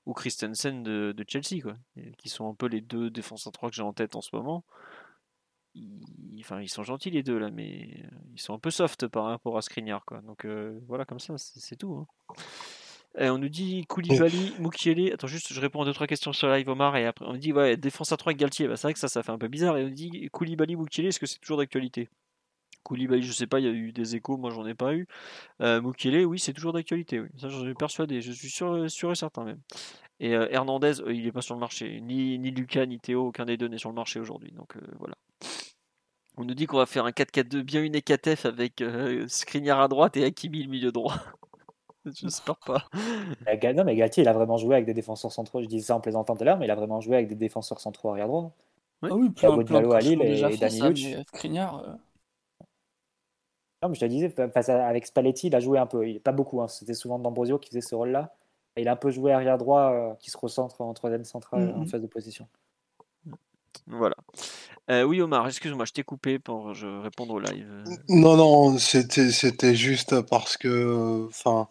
[0.07, 1.77] ou Christensen de, de Chelsea, quoi,
[2.17, 4.35] qui sont un peu les deux défenseurs à 3 que j'ai en tête en ce
[4.35, 4.65] moment.
[5.75, 8.05] Ils, enfin, ils sont gentils les deux là, mais
[8.35, 10.23] ils sont un peu soft par rapport à Skriniar, quoi.
[10.23, 11.95] Donc euh, voilà, comme ça, c'est tout.
[11.95, 12.07] hein.
[13.19, 15.13] Et on nous dit Koulibaly, Mukiele.
[15.13, 17.39] Attends, juste, je réponds à deux trois questions sur live Omar et après on me
[17.39, 18.69] dit ouais défense à 3 avec Galtier.
[18.69, 19.77] Bah, c'est vrai que ça, ça fait un peu bizarre.
[19.79, 22.09] Et on nous dit Koulibaly, Mukiele, est-ce que c'est toujours d'actualité?
[22.87, 25.09] Koulibaly, je sais pas, il y a eu des échos, moi j'en ai pas eu.
[25.61, 27.19] Euh, Mukiele, oui, c'est toujours d'actualité.
[27.21, 27.29] Oui.
[27.37, 28.21] Ça, j'en suis persuadé.
[28.23, 29.59] Je suis sûr, sûr et certain même.
[30.21, 32.01] Et euh, Hernandez, euh, il est pas sur le marché.
[32.01, 34.53] Ni, ni Lucas, ni Théo, aucun des deux n'est sur le marché aujourd'hui.
[34.53, 35.15] Donc euh, voilà.
[36.39, 39.89] On nous dit qu'on va faire un 4-4-2 bien une Ekatef avec euh, Skriniar à
[39.89, 41.17] droite et Hakimi le milieu droit.
[42.07, 42.85] J'espère pas.
[43.75, 45.61] Non, mais Galtier, il a vraiment joué avec des défenseurs centraux.
[45.61, 47.35] Je disais ça en plaisantant tout à l'heure, mais il a vraiment joué avec des
[47.35, 48.53] défenseurs centraux arrière droit.
[49.03, 49.09] Ouais.
[49.13, 51.93] Ah oui, plein, plein de à Lille et- et Skriniar, euh,
[53.83, 56.09] Non, mais je te disais, fa- face à- avec Spalletti, il a joué un peu.
[56.09, 56.69] Il, pas beaucoup, hein.
[56.69, 58.35] c'était souvent D'Ambrosio qui faisait ce rôle-là.
[58.77, 61.73] Et il a un peu joué arrière droit, euh, qui se recentre en troisième centrale
[61.75, 61.87] en Mhm.
[61.89, 62.47] phase de position.
[63.87, 64.17] Voilà.
[64.91, 67.69] Euh, oui, Omar, excuse-moi, je t'ai coupé pour je répondre au live.
[68.09, 71.69] Non, non, c'était c'était juste parce que, enfin,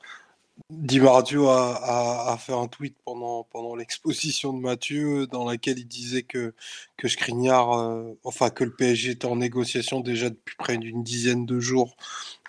[0.71, 6.23] Marzio a, a, fait un tweet pendant, pendant l'exposition de Mathieu dans laquelle il disait
[6.23, 6.55] que,
[6.97, 11.59] que euh, enfin que le PSG était en négociation déjà depuis près d'une dizaine de
[11.59, 11.95] jours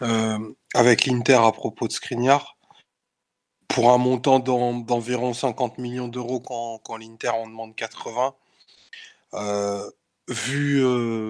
[0.00, 0.38] euh,
[0.74, 2.56] avec l'Inter à propos de Skriniar
[3.68, 8.34] pour un montant d'en- d'environ 50 millions d'euros quand, quand l'Inter en demande 80.
[9.34, 9.90] Euh,
[10.28, 10.82] vu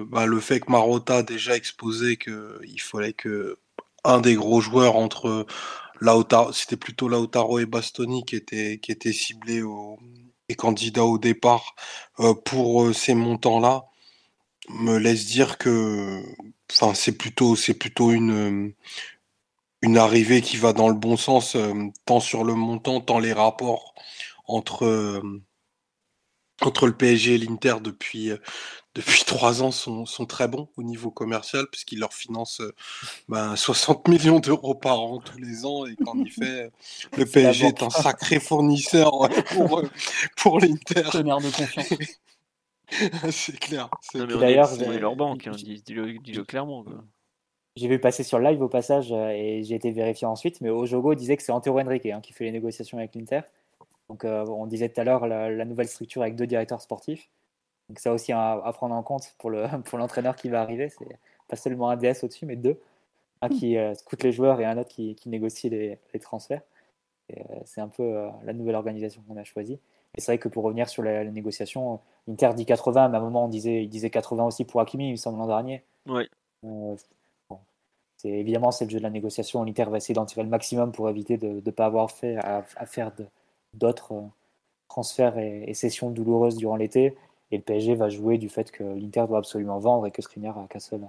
[0.07, 3.59] bah, le fait que Marotta a déjà exposé qu'il fallait que
[4.03, 5.45] un des gros joueurs entre
[6.53, 9.63] C'était plutôt Lautaro et Bastoni qui étaient, ciblés
[10.49, 11.75] et candidats au départ
[12.19, 13.85] euh, pour euh, ces montants-là,
[14.69, 16.23] me laisse dire que
[16.93, 17.55] c'est plutôt,
[18.11, 18.73] une,
[19.95, 21.73] arrivée qui va dans le bon sens, euh,
[22.05, 23.93] tant sur le montant, tant les rapports
[24.45, 25.21] entre,
[26.61, 28.31] entre le PSG et l'Inter depuis,
[28.97, 32.73] depuis trois ans sont, sont très bons au niveau commercial, puisqu'ils leur financent euh,
[33.29, 36.71] ben, 60 millions d'euros par an tous les ans, et qu'en effet,
[37.15, 39.89] le C'est PSG est un sacré fournisseur ouais, pour, euh,
[40.37, 41.03] pour l'Inter.
[41.11, 41.93] tonnerre de confiance.
[43.31, 43.89] c'est clair.
[44.01, 46.83] c'est D'ailleurs, est, on est j'ai- leur banque, hein, dis-le dis-le clairement.
[46.83, 47.03] quoi.
[47.75, 50.69] J'ai vu passer sur le live au passage euh, et j'ai été vérifié ensuite, mais
[50.69, 53.41] Ojogo disait que c'est Antero Henrique hein, qui fait les négociations avec l'Inter.
[54.09, 57.29] Donc euh, on disait tout à l'heure la, la nouvelle structure avec deux directeurs sportifs.
[57.89, 60.89] Donc ça aussi à, à prendre en compte pour le pour l'entraîneur qui va arriver.
[60.89, 62.79] C'est pas seulement un DS au-dessus, mais deux.
[63.41, 66.63] Un qui euh, scoute les joueurs et un autre qui, qui négocie les, les transferts.
[67.35, 69.79] Euh, c'est un peu euh, la nouvelle organisation qu'on a choisie.
[70.15, 73.19] Et c'est vrai que pour revenir sur la, la négociation, l'Inter dit 80, mais à
[73.19, 75.83] un moment on disait, il disait 80 aussi pour Hakimi, il me semble l'an dernier.
[76.07, 76.27] Ouais.
[76.63, 76.95] Euh,
[77.49, 77.59] bon.
[78.17, 79.63] C'est évidemment c'est le jeu de la négociation.
[79.63, 82.65] L'Inter va essayer d'en tirer le maximum pour éviter de ne pas avoir fait à,
[82.77, 83.11] à faire
[83.73, 84.13] d'autres
[84.87, 87.15] transferts et, et sessions douloureuses durant l'été.
[87.51, 90.57] Et le PSG va jouer du fait que l'Inter doit absolument vendre et que Skriniar
[90.57, 91.01] a qu'un seul,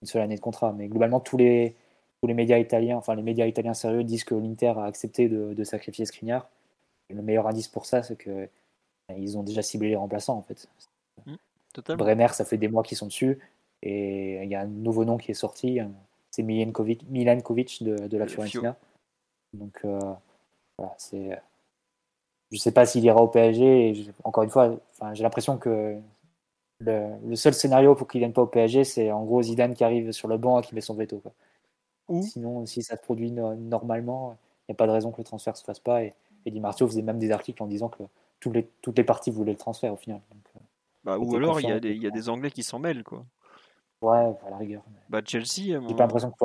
[0.00, 0.72] une seule année de contrat.
[0.72, 1.74] Mais globalement, tous les,
[2.20, 5.52] tous les médias italiens, enfin les médias italiens sérieux disent que l'Inter a accepté de,
[5.54, 6.48] de sacrifier Skriniar.
[7.10, 8.46] Et le meilleur indice pour ça, c'est que euh,
[9.18, 10.66] ils ont déjà ciblé les remplaçants en fait.
[11.74, 12.04] Totalement.
[12.04, 13.38] Bremer, ça fait des mois qu'ils sont dessus.
[13.82, 15.80] Et il y a un nouveau nom qui est sorti.
[15.80, 15.84] euh,
[16.30, 18.76] C'est Milenkovic, Milankovic de, de la Le Fiorentina.
[19.54, 19.98] Donc, euh,
[20.78, 21.38] voilà, c'est.
[22.50, 23.88] Je sais pas s'il ira au PSG.
[23.90, 25.98] Et je- encore une fois, enfin, j'ai l'impression que
[26.80, 29.84] le, le seul scénario pour qu'il vienne pas au PSG, c'est en gros Zidane qui
[29.84, 31.18] arrive sur le banc et qui met son veto.
[31.18, 31.32] quoi.
[32.22, 34.36] Sinon, si ça se produit no- normalement,
[34.68, 36.02] il n'y a pas de raison que le transfert se fasse pas.
[36.04, 36.12] Et,
[36.44, 38.02] et Di Marzio faisait même des articles en disant que
[38.40, 40.20] tous les, toutes les parties voulaient le transfert au final.
[40.30, 40.60] Donc, euh,
[41.04, 43.04] Bah, ou alors il y, a des, y a des Anglais qui s'en mêlent.
[43.04, 43.24] quoi.
[44.02, 44.82] ouais, à la rigueur.
[45.08, 45.46] Bah, Chelsea,
[45.88, 46.44] J'ai pas l'impression que.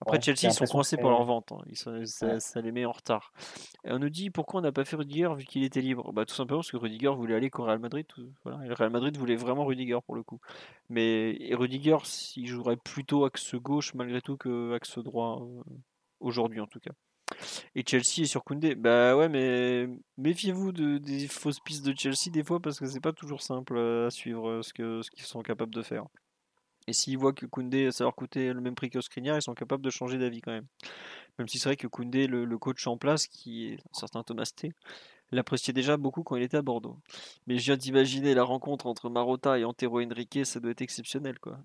[0.00, 1.52] Après ouais, Chelsea, ils sont coincés pour leur vente.
[1.52, 1.58] hein.
[1.68, 2.40] Ils sont- ça, Ouais.
[2.40, 3.32] ça les met en retard.
[3.84, 6.12] Et on nous dit pourquoi on n'a pas fait Rudiger vu qu'il était libre?
[6.12, 8.06] Bah, tout simplement parce que Rudiger voulait aller qu'au Real Madrid.
[8.06, 8.64] tout- Voilà.
[8.64, 10.40] Et le Real Madrid voulait vraiment Rudiger pour le coup.
[10.88, 15.62] Mais et Rudiger, s'il jouerait plutôt axe gauche malgré tout que axe droit euh,
[16.20, 16.92] aujourd'hui en tout cas.
[17.74, 18.74] Et Chelsea est sur Koundé.
[18.74, 23.00] Bah ouais, mais méfiez-vous de, des fausses pistes de Chelsea des fois parce que c'est
[23.00, 26.04] pas toujours simple euh, à suivre euh, ce que ce qu'ils sont capables de faire.
[26.86, 29.54] Et s'ils voient que Koundé, ça leur coûtait le même prix que Skriniar, ils sont
[29.54, 30.66] capables de changer d'avis quand même.
[31.38, 34.50] Même si c'est vrai que Koundé, le, coach en place, qui est un certain Thomas
[34.54, 34.72] T,
[35.32, 36.98] l'appréciait déjà beaucoup quand il était à Bordeaux.
[37.46, 41.38] Mais je viens d'imaginer la rencontre entre Marotta et Antero Henrique, ça doit être exceptionnel
[41.38, 41.58] quoi.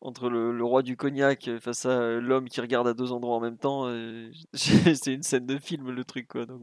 [0.00, 3.58] Entre le, roi du cognac face à l'homme qui regarde à deux endroits en même
[3.58, 6.46] temps, euh, c'est une scène de film le truc quoi.
[6.46, 6.62] Donc.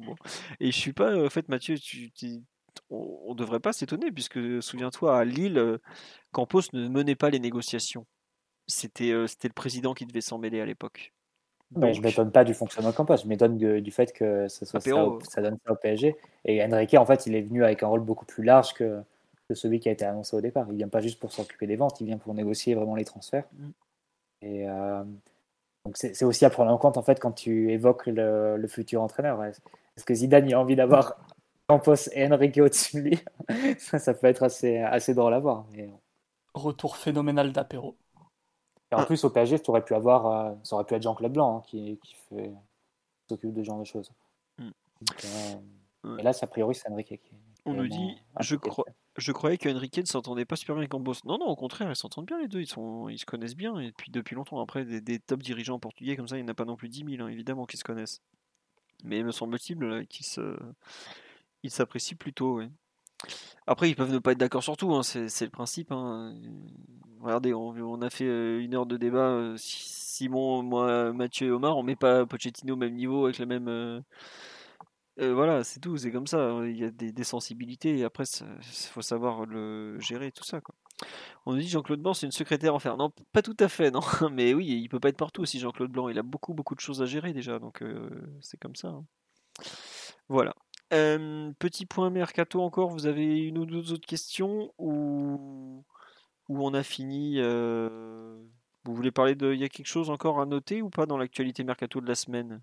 [0.62, 2.12] Et je suis pas, en fait Mathieu, tu-
[2.90, 5.78] on, on devrait pas s'étonner puisque souviens-toi à Lille, euh,
[6.32, 8.06] Campos ne menait pas les négociations.
[8.68, 11.14] C'était euh, c'était le président qui devait s'en mêler à l'époque.
[11.76, 14.66] Ouais, je Donc, m'étonne pas du fonctionnement de Campos, je m'étonne du fait que ça,
[14.66, 15.16] soit ça, Apéro.
[15.18, 16.16] au- ça donne ça au PSG.
[16.46, 19.02] Et Enrique, en fait, il est venu avec un rôle beaucoup plus large que,
[19.50, 20.68] que celui qui a été annoncé au départ.
[20.70, 23.46] Il vient pas juste pour s'occuper des ventes, il vient pour négocier vraiment les transferts.
[23.54, 23.70] Mm.
[24.42, 25.04] Et euh,
[25.86, 29.02] donc c'est aussi à prendre en compte en fait quand tu évoques le, le futur
[29.02, 29.44] entraîneur.
[29.44, 29.60] Est-ce
[29.98, 31.18] est-ce que Zidane il a envie d'avoir
[31.68, 32.56] Campos et Enrique
[32.94, 33.20] lui
[33.80, 35.66] ça, ça peut être assez, assez drôle à voir.
[35.72, 35.90] Mais,
[36.54, 37.98] Retour phénoménal d'apéro.
[38.92, 41.34] et en plus, au PSG, tu aurais pu avoir, euh, ça aurait pu être Jean-Claude
[41.34, 44.12] Blanc hein, qui, qui fait, qui s'occupe de ce genre de choses.
[44.58, 44.70] Mm.
[45.02, 45.56] Donc, euh,
[46.06, 46.20] Ouais.
[46.20, 47.40] Et là, c'est a priori, c'est Enrique qui est.
[47.68, 48.86] On nous dit, je, crois,
[49.18, 51.16] je croyais que Enrique ne s'entendait pas super bien avec Campos.
[51.26, 52.62] Non, non, au contraire, ils s'entendent bien les deux.
[52.62, 53.80] Ils, sont, ils se connaissent bien.
[53.80, 56.52] Et puis depuis longtemps, après, des, des top dirigeants portugais comme ça, il n'y en
[56.52, 58.22] a pas non plus 10 000, hein, évidemment, qui se connaissent.
[59.04, 60.56] Mais me semble-t-il qu'ils se,
[61.66, 62.62] ils s'apprécient plutôt.
[63.68, 65.92] Après, ils peuvent ne pas être d'accord sur tout, hein, c'est le principe.
[65.92, 66.36] hein.
[67.22, 69.30] Regardez, on, a fait euh, une heure de débat.
[69.30, 73.38] euh, Si- Simon, moi, Mathieu et Omar, on met pas Pochettino au même niveau avec
[73.38, 73.68] la même.
[73.68, 74.00] euh,
[75.34, 76.62] voilà, c'est tout, c'est comme ça.
[76.66, 80.62] Il y a des, sensibilités et après, il faut savoir le gérer, tout ça.
[80.62, 80.76] Quoi.
[81.46, 82.96] On nous dit Jean-Claude Blanc, c'est une secrétaire en fer.
[82.98, 84.02] Non, pas tout à fait, non.
[84.32, 86.10] Mais oui, il peut pas être partout aussi, Jean-Claude Blanc.
[86.10, 87.84] Il a beaucoup, beaucoup de choses à gérer déjà, donc
[88.42, 88.90] c'est comme ça.
[88.90, 89.06] hein.
[90.30, 90.54] Voilà.
[90.94, 92.90] Euh, petit point mercato encore.
[92.90, 95.84] Vous avez une ou deux autres questions ou
[96.48, 98.38] ou on a fini euh,
[98.84, 101.18] Vous voulez parler de Il y a quelque chose encore à noter ou pas dans
[101.18, 102.62] l'actualité mercato de la semaine?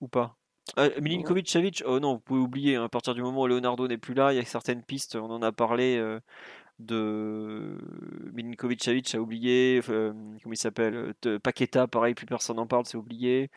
[0.00, 0.36] Ou pas?
[0.78, 3.86] Euh, Milinkovic Savic, oh non, vous pouvez oublier, hein, à partir du moment où Leonardo
[3.86, 6.20] n'est plus là, il y a certaines pistes, on en a parlé euh,
[6.78, 7.78] de
[8.32, 12.96] Milinkovic Savic, a oublié, euh, comment il s'appelle Paqueta, pareil, plus personne n'en parle, c'est
[12.96, 13.50] oublié.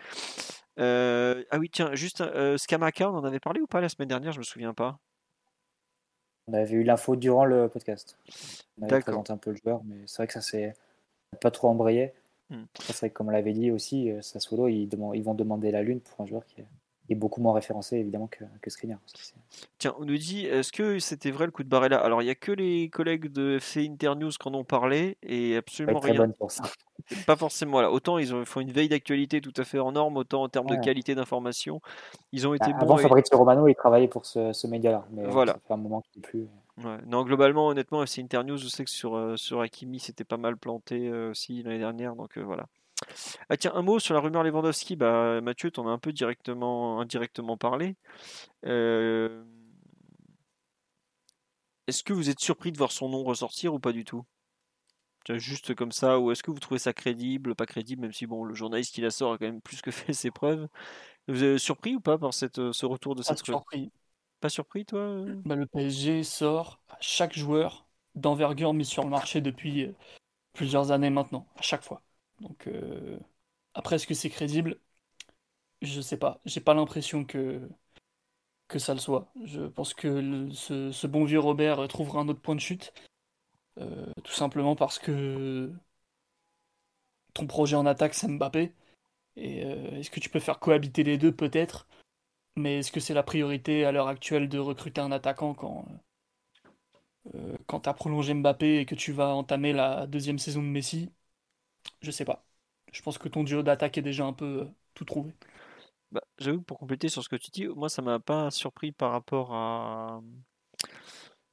[0.80, 4.08] Euh, ah oui, tiens, juste euh, Skamaka, on en avait parlé ou pas la semaine
[4.08, 5.00] dernière, je me souviens pas.
[6.48, 8.18] On avait eu l'info durant le podcast.
[8.80, 10.74] On avait présenté un peu le joueur, mais c'est vrai que ça s'est
[11.42, 12.14] pas trop embrayé.
[12.50, 12.64] Hmm.
[12.80, 15.84] C'est vrai que comme on l'avait dit aussi, euh, Sassuolo, ils, ils vont demander la
[15.84, 19.00] lune pour un joueur qui est, qui est beaucoup moins référencé évidemment que, que Skriniar.
[19.78, 21.98] Tiens, on nous dit, est-ce que c'était vrai le coup de Barella?
[21.98, 25.56] Alors, il n'y a que les collègues de FC Internews qui en ont parlé et
[25.56, 26.16] absolument rien.
[26.16, 26.64] bonne pour ça.
[27.28, 27.74] Pas forcément.
[27.74, 27.92] Voilà.
[27.92, 30.68] Autant ils ont, font une veille d'actualité tout à fait hors norme, autant en termes
[30.68, 31.82] de qualité d'information,
[32.32, 32.98] ils ont été Avant bons.
[33.00, 35.54] et- Fabrizio Romano, il travaillait pour ce, ce média-là, mais euh, Voilà.
[35.54, 36.48] ça fait un moment qu'il n'est plus.
[36.84, 36.98] Ouais.
[37.08, 40.58] Non, globalement, honnêtement, FC Internews, je sais que sur, euh, sur Hakimi, c'était pas mal
[40.58, 42.66] planté euh, aussi l'année dernière, donc euh, voilà.
[43.50, 47.00] Ah tiens, un mot sur la rumeur Lewandowski, bah, Mathieu, t'en as un peu directement,
[47.00, 47.96] indirectement parlé.
[48.66, 49.44] Euh,
[51.88, 54.26] Est-ce que vous êtes surpris de voir son nom ressortir ou pas du tout?
[55.30, 58.46] Juste comme ça, ou est-ce que vous trouvez ça crédible, pas crédible, même si bon,
[58.46, 60.68] le journaliste qui la sort a quand même plus que fait ses preuves?
[61.28, 63.92] Vous êtes surpris ou pas par cette, euh, ce retour de Pas cette rumeur surpris.
[64.40, 65.26] Pas surpris, toi?
[65.46, 69.94] Bah, le PSG sort à chaque joueur d'envergure mis sur le marché depuis euh,
[70.54, 72.02] plusieurs années maintenant, à chaque fois.
[72.42, 73.20] Donc euh,
[73.74, 74.80] après, est-ce que c'est crédible?
[75.82, 76.40] Je sais pas.
[76.46, 77.68] J'ai pas l'impression que,
[78.68, 79.32] que ça le soit.
[79.46, 82.94] Je pense que ce, bon vieux Robert trouvera un autre point de chute,
[83.80, 85.72] euh, tout simplement parce que
[87.34, 88.74] ton projet en attaque, c'est Mbappé.
[89.38, 91.32] Et euh, est-ce que tu peux faire cohabiter les deux?
[91.34, 91.88] Peut-être.
[92.58, 95.86] Mais est-ce que c'est la priorité à l'heure actuelle de recruter un attaquant quand,
[97.36, 100.68] euh, quand tu as prolongé Mbappé et que tu vas entamer la deuxième saison de
[100.68, 101.12] Messi?
[102.02, 102.46] Je sais pas.
[102.92, 105.34] Je pense que ton duo d'attaque est déjà un peu euh, tout trouvé.
[106.12, 109.12] Bah, j'avoue, pour compléter sur ce que tu dis, moi ça m'a pas surpris par
[109.12, 110.22] rapport à,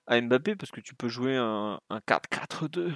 [0.06, 2.92] à Mbappé, parce que tu peux jouer un, un 4-4-2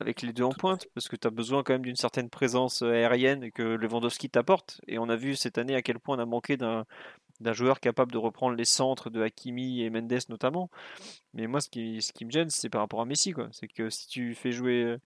[0.00, 2.82] avec les deux en pointe, parce que tu as besoin quand même d'une certaine présence
[2.82, 4.80] euh, aérienne que Lewandowski t'apporte.
[4.86, 6.86] Et on a vu cette année à quel point on a manqué d'un
[7.40, 10.70] d'un joueur capable de reprendre les centres de Hakimi et Mendes notamment.
[11.34, 13.48] Mais moi, ce qui, ce qui me gêne, c'est par rapport à Messi, quoi.
[13.52, 14.98] C'est que si tu fais jouer euh,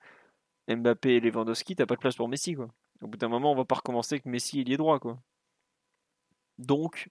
[0.69, 2.69] Mbappé et Lewandowski, t'as pas de place pour Messi, quoi.
[3.03, 5.19] Au bout d'un moment, on va pas recommencer avec Messi il est droit, quoi.
[6.59, 7.09] Donc,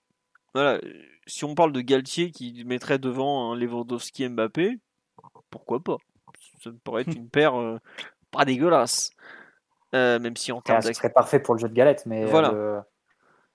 [0.54, 4.80] voilà, euh, si on parle de Galtier qui mettrait devant un Lewandowski Mbappé,
[5.50, 5.98] pourquoi pas
[6.64, 7.78] Ça me pourrait être une paire euh,
[8.32, 9.12] pas dégueulasse.
[9.94, 12.06] Euh, même si en Ah, termes ce d'ac- serait parfait pour le jeu de galette,
[12.08, 12.52] mais euh, Voilà.
[12.52, 12.82] le-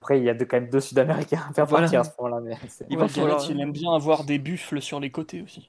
[0.01, 1.87] après, il y a de- quand même deux Sud-Américains à faire Voilà.
[1.87, 2.41] partir à ce moment-là.
[2.41, 2.57] Mais
[2.89, 5.69] Il Ouais, va falloir- Galette, il aime bien avoir des buffles sur les côtés aussi.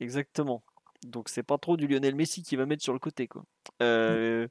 [0.00, 0.62] Exactement.
[1.06, 3.44] Donc c'est pas trop du Lionel Messi qui va mettre sur le côté quoi.
[3.82, 4.48] Euh,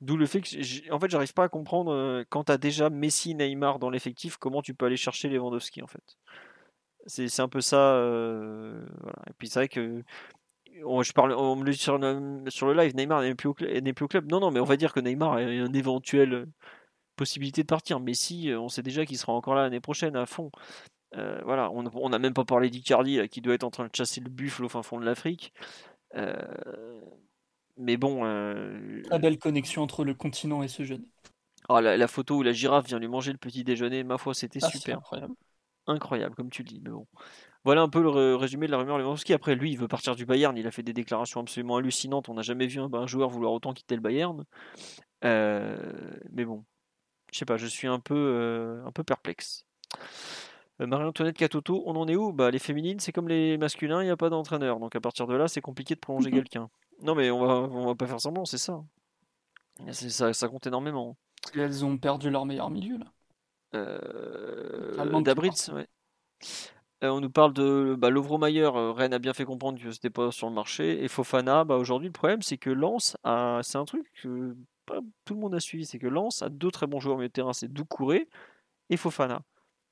[0.00, 3.34] D'où le fait que en fait j'arrive pas à comprendre euh, quand t'as déjà Messi,
[3.34, 6.16] Neymar dans l'effectif, comment tu peux aller chercher Lewandowski en fait.
[7.06, 7.94] C'est un peu ça.
[7.94, 9.18] euh, voilà.
[9.28, 10.02] Et puis c'est vrai que
[10.84, 13.52] on, je parle, on me le dit sur le, sur le live, Neymar n'est plus,
[13.52, 14.30] plus au club.
[14.30, 16.46] Non non, mais on va dire que Neymar a une éventuelle
[17.16, 18.00] possibilité de partir.
[18.00, 20.50] Messi, on sait déjà qu'il sera encore là l'année prochaine à fond.
[21.16, 23.94] Euh, voilà, on n'a même pas parlé d'Icardi là, qui doit être en train de
[23.94, 25.52] chasser le buffle au fin fond de l'Afrique.
[26.16, 26.36] Euh,
[27.76, 31.04] mais bon, euh, Très belle connexion entre le continent et ce jeune.
[31.68, 34.34] ah, la, la photo où la girafe vient lui manger le petit déjeuner, ma foi,
[34.34, 34.98] c'était Ah, super.
[34.98, 35.34] incroyable.
[35.86, 36.80] Incroyable, comme tu le dis.
[36.84, 37.06] Mais bon.
[37.64, 39.32] Voilà un peu le ré- résumé de la rumeur Lewandowski.
[39.34, 40.56] Après, lui, il veut partir du Bayern.
[40.56, 42.28] Il a fait des déclarations absolument hallucinantes.
[42.28, 44.44] On n'a jamais vu un, un joueur vouloir autant quitter le Bayern.
[45.24, 45.76] Euh,
[46.32, 46.64] mais bon,
[47.32, 49.64] je sais pas, je suis un peu, un peu perplexe.
[50.86, 52.32] Marie-Antoinette Catoto, on en est où?
[52.32, 54.80] Bah, Les féminines, c'est comme les masculins, il n'y a pas d'entraîneur.
[54.80, 56.68] Donc à partir de là, c'est compliqué de prolonger quelqu'un.
[57.02, 58.82] Non, mais on va, on va pas faire semblant, c'est ça.
[59.90, 61.16] C'est Ça, ça compte énormément.
[61.54, 63.06] Et Elles ont perdu leur meilleur milieu là.
[63.74, 65.86] Euh, Dabritz, ouais.
[67.02, 70.10] Euh, on nous parle de bah, Lovro-Mayer, euh, Rennes a bien fait comprendre que c'était
[70.10, 71.02] pas sur le marché.
[71.02, 73.60] Et Fofana, bah, aujourd'hui, le problème, c'est que Lens a.
[73.62, 76.70] C'est un truc que pas tout le monde a suivi, c'est que Lens a deux
[76.70, 78.28] très bons joueurs au milieu de terrain, c'est Doucouré
[78.90, 79.42] et Fofana.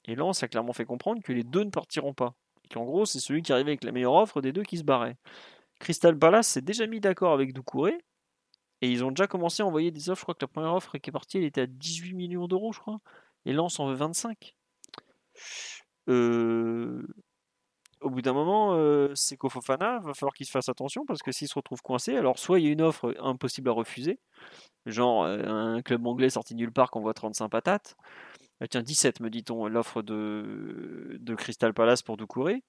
[0.08, 2.34] Et Lens a clairement fait comprendre que les deux ne partiront pas.
[2.64, 4.82] Et qu'en gros, c'est celui qui arrivait avec la meilleure offre des deux qui se
[4.82, 5.16] barrait.
[5.78, 7.96] Crystal Palace s'est déjà mis d'accord avec Doucouré.
[8.80, 10.20] Et ils ont déjà commencé à envoyer des offres.
[10.20, 12.72] Je crois que la première offre qui est partie, elle était à 18 millions d'euros,
[12.72, 13.00] je crois.
[13.44, 14.54] Et Lens en veut 25.
[16.08, 17.06] Euh,
[18.00, 21.32] Au bout d'un moment, euh, Seko Fofana, va falloir qu'il se fasse attention parce que
[21.32, 24.20] s'il se retrouve coincé, alors soit il y a une offre impossible à refuser,
[24.86, 27.96] genre euh, un club anglais sorti nulle part qu'on voit 35 patates.
[28.60, 32.62] Ah, tiens, 17 me dit-on, l'offre de, de Crystal Palace pour Doucouré.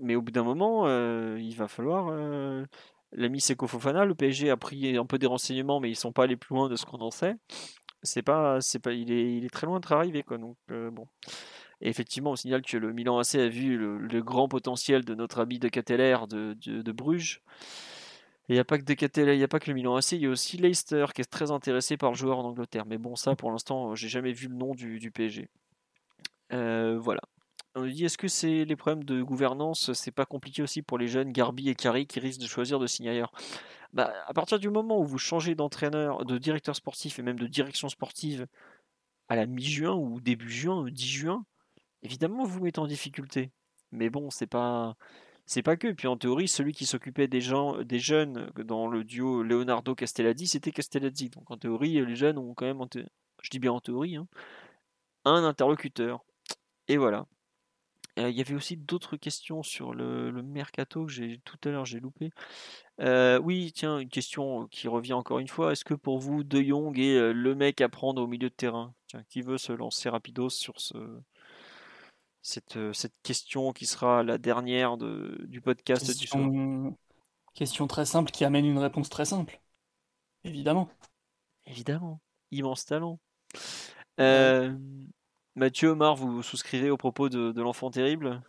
[0.00, 2.08] Mais au bout d'un moment, euh, il va falloir.
[2.10, 2.64] euh,
[3.12, 6.24] L'ami Seko Fofana, le PSG a pris un peu des renseignements, mais ils sont pas
[6.24, 7.34] allés plus loin de ce qu'on en sait.
[8.02, 10.38] C'est pas, c'est pas, il est, il est très loin d'être arrivé, quoi.
[10.38, 11.06] Donc euh, bon.
[11.82, 15.58] Effectivement, on signale que le Milan AC a vu le, grand potentiel de notre ami
[15.58, 17.42] de Cateller de, de, de Bruges.
[18.50, 20.26] Il n'y a pas que il n'y a pas que le Milan AC, il y
[20.26, 22.84] a aussi Leicester qui est très intéressé par le joueur en Angleterre.
[22.84, 25.48] Mais bon, ça, pour l'instant, j'ai jamais vu le nom du, PSG.
[26.52, 27.20] Euh, voilà.
[27.76, 30.98] On nous dit est-ce que c'est les problèmes de gouvernance, c'est pas compliqué aussi pour
[30.98, 33.30] les jeunes Garbi et Carry qui risquent de choisir de signer ailleurs
[33.92, 37.46] bah, À partir du moment où vous changez d'entraîneur, de directeur sportif et même de
[37.46, 38.48] direction sportive
[39.28, 41.44] à la mi-juin ou début juin, 10 juin,
[42.02, 43.52] évidemment vous vous mettez en difficulté.
[43.92, 44.96] Mais bon, c'est pas
[45.50, 45.88] c'est pas que.
[45.90, 50.46] Puis en théorie, celui qui s'occupait des gens, des jeunes dans le duo Leonardo Castellazzi,
[50.46, 51.28] c'était Castellazzi.
[51.30, 52.80] Donc en théorie, les jeunes ont quand même,
[53.42, 54.28] je dis bien en théorie, hein,
[55.24, 56.24] un interlocuteur.
[56.86, 57.26] Et voilà.
[58.16, 61.98] il y avait aussi d'autres questions sur le, mercato que j'ai tout à l'heure j'ai
[61.98, 62.30] loupé.
[63.00, 65.72] Euh, oui, tiens, une question qui revient encore une fois.
[65.72, 68.94] Est-ce que pour vous, De Jong est le mec à prendre au milieu de terrain?
[69.08, 70.96] Tiens, qui veut se lancer rapidos sur ce,
[72.42, 76.96] cette, cette question qui sera la dernière de, du podcast du Question...
[77.54, 79.60] question très simple qui amène une réponse très simple.
[80.44, 80.88] Évidemment.
[81.66, 82.20] Évidemment.
[82.50, 83.18] Immense talent.
[84.18, 84.74] Euh,
[85.54, 88.42] Mathieu, Omar, vous souscrivez au propos de, de l'enfant terrible?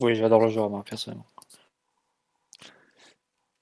[0.00, 1.26] Oui, j'adore le joueur, moi, personnellement.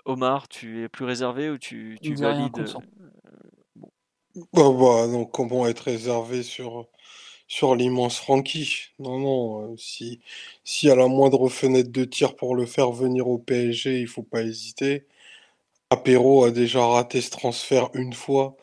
[0.04, 2.82] Omar, tu es plus réservé ou tu, tu Dis rien, valides consent.
[4.34, 6.88] Bah, bah, donc comment être réservé sur,
[7.52, 8.86] sur l'immense Francky?
[8.98, 10.20] Non, non, euh, si,
[10.64, 14.22] si à la moindre fenêtre de tir pour le faire venir au PSG, il faut
[14.22, 15.06] pas hésiter.
[15.90, 18.56] Apéro a déjà raté ce transfert une fois.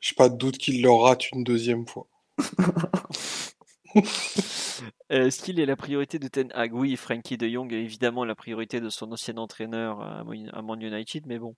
[0.00, 2.06] J'ai pas de doute qu'il le rate une deuxième fois.
[5.12, 6.72] Euh, Est-ce qu'il est la priorité de Ten Hag.
[6.74, 11.26] Oui, Frankie de Jong est évidemment la priorité de son ancien entraîneur à Man United,
[11.26, 11.54] mais bon,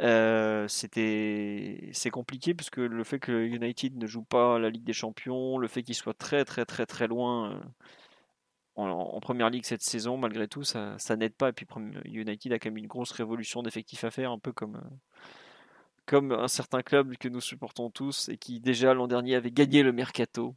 [0.00, 4.84] euh, c'était c'est compliqué parce que le fait que United ne joue pas la Ligue
[4.84, 7.60] des Champions, le fait qu'il soit très très très très loin euh,
[8.76, 11.50] en, première ligue cette saison, malgré tout, ça, ça n'aide pas.
[11.50, 11.66] Et puis
[12.06, 14.96] United a quand même une grosse révolution d'effectifs à faire, un peu comme euh,
[16.06, 19.82] comme un certain club que nous supportons tous et qui déjà l'an dernier avait gagné
[19.82, 20.54] le mercato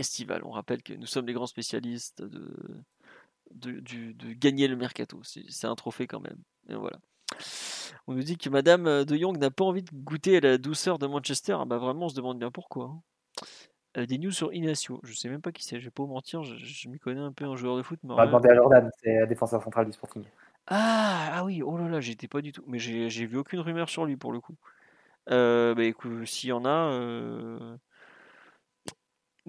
[0.00, 0.42] estival.
[0.44, 2.52] On rappelle que nous sommes les grands spécialistes de,
[3.52, 5.20] de, du- de gagner le mercato.
[5.24, 6.38] C'est un trophée quand même.
[6.68, 6.98] Et voilà.
[8.06, 10.58] On nous dit que Madame euh, de Jong n'a pas envie de goûter à la
[10.58, 11.56] douceur de Manchester.
[11.60, 12.86] Ah bah vraiment, on se demande bien pourquoi.
[12.86, 13.00] hein.
[13.96, 15.00] Euh, des news sur Inacio.
[15.02, 15.78] Je sais même pas qui c'est.
[15.80, 16.42] Je vais pas vous mentir.
[16.44, 17.98] Je, je m'y connais un peu en joueur de foot.
[18.02, 20.24] mais On va demander à Jordan, c'est un défenseur central du Sporting.
[20.66, 22.62] Ah, ah oui, oh là là, j'étais pas du tout.
[22.66, 24.54] Mais j'ai j'ai vu aucune rumeur sur lui pour le coup.
[25.30, 27.76] Euh, bah écoute, s'il y en a, euh,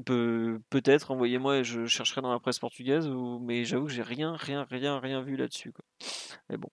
[0.06, 3.10] Peu- Peut-être, envoyez-moi et je chercherai dans la presse portugaise,
[3.42, 5.74] mais j'avoue que j'ai rien, rien, rien, rien vu là-dessus.
[6.50, 6.70] Mais bon.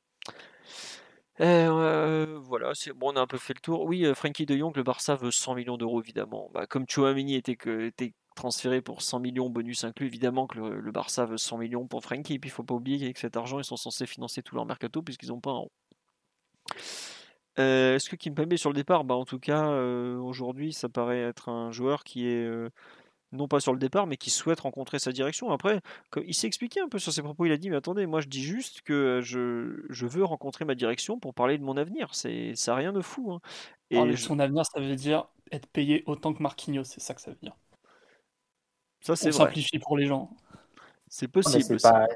[1.40, 3.84] Euh, voilà, bon, on a un peu fait le tour.
[3.84, 6.50] Oui, euh, Frankie de Jong, le Barça veut 100 millions d'euros, évidemment.
[6.52, 7.56] Bah, comme Chouamini était,
[8.34, 12.34] transféré pour 100 millions, bonus inclus, évidemment que le, Barça veut 100 millions pour Frankie.
[12.34, 14.66] Et puis, il faut pas oublier qu'avec cet argent, ils sont censés financer tout leur
[14.66, 15.64] mercato, puisqu'ils n'ont pas un.
[17.60, 19.04] Euh, Est-ce que Kimpembe est sur le départ?
[19.04, 22.48] Bah, En tout cas, euh, aujourd'hui, ça paraît être un joueur qui est
[23.32, 25.50] non pas sur le départ, mais qui souhaite rencontrer sa direction.
[25.50, 25.80] Après,
[26.24, 27.44] il s'est expliqué un peu sur ses propos.
[27.44, 30.74] Il a dit Mais attendez, moi je dis juste que je, je veux rencontrer ma
[30.74, 32.14] direction pour parler de mon avenir.
[32.14, 33.32] C'est, ça n'a rien de fou.
[33.32, 33.40] hein.
[33.90, 37.00] Et Parler de je- son avenir, ça veut dire être payé autant que Marquinhos, c'est
[37.00, 37.56] ça que ça veut dire.
[39.00, 39.44] ça, c'est vrai.
[39.46, 40.30] simplifie pour les gens.
[41.08, 41.78] C'est possible.
[41.80, 42.06] c'est pas,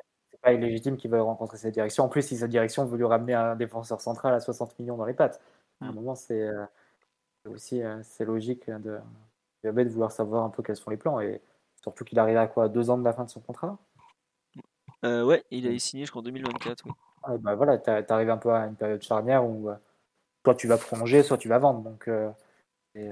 [0.42, 2.04] pas illégitime qu'il veuille rencontrer sa direction.
[2.04, 5.04] En plus, si sa direction veut lui ramener un défenseur central à 60 millions dans
[5.06, 5.40] les pattes,
[5.80, 5.94] à un Mm.
[5.94, 6.48] moment, c'est
[7.46, 8.98] aussi c'est logique de,
[9.64, 11.20] de de vouloir savoir un peu quels sont les plans.
[11.20, 11.40] Et
[11.82, 13.78] surtout qu'il arrive à quoi Deux ans de la fin de son contrat?
[15.04, 16.84] Euh, ouais, il a signé jusqu'en 2024.
[16.86, 16.92] oui.
[17.28, 19.76] Ouais, bah voilà, tu arrives un peu à une période charnière où euh,
[20.44, 21.82] soit tu vas prolonger, soit tu vas vendre.
[21.82, 22.30] Donc, euh,
[22.96, 23.10] euh,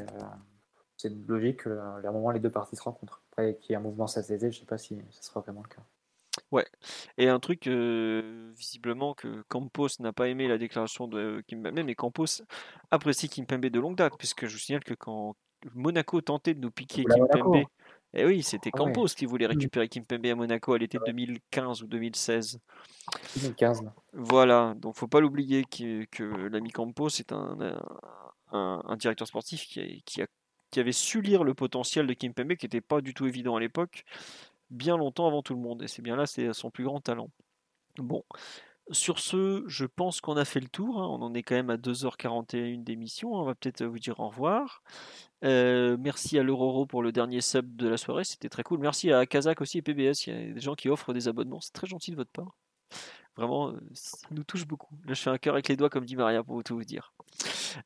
[0.97, 1.70] c'est logique qu'à
[2.09, 3.23] un moment, les deux parties se rencontrent.
[3.31, 5.69] Après, qu'il y ait un mouvement été, je sais pas si ce sera vraiment le
[5.69, 5.83] cas.
[7.19, 11.95] Et un truc, euh, visiblement, que Campos n'a pas aimé la déclaration de Kimpembe, mais
[11.95, 12.43] Campos
[12.91, 15.37] apprécie Kimpembe de longue date, puisque je vous signale que quand
[15.74, 17.32] Monaco tentait de nous piquer Monaco.
[17.52, 17.64] Kimpembe,
[18.14, 18.92] eh oui, c'était Ah ouais.
[18.92, 21.05] Campos qui voulait récupérer Kimpembe à Monaco à l'été Ouais.
[21.06, 22.58] 2015 ou 2016.
[23.36, 23.94] 2015, là.
[24.12, 27.56] Voilà, donc faut pas l'oublier que, que l'ami Campos est un,
[28.52, 30.26] un, un directeur sportif qui, a- qui, a-
[30.70, 33.60] qui avait su lire le potentiel de Kimpembe, qui n'était pas du tout évident à
[33.60, 34.05] l'époque,
[34.70, 35.82] bien longtemps avant tout le monde.
[35.82, 37.28] Et c'est bien là, c'est son plus grand talent.
[37.98, 38.22] Bon,
[38.93, 41.01] sur ce, je pense qu'on a fait le tour.
[41.01, 41.07] hein.
[41.07, 43.33] On en est quand même à 2h41 d'émission.
[43.33, 44.83] On va peut-être vous dire au revoir.
[45.44, 48.78] Euh, merci à l'Euroro pour le dernier sub de la soirée, c'était très cool.
[48.81, 51.60] Merci à Kazak aussi et PBS, il y a des gens qui offrent des abonnements,
[51.60, 52.57] c'est très gentil de votre part.
[53.41, 54.94] Vraiment, ça nous touche beaucoup.
[55.07, 57.15] Là, je fais un cœur avec les doigts, comme dit Maria, pour tout vous dire.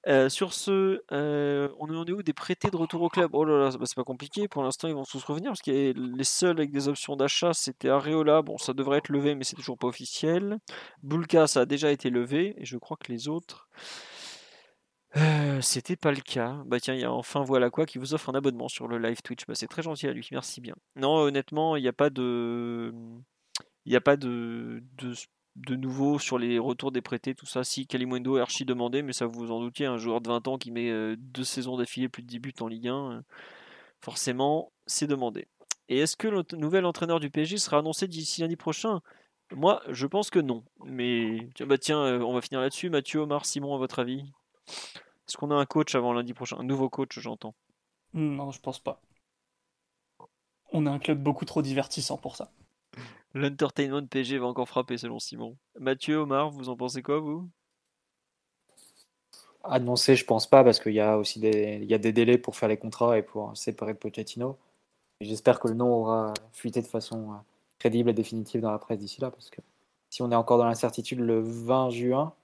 [0.09, 2.25] Euh, sur ce, euh, on en est où?
[2.25, 3.31] Des prêtés de retour au club?
[3.35, 4.49] Oh là là, bah, c'est pas compliqué.
[4.49, 7.89] Pour l'instant, ils vont tous revenir parce que les seuls avec des options d'achat, c'était
[7.89, 8.43] Areola.
[8.43, 10.59] Bon, ça devrait être levé, mais c'est toujours pas officiel.
[11.05, 13.69] Bulka, ça a déjà été levé, et je crois que les autres.
[15.17, 16.61] Euh, c'était pas le cas.
[16.67, 18.99] Bah tiens, il y a enfin voilà quoi qui vous offre un abonnement sur le
[18.99, 19.47] live Twitch.
[19.47, 20.75] Bah, c'est très gentil à lui, merci bien.
[20.97, 22.93] Non, honnêtement, il n'y a pas de,
[23.85, 24.83] il n'y a pas de,
[25.57, 27.65] de nouveau sur les retours des prêtés, tout ça.
[27.65, 30.59] Si Kalimundo est archi demandé, mais ça vous en doutiez, un joueur de 20 ans
[30.59, 33.21] qui met euh, deux saisons d'affilée plus de 10 buts en Ligue 1, euh,
[34.01, 35.47] forcément, c'est demandé.
[35.89, 39.01] Et est-ce que le nouvel entraîneur du PSG sera annoncé d'ici lundi prochain?
[39.53, 40.65] Moi, je pense que non.
[40.85, 42.91] Mais tiens, bah tiens, euh, on va finir là-dessus.
[42.91, 44.25] Mathieu, Omar, Simon, à votre avis?
[45.29, 46.57] Est-ce qu'on a un coach avant lundi prochain?
[46.59, 47.55] Un nouveau coach, j'entends.
[48.15, 49.01] Non, je pense pas.
[50.73, 52.51] on est un club beaucoup trop divertissant pour ça.
[53.35, 55.57] L'entertainment PG va encore frapper selon Simon.
[55.79, 57.51] Mathieu, Omar, vous en pensez quoi vous?
[59.65, 62.39] Annoncé, je pense pas, parce qu'il y a aussi des, il y a des délais
[62.39, 64.57] pour faire les contrats et pour séparer de Pochettino.
[65.21, 67.37] J'espère que le nom aura fuité de façon euh,
[67.79, 69.61] crédible et définitive dans la presse d'ici là, parce que
[70.11, 72.35] si on est encore dans l'incertitude le 20 juin,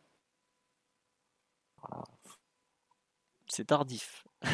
[3.47, 4.27] c'est tardif.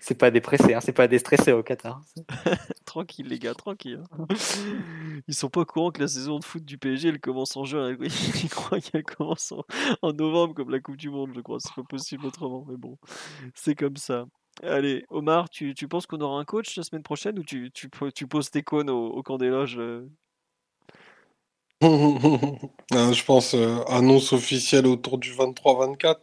[0.00, 2.00] C'est pas dépressé, hein, c'est pas déstressé au Qatar.
[2.94, 4.02] tranquille les gars, tranquille.
[4.12, 4.26] Hein.
[5.26, 7.64] Ils sont pas au courant que la saison de foot du PSG elle commence en
[7.64, 7.96] juin.
[8.00, 9.52] Ils croient qu'elle commence
[10.02, 11.58] en, novembre comme la Coupe du Monde, je crois.
[11.60, 12.96] C'est pas possible autrement, mais bon,
[13.54, 14.26] c'est comme ça.
[14.62, 17.90] Allez, Omar, tu, tu penses qu'on aura un coach la semaine prochaine ou tu, tu,
[18.14, 20.08] tu poses tes cônes au, camp des loges euh?
[21.82, 26.18] Je pense euh, annonce officielle autour du 23-24.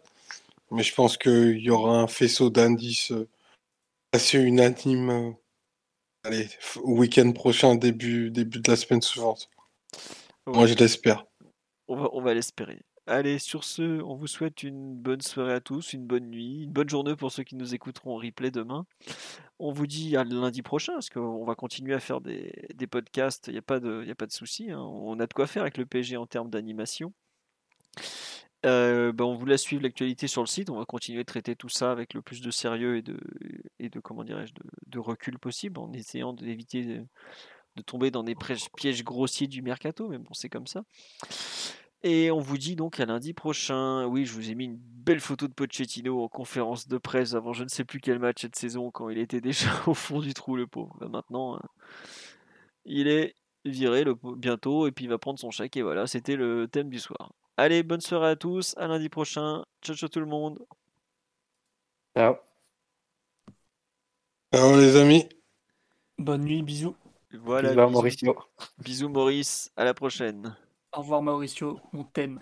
[0.71, 3.27] Mais je pense qu'il y aura un faisceau d'indices euh,
[4.13, 5.35] assez unanime.
[6.23, 6.49] Allez,
[6.83, 9.49] week-end prochain, début, début de la semaine suivante.
[10.45, 11.25] Moi, je l'espère.
[11.87, 12.79] On va, on va l'espérer.
[13.07, 16.71] Allez, sur ce, on vous souhaite une bonne soirée à tous, une bonne nuit, une
[16.71, 18.85] bonne journée pour ceux qui nous écouteront en replay demain.
[19.57, 22.53] On vous dit à lundi prochain, parce qu'on va continuer à faire des,
[22.89, 24.69] podcasts, il n'y a pas de, y a pas de souci.
[24.69, 24.79] Hein.
[24.79, 27.13] On a de quoi faire avec le PG en termes d'animation.
[28.65, 30.69] Euh, ben, on vous laisse suivre l'actualité sur le site.
[30.69, 33.01] On va continuer de traiter tout ça avec le plus de sérieux
[33.79, 34.53] et de, comment dirais-je,
[34.87, 36.83] de, recul possible, en essayant d'éviter
[37.75, 40.07] de, tomber dans des pièges grossiers du mercato.
[40.09, 40.83] Mais bon, c'est comme ça.
[42.03, 44.05] Et on vous dit donc à lundi prochain.
[44.05, 47.53] Oui, je vous ai mis une belle photo de Pochettino en conférence de presse avant
[47.53, 50.33] je ne sais plus quel match cette saison quand il était déjà au fond du
[50.33, 50.95] trou, le pauvre.
[50.99, 51.61] Ben, maintenant, hein,
[52.85, 54.03] il est viré
[54.37, 55.77] bientôt et puis il va prendre son chèque.
[55.77, 57.31] Et voilà, c'était le thème du soir.
[57.57, 58.75] Allez, bonne soirée à tous.
[58.77, 59.63] À lundi prochain.
[59.81, 60.59] Ciao, ciao tout le monde.
[62.15, 62.35] Ciao.
[64.53, 65.29] Ciao les amis.
[66.17, 66.95] Bonne nuit, bisous.
[67.31, 67.69] Voilà.
[67.69, 68.35] Bisous, Mauricio.
[68.79, 69.71] Bisous Maurice.
[69.75, 70.55] À la prochaine.
[70.93, 72.41] Au revoir Mauricio, on t'aime.